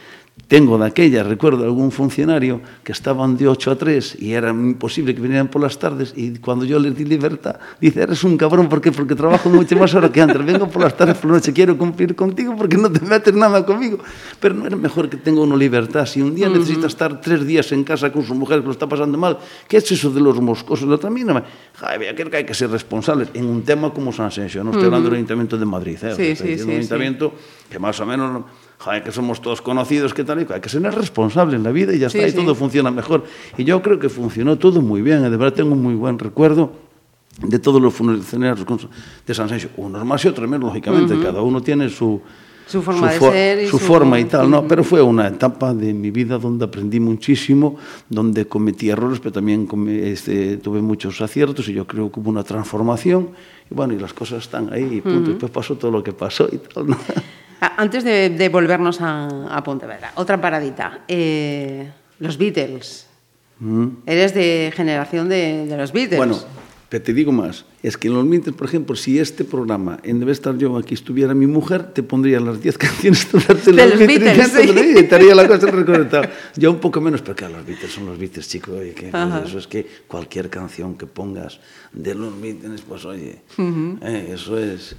tengo 0.48 0.76
de 0.78 0.86
aquella, 0.86 1.22
recuerdo 1.22 1.64
algún 1.64 1.90
funcionario 1.90 2.60
que 2.82 2.92
estaban 2.92 3.36
de 3.36 3.48
8 3.48 3.70
a 3.70 3.76
3 3.76 4.16
y 4.20 4.32
era 4.32 4.50
imposible 4.50 5.14
que 5.14 5.20
vinieran 5.20 5.48
por 5.48 5.62
las 5.62 5.78
tardes 5.78 6.12
y 6.16 6.38
cuando 6.38 6.64
yo 6.64 6.78
les 6.78 6.96
di 6.96 7.04
libertad, 7.04 7.56
dice, 7.80 8.02
eres 8.02 8.22
un 8.24 8.36
cabrón, 8.36 8.68
¿por 8.68 8.80
qué? 8.80 8.92
Porque 8.92 9.14
trabajo 9.14 9.48
mucho 9.48 9.76
más 9.76 9.94
horas 9.94 10.10
que 10.10 10.20
antes, 10.20 10.44
vengo 10.44 10.68
por 10.68 10.82
las 10.82 10.96
tardes, 10.96 11.16
por 11.16 11.30
la 11.30 11.36
noche, 11.38 11.52
quiero 11.52 11.78
cumplir 11.78 12.14
contigo 12.14 12.54
porque 12.56 12.76
no 12.76 12.90
te 12.90 13.00
metes 13.00 13.34
nada 13.34 13.64
conmigo. 13.64 13.98
Pero 14.38 14.54
no 14.54 14.66
era 14.66 14.76
mejor 14.76 15.08
que 15.08 15.16
tenga 15.16 15.40
uno 15.40 15.56
libertad. 15.56 16.04
Si 16.06 16.20
un 16.20 16.34
día 16.34 16.48
necesita 16.48 16.86
estar 16.86 17.20
tres 17.20 17.46
días 17.46 17.72
en 17.72 17.84
casa 17.84 18.12
con 18.12 18.22
su 18.22 18.34
mujer 18.34 18.60
que 18.60 18.66
lo 18.66 18.72
está 18.72 18.88
pasando 18.88 19.16
mal, 19.16 19.38
¿qué 19.66 19.78
es 19.78 19.90
eso 19.90 20.10
de 20.10 20.20
los 20.20 20.40
moscosos? 20.40 20.88
La 20.88 20.96
otra 20.96 21.10
mínima. 21.10 21.42
Joder, 21.78 22.14
creo 22.14 22.30
que 22.30 22.36
hay 22.38 22.44
que 22.44 22.54
ser 22.54 22.70
responsables 22.70 23.28
en 23.34 23.46
un 23.46 23.62
tema 23.62 23.92
como 23.92 24.12
San 24.12 24.30
Sensio. 24.30 24.62
No 24.62 24.70
estoy 24.70 24.86
hablando 24.86 25.08
del 25.08 25.16
Ayuntamiento 25.16 25.56
de 25.56 25.64
Madrid, 25.64 25.98
¿eh? 26.02 26.14
Sí, 26.14 26.36
sí, 26.36 26.56
sí, 26.56 26.62
un 26.62 26.68
sí. 26.68 26.76
ayuntamiento 26.76 27.32
que 27.70 27.78
más 27.78 27.98
o 28.00 28.06
menos, 28.06 28.44
joder, 28.78 29.02
que 29.02 29.12
somos 29.12 29.40
todos 29.40 29.62
conocidos, 29.62 30.12
que 30.14 30.24
tal 30.24 30.40
y 30.42 30.44
cual. 30.44 30.56
Hay 30.56 30.60
que 30.60 30.68
ser 30.68 30.82
responsable 30.82 31.56
en 31.56 31.62
la 31.62 31.70
vida 31.72 31.94
y 31.94 31.98
ya 31.98 32.08
Sí, 32.10 32.18
está, 32.18 32.28
y 32.28 32.30
sí. 32.32 32.36
todo 32.36 32.54
funciona 32.54 32.90
mejor. 32.90 33.24
Y 33.56 33.64
yo 33.64 33.80
creo 33.82 33.98
que 33.98 34.08
funcionó 34.08 34.56
todo 34.58 34.80
muy 34.82 35.02
bien. 35.02 35.22
De 35.22 35.30
verdad 35.30 35.52
tengo 35.54 35.72
un 35.72 35.82
muy 35.82 35.94
buen 35.94 36.18
recuerdo 36.18 36.72
de 37.42 37.58
todos 37.58 37.80
los 37.82 37.92
funcionarios 37.94 38.64
de 39.26 39.34
San 39.34 39.48
Sensio. 39.48 39.70
Unos 39.76 40.04
más 40.04 40.24
y 40.24 40.28
otros 40.28 40.48
menos, 40.48 40.68
lógicamente. 40.68 41.18
Cada 41.22 41.42
uno 41.42 41.60
tiene 41.62 41.88
su... 41.88 42.20
Su 42.66 42.80
forma 42.80 43.12
de 43.12 43.18
for- 43.18 43.30
ser 43.32 43.62
y 43.62 43.66
su 43.66 43.78
su- 43.78 43.84
forma 43.84 44.18
y 44.18 44.24
tal, 44.24 44.48
¿no? 44.50 44.66
Pero 44.66 44.82
fue 44.82 45.02
una 45.02 45.28
etapa 45.28 45.74
de 45.74 45.92
mi 45.92 46.10
vida 46.10 46.38
donde 46.38 46.64
aprendí 46.64 46.98
muchísimo, 46.98 47.76
donde 48.08 48.46
cometí 48.46 48.88
errores, 48.88 49.18
pero 49.20 49.32
también 49.32 49.68
este, 50.02 50.56
tuve 50.56 50.80
muchos 50.80 51.20
aciertos 51.20 51.68
y 51.68 51.74
yo 51.74 51.86
creo 51.86 52.10
que 52.10 52.20
hubo 52.20 52.30
una 52.30 52.42
transformación. 52.42 53.28
Y 53.70 53.74
bueno, 53.74 53.92
y 53.92 53.98
las 53.98 54.14
cosas 54.14 54.44
están 54.44 54.72
ahí 54.72 54.88
y 54.94 55.00
punto. 55.02 55.28
Y 55.28 55.32
después 55.34 55.52
pasó 55.52 55.74
todo 55.76 55.90
lo 55.90 56.02
que 56.02 56.14
pasó 56.14 56.48
y 56.50 56.56
tal, 56.56 56.86
¿no? 56.86 56.96
Ah, 57.60 57.74
Antes 57.76 58.04
de, 58.04 58.30
de 58.30 58.48
volvernos 58.48 59.00
a, 59.00 59.26
a 59.56 59.62
Pontevedra, 59.64 60.12
otra 60.16 60.40
paradita. 60.40 61.00
Eh, 61.08 61.90
los 62.18 62.38
Beatles. 62.38 63.06
Eres 64.06 64.34
de 64.34 64.72
generación 64.74 65.28
de, 65.28 65.66
de 65.66 65.76
los 65.76 65.92
Beatles. 65.92 66.18
Bueno, 66.18 66.38
pero 66.88 67.02
te 67.02 67.14
digo 67.14 67.32
más, 67.32 67.64
es 67.82 67.96
que 67.96 68.08
en 68.08 68.14
los 68.14 68.28
Beatles, 68.28 68.54
por 68.54 68.66
ejemplo, 68.68 68.94
si 68.94 69.18
este 69.18 69.44
programa, 69.44 69.98
en 70.02 70.18
vez 70.20 70.26
de 70.26 70.32
estar 70.32 70.58
yo 70.58 70.76
aquí, 70.76 70.94
estuviera 70.94 71.32
mi 71.34 71.46
mujer, 71.46 71.92
te 71.92 72.02
pondría 72.02 72.40
las 72.40 72.60
10 72.60 72.78
canciones 72.78 73.32
de 73.32 73.72
De 73.72 73.88
los 73.88 73.98
Beatles, 73.98 74.48
sí. 74.52 74.92
y 74.94 74.98
estaría 74.98 75.34
la 75.34 75.48
cosa 75.48 75.70
reconectada. 75.70 76.30
Yo 76.56 76.70
un 76.70 76.78
poco 76.78 77.00
menos, 77.00 77.22
pero 77.22 77.34
claro, 77.36 77.56
los 77.56 77.66
Beatles 77.66 77.90
son 77.92 78.06
los 78.06 78.18
Beatles, 78.18 78.48
chicos, 78.48 78.74
oye, 78.78 78.92
que 78.92 79.08
Ajá. 79.12 79.42
eso 79.46 79.58
es 79.58 79.66
que 79.66 79.86
cualquier 80.06 80.50
canción 80.50 80.96
que 80.96 81.06
pongas 81.06 81.58
de 81.92 82.14
los 82.14 82.38
Beatles, 82.40 82.82
pues 82.82 83.04
oye, 83.06 83.40
eh, 83.58 84.30
eso 84.34 84.58
es... 84.58 84.94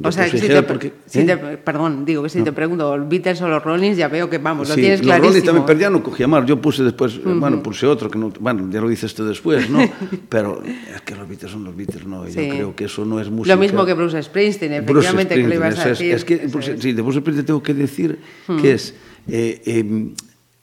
O 0.00 0.12
sea, 0.12 0.28
si 0.28 0.38
te, 0.38 0.62
porque, 0.62 0.92
si 1.06 1.20
¿eh? 1.20 1.24
te, 1.24 1.36
perdón, 1.36 2.04
digo 2.04 2.22
que 2.22 2.28
si 2.28 2.38
no. 2.38 2.44
te 2.44 2.52
pregunto, 2.52 2.96
Beatles 3.08 3.42
o 3.42 3.48
los 3.48 3.62
Rollins, 3.64 3.96
ya 3.96 4.06
veo 4.06 4.30
que 4.30 4.38
vamos, 4.38 4.68
sí, 4.68 4.72
lo 4.72 4.74
tienes 4.76 5.00
los 5.00 5.06
clarísimo. 5.06 5.28
Rollins 5.28 5.44
también, 5.44 5.66
pero 5.66 5.78
ya 5.80 5.90
no 5.90 6.02
cogía 6.04 6.28
mal. 6.28 6.46
Yo 6.46 6.60
puse 6.60 6.84
después, 6.84 7.16
uh 7.16 7.22
-huh. 7.22 7.40
bueno, 7.40 7.62
puse 7.62 7.84
otro 7.86 8.08
que 8.08 8.16
no, 8.16 8.32
bueno, 8.38 8.68
ya 8.70 8.80
lo 8.80 8.88
dices 8.88 9.12
tú 9.12 9.24
después, 9.24 9.68
¿no? 9.68 9.80
pero 10.28 10.62
es 10.62 11.00
que 11.02 11.16
los 11.16 11.28
Beatles 11.28 11.50
son 11.50 11.64
los 11.64 11.76
Beatles, 11.76 12.06
no, 12.06 12.24
sí. 12.26 12.34
yo 12.34 12.48
creo 12.48 12.76
que 12.76 12.84
eso 12.84 13.04
no 13.04 13.20
es 13.20 13.28
música. 13.28 13.56
Lo 13.56 13.60
mismo 13.60 13.84
que 13.84 13.94
Bruce 13.94 14.22
Springsteen, 14.22 14.72
efectivamente, 14.72 14.92
Bruce 14.92 15.08
Springsteen, 15.08 15.42
que 15.42 15.48
le 15.48 15.54
ibas 15.56 15.78
a 15.80 15.88
decir. 15.88 16.12
Es, 16.12 16.16
es 16.18 16.24
que, 16.24 16.36
Bruce, 16.46 16.74
es. 16.74 16.80
sí, 16.80 16.92
de 16.92 17.02
Bruce 17.02 17.18
Springsteen 17.18 17.46
tengo 17.46 17.62
que 17.62 17.74
decir 17.74 18.20
uh 18.46 18.52
-huh. 18.52 18.62
que 18.62 18.70
hmm. 18.70 18.74
es. 18.74 18.94
Eh, 19.26 19.62
eh, 19.66 20.14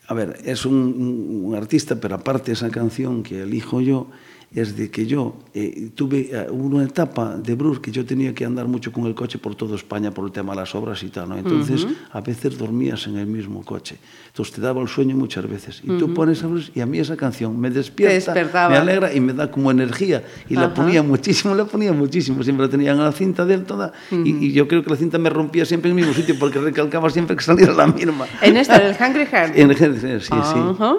a 0.08 0.14
ver, 0.14 0.38
es 0.46 0.66
un, 0.66 1.44
un, 1.44 1.56
artista, 1.56 2.00
pero 2.00 2.16
aparte 2.16 2.52
esa 2.52 2.70
canción 2.70 3.24
que 3.24 3.42
elijo 3.42 3.82
yo 3.82 4.08
es 4.56 4.78
de 4.78 4.90
que 4.90 5.06
yo 5.06 5.36
eh, 5.54 5.90
tuve 5.94 6.30
eh, 6.32 6.48
una 6.50 6.86
etapa 6.86 7.36
de 7.36 7.56
Bruce 7.56 7.82
que 7.82 7.92
yo 7.92 8.06
tenía 8.06 8.34
que 8.34 8.46
andar 8.46 8.68
mucho 8.68 8.92
con 8.92 9.06
el 9.06 9.14
coche 9.14 9.38
por 9.38 9.54
toda 9.56 9.76
España 9.76 10.12
por 10.12 10.26
el 10.26 10.32
tema 10.32 10.54
de 10.54 10.62
las 10.62 10.74
obras 10.74 11.04
y 11.04 11.10
tal, 11.10 11.28
¿no? 11.30 11.38
Entonces, 11.38 11.86
a 12.12 12.22
veces 12.22 12.58
dormías 12.58 13.06
en 13.08 13.18
el 13.18 13.28
mismo 13.28 13.64
coche. 13.66 13.98
Entonces 14.28 14.56
te 14.56 14.62
daba 14.62 14.82
el 14.82 14.88
sueño 14.88 15.16
muchas 15.16 15.48
veces. 15.50 15.82
Y 15.84 15.98
tú 15.98 16.14
pones 16.14 16.42
a 16.44 16.48
Bruce 16.48 16.72
y 16.74 16.80
a 16.80 16.86
mí 16.86 17.00
esa 17.00 17.18
canción 17.18 17.60
me 17.60 17.70
despierta, 17.70 18.34
me 18.70 18.78
alegra 18.78 19.14
y 19.14 19.20
me 19.20 19.34
da 19.34 19.52
como 19.52 19.72
energía. 19.72 20.24
Y 20.50 20.56
la 20.56 20.66
Ajá. 20.68 20.74
ponía 20.74 21.04
muchísimo, 21.04 21.54
la 21.54 21.66
ponía 21.66 21.92
muchísimo. 21.92 22.42
Siempre 22.42 22.66
la 22.66 22.72
tenía 22.72 22.92
en 22.94 23.00
la 23.00 23.12
cinta 23.12 23.46
de 23.46 23.56
él 23.56 23.66
toda. 23.66 23.92
y, 24.12 24.48
y 24.48 24.54
yo 24.54 24.68
creo 24.70 24.84
que 24.84 24.90
la 24.90 24.96
cinta 24.96 25.18
me 25.18 25.30
rompía 25.30 25.66
siempre 25.66 25.92
en 25.92 25.98
el 26.00 26.06
mismo 26.06 26.18
sitio 26.18 26.36
porque 26.40 26.60
recalcaba 26.60 27.10
siempre 27.10 27.36
que 27.36 27.44
saliera 27.44 27.74
la 27.74 27.88
misma. 27.88 28.26
En 28.42 28.56
esta, 28.56 28.78
en 28.82 28.88
el 28.88 28.96
Hungry 29.00 29.26
Heart. 29.26 29.58
En 29.58 29.70
el 29.70 29.76
género, 29.76 30.20
sí, 30.20 30.28
sí. 30.28 30.30
Ajá. 30.32 30.96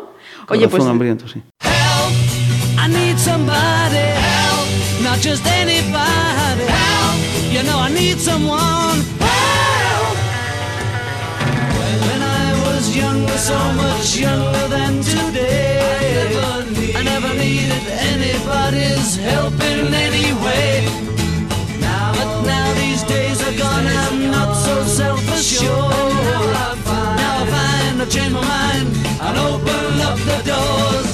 Oye, 0.49 0.69
pues 0.69 0.85
hambriento, 0.85 1.27
sí. 1.27 1.43
I 2.86 2.88
need 2.88 3.18
somebody 3.18 4.06
help, 4.30 4.68
not 5.02 5.18
just 5.18 5.44
anybody 5.44 6.66
help. 6.70 7.18
You 7.50 7.64
know 7.64 7.78
I 7.80 7.90
need 7.90 8.16
someone 8.20 9.02
help. 9.18 10.16
When 12.06 12.22
I 12.22 12.46
was 12.64 12.96
younger, 12.96 13.38
so 13.38 13.58
much 13.82 14.16
younger 14.16 14.68
than 14.68 15.02
today, 15.02 16.30
I 16.94 17.02
never, 17.02 17.34
needed 17.34 17.84
anybody's 18.12 19.16
help 19.16 19.54
in 19.54 19.92
any 19.92 20.30
way. 20.44 20.86
Now, 21.80 22.14
but 22.14 22.46
now 22.46 22.72
these 22.74 23.02
days 23.02 23.42
are 23.42 23.56
gone, 23.58 23.84
I'm 23.84 24.30
not 24.30 24.54
so 24.54 24.84
self-assured. 24.84 26.14
Now 27.18 27.42
I 27.42 27.46
find 27.50 28.00
I've 28.00 28.08
changed 28.08 28.32
my 28.32 28.42
mind, 28.46 28.88
I'll 29.20 29.54
open 29.54 30.00
up 30.06 30.18
the 30.30 30.38
doors. 30.46 31.06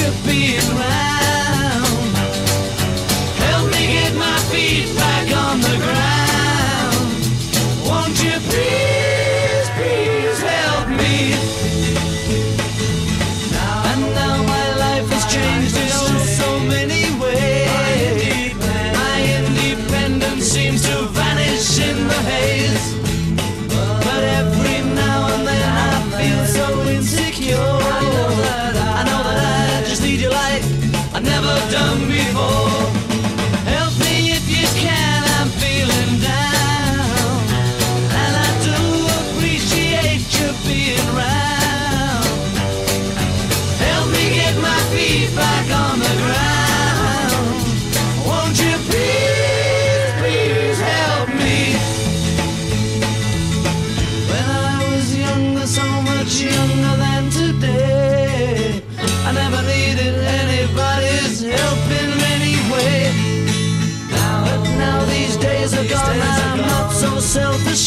should 0.00 0.24
be 0.24 0.56
right. 0.78 1.09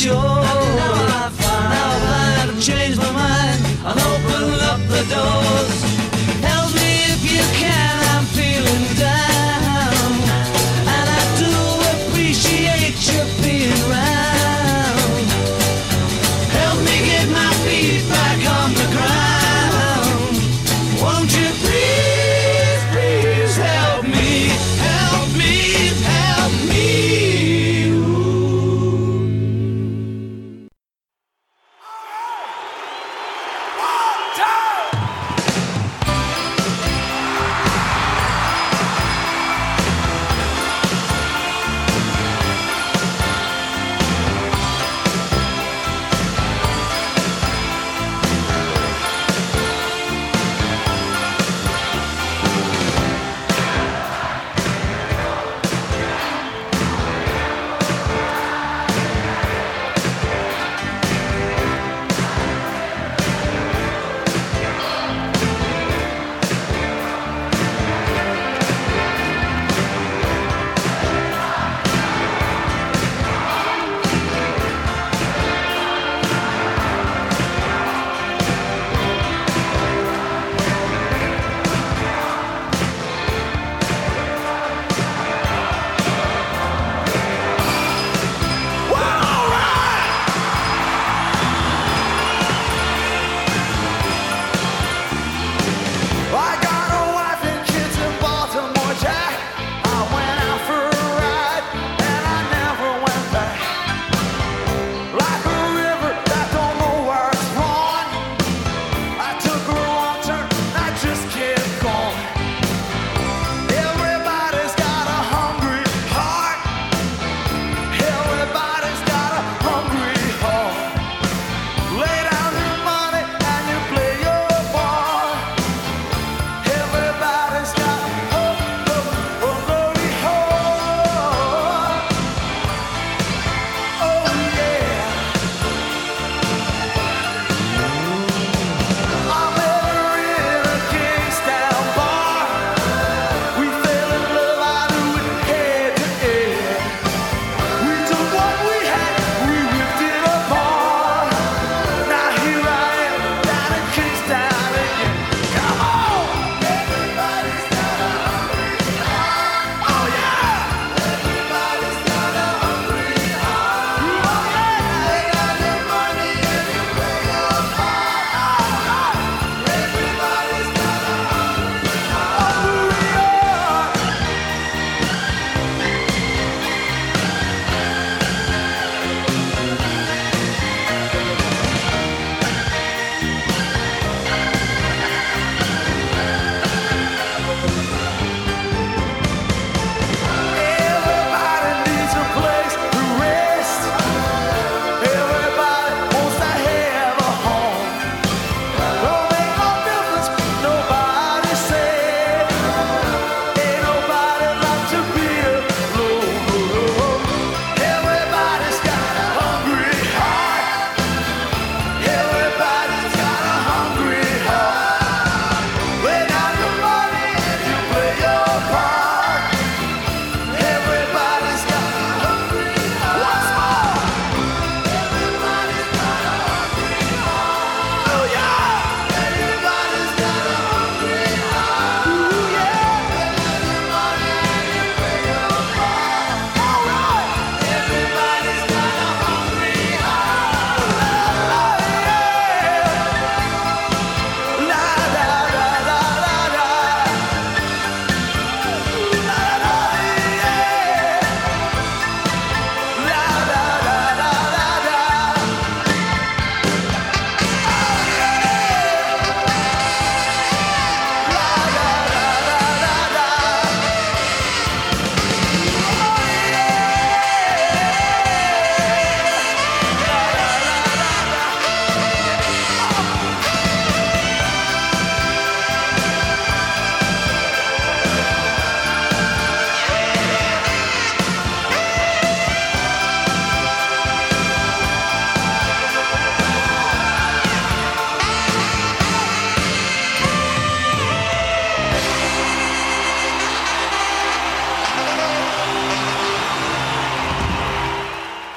Self-assured. 0.04 0.33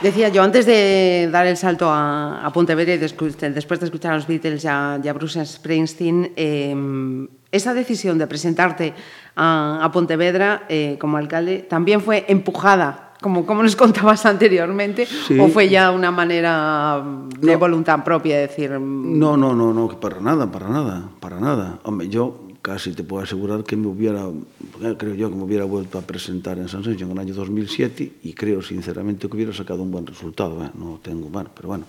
Decía 0.06 0.28
yo, 0.28 0.40
antes 0.44 0.66
de 0.66 1.28
dar 1.32 1.48
el 1.48 1.56
salto 1.56 1.90
a, 1.90 2.46
a 2.46 2.52
Pontevedra 2.52 2.94
y 2.94 2.98
después 2.98 3.36
de 3.80 3.86
escuchar 3.86 4.12
a 4.12 4.14
los 4.14 4.28
Beatles 4.28 4.62
y 4.62 4.68
a, 4.68 5.00
y 5.02 5.08
a 5.08 5.12
Bruce 5.12 5.44
Springsteen, 5.44 6.30
eh, 6.36 7.26
esa 7.50 7.74
decisión 7.74 8.16
de 8.16 8.28
presentarte 8.28 8.94
a, 9.34 9.80
a 9.82 9.90
Pontevedra 9.90 10.62
eh, 10.68 10.96
como 11.00 11.16
alcalde 11.16 11.66
también 11.68 12.00
fue 12.00 12.24
empujada, 12.28 13.14
como, 13.20 13.44
como 13.44 13.64
nos 13.64 13.74
contabas 13.84 14.24
anteriormente, 14.26 15.06
Sí. 15.06 15.40
o 15.40 15.48
fue 15.48 15.68
ya 15.68 15.90
una 15.90 16.12
manera 16.12 17.02
de 17.40 17.52
No. 17.54 17.58
voluntad 17.58 18.04
propia, 18.04 18.36
de 18.36 18.42
decir, 18.42 18.78
mm, 18.78 19.18
No, 19.18 19.36
no, 19.36 19.56
no, 19.56 19.72
no, 19.74 19.88
para 19.98 20.20
nada, 20.20 20.48
para 20.52 20.68
nada, 20.68 21.02
para 21.18 21.40
nada. 21.40 21.80
Hombre, 21.82 22.08
yo 22.08 22.45
casi 22.66 22.90
te 22.90 23.04
puedo 23.04 23.22
asegurar 23.22 23.62
que 23.62 23.76
me 23.76 23.86
hubiera, 23.86 24.28
creo 24.98 25.14
yo 25.14 25.30
que 25.30 25.36
me 25.36 25.44
hubiera 25.44 25.64
vuelto 25.64 25.98
a 25.98 26.02
presentar 26.02 26.58
en 26.58 26.68
San 26.68 26.82
Sergio 26.82 27.06
en 27.06 27.12
el 27.12 27.18
año 27.20 27.32
2007 27.32 28.12
y 28.24 28.32
creo 28.32 28.60
sinceramente 28.60 29.28
que 29.28 29.36
hubiera 29.36 29.52
sacado 29.52 29.84
un 29.84 29.92
buen 29.92 30.04
resultado, 30.04 30.64
¿eh? 30.64 30.70
no 30.76 30.98
tengo 31.00 31.30
mal, 31.30 31.48
pero 31.54 31.68
bueno, 31.68 31.84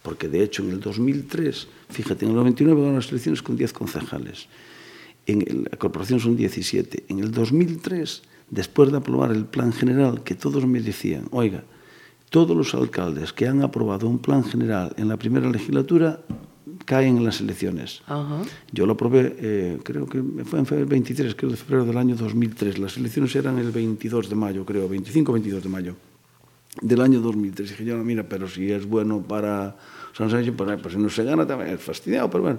porque 0.00 0.28
de 0.28 0.44
hecho 0.44 0.62
en 0.62 0.70
el 0.70 0.78
2003, 0.80 1.66
fíjate, 1.90 2.24
en 2.24 2.30
el 2.30 2.36
99 2.36 2.78
ganaron 2.80 3.00
las 3.00 3.10
elecciones 3.10 3.42
con 3.42 3.56
10 3.56 3.72
concejales, 3.72 4.46
en 5.26 5.42
el- 5.42 5.64
la 5.72 5.76
corporación 5.76 6.20
son 6.20 6.36
17, 6.36 7.04
en 7.08 7.18
el 7.18 7.32
2003, 7.32 8.22
después 8.48 8.92
de 8.92 8.98
aprobar 8.98 9.32
el 9.32 9.44
plan 9.46 9.72
general, 9.72 10.22
que 10.22 10.36
todos 10.36 10.64
me 10.68 10.80
decían, 10.80 11.24
oiga, 11.32 11.64
todos 12.30 12.56
los 12.56 12.72
alcaldes 12.74 13.32
que 13.32 13.48
han 13.48 13.60
aprobado 13.62 14.06
un 14.08 14.20
plan 14.20 14.44
general 14.44 14.94
en 14.96 15.08
la 15.08 15.16
primera 15.16 15.50
legislatura 15.50 16.20
caen 16.84 17.18
en 17.18 17.24
las 17.24 17.40
elecciones. 17.40 18.02
Ajá. 18.06 18.42
Yo 18.72 18.86
lo 18.86 18.96
probé, 18.96 19.34
eh, 19.38 19.78
creo 19.82 20.06
que 20.06 20.22
fue 20.44 20.58
en 20.58 20.66
febrero 20.66 20.88
23, 20.88 21.34
creo, 21.34 21.50
de 21.50 21.56
febrero 21.56 21.84
del 21.84 21.96
año 21.96 22.16
2003. 22.16 22.78
Las 22.78 22.96
elecciones 22.96 23.34
eran 23.36 23.58
el 23.58 23.70
22 23.70 24.28
de 24.28 24.34
mayo, 24.34 24.64
creo, 24.64 24.88
25 24.88 25.32
22 25.32 25.62
de 25.62 25.68
mayo 25.68 25.96
del 26.80 27.00
año 27.00 27.20
2003. 27.20 27.68
Y 27.68 27.72
dije 27.72 27.84
yo, 27.84 27.96
no, 27.96 28.04
mira, 28.04 28.22
pero 28.22 28.48
si 28.48 28.70
es 28.70 28.86
bueno 28.86 29.22
para 29.22 29.76
San 30.12 30.30
Sánchez, 30.30 30.54
pues, 30.56 30.80
pues 30.80 30.94
si 30.94 31.00
no 31.00 31.08
se 31.08 31.24
gana 31.24 31.46
también 31.46 31.70
es 31.70 31.80
fastidiado, 31.80 32.30
pero 32.30 32.42
bueno. 32.44 32.58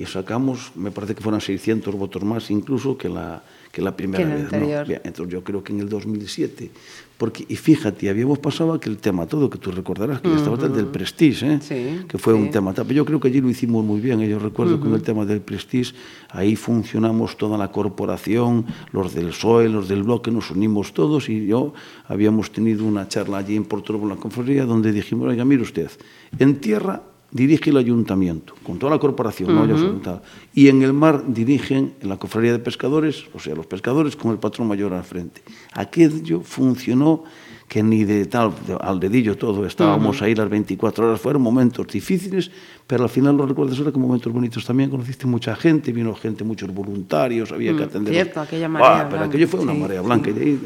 Y 0.00 0.06
sacamos, 0.06 0.72
me 0.76 0.90
parece 0.90 1.14
que 1.14 1.20
fueron 1.20 1.42
600 1.42 1.94
votos 1.94 2.24
más 2.24 2.50
incluso 2.50 2.96
que 2.96 3.10
la, 3.10 3.42
que 3.70 3.82
la 3.82 3.94
primera 3.94 4.24
Que 4.24 4.30
vez. 4.30 4.50
¿no? 4.50 4.86
Bien, 4.86 5.02
entonces 5.04 5.30
yo 5.30 5.44
creo 5.44 5.62
que 5.62 5.74
en 5.74 5.80
el 5.80 5.90
2007, 5.90 6.70
porque, 7.18 7.44
y 7.46 7.54
fíjate, 7.54 8.08
habíamos 8.08 8.38
pasado 8.38 8.72
aquel 8.72 8.96
tema 8.96 9.26
todo, 9.26 9.50
que 9.50 9.58
tú 9.58 9.70
recordarás, 9.70 10.22
que 10.22 10.30
ya 10.30 10.36
estaba 10.36 10.56
del 10.56 10.86
Prestige, 10.86 11.52
¿eh? 11.52 11.58
Sí, 11.60 12.06
que 12.08 12.16
fue 12.16 12.32
sí. 12.32 12.40
un 12.40 12.50
tema. 12.50 12.72
Pero 12.72 12.92
yo 12.92 13.04
creo 13.04 13.20
que 13.20 13.28
allí 13.28 13.42
lo 13.42 13.50
hicimos 13.50 13.84
muy 13.84 14.00
bien. 14.00 14.22
¿eh? 14.22 14.28
Yo 14.30 14.38
recuerdo 14.38 14.78
que 14.78 14.84
con 14.84 14.94
el 14.94 15.02
tema 15.02 15.26
del 15.26 15.42
Prestige, 15.42 15.92
ahí 16.30 16.56
funcionamos 16.56 17.36
toda 17.36 17.58
la 17.58 17.70
corporación, 17.70 18.64
los 18.92 19.12
del 19.12 19.26
PSOE, 19.26 19.68
los 19.68 19.86
del 19.86 20.04
bloque, 20.04 20.30
nos 20.30 20.50
unimos 20.50 20.94
todos 20.94 21.28
y 21.28 21.44
yo 21.44 21.74
habíamos 22.08 22.52
tenido 22.52 22.86
una 22.86 23.06
charla 23.06 23.36
allí 23.36 23.54
en 23.54 23.64
Porto 23.64 23.96
en 23.96 24.08
la 24.08 24.16
conferencia 24.16 24.64
donde 24.64 24.92
dijimos, 24.92 25.28
oiga, 25.28 25.44
mire 25.44 25.60
usted, 25.60 25.90
en 26.38 26.58
tierra 26.58 27.02
dirige 27.32 27.70
el 27.70 27.76
ayuntamiento, 27.76 28.54
con 28.64 28.78
toda 28.78 28.92
la 28.92 28.98
corporación, 28.98 29.54
no 29.54 29.64
yo 29.66 29.78
solo 29.78 29.98
tal. 30.00 30.20
y 30.52 30.66
en 30.68 30.82
el 30.82 30.92
mar 30.92 31.22
dirigen 31.28 31.94
la 32.02 32.16
cofradía 32.18 32.50
de 32.52 32.58
pescadores, 32.58 33.24
o 33.32 33.38
sea, 33.38 33.54
los 33.54 33.66
pescadores 33.66 34.16
con 34.16 34.32
el 34.32 34.38
patrón 34.38 34.66
mayor 34.66 34.92
al 34.92 35.04
frente. 35.04 35.42
Aquello 35.74 36.40
funcionó 36.40 37.22
que 37.68 37.84
ni 37.84 38.02
de 38.02 38.24
tal, 38.26 38.50
de- 38.66 38.76
al 38.80 38.98
dedillo 38.98 39.36
todo, 39.38 39.64
estábamos 39.64 40.20
ahí 40.22 40.34
las 40.34 40.48
24 40.50 41.06
horas, 41.06 41.20
fueron 41.20 41.40
momentos 41.42 41.86
difíciles, 41.86 42.50
pero 42.84 43.04
al 43.04 43.08
final 43.10 43.36
los 43.36 43.48
recuerdas 43.48 43.78
ahora 43.78 43.92
como 43.92 44.08
momentos 44.08 44.32
bonitos 44.32 44.64
también, 44.66 44.90
conociste 44.90 45.24
mucha 45.28 45.54
gente, 45.54 45.92
vino 45.92 46.12
gente, 46.16 46.42
muchos 46.42 46.74
voluntarios, 46.74 47.52
había 47.52 47.76
que 47.76 47.84
atender. 47.84 48.12
cierto, 48.12 48.40
aquella 48.40 48.66
Ah, 48.66 48.68
marea 48.68 48.96
pero 49.04 49.08
blanca, 49.20 49.24
aquello 49.26 49.46
fue 49.46 49.60
una 49.60 49.72
sí. 49.72 49.78
marea 49.78 50.00
blanca, 50.00 50.30
y, 50.30 50.32
de 50.32 50.40
ahí- 50.42 50.60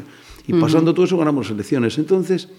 y 0.47 0.53
pasando 0.53 0.95
todo 0.95 1.05
eso 1.05 1.15
ganamos 1.15 1.47
elecciones. 1.51 1.95
Entonces, 1.99 2.49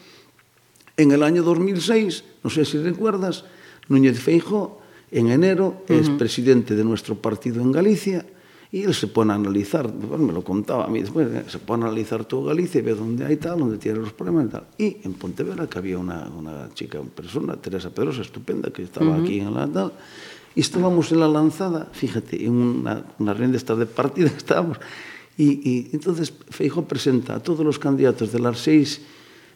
en 0.97 1.11
el 1.11 1.25
año 1.25 1.43
2006, 1.43 2.23
no 2.45 2.51
sé 2.51 2.65
si 2.65 2.79
recuerdas, 2.79 3.45
Núñez 3.89 4.19
Feijó, 4.19 4.81
en 5.11 5.29
enero, 5.31 5.83
uh 5.89 5.93
-huh. 5.93 6.01
es 6.01 6.11
presidente 6.11 6.75
de 6.75 6.85
nuestro 6.85 7.15
partido 7.17 7.63
en 7.63 7.73
Galicia, 7.73 8.27
y 8.73 8.83
él 8.83 8.95
se 8.95 9.07
pone 9.07 9.33
a 9.33 9.37
analizar, 9.37 9.91
bueno, 9.91 10.27
me 10.27 10.33
lo 10.33 10.43
contaba 10.43 10.85
a 10.85 10.89
mí 10.89 11.01
después, 11.01 11.29
¿eh? 11.33 11.45
se 11.47 11.59
pone 11.59 11.85
a 11.85 11.87
analizar 11.87 12.25
todo 12.25 12.45
Galicia 12.45 12.81
y 12.81 12.83
ve 12.83 12.95
dónde 12.95 13.25
hay 13.25 13.37
tal, 13.37 13.61
dónde 13.61 13.79
tiene 13.79 14.01
los 14.01 14.13
problemas 14.13 14.47
y 14.47 14.49
tal. 14.49 14.65
Y 14.77 14.97
en 15.05 15.15
Pontevedra, 15.15 15.67
que 15.69 15.79
había 15.79 15.99
una, 15.99 16.29
una 16.37 16.69
chica, 16.75 17.01
una 17.01 17.11
persona, 17.11 17.57
Teresa 17.57 17.91
Pedrosa, 17.91 18.23
estupenda, 18.23 18.71
que 18.71 18.83
estaba 18.83 19.07
uh 19.07 19.19
-huh. 19.19 19.23
aquí 19.23 19.41
en 19.41 19.55
la 19.55 19.69
tal, 19.69 19.93
y 20.55 20.61
estábamos 20.61 21.13
en 21.13 21.21
la 21.21 21.29
lanzada, 21.29 21.89
fíjate, 21.93 22.45
en 22.45 22.53
una, 22.53 23.05
una 23.19 23.33
reunión 23.33 23.53
de 23.53 23.59
estas 23.59 23.79
de 23.79 23.87
partida 23.87 24.29
estábamos, 24.37 24.79
y, 25.39 25.49
y 25.71 25.91
entonces 25.93 26.33
Feijóo 26.51 26.85
presenta 26.85 27.37
a 27.37 27.41
todos 27.41 27.65
los 27.65 27.79
candidatos 27.79 28.33
de 28.33 28.41
las 28.41 28.59
seis 28.59 29.01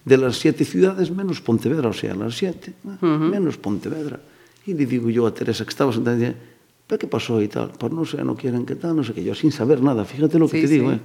de 0.05 0.17
las 0.17 0.37
siete 0.39 0.65
ciudades 0.65 1.11
menos 1.11 1.41
Pontevedra, 1.41 1.89
o 1.89 1.93
sea, 1.93 2.15
las 2.15 2.37
siete, 2.37 2.73
uh 2.85 2.91
-huh. 3.01 3.31
menos 3.31 3.57
Pontevedra. 3.57 4.21
E 4.67 4.75
le 4.75 4.87
digo 4.87 5.09
yo 5.11 5.27
a 5.27 5.33
Teresa 5.33 5.65
que 5.65 5.71
estaba 5.71 5.93
sentada, 5.93 6.17
dice, 6.17 6.37
¿pero 6.87 6.99
qué 6.99 7.07
pasó 7.07 7.41
y 7.41 7.49
tal? 7.49 7.73
Pues 7.79 7.93
no 7.93 8.05
sé, 8.05 8.23
no 8.25 8.37
quieren 8.37 8.65
que 8.67 8.77
tal, 8.77 8.97
no 8.97 9.05
sé 9.05 9.13
qué. 9.13 9.25
Yo 9.25 9.35
sin 9.35 9.53
saber 9.53 9.83
nada, 9.83 10.05
fíjate 10.05 10.39
lo 10.39 10.49
que 10.49 10.59
sí, 10.59 10.63
te 10.63 10.69
sí. 10.69 10.75
digo, 10.75 10.93
eh, 10.93 11.01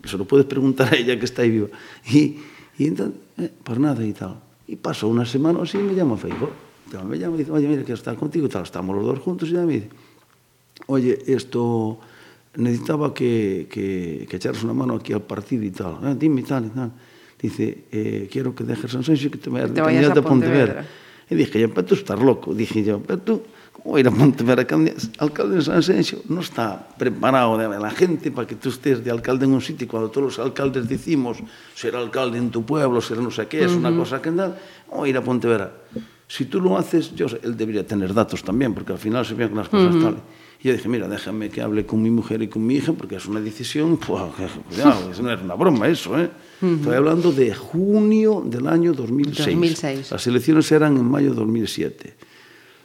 que 0.00 0.08
se 0.08 0.16
lo 0.16 0.24
puedes 0.24 0.46
preguntar 0.46 0.92
a 0.92 0.96
ella 0.96 1.18
que 1.18 1.24
está 1.24 1.42
ahí 1.42 1.50
viva. 1.50 1.68
Y, 2.08 2.38
y 2.78 2.86
entonces, 2.86 3.20
eh, 3.38 3.50
pues 3.62 3.78
nada 3.78 4.04
y 4.04 4.12
tal. 4.12 4.36
Y 4.66 4.76
pasó 4.76 5.08
una 5.08 5.24
semana 5.24 5.62
así 5.62 5.78
y 5.78 5.82
me 5.82 5.94
llama 5.94 6.14
a 6.14 6.18
Facebook. 6.18 6.50
Me 7.06 7.18
llama 7.18 7.34
y 7.36 7.38
dice, 7.40 7.50
oye, 7.52 7.68
mira, 7.68 7.82
quiero 7.82 7.98
estar 7.98 8.16
contigo 8.16 8.46
y 8.46 8.48
tal. 8.48 8.62
Estamos 8.62 8.96
los 8.96 9.04
dos 9.04 9.18
juntos 9.18 9.48
y 9.50 9.52
ya 9.52 9.64
me 9.64 9.74
dice, 9.74 9.88
oye, 10.86 11.18
esto 11.26 11.98
necesitaba 12.56 13.12
que, 13.12 13.66
que, 13.70 14.26
que 14.28 14.36
echaras 14.36 14.62
una 14.64 14.72
mano 14.72 14.94
aquí 14.94 15.12
al 15.12 15.22
partido 15.22 15.64
y 15.64 15.70
tal. 15.70 15.98
Eh, 16.04 16.16
dime 16.18 16.40
y 16.40 16.44
tal 16.44 16.66
y 16.66 16.68
tal 16.70 16.92
dice, 17.40 17.84
eh, 17.92 18.28
quiero 18.30 18.54
que 18.54 18.64
dejes 18.64 18.86
a 18.86 18.88
Sanxenxo 18.88 19.30
que 19.30 19.38
te 19.38 19.50
vayas, 19.50 19.68
que 19.70 19.74
te 19.74 19.80
vayas 19.80 20.10
a 20.10 20.14
Pontevedra. 20.14 20.28
Pontevedra. 20.28 20.84
E 21.30 21.36
dije, 21.36 21.68
pero 21.68 21.84
tú 21.84 21.94
estás 21.94 22.18
loco. 22.18 22.54
Dije 22.54 22.82
yo, 22.82 23.00
pero 23.00 23.20
tú, 23.20 23.42
como 23.72 23.98
ir 23.98 24.08
a 24.08 24.10
Pontevedra? 24.10 24.66
Alcalde 25.18 25.56
de 25.56 25.62
Sanxenxo 25.62 26.22
no 26.28 26.40
está 26.40 26.88
preparado 26.98 27.56
de 27.58 27.68
la 27.68 27.90
gente 27.90 28.30
para 28.30 28.46
que 28.46 28.56
tú 28.56 28.70
estés 28.70 29.04
de 29.04 29.10
alcalde 29.10 29.44
en 29.44 29.52
un 29.52 29.60
sitio 29.60 29.86
cuando 29.86 30.10
todos 30.10 30.36
los 30.36 30.38
alcaldes 30.38 30.88
decimos, 30.88 31.38
ser 31.74 31.94
alcalde 31.94 32.38
en 32.38 32.50
tu 32.50 32.64
pueblo, 32.64 33.00
ser 33.00 33.18
no 33.18 33.30
sé 33.30 33.46
qué, 33.46 33.64
es 33.64 33.72
uh 33.72 33.76
-huh. 33.76 33.78
una 33.78 33.92
cosa 33.94 34.20
que 34.20 34.30
nada. 34.30 34.58
O 34.90 35.06
ir 35.06 35.16
a 35.16 35.22
Pontevedra. 35.22 35.70
Si 36.26 36.44
tú 36.44 36.60
lo 36.60 36.76
haces, 36.76 37.14
yo, 37.14 37.26
él 37.42 37.56
debería 37.56 37.86
tener 37.86 38.12
datos 38.12 38.42
también, 38.42 38.74
porque 38.74 38.92
al 38.92 38.98
final 38.98 39.24
se 39.24 39.32
vean 39.34 39.54
las 39.54 39.68
cosas 39.68 39.94
uh 39.94 39.98
-huh. 39.98 40.02
tal. 40.02 40.16
Y 40.60 40.68
yo 40.68 40.72
dije, 40.72 40.88
mira, 40.88 41.06
déjame 41.08 41.48
que 41.48 41.62
hable 41.62 41.86
con 41.86 42.02
mi 42.02 42.10
mujer 42.10 42.42
y 42.42 42.48
con 42.48 42.66
mi 42.66 42.74
hija, 42.76 42.92
porque 42.92 43.16
es 43.16 43.26
una 43.26 43.40
decisión, 43.40 43.96
pues, 44.04 44.22
cuidado, 44.68 45.06
no 45.06 45.12
es 45.12 45.40
una 45.40 45.54
broma 45.54 45.88
eso, 45.88 46.18
¿eh? 46.18 46.30
Estoy 46.60 46.94
hablando 46.94 47.30
de 47.30 47.54
junio 47.54 48.42
del 48.44 48.66
año 48.66 48.92
2006. 48.92 49.46
2006. 49.46 50.10
Las 50.10 50.26
elecciones 50.26 50.72
eran 50.72 50.96
en 50.96 51.04
mayo 51.04 51.30
de 51.30 51.36
2007. 51.36 52.14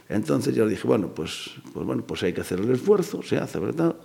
Entonces 0.10 0.54
yo 0.56 0.68
dije, 0.68 0.88
bueno, 0.88 1.10
pues, 1.14 1.52
pues, 1.74 1.86
bueno, 1.86 2.04
pues 2.06 2.22
hay 2.24 2.34
que 2.34 2.42
hacer 2.42 2.60
el 2.60 2.70
esfuerzo, 2.72 3.24
se 3.24 3.38
hace, 3.38 3.60
¿verdad? 3.60 3.96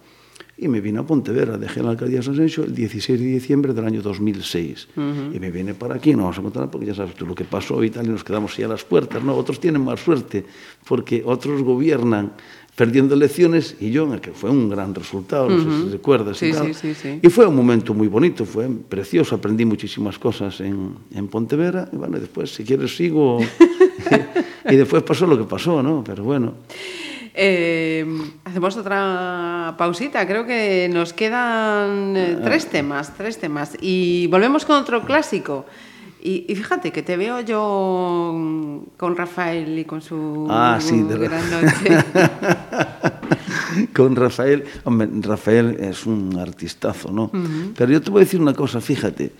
Y 0.56 0.68
me 0.68 0.80
vine 0.80 1.00
a 1.00 1.02
Pontevedra, 1.02 1.58
dejé 1.58 1.82
la 1.82 1.90
alcaldía 1.90 2.18
de 2.18 2.22
San 2.22 2.36
Senso 2.36 2.64
el 2.64 2.74
16 2.74 3.20
de 3.20 3.26
diciembre 3.26 3.74
del 3.74 3.84
año 3.84 4.02
2006. 4.02 4.88
Y 4.96 5.38
me 5.38 5.50
vine 5.50 5.74
para 5.74 5.96
aquí, 5.96 6.12
no 6.12 6.22
vamos 6.22 6.38
a 6.38 6.42
contar 6.42 6.70
porque 6.70 6.86
ya 6.86 6.94
sabes 6.94 7.14
tú 7.14 7.26
lo 7.26 7.34
que 7.34 7.44
pasó 7.44 7.82
y 7.84 7.90
tal, 7.90 8.06
y 8.06 8.10
nos 8.10 8.24
quedamos 8.24 8.56
ahí 8.56 8.64
a 8.64 8.68
las 8.68 8.84
puertas, 8.84 9.22
¿no? 9.22 9.36
Otros 9.36 9.60
tienen 9.60 9.82
más 9.82 10.00
suerte, 10.00 10.44
porque 10.86 11.22
otros 11.24 11.62
gobiernan 11.62 12.32
perdiendo 12.78 13.16
elecciones 13.16 13.74
y 13.80 13.90
yo, 13.90 14.08
que 14.20 14.30
fue 14.30 14.50
un 14.50 14.68
gran 14.68 14.94
resultado, 14.94 15.50
no 15.50 15.58
sé 15.58 15.82
si 15.84 15.88
recuerdas 15.90 16.40
y 16.44 16.52
tal. 16.52 16.72
sí, 16.72 16.94
sí, 16.94 16.94
sí. 16.94 17.18
Y 17.20 17.28
fue 17.28 17.44
un 17.44 17.56
momento 17.56 17.92
muy 17.92 18.06
bonito, 18.06 18.44
fue 18.44 18.68
precioso, 18.68 19.34
aprendí 19.34 19.64
muchísimas 19.64 20.16
cosas 20.16 20.60
en, 20.60 20.94
en 21.12 21.26
Pontevedra. 21.26 21.88
Y 21.92 21.96
bueno, 21.96 22.20
después, 22.20 22.54
si 22.54 22.62
quieres, 22.62 22.96
sigo. 22.96 23.40
y 24.70 24.76
después 24.76 25.02
pasó 25.02 25.26
lo 25.26 25.36
que 25.36 25.42
pasó, 25.42 25.82
¿no? 25.82 26.04
Pero 26.06 26.22
bueno. 26.22 26.54
Eh, 27.34 28.06
hacemos 28.44 28.76
otra 28.76 29.74
pausita. 29.76 30.24
Creo 30.24 30.46
que 30.46 30.88
nos 30.92 31.12
quedan 31.12 32.16
eh, 32.16 32.36
Ah. 32.38 32.42
tres 32.44 32.66
temas, 32.66 33.12
tres 33.16 33.38
temas. 33.38 33.76
Y 33.80 34.28
volvemos 34.28 34.64
con 34.64 34.76
otro 34.76 35.02
clásico. 35.02 35.66
Y, 36.20 36.46
y 36.48 36.54
fíjate 36.56 36.90
que 36.90 37.02
te 37.02 37.16
veo 37.16 37.40
yo 37.40 38.84
con 38.96 39.16
Rafael 39.16 39.78
y 39.78 39.84
con 39.84 40.00
su 40.02 40.46
Ah, 40.50 40.78
sí, 40.80 41.02
de 41.02 41.16
gran 41.18 41.42
noche. 41.50 42.04
Con 43.94 44.16
Rafael, 44.16 44.64
hombre, 44.84 45.08
Rafael 45.20 45.76
es 45.80 46.06
un 46.06 46.36
artistazo, 46.38 47.10
¿no? 47.12 47.30
Pero 47.76 47.92
yo 47.92 48.00
te 48.00 48.10
voy 48.10 48.22
a 48.22 48.24
decir 48.24 48.40
una 48.40 48.54
cosa, 48.54 48.80
fíjate, 48.80 49.32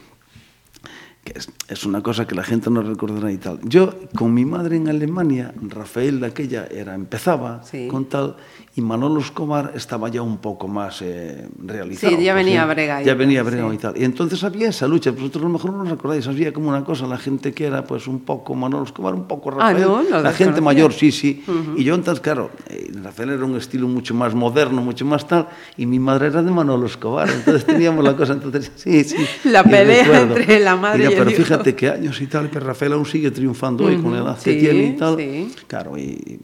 que 1.25 1.33
es, 1.39 1.51
es 1.69 1.85
una 1.85 2.03
cosa 2.03 2.27
que 2.27 2.35
la 2.35 2.45
gente 2.45 2.71
no 2.71 2.83
recordará 2.83 3.33
y 3.33 3.39
tal. 3.39 3.59
Yo, 3.65 3.95
con 4.15 4.33
mi 4.35 4.45
madre 4.45 4.77
en 4.77 4.89
Alemania, 4.89 5.53
Rafael 5.61 6.21
de 6.21 6.27
aquella 6.27 6.67
era, 6.67 6.95
empezaba 6.95 7.63
Sí. 7.65 7.89
con 7.89 8.05
tal, 8.05 8.37
y 8.79 8.81
Manolo 8.81 9.19
Escobar 9.21 9.73
estaba 9.75 10.09
ya 10.09 10.23
un 10.23 10.39
poco 10.39 10.69
más 10.69 11.03
eh, 11.03 11.49
realizado. 11.61 12.17
Sí, 12.17 12.23
ya 12.23 12.33
pues, 12.33 12.45
venía 12.45 12.63
¿eh? 12.63 12.67
Brega 12.67 13.03
Ya 13.03 13.15
venía 13.15 13.43
Brega 13.43 13.69
sí. 13.69 13.75
y 13.75 13.79
tal. 13.79 13.97
Y 14.01 14.05
entonces 14.05 14.45
había 14.45 14.69
esa 14.69 14.87
lucha, 14.87 15.11
vosotros 15.11 15.43
a 15.43 15.47
lo 15.49 15.53
mejor 15.53 15.73
no 15.73 15.83
os 15.83 15.91
recordáis, 15.91 16.29
había 16.29 16.53
como 16.53 16.69
una 16.69 16.85
cosa, 16.85 17.09
la 17.09 17.19
gente 17.19 17.53
que 17.53 17.67
era 17.67 17.85
pues 17.85 18.07
un 18.07 18.21
poco 18.21 18.55
Manolo 18.55 18.85
Escobar, 18.85 19.15
un 19.15 19.25
poco 19.27 19.51
Ah, 19.59 19.73
Rafael, 19.73 19.81
no, 19.83 20.03
lo 20.03 20.23
la 20.23 20.33
gente 20.33 20.61
mayor, 20.61 20.93
sí, 20.93 21.11
sí. 21.11 21.43
Y 21.77 21.83
yo 21.83 21.97
entonces, 21.97 22.21
claro, 22.21 22.51
eh, 22.69 22.89
Rafael 23.03 23.31
era 23.31 23.45
un 23.45 23.57
estilo 23.57 23.89
mucho 23.89 24.15
más 24.15 24.33
moderno, 24.35 24.81
mucho 24.81 25.05
más 25.05 25.27
tal, 25.27 25.49
y 25.77 25.85
mi 25.87 25.99
madre 25.99 26.29
era 26.29 26.41
de 26.45 26.51
Manolo 26.53 26.87
Escobar, 26.87 27.29
entonces 27.29 27.67
teníamos 27.67 28.05
la 28.05 28.15
cosa, 28.17 28.35
entonces, 28.35 28.71
sí, 28.77 29.03
sí. 29.03 29.17
La 29.49 29.65
pelea 29.65 30.21
entre 30.23 30.61
la 30.61 30.77
madre 30.77 31.03
y 31.03 31.07
el 31.07 31.15
pero 31.15 31.31
fíjate 31.33 31.75
que 31.75 31.89
años 31.91 32.21
y 32.21 32.29
tal, 32.29 32.49
pero 32.49 32.67
Rafael 32.67 32.93
aún 32.93 33.07
sigue 33.07 33.33
triunfando 33.33 33.87
hoy 33.87 33.97
con 33.97 34.13
la 34.13 34.19
edad 34.21 34.39
que 34.41 34.53
sí, 34.53 34.59
tiene 34.61 34.85
y 34.91 34.97
tal. 34.97 35.17
sí. 35.17 35.53
Claro, 35.67 35.99
y, 35.99 36.03
y- 36.03 36.39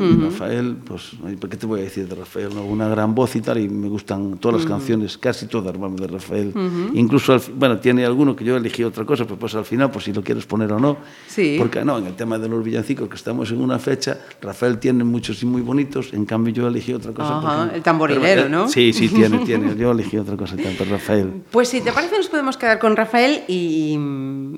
y 0.00 0.16
Rafael, 0.24 0.76
pues, 0.84 1.12
ay, 1.24 1.36
¿por 1.36 1.48
qué 1.48 1.56
te 1.56 1.66
voy 1.70 1.80
a 1.80 1.84
decir 1.84 2.06
de 2.06 2.14
Rafael? 2.14 2.54
no? 2.54 2.64
Una 2.64 2.88
gran 2.88 3.14
voz 3.14 3.34
y 3.36 3.40
tal, 3.40 3.58
y 3.58 3.68
me 3.68 3.88
gustan 3.88 4.38
todas 4.38 4.60
las 4.60 4.66
canciones, 4.70 5.16
casi 5.18 5.46
todas, 5.46 5.76
vamos, 5.78 6.00
de 6.00 6.06
Rafael. 6.06 6.52
Incluso, 6.94 7.32
al 7.32 7.40
bueno, 7.54 7.78
tiene 7.78 8.04
alguno 8.04 8.36
que 8.36 8.44
yo 8.44 8.56
elegí 8.56 8.84
otra 8.84 9.04
cosa, 9.04 9.24
pero 9.24 9.38
pues 9.38 9.54
al 9.54 9.64
final, 9.64 9.90
pues 9.90 10.04
si 10.04 10.12
lo 10.12 10.22
quieres 10.22 10.44
poner 10.46 10.72
o 10.72 10.78
no. 10.78 10.98
Sí. 11.26 11.56
Porque 11.58 11.84
no, 11.84 11.98
en 11.98 12.06
el 12.06 12.14
tema 12.14 12.38
de 12.38 12.48
los 12.48 12.62
villancicos, 12.62 13.08
que 13.08 13.16
estamos 13.16 13.50
en 13.50 13.60
una 13.60 13.78
fecha, 13.78 14.18
Rafael 14.42 14.78
tiene 14.78 15.04
muchos 15.04 15.42
y 15.42 15.46
muy 15.46 15.62
bonitos, 15.62 16.12
en 16.12 16.26
cambio 16.26 16.52
yo 16.52 16.66
elegí 16.68 16.92
otra 16.92 17.12
cosa. 17.12 17.38
Ajá, 17.38 17.62
porque- 17.62 17.76
el 17.76 17.82
tamborilero, 17.82 18.22
pero, 18.22 18.42
eh, 18.46 18.48
¿no? 18.50 18.68
Sí, 18.68 18.92
sí, 18.92 19.08
tiene, 19.08 19.38
tiene. 19.46 19.74
Yo 19.76 19.92
elegí 19.92 20.18
otra 20.18 20.36
cosa, 20.36 20.56
tanto 20.56 20.84
Rafael. 20.84 21.42
Pues 21.50 21.68
si 21.68 21.80
te 21.80 21.92
parece 21.92 22.16
nos 22.16 22.28
podemos 22.28 22.56
quedar 22.56 22.78
con 22.78 22.96
Rafael 22.96 23.42
y, 23.48 23.92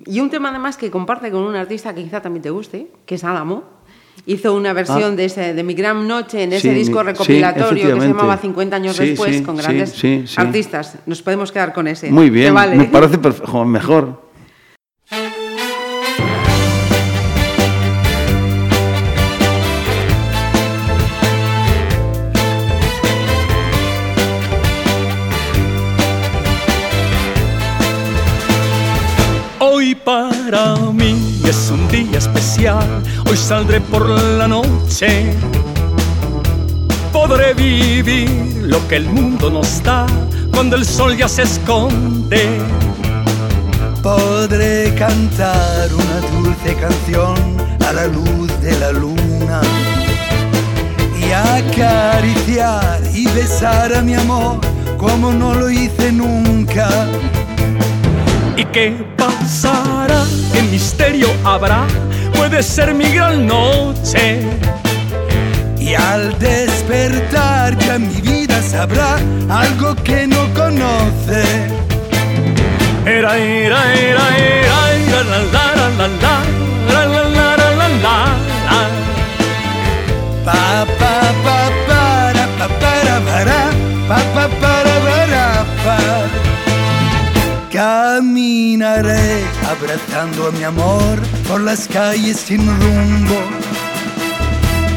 y 0.07 0.21
un 0.21 0.31
tema 0.31 0.49
además 0.51 0.77
que 0.77 0.91
comparte 0.91 1.31
con 1.31 1.43
un 1.43 1.55
artista 1.55 1.95
que 1.95 2.03
quizá 2.05 2.21
también 2.23 2.43
te 2.43 2.51
guste, 2.51 2.91
que 3.07 3.17
es 3.17 3.25
Álamo. 3.25 3.82
Hizo 4.25 4.55
una 4.55 4.73
versión 4.73 5.15
Ah. 5.15 5.17
de, 5.17 5.25
ese, 5.25 5.53
de 5.53 5.63
Mi 5.65 5.75
Gran 5.75 6.07
Noche 6.07 6.45
en 6.45 6.53
ese 6.53 6.69
Sí, 6.69 6.75
disco 6.75 7.03
recopilatorio 7.03 7.89
sí, 7.89 7.95
que 7.95 8.01
se 8.01 8.07
llamaba 8.09 8.37
50 8.37 8.77
años 8.77 8.97
Sí, 8.97 9.07
después 9.07 9.37
sí, 9.37 9.43
con 9.43 9.57
grandes 9.57 9.91
sí, 9.91 10.25
sí. 10.27 10.35
artistas. 10.37 10.99
Nos 11.07 11.23
podemos 11.23 11.51
quedar 11.51 11.73
con 11.73 11.89
ese. 11.89 12.11
Muy 12.11 12.27
¿Te 12.27 12.31
bien, 12.31 12.55
vale? 12.55 12.77
me 12.77 12.85
parece 12.85 13.19
mejor. 13.67 14.23
Hoy 29.61 29.95
para 29.95 30.75
es 31.53 31.71
un 31.71 31.87
día 31.89 32.17
especial, 32.19 33.03
hoy 33.29 33.37
saldré 33.37 33.79
por 33.79 34.09
la 34.09 34.49
noche. 34.49 35.35
Podré 37.13 37.53
vivir 37.53 38.31
lo 38.63 38.79
que 38.89 38.97
el 38.97 39.07
mundo 39.07 39.51
nos 39.51 39.83
da 39.83 40.07
cuando 40.51 40.77
el 40.77 40.87
sol 40.87 41.15
ya 41.15 41.29
se 41.29 41.43
esconde. 41.43 42.43
Podré 44.03 44.95
cantar 44.95 45.93
una 45.93 46.19
dulce 46.33 46.75
canción 46.75 47.37
a 47.87 47.93
la 47.93 48.07
luz 48.07 48.49
de 48.63 48.73
la 48.79 48.91
luna 48.93 49.61
y 51.21 51.33
acariciar 51.33 53.03
y 53.13 53.27
besar 53.29 53.95
a 53.95 54.01
mi 54.01 54.15
amor 54.15 54.59
como 54.97 55.33
no 55.33 55.55
lo 55.55 55.69
hice 55.69 56.13
nunca. 56.13 56.89
¿Y 58.57 58.65
qué 58.67 58.95
pasará? 59.17 60.25
¿Qué 60.53 60.63
misterio 60.63 61.29
habrá? 61.45 61.87
Puede 62.35 62.63
ser 62.63 62.95
mi 62.95 63.11
gran 63.13 63.47
noche. 63.47 64.41
Y 65.79 65.95
al 65.95 66.39
despertar 66.39 67.77
ya 67.79 67.99
mi 67.99 68.21
vida 68.21 68.63
sabrá 68.63 69.17
algo 69.49 69.95
que 69.97 70.27
no 70.27 70.53
conoce. 70.55 71.43
Era, 73.05 73.37
era, 73.37 73.95
era, 73.95 74.37
era, 74.37 74.93
era, 74.93 75.23
la, 75.25 75.39
la, 75.53 75.89
la, 75.91 76.09
la, 76.09 76.45
la, 76.93 77.07
la, 77.07 77.57
la, 77.57 77.75
la, 77.75 77.89
la. 78.05 78.43
Pa 80.45 80.87
pa 80.99 81.15
pa 81.45 81.59
para 81.89 82.47
pa 82.59 82.67
para 82.81 83.17
pa 84.09 84.19
pa 84.35 84.49
para 84.61 85.65
pa. 85.85 86.42
Caminaré 87.85 89.43
abrazando 89.69 90.47
a 90.47 90.51
mi 90.53 90.63
amor 90.63 91.19
por 91.49 91.61
las 91.61 91.89
calles 91.89 92.37
sin 92.37 92.65
rumbo. 92.65 93.41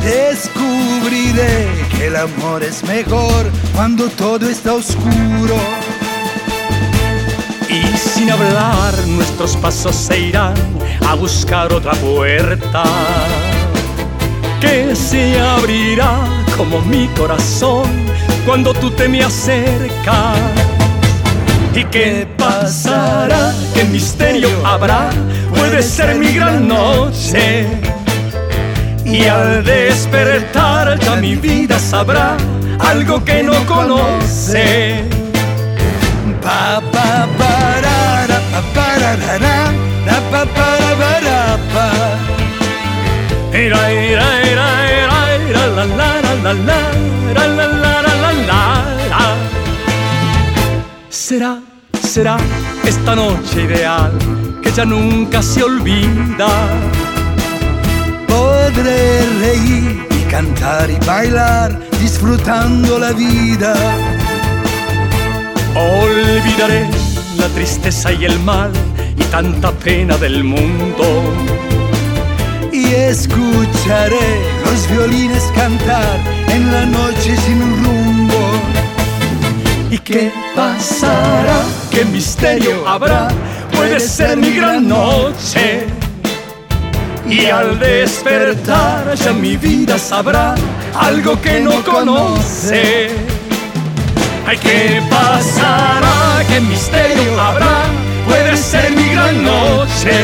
Descubriré 0.04 1.68
que 1.90 2.06
el 2.06 2.16
amor 2.16 2.62
es 2.62 2.84
mejor 2.84 3.50
cuando 3.74 4.08
todo 4.10 4.48
está 4.48 4.76
oscuro. 4.76 5.58
Y 7.72 7.82
sin 7.98 8.30
hablar 8.30 8.94
nuestros 9.08 9.58
pasos 9.58 9.96
se 9.96 10.20
irán 10.20 10.54
a 11.08 11.16
buscar 11.16 11.74
otra 11.74 11.94
puerta 11.94 12.84
que 14.62 14.96
se 14.96 15.40
abrirá 15.40 16.24
como 16.56 16.82
mi 16.82 17.08
corazón 17.18 17.90
cuando 18.46 18.76
tú 18.76 18.92
te 18.92 19.10
me 19.10 19.24
acercas. 19.24 20.65
¿Y 21.76 21.84
qué 21.86 22.26
pasará? 22.38 23.54
¿Qué 23.74 23.84
misterio 23.84 24.48
habrá? 24.66 25.10
Puede 25.54 25.84
ser 25.84 26.16
mi 26.16 26.32
gran 26.32 26.68
noche. 26.68 27.68
Y 29.04 29.26
al 29.26 29.64
despertar 29.64 30.98
ya 31.00 31.18
mi 31.18 31.36
vida 31.36 31.78
sabrá 31.78 32.38
algo 32.80 33.24
que 33.26 33.44
no 33.44 33.54
conoce. 33.66 35.04
Pa 36.42 36.82
pa 36.94 37.28
para 37.40 38.26
ra, 38.28 38.40
pa. 38.64 38.86
Será, 51.26 51.60
será 52.16 52.38
esta 52.86 53.14
noche 53.14 53.64
ideal 53.64 54.10
que 54.64 54.72
ya 54.72 54.86
nunca 54.86 55.42
se 55.42 55.62
olvida. 55.62 56.48
Podré 58.26 59.26
reír 59.42 60.08
y 60.18 60.22
cantar 60.32 60.90
y 60.90 60.98
bailar 61.06 61.78
disfrutando 62.00 63.00
la 63.00 63.12
vida. 63.12 63.74
Olvidaré 65.76 66.88
la 67.38 67.50
tristeza 67.50 68.14
y 68.14 68.24
el 68.24 68.40
mal 68.40 68.72
y 69.18 69.24
tanta 69.26 69.74
pena 69.74 70.16
del 70.16 70.46
mundo. 70.46 71.06
Y 72.72 72.94
escucharé 72.94 74.28
los 74.64 74.90
violines 74.90 75.44
cantar 75.54 76.18
en 76.48 76.72
la 76.72 76.86
noche 76.86 77.36
sin 77.46 77.60
rumbo. 77.84 78.42
¿Y 79.92 79.98
qué 79.98 80.32
pasará? 80.56 81.85
¿Qué 81.96 82.04
misterio 82.04 82.86
habrá? 82.86 83.30
Puede 83.74 84.02
ser 84.02 84.36
mi 84.36 84.52
gran 84.52 84.86
noche. 84.86 85.88
Y 87.26 87.46
al 87.46 87.80
despertar 87.80 89.16
ya 89.16 89.32
mi 89.32 89.56
vida 89.56 89.98
sabrá 89.98 90.56
algo 90.94 91.42
que 91.42 91.62
no 91.62 91.82
conoce. 91.86 93.12
Ay, 94.46 94.58
¿qué 94.58 95.02
pasará? 95.10 96.44
¿Qué 96.50 96.60
misterio 96.60 97.40
habrá? 97.40 97.86
Puede 98.28 98.58
ser 98.58 98.92
mi 98.92 99.12
gran 99.14 99.42
noche. 99.42 100.18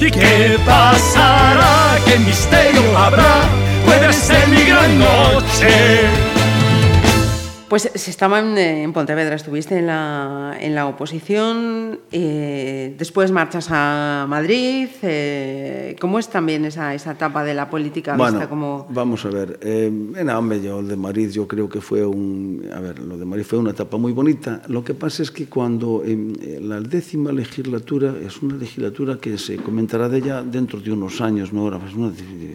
¿Y 0.00 0.10
qué 0.10 0.58
pasará? 0.66 1.98
¿Qué 2.04 2.18
misterio 2.18 2.98
habrá? 2.98 3.44
Puede 3.84 4.12
ser 4.12 4.48
mi 4.48 4.64
gran 4.64 4.98
noche. 4.98 6.35
Pues 7.68 7.90
se 7.92 8.10
estaba 8.10 8.38
en, 8.38 8.56
eh, 8.56 8.84
en 8.84 8.92
Pontevedra, 8.92 9.34
estuviste 9.34 9.76
en 9.76 9.88
la, 9.88 10.56
en 10.60 10.76
la 10.76 10.86
oposición, 10.86 11.98
eh, 12.12 12.94
después 12.96 13.32
marchas 13.32 13.68
a 13.70 14.24
Madrid. 14.28 14.88
eh, 15.02 15.96
¿Cómo 16.00 16.20
es 16.20 16.28
también 16.28 16.64
esa, 16.64 16.94
esa 16.94 17.12
etapa 17.12 17.42
de 17.42 17.54
la 17.54 17.68
política 17.68 18.16
Bueno, 18.16 18.34
vista 18.34 18.48
como... 18.48 18.86
vamos 18.90 19.24
a 19.24 19.30
ver. 19.30 19.58
Eh, 19.62 19.86
en 19.86 20.62
yo 20.62 20.78
el 20.78 20.86
de 20.86 20.96
Madrid, 20.96 21.30
yo 21.30 21.48
creo 21.48 21.68
que 21.68 21.80
fue 21.80 22.06
un. 22.06 22.62
A 22.72 22.78
ver, 22.78 23.00
lo 23.00 23.18
de 23.18 23.24
Madrid 23.24 23.44
fue 23.44 23.58
una 23.58 23.72
etapa 23.72 23.96
muy 23.96 24.12
bonita. 24.12 24.62
Lo 24.68 24.84
que 24.84 24.94
pasa 24.94 25.24
es 25.24 25.32
que 25.32 25.46
cuando 25.46 26.04
eh, 26.06 26.60
la 26.62 26.80
décima 26.80 27.32
legislatura 27.32 28.14
es 28.24 28.40
una 28.42 28.56
legislatura 28.56 29.18
que 29.20 29.38
se 29.38 29.56
comentará 29.56 30.08
de 30.08 30.18
ella 30.18 30.42
dentro 30.42 30.78
de 30.78 30.92
unos 30.92 31.20
años, 31.20 31.52
¿no? 31.52 31.66
Era 31.66 31.78
una, 31.78 32.12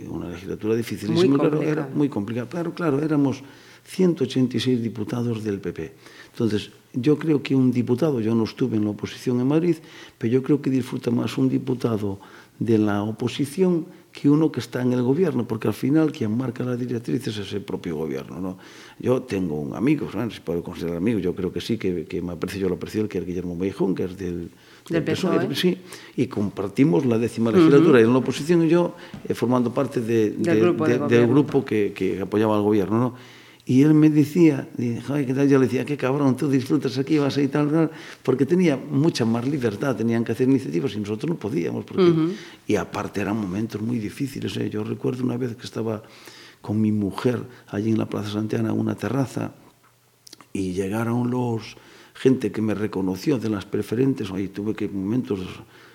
una 0.10 0.30
legislatura 0.30 0.74
difícil. 0.74 1.12
Muy 1.12 1.28
claro, 1.30 1.62
era 1.62 1.90
muy 1.94 2.08
complicada. 2.08 2.48
Claro, 2.48 2.74
claro, 2.74 3.02
éramos 3.04 3.44
186 3.86 4.82
diputados 4.82 5.44
del 5.44 5.60
PP. 5.60 5.94
Entonces, 6.32 6.72
yo 6.94 7.18
creo 7.18 7.42
que 7.42 7.56
un 7.56 7.72
diputado, 7.72 8.20
yo 8.20 8.36
no 8.36 8.44
estuve 8.44 8.78
en 8.78 8.84
la 8.86 8.92
oposición 8.92 9.40
en 9.40 9.48
Madrid, 9.48 9.76
pero 10.18 10.34
yo 10.34 10.44
creo 10.44 10.62
que 10.62 10.70
disfruta 10.70 11.10
más 11.12 11.38
un 11.38 11.50
diputado 11.50 12.20
de 12.60 12.78
la 12.78 13.04
oposición 13.04 13.86
que 14.12 14.30
uno 14.30 14.52
que 14.52 14.60
está 14.60 14.82
en 14.82 14.92
el 14.92 15.02
gobierno, 15.04 15.48
porque 15.48 15.70
al 15.70 15.74
final 15.74 16.12
quien 16.12 16.36
marca 16.36 16.66
las 16.66 16.78
directrices 16.78 17.38
es 17.38 17.54
el 17.54 17.62
propio 17.62 17.96
gobierno. 17.96 18.42
¿no? 18.42 18.58
Yo 19.00 19.22
tengo 19.22 19.56
un 19.60 19.74
amigo, 19.74 20.10
¿no? 20.14 20.30
se 20.30 20.42
puede 20.42 20.62
considerar 20.62 20.98
amigo, 20.98 21.18
yo 21.20 21.34
creo 21.34 21.54
que 21.54 21.62
sí, 21.62 21.78
que, 21.78 22.04
que 22.06 22.22
me 22.22 22.34
aprecio, 22.34 22.60
yo 22.60 22.68
lo 22.68 22.76
aprecio, 22.76 23.08
que 23.08 23.20
es 23.20 23.26
Guillermo 23.26 23.56
Meijón, 23.56 23.96
que 23.96 24.04
es 24.04 24.18
del, 24.18 24.50
Del 24.90 25.04
PSOE. 25.04 25.56
Sí, 25.56 25.78
y 26.18 26.28
compartimos 26.28 27.06
la 27.06 27.18
décima 27.18 27.52
legislatura 27.52 28.02
en 28.02 28.12
la 28.12 28.18
oposición 28.20 28.66
y 28.66 28.70
yo 28.70 28.96
eh, 29.30 29.34
formando 29.34 29.74
parte 29.74 30.02
de- 30.02 30.32
Del 30.32 31.08
de 31.08 31.28
grupo 31.28 31.64
que, 31.64 31.94
que 31.96 32.20
apoyaba 32.20 32.58
al 32.58 32.64
gobierno. 32.64 33.00
¿no? 33.00 33.41
Y 33.66 33.84
él 33.84 33.94
me 33.94 34.10
decía, 34.10 34.68
dije, 34.76 35.02
"Ay, 35.10 35.26
¿qué 35.26 35.34
tal?". 35.34 35.48
yo 35.48 35.60
le 35.60 35.66
decía, 35.66 35.86
qué 35.86 35.96
cabrón, 35.96 36.36
tú 36.36 36.50
disfrutas 36.50 36.98
aquí, 36.98 37.20
vas 37.20 37.38
ahí 37.38 37.48
tal, 37.48 37.70
tal", 37.70 37.92
porque 38.24 38.46
tenía 38.46 38.76
mucha 38.76 39.24
más 39.24 39.48
libertad, 39.48 39.96
tenían 39.96 40.24
que 40.24 40.32
hacer 40.32 40.50
iniciativas 40.50 40.94
y 40.96 41.00
nosotros 41.00 41.30
no 41.30 41.36
podíamos. 41.38 41.86
Porque... 41.86 42.12
Y 42.68 42.76
aparte 42.76 43.22
eran 43.22 43.38
momentos 43.38 43.82
muy 43.82 44.00
difíciles. 44.00 44.58
¿eh? 44.58 44.70
Yo 44.70 44.84
recuerdo 44.84 45.24
una 45.24 45.38
vez 45.38 45.56
que 45.56 45.66
estaba 45.66 46.02
con 46.62 46.82
mi 46.82 46.92
mujer 46.92 47.44
allí 47.68 47.92
en 47.92 47.98
la 47.98 48.08
Plaza 48.08 48.32
Santiana, 48.32 48.70
en 48.70 48.80
una 48.80 48.96
terraza, 48.96 49.54
y 50.54 50.74
llegaron 50.74 51.30
los 51.30 51.78
gente 52.22 52.52
que 52.52 52.62
me 52.62 52.76
reconoció 52.76 53.40
de 53.40 53.50
las 53.50 53.66
preferentes, 53.66 54.30
ahí 54.30 54.48
tuve 54.48 54.76
que 54.76 54.88
momentos, 54.88 55.40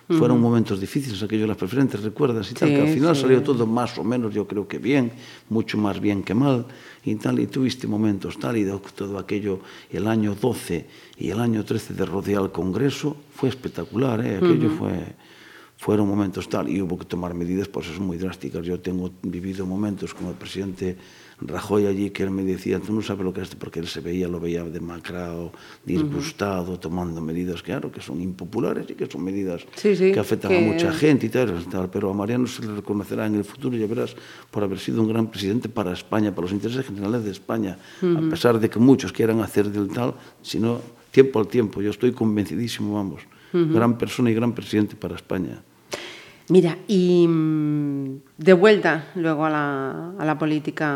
fueron 0.08 0.40
momentos 0.40 0.80
difíciles 0.80 1.22
aquellos 1.22 1.42
de 1.42 1.48
las 1.48 1.56
preferentes, 1.56 2.02
recuerdas, 2.02 2.50
y 2.50 2.54
tal, 2.54 2.68
que 2.70 2.80
al 2.80 2.88
Sí, 2.88 2.94
final 2.94 3.14
sí. 3.14 3.22
salió 3.22 3.42
todo 3.44 3.64
más 3.64 3.96
o 3.96 4.02
menos, 4.02 4.34
yo 4.34 4.44
creo 4.46 4.66
que 4.66 4.78
bien, 4.78 5.12
mucho 5.48 5.78
más 5.78 6.00
bien 6.00 6.24
que 6.24 6.34
mal, 6.34 6.66
y 7.04 7.14
tal, 7.14 7.38
y 7.38 7.46
tuviste 7.46 7.86
momentos 7.86 8.38
tal, 8.40 8.56
y 8.56 8.64
todo 8.96 9.18
aquello, 9.18 9.60
el 9.90 10.08
año 10.08 10.34
12 10.34 10.86
y 11.18 11.30
el 11.30 11.38
año 11.38 11.64
13 11.64 11.94
de 11.94 12.04
rodear 12.04 12.42
el 12.42 12.50
Congreso, 12.50 13.16
fue 13.32 13.48
espectacular, 13.48 14.20
¿eh? 14.26 14.38
aquello 14.38 14.70
fue 14.70 15.14
fueron 15.76 16.08
momentos 16.08 16.48
tal 16.48 16.68
e 16.68 16.80
hubo 16.80 16.96
que 16.96 17.04
tomar 17.04 17.36
medidas 17.36 17.68
pois, 17.68 17.86
pues 17.86 17.96
pues, 17.96 18.06
moi 18.06 18.18
drásticas. 18.18 18.64
Eu 18.66 18.80
tengo 18.80 19.12
vivido 19.22 19.64
momentos 19.64 20.12
como 20.16 20.32
o 20.32 20.36
presidente 20.36 20.96
Rajoy 21.40 21.86
allí 21.86 22.10
que 22.10 22.22
él 22.22 22.30
me 22.30 22.42
decía, 22.42 22.80
tú 22.80 22.96
non 22.96 23.04
sabes 23.04 23.20
lo 23.20 23.28
que 23.28 23.44
é 23.44 23.48
porque 23.60 23.76
él 23.76 23.84
se 23.84 24.00
veía, 24.00 24.24
lo 24.24 24.40
veía 24.40 24.64
demacrado, 24.64 25.52
disgustado, 25.84 26.72
uh 26.72 26.76
-huh. 26.76 26.80
tomando 26.80 27.20
medidas, 27.20 27.60
claro, 27.60 27.92
que 27.92 28.00
son 28.00 28.24
impopulares 28.24 28.88
e 28.88 28.96
que 28.96 29.04
son 29.04 29.20
medidas 29.20 29.68
sí, 29.76 29.92
sí, 29.92 30.16
que 30.16 30.20
afectan 30.20 30.48
que... 30.48 30.56
a 30.56 30.64
mucha 30.64 30.88
gente 30.96 31.28
y 31.28 31.28
tal, 31.28 31.52
tal, 31.68 31.92
pero 31.92 32.08
a 32.08 32.16
Mariano 32.16 32.48
se 32.48 32.64
le 32.64 32.80
reconocerá 32.80 33.28
en 33.28 33.36
el 33.36 33.44
futuro, 33.44 33.76
ya 33.76 33.84
verás, 33.84 34.16
por 34.48 34.64
haber 34.64 34.80
sido 34.80 35.04
un 35.04 35.12
gran 35.12 35.28
presidente 35.28 35.68
para 35.68 35.92
España, 35.92 36.32
para 36.32 36.48
los 36.48 36.56
intereses 36.56 36.88
generales 36.88 37.28
de 37.28 37.32
España, 37.36 37.76
uh 37.76 38.06
-huh. 38.06 38.16
a 38.16 38.30
pesar 38.32 38.56
de 38.56 38.72
que 38.72 38.80
muchos 38.80 39.12
quieran 39.12 39.44
hacer 39.44 39.68
del 39.68 39.92
tal, 39.92 40.16
sino 40.40 40.80
tiempo 41.12 41.36
al 41.36 41.48
tiempo, 41.52 41.84
yo 41.84 41.92
estoy 41.92 42.16
convencidísimo, 42.16 42.96
vamos, 42.96 43.28
gran 43.72 43.96
persona 43.98 44.30
y 44.30 44.34
gran 44.34 44.52
presidente 44.52 44.96
para 44.96 45.14
España. 45.14 45.60
Mira, 46.48 46.78
y 46.86 47.26
mm, 47.26 48.20
de 48.38 48.52
vuelta 48.52 49.06
luego 49.16 49.44
a 49.46 49.50
la, 49.50 50.10
a 50.16 50.24
la 50.24 50.38
política 50.38 50.86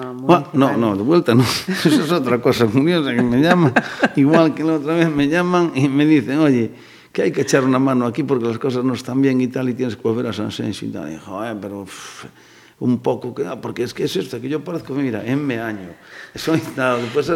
Ah, 0.00 0.12
municipal. 0.12 0.50
no, 0.52 0.76
no, 0.76 0.96
de 0.96 1.02
vuelta 1.02 1.34
no. 1.34 1.42
Eso 1.68 1.88
es 2.04 2.12
otra 2.12 2.42
cosa 2.42 2.66
curiosa 2.66 3.14
que 3.14 3.22
me 3.22 3.40
llaman, 3.40 3.72
igual 4.16 4.54
que 4.54 4.64
la 4.64 4.74
otra 4.74 4.94
vez 4.96 5.10
me 5.10 5.26
llaman 5.28 5.72
y 5.74 5.88
me 5.88 6.04
dicen, 6.04 6.38
oye, 6.40 6.72
que 7.10 7.22
hay 7.22 7.32
que 7.32 7.40
echar 7.40 7.64
una 7.64 7.78
mano 7.78 8.04
aquí 8.04 8.22
porque 8.22 8.44
las 8.44 8.58
cosas 8.58 8.84
no 8.84 8.92
están 8.92 9.22
bien 9.22 9.40
y 9.40 9.48
tal, 9.48 9.70
y 9.70 9.74
tienes 9.74 9.96
que 9.96 10.02
volver 10.02 10.26
a 10.26 10.32
San 10.34 10.52
Senso 10.52 10.84
y 10.84 10.90
tal. 10.90 11.10
Y, 11.10 11.16
joder, 11.16 11.56
pero 11.58 11.86
un 12.80 12.98
poco, 13.00 13.34
que, 13.34 13.44
ah, 13.44 13.60
porque 13.60 13.82
es 13.82 13.92
que 13.92 14.04
es 14.04 14.14
esto, 14.14 14.40
que 14.40 14.48
yo 14.48 14.62
parezco, 14.62 14.94
mira, 14.94 15.24
en 15.26 15.44
me 15.44 15.58
año. 15.58 15.88
Soy, 16.36 16.60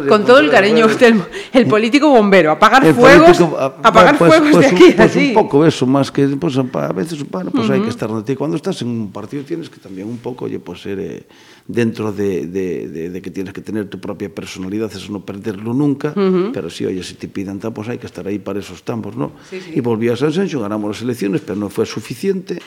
Con 0.09 0.25
todo 0.25 0.39
el 0.39 0.51
cariño, 0.51 0.87
usted, 0.87 1.17
el, 1.53 1.67
político 1.67 2.09
bombero, 2.11 2.53
apagar 2.53 2.87
el 2.87 2.95
fuegos, 2.95 3.39
político, 3.39 3.57
ah, 3.59 3.75
apagar 3.83 4.17
pues- 4.19 4.31
fuegos 4.35 4.51
pues 4.53 4.71
de 4.71 4.77
aquí 4.77 4.93
pues 4.97 5.11
así. 5.11 5.29
un 5.29 5.35
poco 5.35 5.67
eso, 5.67 5.85
más 5.87 6.13
que 6.13 6.29
pues, 6.29 6.57
a 6.57 6.93
veces 6.93 7.29
bueno, 7.29 7.51
pues 7.51 7.69
hay 7.71 7.81
que 7.81 7.89
estar 7.89 8.09
donde 8.09 8.37
Cuando 8.37 8.57
estás 8.57 8.83
en 8.83 8.89
un 8.89 9.11
partido 9.11 9.43
tienes 9.43 9.69
que 9.69 9.81
también 9.81 10.07
un 10.09 10.19
poco, 10.19 10.45
oye, 10.45 10.61
pues 10.61 10.81
ser 10.83 11.01
eh, 11.01 11.27
dentro 11.67 12.13
de, 12.13 12.47
de- 12.47 12.87
de- 12.89 13.11
de 13.11 13.23
que 13.23 13.31
tienes 13.33 13.53
que 13.53 13.61
tener 13.63 13.89
tu 13.89 13.99
propia 13.99 14.33
personalidad, 14.33 14.93
eso 14.95 15.11
no 15.11 15.25
perderlo 15.25 15.75
nunca, 15.75 16.15
pero 16.53 16.71
sí, 16.71 16.87
oye, 16.87 17.03
si 17.03 17.15
te 17.15 17.27
pidan 17.27 17.59
tal, 17.59 17.73
pues 17.73 17.89
hay 17.89 17.99
que 17.99 18.07
estar 18.07 18.27
ahí 18.29 18.39
para 18.39 18.61
esos 18.61 18.85
tambos, 18.85 19.17
¿no? 19.17 19.33
Y 19.75 19.81
volví 19.81 20.09
a 20.09 20.17
San 20.17 20.33
Sencho, 20.33 20.61
ganamos 20.61 20.89
las 20.91 21.03
elecciones, 21.03 21.41
pero 21.41 21.57
no 21.59 21.69
fue 21.69 21.85
suficiente. 21.85 22.61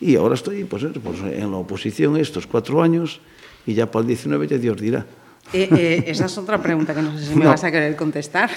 Y 0.00 0.16
ahora 0.16 0.34
estoy 0.34 0.64
pues, 0.64 0.84
pues, 1.02 1.20
en 1.20 1.50
la 1.50 1.56
oposición 1.58 2.16
estos 2.16 2.46
cuatro 2.46 2.82
años 2.82 3.20
y 3.66 3.74
ya 3.74 3.90
para 3.90 4.02
el 4.02 4.08
19 4.08 4.48
ya 4.48 4.58
Dios 4.58 4.76
dirá. 4.80 5.06
Eh, 5.52 5.68
eh, 5.76 6.04
esa 6.06 6.24
es 6.24 6.38
otra 6.38 6.60
pregunta 6.60 6.94
que 6.94 7.02
no 7.02 7.16
sé 7.18 7.26
si 7.26 7.34
me 7.34 7.44
No. 7.44 7.50
vas 7.50 7.62
a 7.64 7.70
querer 7.70 7.94
contestar. 7.96 8.50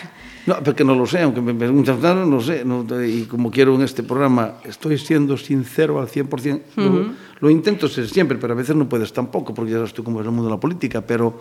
No, 0.45 0.64
porque 0.64 0.85
no 0.85 0.95
lo 0.95 1.05
sé, 1.05 1.19
aunque 1.22 1.41
me 1.41 1.53
preguntan, 1.53 2.30
no 2.30 2.39
sé. 2.41 2.64
no- 2.64 2.85
y 3.03 3.23
como 3.23 3.51
quiero 3.51 3.76
en 3.76 3.81
este 3.81 4.03
programa, 4.03 4.55
estoy 4.64 4.97
siendo 4.97 5.35
sincero 5.38 5.99
al 5.99 6.07
100%. 6.07 6.61
lo, 6.77 7.11
lo 7.41 7.49
intento 7.49 7.89
ser 7.89 8.07
siempre, 8.07 8.38
pero 8.38 8.53
a 8.53 8.55
veces 8.55 8.76
no 8.76 8.88
puedes 8.88 9.11
tampoco, 9.11 9.53
porque 9.53 9.72
ya 9.72 9.77
sabes 9.77 9.93
tú 9.93 10.03
cómo 10.03 10.22
es 10.22 10.26
el 10.26 10.31
mundo 10.31 10.45
de 10.49 10.55
la 10.55 10.59
política. 10.61 11.01
Pero 11.05 11.38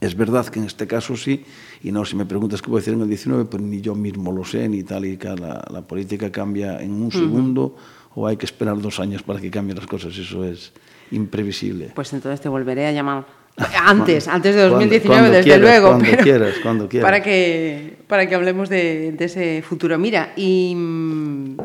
es 0.00 0.16
verdad 0.16 0.46
que 0.46 0.60
en 0.60 0.66
este 0.66 0.86
caso 0.86 1.16
sí. 1.16 1.44
Y 1.82 1.90
no, 1.90 2.04
si 2.04 2.14
me 2.14 2.24
preguntas 2.24 2.62
qué 2.62 2.70
voy 2.70 2.78
a 2.78 2.80
decir 2.82 2.94
en 2.94 3.00
el 3.00 3.08
19, 3.08 3.46
pues 3.46 3.60
ni 3.62 3.80
yo 3.80 3.96
mismo 3.96 4.30
lo 4.30 4.44
sé, 4.44 4.68
ni 4.68 4.84
tal 4.84 5.04
y 5.06 5.16
que 5.16 5.28
la, 5.28 5.64
la 5.70 5.82
política 5.82 6.30
cambia 6.30 6.80
en 6.80 6.92
un 6.92 7.10
segundo 7.10 7.74
o 8.14 8.26
hay 8.26 8.36
que 8.36 8.46
esperar 8.46 8.78
dos 8.80 9.00
años 9.00 9.22
para 9.22 9.40
que 9.40 9.50
cambien 9.50 9.76
las 9.78 9.86
cosas. 9.86 10.16
Eso 10.16 10.44
es 10.44 10.72
imprevisible. 11.10 11.92
Pues 11.94 12.12
entonces 12.12 12.40
te 12.40 12.48
volveré 12.48 12.86
a 12.86 12.92
llamar. 12.92 13.24
Antes, 13.84 14.28
antes 14.28 14.54
de 14.54 14.62
Cuando- 14.62 14.76
2019, 14.78 15.06
cuando 15.20 15.30
desde 15.36 15.42
quieras, 15.44 15.60
luego. 15.60 15.86
cuando 15.88 16.04
pero 16.10 16.22
quieras, 16.22 16.54
cuando 16.62 16.88
quieras. 16.88 17.06
Para 17.10 17.22
que, 17.22 17.96
para 18.08 18.26
que 18.26 18.34
hablemos 18.34 18.68
de, 18.70 19.12
de 19.12 19.24
ese 19.26 19.62
futuro. 19.62 19.98
Mira, 19.98 20.32
y 20.36 20.72
mm, 20.74 21.56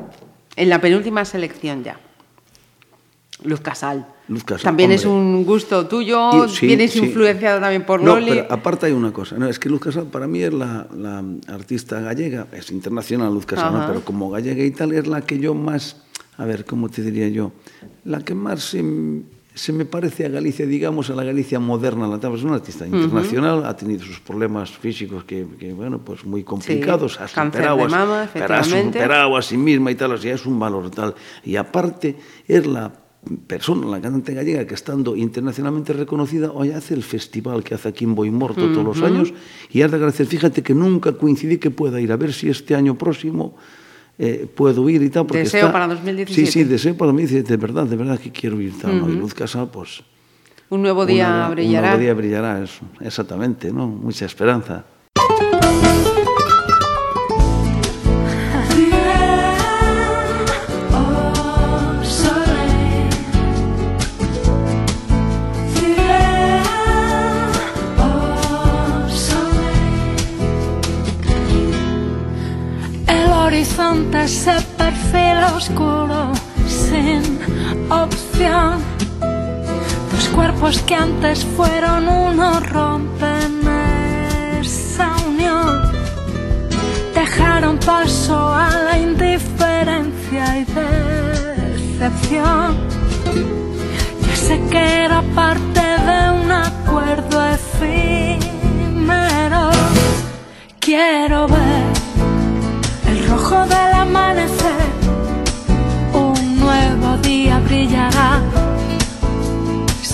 en 0.57 0.69
la 0.69 0.81
penúltima 0.81 1.23
selección 1.23 1.83
ya. 1.85 1.97
Luz 3.43 3.61
Casal. 3.61 4.05
Luz 4.27 4.43
Casal, 4.43 4.63
También 4.63 4.91
es 4.91 5.05
hombre. 5.05 5.37
un 5.37 5.45
gusto 5.45 5.87
tuyo, 5.87 6.45
Y- 6.45 6.49
sí, 6.49 6.65
vienes 6.67 6.91
sí. 6.91 6.99
influenciado 6.99 7.61
también 7.61 7.85
por 7.85 8.01
No, 8.01 8.15
Loli. 8.15 8.31
pero 8.31 8.47
aparte 8.49 8.87
hay 8.87 8.91
una 8.91 9.13
cosa, 9.13 9.37
no, 9.37 9.47
es 9.47 9.57
que 9.59 9.69
Luz 9.69 9.79
Casal 9.79 10.07
para 10.07 10.27
mí 10.27 10.41
es 10.41 10.51
la, 10.53 10.87
la 10.93 11.23
artista 11.47 12.01
gallega, 12.01 12.47
es 12.51 12.69
internacional 12.71 13.31
Luz 13.33 13.45
Casal, 13.45 13.85
pero 13.87 14.01
como 14.03 14.29
gallega 14.31 14.63
y 14.63 14.71
tal 14.71 14.91
es 14.91 15.07
la 15.07 15.21
que 15.21 15.39
yo 15.39 15.53
más, 15.53 15.95
a 16.37 16.45
ver, 16.45 16.65
¿cómo 16.65 16.89
te 16.89 17.01
diría 17.01 17.27
yo? 17.29 17.51
La 18.05 18.23
que 18.23 18.35
más 18.35 18.63
se, 18.63 18.83
se 19.55 19.73
me 19.73 19.85
parece 19.85 20.25
a 20.25 20.29
Galicia, 20.29 20.65
digamos, 20.67 21.09
a 21.09 21.15
la 21.15 21.23
Galicia 21.23 21.59
moderna. 21.59 22.07
La 22.07 22.17
es 22.17 22.43
una 22.43 22.55
artista 22.55 22.85
internacional, 22.85 23.65
ha 23.65 23.75
tenido 23.75 24.03
sus 24.03 24.19
problemas 24.19 24.69
físicos 24.71 25.23
que, 25.23 25.47
que, 25.59 25.73
bueno, 25.73 25.99
pues 25.99 26.25
muy 26.25 26.43
complicados, 26.43 27.19
ha 27.19 27.27
cáncer 27.27 27.63
superado, 27.63 27.77
de 27.77 27.87
mama, 27.87 28.23
ha 28.23 28.63
superado 28.63 29.35
a 29.35 29.41
sí 29.41 29.57
misma 29.57 29.91
y 29.91 29.95
tal, 29.95 30.11
o 30.11 30.17
sea, 30.17 30.35
es 30.35 30.45
un 30.45 30.59
valor 30.59 30.91
tal. 30.91 31.15
Y 31.43 31.55
aparte 31.55 32.15
es 32.47 32.67
la 32.67 32.93
persona, 33.47 33.87
la 33.87 33.99
cantante 33.99 34.33
gallega 34.33 34.65
que 34.65 34.75
estando 34.75 35.15
internacionalmente 35.15 35.91
reconocida, 35.91 36.51
hoy 36.51 36.71
hace 36.71 36.93
el 36.93 37.03
festival 37.03 37.63
que 37.63 37.73
hace 37.73 37.89
aquí 37.89 38.05
en 38.05 38.13
Boimorto 38.13 38.71
todos 38.71 38.85
los 38.85 39.01
años 39.01 39.33
y 39.71 39.81
has 39.81 39.91
de 39.91 39.97
agradecer, 39.97 40.27
fíjate 40.27 40.61
que 40.61 40.73
nunca 40.73 41.13
coincidí 41.13 41.57
que 41.57 41.71
pueda 41.71 41.99
ir, 41.99 42.11
a 42.11 42.15
ver 42.15 42.31
si 42.31 42.47
este 42.47 42.75
año 42.75 42.97
próximo 42.97 43.55
eh, 44.19 44.47
puedo 44.53 44.89
ir 44.89 45.01
y 45.03 45.09
tal. 45.09 45.25
Porque 45.25 45.39
deseo 45.39 45.61
está, 45.61 45.71
para 45.71 45.87
2017. 45.87 46.45
Sí, 46.45 46.51
sí, 46.51 46.63
deseo 46.63 46.95
para 46.95 47.07
2017, 47.07 47.49
de 47.49 47.57
verdad, 47.57 47.85
de 47.85 47.95
verdad 47.95 48.19
que 48.19 48.31
quiero 48.31 48.59
ir 48.61 48.77
tal. 48.77 48.91
Uh 48.91 48.93
-huh. 48.95 49.07
¿no? 49.07 49.13
Y 49.13 49.15
Luz 49.15 49.33
Casa, 49.33 49.65
pues... 49.71 50.03
Un 50.69 50.81
nuevo 50.81 51.05
día 51.05 51.27
una, 51.27 51.49
brillará. 51.49 51.79
Un 51.79 51.89
nuevo 51.91 52.03
día 52.03 52.13
brillará, 52.13 52.61
eso, 52.61 52.81
exactamente, 52.99 53.71
¿no? 53.71 53.87
Mucha 53.87 54.25
esperanza. 54.25 54.83
Horizonte 74.27 74.27
se 74.27 74.61
perfila 74.77 75.55
oscuro 75.55 76.33
sin 76.67 77.39
opción. 77.89 78.81
Dos 80.11 80.27
cuerpos 80.35 80.79
que 80.79 80.95
antes 80.95 81.45
fueron 81.45 82.07
uno 82.09 82.59
rompen 82.59 83.61
esa 84.59 85.15
unión 85.27 85.91
dejaron 87.13 87.77
paso 87.77 88.53
a 88.53 88.69
la 88.69 88.97
indiferencia 88.97 90.57
y 90.59 90.65
decepción. 91.85 92.75
Ya 94.27 94.35
sé 94.35 94.59
que 94.69 95.05
era 95.05 95.21
parte 95.35 95.81
de 95.81 96.31
un 96.41 96.51
acuerdo 96.51 97.37
efímero. 97.57 98.91
Quiero 100.79 101.47
ver 101.47 101.56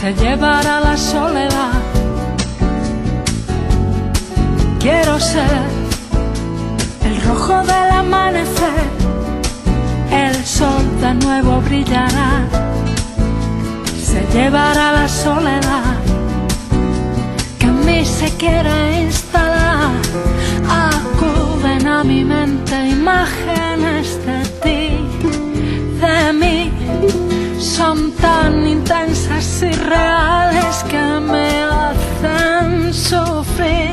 Se 0.03 0.13
llevará 0.15 0.81
la 0.81 0.97
soledad. 0.97 1.79
Quiero 4.77 5.17
ser 5.17 5.61
el 7.05 7.21
rojo 7.21 7.61
del 7.61 7.89
amanecer, 8.01 8.83
el 10.11 10.35
sol 10.43 10.83
de 10.99 11.13
nuevo 11.13 11.61
brillará, 11.61 12.45
se 13.97 14.27
llevará 14.33 14.91
la 14.91 15.07
soledad 15.07 15.95
que 17.57 17.67
en 17.67 17.85
mí 17.85 18.03
se 18.03 18.29
quiere 18.31 19.03
instalar. 19.03 19.93
Acuden 20.67 21.87
a 21.87 22.03
mi 22.03 22.25
mente 22.25 22.89
imágenes 22.89 24.19
de 24.25 24.39
ti, 24.63 24.81
de 26.01 26.33
mí, 26.33 26.73
son 27.57 28.11
tan 28.17 28.67
intensas 28.67 29.22
y 29.63 29.71
reales 29.71 30.83
que 30.89 31.19
me 31.31 31.63
hacen 31.63 32.93
sufrir. 32.93 33.91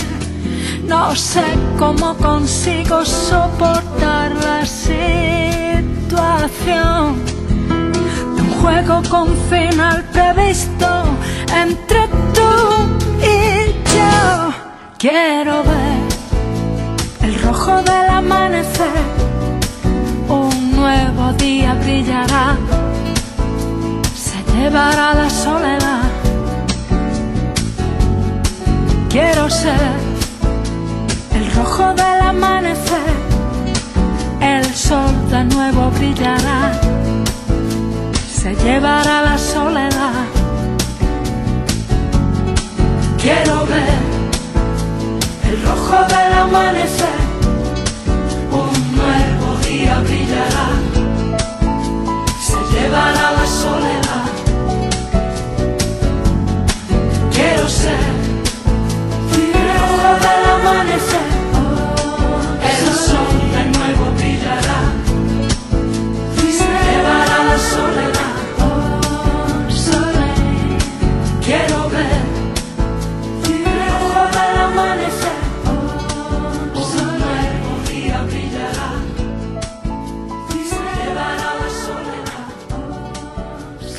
No 0.86 1.14
sé 1.14 1.44
cómo 1.78 2.16
consigo 2.16 3.04
soportar 3.04 4.32
la 4.32 4.66
situación 4.66 5.04
de 8.34 8.42
un 8.42 8.50
juego 8.60 9.02
con 9.08 9.28
final 9.48 10.04
previsto 10.12 11.04
entre 11.54 12.08
tú 12.34 12.50
y 13.22 13.72
yo. 13.94 14.52
Quiero 14.98 15.62
ver 15.62 16.00
el 17.22 17.40
rojo 17.42 17.82
del 17.82 18.08
amanecer, 18.10 19.04
un 20.28 20.72
nuevo 20.72 21.32
día 21.34 21.74
brillará, 21.74 22.56
llevará 24.60 25.14
la 25.14 25.30
soledad. 25.30 26.04
Quiero 29.08 29.48
ser 29.48 29.86
el 31.38 31.44
rojo 31.56 31.86
del 32.00 32.20
amanecer, 32.32 33.12
el 34.40 34.64
sol 34.86 35.12
de 35.30 35.44
nuevo 35.54 35.90
brillará, 35.96 36.60
se 38.40 38.54
llevará 38.64 39.22
la 39.22 39.38
soledad. 39.38 40.24
Quiero 43.22 43.56
ver 43.72 44.00
el 45.48 45.56
rojo 45.68 45.98
del 46.12 46.32
amanecer, 46.44 47.18
un 48.62 48.72
nuevo 48.98 49.48
día 49.68 49.94
brillará, 50.06 50.66
se 52.48 52.58
llevará 52.72 53.29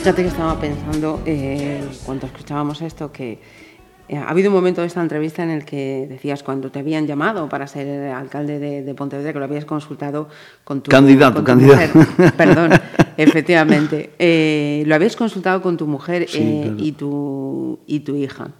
Fíjate 0.01 0.23
que 0.23 0.29
estaba 0.29 0.59
pensando 0.59 1.21
eh, 1.27 1.87
cuando 2.03 2.25
escuchábamos 2.25 2.81
esto 2.81 3.11
que 3.11 3.37
ha 4.17 4.29
habido 4.29 4.49
un 4.49 4.55
momento 4.55 4.81
de 4.81 4.87
esta 4.87 5.01
entrevista 5.01 5.43
en 5.43 5.49
el 5.49 5.63
que 5.65 6.05
decías 6.09 6.43
cuando 6.43 6.69
te 6.71 6.79
habían 6.79 7.07
llamado 7.07 7.47
para 7.49 7.67
ser 7.67 8.11
alcalde 8.11 8.59
de, 8.59 8.83
de 8.83 8.93
Pontevedra 8.93 9.31
que 9.33 9.39
lo 9.39 9.45
habías 9.45 9.65
consultado 9.65 10.27
con 10.63 10.81
tu 10.81 10.89
Candidato, 10.91 11.35
con 11.35 11.43
tu 11.43 11.67
candidato. 11.67 11.97
mujer. 11.99 12.33
Perdón, 12.35 12.71
efectivamente. 13.17 14.11
Eh, 14.19 14.83
lo 14.85 14.95
habías 14.95 15.15
consultado 15.15 15.61
con 15.61 15.77
tu 15.77 15.87
mujer 15.87 16.25
Sí, 16.27 16.39
eh, 16.41 16.61
claro. 16.63 16.77
y, 16.79 16.91
tu, 16.93 17.79
y 17.87 17.99
tu 18.01 18.15
hija. 18.15 18.51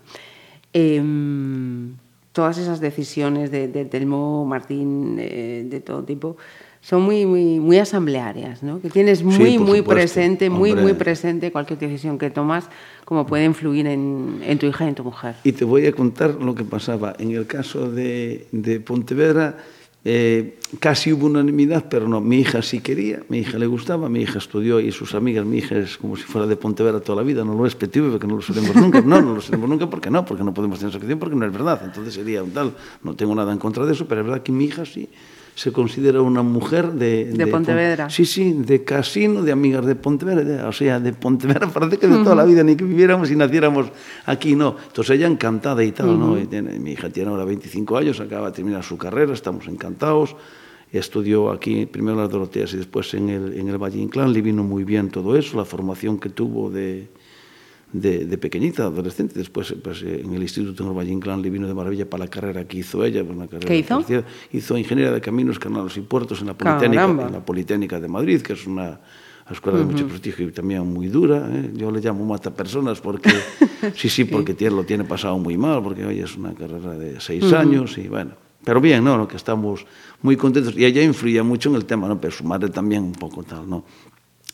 Em, 0.73 1.95
todas 2.31 2.57
esas 2.57 2.79
decisiones 2.79 3.51
de, 3.51 3.67
de 3.67 3.85
Telmo, 3.85 4.45
Martín, 4.45 5.17
eh, 5.19 5.65
de 5.69 5.79
todo 5.81 6.03
tipo, 6.03 6.37
son 6.81 7.03
muy, 7.03 7.25
muy, 7.25 7.59
muy 7.59 7.77
asamblearias, 7.77 8.63
¿no? 8.63 8.81
Que 8.81 8.89
tienes 8.89 9.23
muy, 9.23 9.57
por 9.57 9.67
muy 9.67 9.77
supuesto, 9.79 9.89
presente, 9.89 10.49
muy, 10.49 10.71
hombre. 10.71 10.83
muy 10.83 10.93
presente 10.93 11.51
cualquier 11.51 11.77
decisión 11.77 12.17
que 12.17 12.31
tomas, 12.31 12.65
como 13.05 13.25
puede 13.25 13.45
influir 13.45 13.85
en, 13.85 14.41
en 14.43 14.57
tu 14.57 14.65
hija 14.65 14.85
y 14.85 14.87
en 14.89 14.95
tu 14.95 15.03
mujer. 15.03 15.35
Y 15.43 15.51
te 15.51 15.63
voy 15.63 15.85
a 15.85 15.91
contar 15.91 16.35
lo 16.35 16.55
que 16.55 16.63
pasaba. 16.63 17.15
En 17.19 17.31
el 17.31 17.45
caso 17.45 17.91
de, 17.91 18.47
de 18.51 18.79
Pontevedra, 18.79 19.57
eh, 20.03 20.57
casi 20.79 21.13
hubo 21.13 21.27
unanimidad, 21.27 21.85
pero 21.87 22.07
no, 22.07 22.19
mi 22.19 22.39
hija 22.39 22.63
sí 22.63 22.79
quería, 22.79 23.21
mi 23.29 23.37
hija 23.37 23.59
le 23.59 23.67
gustaba, 23.67 24.09
mi 24.09 24.21
hija 24.21 24.39
estudió 24.39 24.79
y 24.79 24.91
sus 24.91 25.13
amigas, 25.13 25.45
mi 25.45 25.59
hija 25.59 25.77
es 25.77 25.97
como 25.97 26.15
si 26.15 26.23
fuera 26.23 26.47
de 26.47 26.55
Pontevedra 26.55 26.99
toda 27.01 27.17
la 27.17 27.23
vida, 27.23 27.45
no 27.45 27.53
lo 27.53 27.67
es 27.67 27.75
PTV 27.75 28.09
porque 28.09 28.25
no 28.25 28.37
lo 28.37 28.41
seremos 28.41 28.75
nunca, 28.75 29.01
no, 29.01 29.21
no 29.21 29.35
lo 29.35 29.41
seremos 29.41 29.69
nunca 29.69 29.87
porque 29.87 30.09
no, 30.09 30.25
porque 30.25 30.43
no 30.43 30.55
podemos 30.55 30.79
tener 30.79 30.89
asociación 30.89 31.19
porque 31.19 31.35
no 31.35 31.45
es 31.45 31.53
verdad, 31.53 31.79
entonces 31.85 32.15
sería 32.15 32.41
un 32.41 32.49
tal, 32.49 32.73
no 33.03 33.13
tengo 33.13 33.35
nada 33.35 33.53
en 33.53 33.59
contra 33.59 33.85
de 33.85 33.93
eso, 33.93 34.07
pero 34.07 34.21
es 34.21 34.27
verdad 34.27 34.41
que 34.41 34.51
mi 34.51 34.65
hija 34.65 34.85
sí 34.85 35.07
se 35.55 35.71
considera 35.71 36.21
una 36.21 36.41
mujer 36.43 36.93
de... 36.93 37.25
De 37.25 37.45
Pon- 37.45 37.63
Pontevedra. 37.63 38.09
Sí, 38.09 38.25
sí, 38.25 38.53
de 38.53 38.83
casino, 38.83 39.43
de 39.43 39.51
amigas 39.51 39.85
de 39.85 39.95
Pontevedra, 39.95 40.43
de- 40.43 40.63
o 40.63 40.71
sea, 40.71 40.99
de 40.99 41.13
Pontevedra 41.13 41.67
parece 41.73 41.97
que 41.97 42.07
de 42.07 42.23
toda 42.23 42.35
la 42.35 42.45
vida, 42.45 42.63
ni 42.63 42.75
que 42.75 42.83
viviéramos 42.83 43.29
y 43.31 43.35
naciéramos 43.35 43.87
aquí, 44.25 44.55
no. 44.55 44.75
Entonces 44.87 45.17
ella 45.17 45.27
encantada 45.27 45.83
y 45.83 45.91
tal, 45.91 46.17
¿no? 46.17 46.39
Y 46.39 46.45
tiene- 46.47 46.79
mi 46.79 46.91
hija 46.93 47.09
tiene 47.09 47.29
ahora 47.29 47.45
25 47.45 47.97
años, 47.97 48.19
acaba 48.19 48.47
de 48.47 48.53
terminar 48.55 48.83
su 48.83 48.97
carrera, 48.97 49.33
estamos 49.33 49.67
encantados. 49.67 50.35
Estudió 50.91 51.51
aquí 51.51 51.85
primero 51.85 52.15
en 52.17 52.21
las 52.23 52.29
Doroteas 52.29 52.73
y 52.73 52.77
después 52.77 53.13
en 53.13 53.29
el, 53.29 53.53
en 53.57 53.69
el 53.69 53.77
Valle 53.77 53.99
Inclán, 53.99 54.33
le 54.33 54.41
vino 54.41 54.61
muy 54.63 54.83
bien 54.83 55.09
todo 55.09 55.37
eso, 55.37 55.55
la 55.57 55.63
formación 55.63 56.19
que 56.19 56.29
tuvo 56.29 56.69
de, 56.69 57.07
de, 57.93 58.25
de 58.25 58.37
pequeñita, 58.37 58.83
adolescente. 58.83 59.37
Después 59.37 59.73
pues, 59.83 60.03
eh, 60.03 60.21
en 60.23 60.33
el 60.33 60.41
Instituto 60.41 60.93
Valle 60.93 61.11
Inclán 61.11 61.41
le 61.41 61.49
vino 61.49 61.67
de 61.67 61.73
maravilla 61.73 62.09
para 62.09 62.25
la 62.25 62.29
carrera 62.29 62.67
que 62.67 62.77
hizo 62.77 63.03
ella. 63.03 63.23
Una 63.23 63.47
carrera 63.47 63.67
¿Qué 63.67 63.77
hizo? 63.77 63.97
terciaria. 63.97 64.25
Hizo 64.51 64.77
Ingeniería 64.77 65.13
de 65.13 65.21
Caminos, 65.21 65.59
Canales 65.59 65.97
y 65.97 66.01
Puertos 66.01 66.41
en 66.41 66.47
la 66.47 66.53
Politécnica, 66.53 67.01
Caramba. 67.01 67.27
en 67.27 67.33
la 67.33 67.45
Politécnica 67.45 67.99
de 67.99 68.07
Madrid, 68.07 68.41
que 68.41 68.53
es 68.53 68.65
una 68.65 68.99
escuela 69.49 69.79
de 69.79 69.85
mucho 69.85 70.07
prestigio 70.07 70.47
y 70.47 70.51
también 70.51 70.85
muy 70.87 71.07
dura. 71.07 71.47
¿eh? 71.51 71.71
Yo 71.75 71.91
le 71.91 71.99
llamo 71.99 72.25
mata 72.25 72.51
personas 72.51 73.01
porque, 73.01 73.29
sí, 73.95 74.09
sí, 74.09 74.25
porque 74.25 74.53
tiene, 74.53 74.75
lo 74.75 74.83
tiene 74.83 75.03
pasado 75.03 75.37
muy 75.37 75.57
mal, 75.57 75.83
porque 75.83 76.05
hoy 76.05 76.19
es 76.19 76.37
una 76.37 76.53
carrera 76.53 76.97
de 76.97 77.19
seis 77.19 77.51
años 77.53 77.97
y 77.97 78.07
bueno. 78.07 78.31
Pero 78.63 78.79
bien, 78.79 79.03
¿no? 79.03 79.27
Que 79.27 79.37
estamos 79.37 79.85
muy 80.21 80.37
contentos. 80.37 80.75
Y 80.77 80.85
ella 80.85 81.01
influía 81.01 81.43
mucho 81.43 81.69
en 81.69 81.75
el 81.75 81.85
tema, 81.85 82.07
¿no? 82.07 82.21
Pero 82.21 82.31
su 82.31 82.43
madre 82.43 82.69
también 82.69 83.03
un 83.03 83.13
poco 83.13 83.41
tal, 83.41 83.67
¿no? 83.67 83.83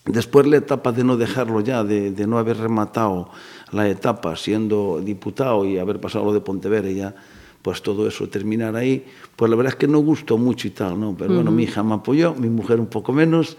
Después 0.08 0.48
la 0.48 0.58
etapa 0.58 0.92
de 0.92 1.04
no 1.04 1.18
dejarlo 1.18 1.62
ya, 1.62 1.84
de, 1.84 2.12
de 2.12 2.28
no 2.28 2.38
haber 2.38 2.58
rematado 2.58 3.30
la 3.72 3.88
etapa 3.90 4.36
siendo 4.36 5.02
diputado 5.04 5.66
y 5.66 5.78
haber 5.78 6.00
pasado 6.00 6.26
lo 6.26 6.34
de 6.34 6.40
Pontevedra 6.40 6.90
ya, 6.90 7.16
pues 7.62 7.82
todo 7.82 8.08
eso 8.08 8.30
terminar 8.30 8.78
ahí, 8.78 9.04
pues 9.36 9.50
la 9.50 9.58
verdad 9.58 9.74
es 9.74 9.78
que 9.78 9.90
no 9.90 10.00
gustó 10.00 10.38
mucho 10.38 10.70
y 10.70 10.72
tal, 10.72 10.98
¿no? 10.98 11.16
Pero 11.18 11.36
bueno, 11.36 11.52
mi 11.52 11.64
hija 11.64 11.84
me 11.84 11.96
apoyó, 11.96 12.34
mi 12.34 12.48
mujer 12.48 12.80
un 12.80 12.86
poco 12.86 13.12
menos 13.12 13.58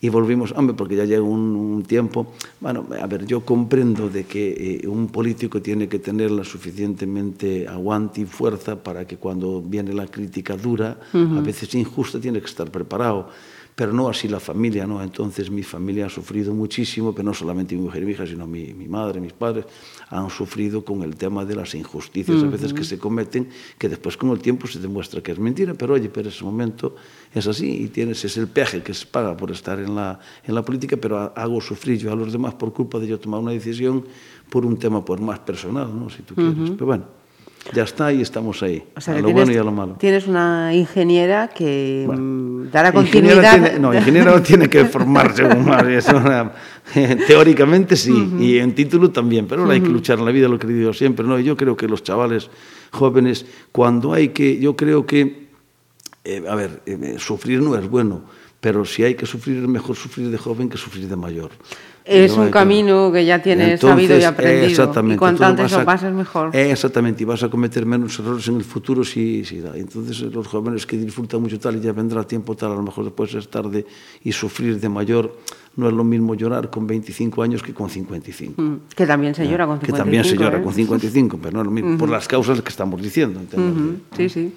y 0.00 0.08
volvimos, 0.08 0.52
hombre, 0.56 0.74
porque 0.74 0.96
ya 0.96 1.04
llegó 1.04 1.28
un, 1.28 1.54
un 1.54 1.82
tiempo, 1.82 2.32
bueno, 2.58 2.86
a 2.98 3.06
ver, 3.06 3.26
yo 3.26 3.44
comprendo 3.44 4.08
de 4.08 4.24
que 4.24 4.80
eh, 4.82 4.88
un 4.88 5.08
político 5.08 5.60
tiene 5.60 5.88
que 5.88 5.98
tener 5.98 6.30
la 6.30 6.42
suficientemente 6.42 7.68
aguante 7.68 8.22
y 8.22 8.24
fuerza 8.24 8.82
para 8.82 9.06
que 9.06 9.18
cuando 9.18 9.60
viene 9.60 9.92
la 9.92 10.06
crítica 10.06 10.56
dura, 10.56 10.98
a 11.12 11.40
veces 11.40 11.74
injusta, 11.74 12.18
tiene 12.18 12.40
que 12.40 12.46
estar 12.46 12.70
preparado 12.70 13.28
pero 13.74 13.92
no 13.92 14.08
así 14.08 14.28
la 14.28 14.40
familia, 14.40 14.86
¿no? 14.86 15.02
Entonces 15.02 15.50
mi 15.50 15.62
familia 15.62 16.06
ha 16.06 16.10
sufrido 16.10 16.52
muchísimo, 16.54 17.12
pero 17.14 17.24
no 17.24 17.34
solamente 17.34 17.74
mi 17.74 17.82
mujer 17.82 18.02
y 18.02 18.06
mi 18.06 18.12
hija, 18.12 18.26
sino 18.26 18.46
mi, 18.46 18.74
mi 18.74 18.88
madre, 18.88 19.20
mis 19.20 19.32
padres, 19.32 19.64
han 20.10 20.28
sufrido 20.28 20.84
con 20.84 21.02
el 21.02 21.16
tema 21.16 21.44
de 21.44 21.54
las 21.56 21.74
injusticias 21.74 22.42
a 22.42 22.46
veces 22.50 22.72
que 22.74 22.84
se 22.84 22.98
cometen, 22.98 23.48
que 23.78 23.88
después 23.88 24.16
con 24.16 24.30
el 24.30 24.40
tiempo 24.40 24.66
se 24.66 24.78
demuestra 24.80 25.22
que 25.22 25.32
es 25.32 25.38
mentira, 25.38 25.72
pero 25.74 25.94
oye, 25.94 26.08
pero 26.10 26.28
ese 26.28 26.44
momento 26.44 26.94
es 27.34 27.46
así 27.46 27.84
y 27.84 27.88
tienes, 27.88 28.24
es 28.24 28.36
el 28.36 28.48
peaje 28.48 28.82
que 28.82 28.92
se 28.92 29.06
paga 29.06 29.36
por 29.36 29.50
estar 29.50 29.78
en 29.78 29.94
la, 29.94 30.18
en 30.44 30.54
la 30.54 30.62
política, 30.62 30.96
pero 30.96 31.18
ha- 31.18 31.32
hago 31.36 31.60
sufrir 31.60 31.98
yo 31.98 32.12
a 32.12 32.16
los 32.16 32.32
demás 32.32 32.54
por 32.54 32.72
culpa 32.72 32.98
de 32.98 33.06
yo 33.06 33.18
tomar 33.20 33.40
una 33.40 33.52
decisión 33.52 34.04
por 34.50 34.66
un 34.66 34.76
tema 34.78 35.04
pues, 35.04 35.20
más 35.20 35.38
personal, 35.38 35.88
¿no? 35.98 36.10
Si 36.10 36.22
tú 36.22 36.34
quieres. 36.34 36.70
Pero 36.72 36.86
bueno, 36.86 37.04
ya 37.74 37.82
está 37.84 38.12
y 38.12 38.20
estamos 38.22 38.62
ahí, 38.62 38.82
O 38.96 39.00
sea, 39.00 39.14
a 39.14 39.18
lo 39.18 39.26
tienes, 39.26 39.44
bueno 39.44 39.52
y 39.56 39.60
a 39.60 39.64
lo 39.64 39.70
malo. 39.72 39.94
tienes 39.98 40.26
una 40.26 40.74
ingeniera 40.74 41.48
que 41.48 42.04
Bueno. 42.06 42.22
mm, 42.22 42.70
dará 42.70 42.92
continuidad. 42.92 43.52
tiene- 43.62 43.78
no, 43.78 43.94
ingeniero 43.94 44.40
tiene 44.42 44.68
que 44.68 44.84
formarse 44.86 45.44
más. 45.44 46.08
una- 46.08 46.52
teóricamente 47.26 47.96
sí, 47.96 48.12
y 48.40 48.58
en 48.58 48.74
título 48.74 49.10
también, 49.10 49.46
pero 49.46 49.62
ahora 49.62 49.74
hay 49.74 49.80
que 49.80 49.88
luchar 49.88 50.18
en 50.18 50.24
la 50.24 50.30
vida, 50.32 50.48
lo 50.48 50.58
que 50.58 50.66
digo 50.66 50.92
siempre. 50.92 51.24
¿no? 51.26 51.38
Y 51.38 51.44
yo 51.44 51.56
creo 51.56 51.76
que 51.76 51.86
los 51.86 52.02
chavales 52.02 52.50
jóvenes, 52.90 53.46
cuando 53.72 54.12
hay 54.12 54.30
que, 54.30 54.58
yo 54.58 54.74
creo 54.74 55.06
que, 55.06 55.48
eh, 56.24 56.42
a 56.48 56.54
ver, 56.54 56.82
eh, 56.86 57.16
sufrir 57.18 57.60
no 57.62 57.76
es 57.76 57.88
bueno, 57.88 58.22
pero 58.60 58.84
si 58.84 59.04
hay 59.04 59.14
que 59.14 59.26
sufrir, 59.26 59.58
es 59.58 59.68
mejor 59.68 59.96
sufrir 59.96 60.30
de 60.30 60.38
joven 60.38 60.68
que 60.68 60.76
sufrir 60.78 61.08
de 61.08 61.16
mayor. 61.16 61.50
Es 62.04 62.32
un 62.32 62.50
camino 62.50 63.12
que 63.12 63.24
ya 63.24 63.40
tienes 63.42 63.80
sabido 63.80 64.18
y 64.18 64.24
aprendido. 64.24 64.66
Exactamente. 64.68 65.14
Y 65.14 65.18
cuanto 65.18 65.44
entonces 65.44 65.64
antes 65.72 65.78
lo 65.78 65.84
pases, 65.84 66.12
mejor. 66.12 66.56
Exactamente, 66.56 67.22
y 67.22 67.26
vas 67.26 67.42
a 67.42 67.48
cometer 67.48 67.84
menos 67.86 68.18
errores 68.18 68.48
en 68.48 68.56
el 68.56 68.64
futuro 68.64 69.04
si, 69.04 69.44
si 69.44 69.60
da. 69.60 69.76
Entonces 69.76 70.20
los 70.22 70.46
jóvenes 70.46 70.86
que 70.86 70.96
disfrutan 70.96 71.42
mucho 71.42 71.58
tal 71.60 71.76
y 71.76 71.80
ya 71.80 71.92
vendrá 71.92 72.24
tiempo 72.24 72.56
tal, 72.56 72.72
a 72.72 72.74
lo 72.74 72.82
mejor 72.82 73.04
después 73.04 73.34
es 73.34 73.48
tarde 73.48 73.84
y 74.24 74.32
sufrir 74.32 74.80
de 74.80 74.88
mayor, 74.88 75.36
no 75.76 75.88
es 75.88 75.94
lo 75.94 76.02
mismo 76.02 76.34
llorar 76.34 76.68
con 76.70 76.86
25 76.86 77.42
años 77.42 77.62
que 77.62 77.72
con 77.72 77.88
55. 77.88 78.60
Mm, 78.60 78.76
Que 78.96 79.06
también 79.06 79.34
se 79.34 79.46
llora 79.46 79.66
con 79.66 79.76
55. 79.80 79.86
que 79.86 79.92
también 79.98 80.24
se 80.24 80.36
llora 80.36 80.58
¿eh? 80.58 80.62
con 80.62 80.74
55, 80.74 81.38
pero 81.40 81.52
no 81.54 81.60
es 81.60 81.64
lo 81.66 81.70
mismo, 81.70 81.96
por 81.98 82.08
las 82.08 82.26
causas 82.26 82.60
que 82.62 82.68
estamos 82.70 83.00
diciendo. 83.00 83.40
de- 83.50 83.56
Ujú, 83.56 83.96
Sí, 84.16 84.28
sí. 84.28 84.52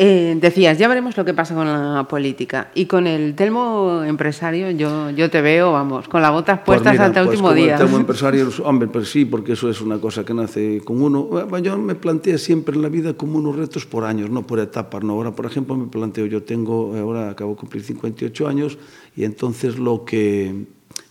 Eh, 0.00 0.38
decías, 0.40 0.78
ya 0.78 0.86
veremos 0.86 1.16
lo 1.16 1.24
que 1.24 1.34
pasa 1.34 1.56
con 1.56 1.66
la 1.66 2.06
política. 2.06 2.70
Y 2.72 2.86
con 2.86 3.08
el 3.08 3.34
Telmo 3.34 4.04
empresario, 4.04 4.70
yo, 4.70 5.10
yo 5.10 5.28
te 5.28 5.40
veo, 5.42 5.72
vamos, 5.72 6.06
con 6.06 6.22
las 6.22 6.30
botas 6.30 6.60
Pues 6.64 6.76
puestas 6.76 6.92
mira, 6.92 7.06
hasta 7.06 7.18
el 7.18 7.26
pues 7.26 7.36
último 7.40 7.52
día. 7.52 7.74
El 7.74 7.84
tema 7.84 7.96
empresario, 8.00 8.48
hombre, 8.62 8.86
pues 8.86 9.10
sí, 9.10 9.24
porque 9.24 9.54
eso 9.54 9.68
es 9.68 9.80
una 9.80 9.98
cosa 9.98 10.24
que 10.24 10.32
nace 10.32 10.82
con 10.84 11.02
uno. 11.02 11.24
Bueno, 11.24 11.58
Yo 11.58 11.76
me 11.76 11.96
planteo 11.96 12.38
siempre 12.38 12.76
en 12.76 12.82
la 12.82 12.88
vida 12.88 13.14
como 13.14 13.38
unos 13.38 13.56
retos 13.56 13.86
por 13.86 14.04
años, 14.04 14.30
no 14.30 14.46
por 14.46 14.60
etapas. 14.60 15.02
¿no? 15.02 15.14
Ahora, 15.14 15.32
por 15.32 15.46
ejemplo, 15.46 15.74
me 15.74 15.88
planteo, 15.88 16.26
yo 16.26 16.44
tengo, 16.44 16.94
ahora 16.96 17.30
acabo 17.30 17.54
de 17.54 17.56
cumplir 17.56 17.82
58 17.82 18.46
años 18.46 18.78
y 19.16 19.24
entonces 19.24 19.80
lo 19.80 20.04
que, 20.04 20.66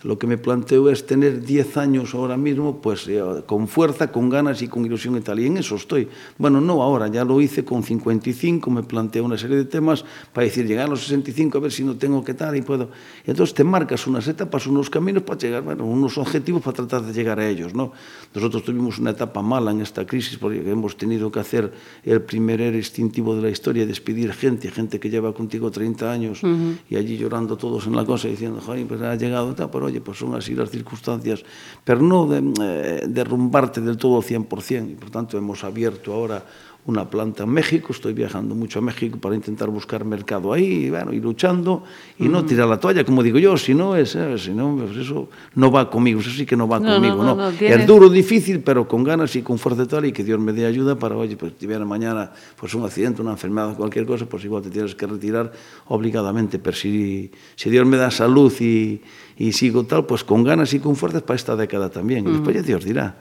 lo 0.08 0.18
que 0.18 0.26
me 0.26 0.38
planteo 0.38 0.90
es 0.90 1.06
tener 1.06 1.44
10 1.44 1.76
años 1.76 2.16
ahora 2.16 2.38
mismo, 2.38 2.82
pues 2.82 3.10
eh, 3.10 3.22
con 3.46 3.68
fuerza, 3.68 4.10
con 4.10 4.30
ganas 4.30 4.62
y 4.62 4.70
con 4.70 4.86
ilusión 4.86 5.18
y 5.18 5.20
tal. 5.20 5.38
Y 5.42 5.48
en 5.48 5.58
eso 5.58 5.76
estoy. 5.76 6.08
Bueno, 6.38 6.62
no 6.62 6.82
ahora, 6.82 7.10
ya 7.10 7.26
lo 7.26 7.42
hice 7.42 7.66
con 7.66 7.84
55, 7.84 8.72
me 8.72 8.84
planteo 8.84 9.26
una 9.26 9.38
serie 9.38 9.58
de 9.58 9.66
temas 9.66 10.06
para 10.32 10.46
decir, 10.46 10.66
llegar 10.66 10.86
a 10.86 10.90
los 10.92 11.02
65, 11.02 11.58
a 11.58 11.62
ver 11.62 11.74
si 11.74 11.84
no 11.84 11.98
tengo 11.98 12.24
que 12.24 12.34
tal 12.34 12.56
y 12.56 12.62
puedo. 12.62 12.90
Y 13.26 13.32
entonces 13.32 13.54
te 13.54 13.66
marcas 13.66 14.08
unas 14.08 14.26
etapas, 14.30 14.66
unos 14.66 14.90
caminos 14.90 15.24
para 15.24 15.40
llegar, 15.40 15.64
bueno, 15.64 15.86
unos 15.86 16.18
objetivos 16.18 16.62
para 16.62 16.78
tratar 16.78 17.02
de 17.02 17.12
llegar 17.12 17.42
a 17.42 17.50
ellos, 17.50 17.74
¿no? 17.74 17.92
Nosotros 18.34 18.64
tuvimos 18.64 19.00
una 19.00 19.10
etapa 19.10 19.42
mala 19.42 19.72
en 19.72 19.82
esta 19.82 20.08
crisis 20.08 20.38
porque 20.38 20.72
hemos 20.72 20.96
tenido 20.96 21.30
que 21.30 21.42
hacer 21.42 21.74
el 22.06 22.22
primer 22.22 22.62
ERE 22.62 22.78
instintivo 22.78 23.36
de 23.36 23.42
la 23.42 23.50
historia, 23.50 23.86
despedir 23.86 24.32
gente, 24.32 24.72
gente 24.72 25.02
que 25.02 25.10
lleva 25.10 25.34
contigo 25.34 25.70
30 25.70 26.10
años 26.10 26.42
y 26.90 26.96
allí 26.96 27.18
llorando 27.18 27.58
todos 27.58 27.88
en 27.88 27.96
la 27.98 28.06
cosa 28.06 28.30
diciendo, 28.30 28.62
joder, 28.66 28.88
pues 28.88 29.02
ha 29.02 29.14
llegado, 29.16 29.54
tal, 29.54 29.70
pero 29.70 29.88
oye, 29.88 29.97
olle, 29.98 30.06
pois 30.06 30.18
son 30.18 30.38
así 30.38 30.54
las 30.54 30.70
circunstancias, 30.70 31.42
pero 31.82 32.00
non 32.00 32.30
de, 32.30 32.40
eh, 32.62 33.02
derrumbarte 33.10 33.82
del 33.82 33.98
todo 33.98 34.22
ao 34.22 34.26
100%, 34.26 34.94
y 34.94 34.96
por 34.96 35.10
tanto, 35.10 35.38
hemos 35.38 35.66
abierto 35.66 36.14
ahora 36.14 36.46
una 36.88 37.10
planta 37.10 37.44
en 37.44 37.50
México, 37.50 37.92
estoy 37.92 38.14
viajando 38.14 38.56
mucho 38.56 38.80
a 38.80 38.82
México 38.82 39.18
para 39.20 39.36
intentar 39.36 39.70
buscar 39.70 40.06
mercado 40.06 40.54
ahí, 40.54 40.86
y, 40.86 40.90
bueno, 40.90 41.12
y 41.12 41.20
luchando, 41.20 41.84
y 42.18 42.30
no 42.30 42.46
tirar 42.46 42.68
la 42.70 42.80
toalla, 42.80 43.04
como 43.04 43.22
digo 43.22 43.38
yo, 43.40 43.58
si 43.58 43.74
no, 43.74 43.98
es, 43.98 44.16
eh, 44.16 44.38
si 44.38 44.52
no 44.52 44.74
pues 44.78 44.96
eso 44.96 45.28
no 45.56 45.70
va 45.70 45.90
conmigo, 45.90 46.22
eso 46.22 46.32
sí 46.32 46.46
que 46.46 46.56
no 46.56 46.66
va 46.66 46.80
no, 46.80 46.94
conmigo, 46.94 47.18
no, 47.18 47.36
no, 47.36 47.52
tienes... 47.52 47.82
Es 47.82 47.88
duro, 47.88 48.10
difícil, 48.10 48.62
pero 48.62 48.88
con 48.88 49.04
ganas 49.04 49.36
y 49.36 49.42
con 49.42 49.60
fuerza 49.60 49.86
tal, 49.86 50.06
y 50.06 50.14
que 50.14 50.24
Dios 50.24 50.40
me 50.40 50.54
dé 50.54 50.66
ayuda 50.66 50.98
para, 50.98 51.18
oye, 51.18 51.36
pues 51.36 51.54
si 51.60 51.68
viene 51.68 51.84
mañana 51.84 52.32
pues 52.58 52.74
un 52.74 52.86
accidente, 52.86 53.22
una 53.22 53.32
enfermedad, 53.32 53.76
cualquier 53.76 54.06
cosa, 54.06 54.26
pues 54.26 54.46
igual 54.46 54.64
te 54.64 54.70
tienes 54.70 54.96
que 54.96 55.06
retirar 55.08 55.52
obligadamente, 55.88 56.58
pero 56.58 56.78
si, 56.78 57.30
si 57.58 57.70
Dios 57.70 57.86
me 57.86 57.98
da 57.98 58.12
salud 58.12 58.54
y, 58.62 59.02
y 59.38 59.52
sigo 59.52 59.84
tal, 59.84 60.06
pues 60.06 60.24
con 60.24 60.42
ganas 60.46 60.74
y 60.74 60.80
con 60.80 60.96
fuerzas 60.96 61.22
para 61.24 61.36
esta 61.36 61.58
década 61.58 61.90
también, 61.90 62.26
y 62.30 62.32
después 62.32 62.56
mm. 62.56 62.60
ya 62.60 62.66
Dios 62.66 62.86
dirá. 62.86 63.18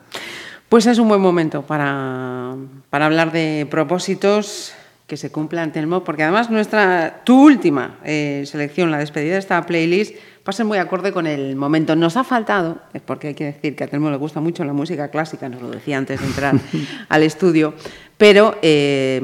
Pues 0.69 0.87
es 0.87 0.99
un 0.99 1.09
buen 1.09 1.21
momento 1.21 1.63
para, 1.63 2.57
para 2.91 3.07
hablar 3.07 3.31
de 3.31 3.69
propósitos 3.71 4.75
que 5.07 5.17
se 5.17 5.31
cumplan, 5.31 5.73
Telmo, 5.73 6.03
porque 6.03 6.25
además 6.25 6.51
nuestra, 6.51 7.23
tu 7.23 7.45
última 7.45 7.99
eh, 8.05 8.43
selección, 8.47 8.91
la 8.91 8.99
despedida 8.99 9.35
de 9.35 9.39
esta 9.39 9.65
playlist, 9.65 10.17
va 10.17 10.47
a 10.47 10.53
ser 10.53 10.67
muy 10.67 10.79
acorde 10.79 11.13
con 11.13 11.29
el 11.29 11.55
momento. 11.55 11.95
Nos 11.95 12.17
ha 12.17 12.25
faltado, 12.25 12.79
es 12.93 13.03
porque 13.03 13.29
hay 13.29 13.35
que 13.35 13.45
decir 13.45 13.77
que 13.77 13.85
a 13.85 13.87
Telmo 13.87 14.11
le 14.11 14.17
gusta 14.17 14.41
mucho 14.41 14.65
la 14.65 14.73
música 14.73 15.09
clásica, 15.09 15.49
nos 15.49 15.63
lo 15.63 15.71
decía 15.71 15.99
antes 15.99 16.21
de 16.21 16.27
entrar 16.27 16.57
al 17.09 17.23
estudio, 17.23 17.75
pero 18.17 18.59
eh, 18.63 19.23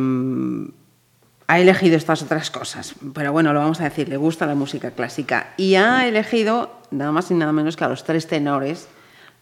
ha 1.48 1.60
elegido 1.60 1.96
estas 1.96 2.22
otras 2.22 2.52
cosas. 2.52 2.94
Pero 3.12 3.32
bueno, 3.32 3.52
lo 3.52 3.58
vamos 3.58 3.80
a 3.80 3.84
decir, 3.84 4.08
le 4.08 4.16
gusta 4.16 4.46
la 4.46 4.54
música 4.54 4.92
clásica. 4.92 5.54
Y 5.56 5.74
ha 5.74 6.06
elegido 6.06 6.70
nada 6.92 7.10
más 7.10 7.32
y 7.32 7.34
nada 7.34 7.52
menos 7.52 7.76
que 7.76 7.82
a 7.82 7.88
los 7.88 8.04
tres 8.04 8.28
tenores 8.28 8.86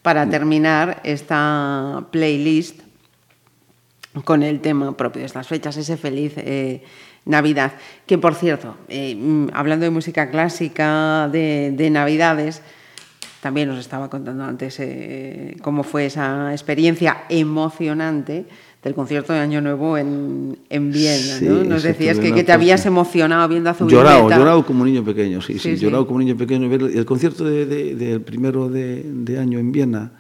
para 0.03 0.29
terminar 0.29 1.01
esta 1.05 2.07
playlist 2.11 2.81
con 4.25 4.43
el 4.43 4.61
tema 4.61 4.97
propio 4.97 5.21
de 5.21 5.27
estas 5.27 5.47
fechas, 5.47 5.77
ese 5.77 5.97
feliz 5.97 6.33
eh, 6.37 6.83
Navidad. 7.25 7.73
Que 8.07 8.19
por 8.19 8.35
cierto, 8.35 8.77
eh, 8.89 9.15
mm, 9.15 9.49
hablando 9.53 9.85
de 9.85 9.91
música 9.91 10.31
clásica, 10.31 11.29
de, 11.31 11.73
de 11.77 11.91
Navidades, 11.91 12.63
también 13.41 13.69
nos 13.69 13.79
estaba 13.79 14.11
contando 14.11 14.45
antes 14.45 14.77
eh, 14.81 15.57
cómo 15.63 15.83
fue 15.83 16.07
esa 16.07 16.53
experiencia 16.53 17.25
emocionante 17.29 18.47
del 18.83 18.95
concierto 18.95 19.33
de 19.35 19.41
Año 19.41 19.61
Nuevo 19.61 19.99
en, 19.99 20.59
en 20.71 20.91
Viena. 20.91 21.39
Sí, 21.39 21.45
¿no? 21.45 21.65
Nos 21.65 21.83
decías 21.83 22.19
que, 22.19 22.33
que 22.33 22.45
te 22.45 22.53
habías 22.53 22.87
emocionado 22.87 23.47
viendo 23.49 23.69
a 23.71 23.77
Llorado, 23.79 24.17
Zubimeta. 24.21 24.39
llorado 24.39 24.65
como 24.65 24.83
un 24.83 24.89
niño 24.89 25.05
pequeño, 25.05 25.43
sí, 25.43 25.59
sí, 25.59 25.77
llorado 25.77 26.07
como 26.07 26.17
un 26.19 26.25
niño 26.25 26.37
pequeño. 26.37 26.73
El 26.73 27.05
concierto 27.05 27.45
de- 27.45 27.67
de- 27.67 27.95
del 27.95 28.21
primero 28.23 28.69
de, 28.71 29.03
de 29.05 29.39
año 29.39 29.59
en 29.59 29.71
Viena, 29.73 30.13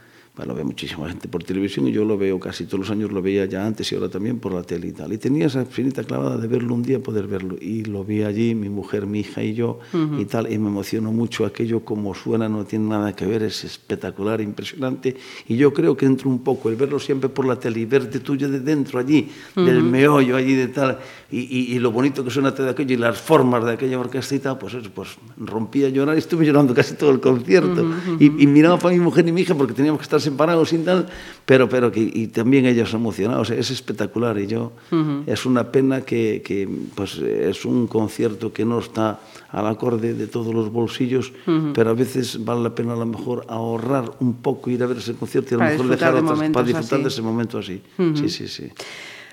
lo 0.44 0.54
ve 0.54 0.64
muchísima 0.64 1.08
gente 1.08 1.28
por 1.28 1.42
televisión 1.44 1.86
y 1.88 1.92
yo 1.92 2.04
lo 2.04 2.16
veo 2.18 2.38
casi 2.40 2.64
todos 2.64 2.80
los 2.80 2.90
años, 2.90 3.12
lo 3.12 3.20
veía 3.22 3.44
ya 3.46 3.66
antes 3.66 3.90
y 3.92 3.94
ahora 3.94 4.08
también 4.08 4.38
por 4.38 4.52
la 4.54 4.62
tele 4.62 4.88
y 4.88 4.92
tal. 4.92 5.12
Y 5.12 5.18
tenía 5.18 5.46
esa 5.46 5.64
finita 5.64 6.02
clavada 6.04 6.36
de 6.38 6.46
verlo 6.48 6.74
un 6.74 6.82
día, 6.82 7.00
poder 7.02 7.26
verlo. 7.26 7.56
Y 7.60 7.84
lo 7.84 8.04
vi 8.04 8.22
allí, 8.22 8.54
mi 8.54 8.68
mujer, 8.68 9.06
mi 9.06 9.20
hija 9.20 9.42
y 9.42 9.54
yo 9.54 9.78
y 10.18 10.24
tal, 10.24 10.50
y 10.52 10.58
me 10.58 10.68
emocionó 10.68 11.12
mucho 11.12 11.44
aquello 11.46 11.84
como 11.84 12.14
suena, 12.14 12.48
no 12.48 12.64
tiene 12.64 12.88
nada 12.88 13.14
que 13.14 13.26
ver, 13.26 13.42
es 13.42 13.64
espectacular, 13.64 14.40
impresionante. 14.40 15.16
Y 15.48 15.56
yo 15.56 15.72
creo 15.72 15.96
que 15.96 16.06
entró 16.06 16.28
un 16.30 16.40
poco 16.44 16.68
el 16.70 16.76
verlo 16.76 16.98
siempre 16.98 17.28
por 17.28 17.46
la 17.46 17.56
tele 17.56 17.80
y 17.80 17.84
verte 17.84 18.20
tuyo 18.20 18.48
de 18.48 18.60
dentro 18.60 18.98
allí, 18.98 19.28
del 19.56 19.82
meollo 19.82 20.36
allí 20.36 20.54
de 20.54 20.68
tal, 20.68 20.98
y, 21.30 21.40
y- 21.40 21.74
y 21.74 21.78
lo 21.78 21.92
bonito 21.92 22.24
que 22.24 22.30
suena 22.30 22.54
todo 22.54 22.68
aquello 22.68 22.94
y 22.94 22.96
las 22.98 23.18
formas 23.20 23.64
de 23.64 23.72
aquella 23.72 23.98
orquesta 23.98 24.34
y 24.34 24.38
tal, 24.40 24.58
pues 24.58 24.74
eso, 24.74 24.90
pues 24.94 25.10
rompí 25.38 25.84
a 25.84 25.88
llorar 25.88 26.16
y 26.16 26.18
estuve 26.18 26.44
llorando 26.46 26.74
casi 26.74 26.94
todo 26.94 27.10
el 27.10 27.20
concierto. 27.20 27.88
y, 28.18 28.26
y 28.42 28.46
miraba 28.46 28.78
para 28.78 28.94
mi 28.94 29.00
mujer 29.00 29.26
y 29.28 29.32
mi 29.32 29.42
hija 29.42 29.54
porque 29.54 29.72
teníamos 29.74 29.98
que 30.00 30.04
estar 30.04 30.20
separados 30.30 30.72
y 30.72 30.78
tal, 30.78 31.06
pero, 31.44 31.68
pero 31.68 31.90
que 31.92 32.00
y 32.00 32.28
también 32.28 32.66
ellos 32.66 32.94
emocionados, 32.94 33.50
es 33.50 33.70
espectacular 33.70 34.38
y 34.38 34.46
yo, 34.46 34.72
es 35.26 35.46
una 35.46 35.70
pena 35.70 36.02
que, 36.02 36.42
que, 36.44 36.68
pues 36.94 37.18
es 37.18 37.64
un 37.64 37.86
concierto 37.86 38.52
que 38.52 38.64
no 38.64 38.78
está 38.78 39.20
al 39.50 39.66
acorde 39.66 40.14
de 40.14 40.26
todos 40.26 40.54
los 40.54 40.70
bolsillos, 40.70 41.32
pero 41.74 41.90
a 41.90 41.94
veces 41.94 42.44
vale 42.44 42.62
la 42.62 42.74
pena 42.74 42.92
a 42.92 42.96
lo 42.96 43.06
mejor 43.06 43.44
ahorrar 43.48 44.12
un 44.20 44.34
poco, 44.34 44.70
ir 44.70 44.82
a 44.82 44.86
ver 44.86 44.98
ese 44.98 45.14
concierto 45.14 45.54
y 45.54 45.60
a 45.60 45.64
lo 45.64 45.70
mejor 45.70 45.88
dejar 45.88 46.14
de 46.14 46.20
otras, 46.20 46.50
para 46.50 46.66
disfrutar 46.66 46.98
así. 46.98 47.02
de 47.02 47.08
ese 47.08 47.22
momento 47.22 47.58
así. 47.58 47.82
Sí, 48.14 48.28
sí, 48.28 48.48
sí. 48.48 48.70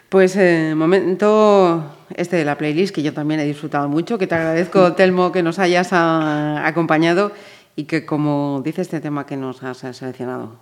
Pues 0.10 0.38
eh, 0.38 0.74
momento 0.74 1.84
este 2.16 2.38
de 2.38 2.46
la 2.46 2.58
playlist 2.58 2.96
que 2.96 3.04
yo 3.04 3.14
también 3.14 3.42
he 3.42 3.46
disfrutado 3.46 3.90
mucho, 3.90 4.18
que 4.18 4.26
te 4.26 4.36
agradezco, 4.36 4.94
Telmo, 4.96 5.32
que 5.32 5.44
nos 5.44 5.60
hayas 5.60 5.90
ah, 5.92 6.66
acompañado 6.66 7.32
y 7.76 7.84
que 7.84 8.06
como 8.06 8.62
dice 8.64 8.82
este 8.82 9.02
tema 9.02 9.26
que 9.26 9.36
nos 9.36 9.64
has 9.64 9.78
seleccionado, 9.78 10.56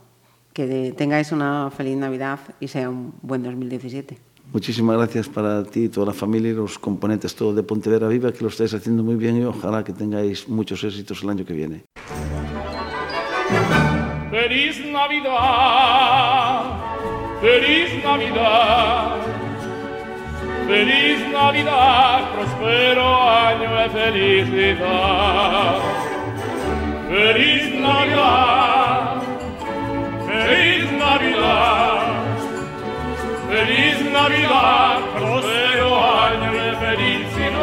que 0.55 0.93
tengáis 0.95 1.33
una 1.33 1.69
feliz 1.69 1.97
Navidad 1.97 2.39
y 2.61 2.69
sea 2.69 2.89
un 2.89 3.13
buen 3.21 3.43
2017. 3.43 4.17
Muchísimas 4.53 4.95
gracias 4.95 5.27
para 5.27 5.65
ti 5.65 5.83
y 5.83 5.89
toda 5.89 6.07
la 6.07 6.13
familia 6.13 6.51
y 6.51 6.53
los 6.53 6.79
componentes 6.79 7.35
todos 7.35 7.57
de 7.57 7.63
Pontevedra 7.63 8.07
Viva, 8.07 8.31
que 8.31 8.39
lo 8.41 8.47
estáis 8.47 8.73
haciendo 8.73 9.03
muy 9.03 9.15
bien 9.15 9.35
y 9.35 9.43
ojalá 9.43 9.83
que 9.83 9.91
tengáis 9.91 10.47
muchos 10.47 10.81
éxitos 10.85 11.23
el 11.23 11.29
año 11.31 11.43
que 11.45 11.53
viene. 11.53 11.83
Feliz 14.31 14.79
Navidad, 14.93 16.61
feliz 17.41 18.01
Navidad, 18.01 19.17
feliz 20.67 21.19
Navidad, 21.33 22.33
prospero 22.33 23.29
año 23.29 23.75
de 23.75 23.89
felicidad. 23.89 25.79
Feliz 27.09 27.79
Navidad, 27.79 28.84
Feliz 30.45 30.85
Navidad, 30.91 32.37
Feliz 33.49 33.97
Navidad, 34.13 35.01
prospero 35.17 35.89
año 35.97 36.51
de 36.53 36.69
felicidad. 36.77 37.55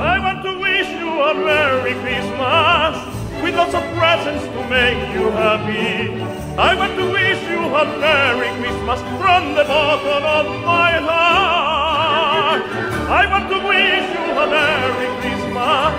I 0.00 0.18
want 0.18 0.42
to 0.44 0.52
wish 0.58 0.88
you 0.88 1.10
a 1.20 1.34
Merry 1.34 1.92
Christmas, 1.92 2.96
with 3.42 3.54
lots 3.54 3.74
of 3.74 3.84
presents 3.98 4.44
to 4.46 4.60
make 4.70 5.12
you 5.12 5.28
happy. 5.30 6.24
I 6.56 6.74
want 6.74 6.96
to 6.96 7.04
wish 7.12 7.42
you 7.42 7.60
a 7.68 7.84
Merry 8.00 8.48
Christmas 8.58 9.00
from 9.20 9.54
the 9.56 9.64
bottom 9.64 10.24
of 10.24 10.46
my 10.64 10.92
heart. 11.04 12.62
I 13.10 13.26
want 13.28 13.46
to 13.50 13.58
wish 13.68 14.08
you 14.16 14.24
a 14.40 14.46
Merry 14.56 15.08
Christmas, 15.20 15.92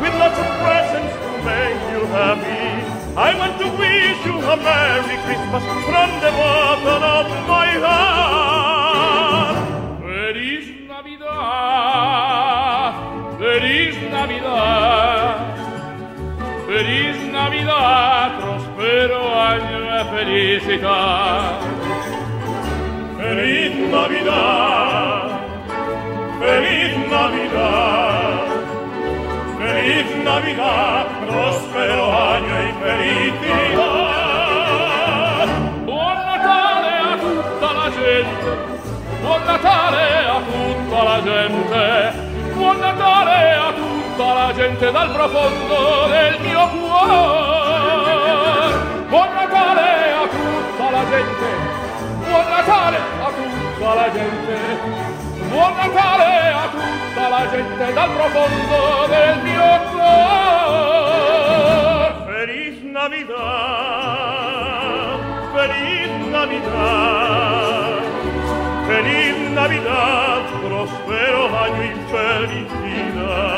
with 0.00 0.14
lots 0.18 0.38
of 0.38 0.48
presents 0.64 1.14
to 1.24 1.30
make 1.44 1.80
you 1.92 2.00
happy. 2.06 2.99
I 3.16 3.34
want 3.36 3.58
to 3.58 3.66
wish 3.76 4.24
you 4.24 4.38
a 4.38 4.56
Merry 4.56 5.16
Christmas 5.24 5.64
from 5.84 6.10
the 6.20 6.30
bottom 6.30 7.02
of 7.02 7.26
my 7.48 7.66
heart. 7.84 9.56
Feliz 10.00 10.66
Navidad, 10.86 11.34
feliz 13.38 13.96
Navidad, 14.10 15.36
feliz 16.66 17.18
Navidad, 17.32 18.28
prospero 18.40 19.20
año 19.34 19.80
de 19.80 20.04
felicidad. 20.14 21.60
Feliz 23.18 23.72
Navidad, 23.90 25.40
feliz 26.38 26.92
Navidad, 27.10 28.49
feliz 29.70 30.06
Navidad, 30.24 31.06
prospero 31.26 32.04
año 32.12 32.54
y 32.68 32.72
felicidad. 32.84 33.86
Buon 35.86 36.18
Natale 36.26 36.92
a 36.98 37.16
tutta 37.24 37.72
la 37.72 37.88
gente, 37.90 38.50
buon 39.22 39.42
Natale 39.46 40.06
a 40.26 40.38
tutta 40.50 41.00
la 41.04 41.18
gente, 41.28 41.82
buon 42.54 42.80
Natale 42.80 43.38
a 43.54 43.72
tutta 43.80 44.34
la 44.34 44.52
gente 44.54 44.92
dal 44.92 45.10
profondo 45.12 45.78
del 46.08 46.40
mio 46.40 46.68
cuore. 46.74 47.20
Buon 49.08 49.28
Natale 49.34 49.90
a 50.22 50.26
tutta 50.34 50.86
la 50.90 51.04
gente, 51.12 51.48
buon 52.26 52.46
Natale 52.50 52.98
a 53.26 53.30
tutta 53.38 53.94
la 53.94 54.08
gente. 54.12 55.19
Buon 55.50 55.74
Natale 55.74 56.52
a 56.54 56.68
tutta 56.70 57.28
la 57.28 57.48
gente 57.50 57.92
dal 57.92 58.10
profondo 58.12 59.06
del 59.08 59.42
mio 59.42 59.80
cuore. 59.90 61.10
Feliz 62.26 62.76
Navidad, 62.84 63.28
feliz 65.52 66.10
Navidad, 66.30 68.02
feliz 68.86 69.36
Navidad, 69.50 70.42
prospero 70.62 71.40
año 71.64 71.82
y 71.82 71.92
felicidad. 72.12 73.50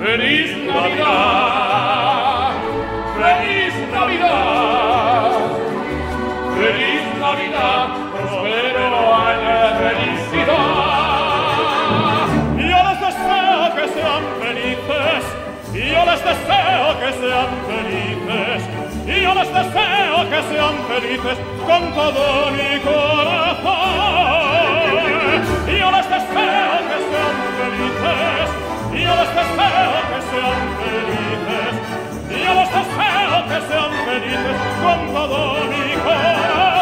Feliz 0.00 0.50
Navidad. 0.66 2.25
deseo 16.26 16.86
que 17.00 17.10
sean 17.22 17.50
felices 17.70 18.60
y 19.06 19.22
yo 19.22 19.30
les 19.34 19.48
deseo 19.54 20.16
que 20.32 20.40
sean 20.50 20.74
felices 20.90 21.38
con 21.68 21.82
todo 21.94 22.50
mi 22.50 22.80
corazón. 22.80 23.66
Y 25.68 25.78
yo 25.78 25.90
les 25.96 26.08
deseo 26.16 26.72
que 26.90 26.98
sean 27.10 27.36
felices 27.58 28.48
y 28.92 29.00
yo 29.06 29.12
les 29.20 29.30
deseo 29.38 29.98
que 30.10 30.18
sean 30.30 30.60
felices 30.82 31.74
y 32.30 32.38
yo 32.44 32.52
les 32.60 32.70
deseo 32.78 33.38
que 33.50 33.58
sean 33.68 33.92
felices 34.08 34.56
con 34.82 34.98
todo 35.14 35.38
mi 35.70 35.84
corazón. 36.02 36.75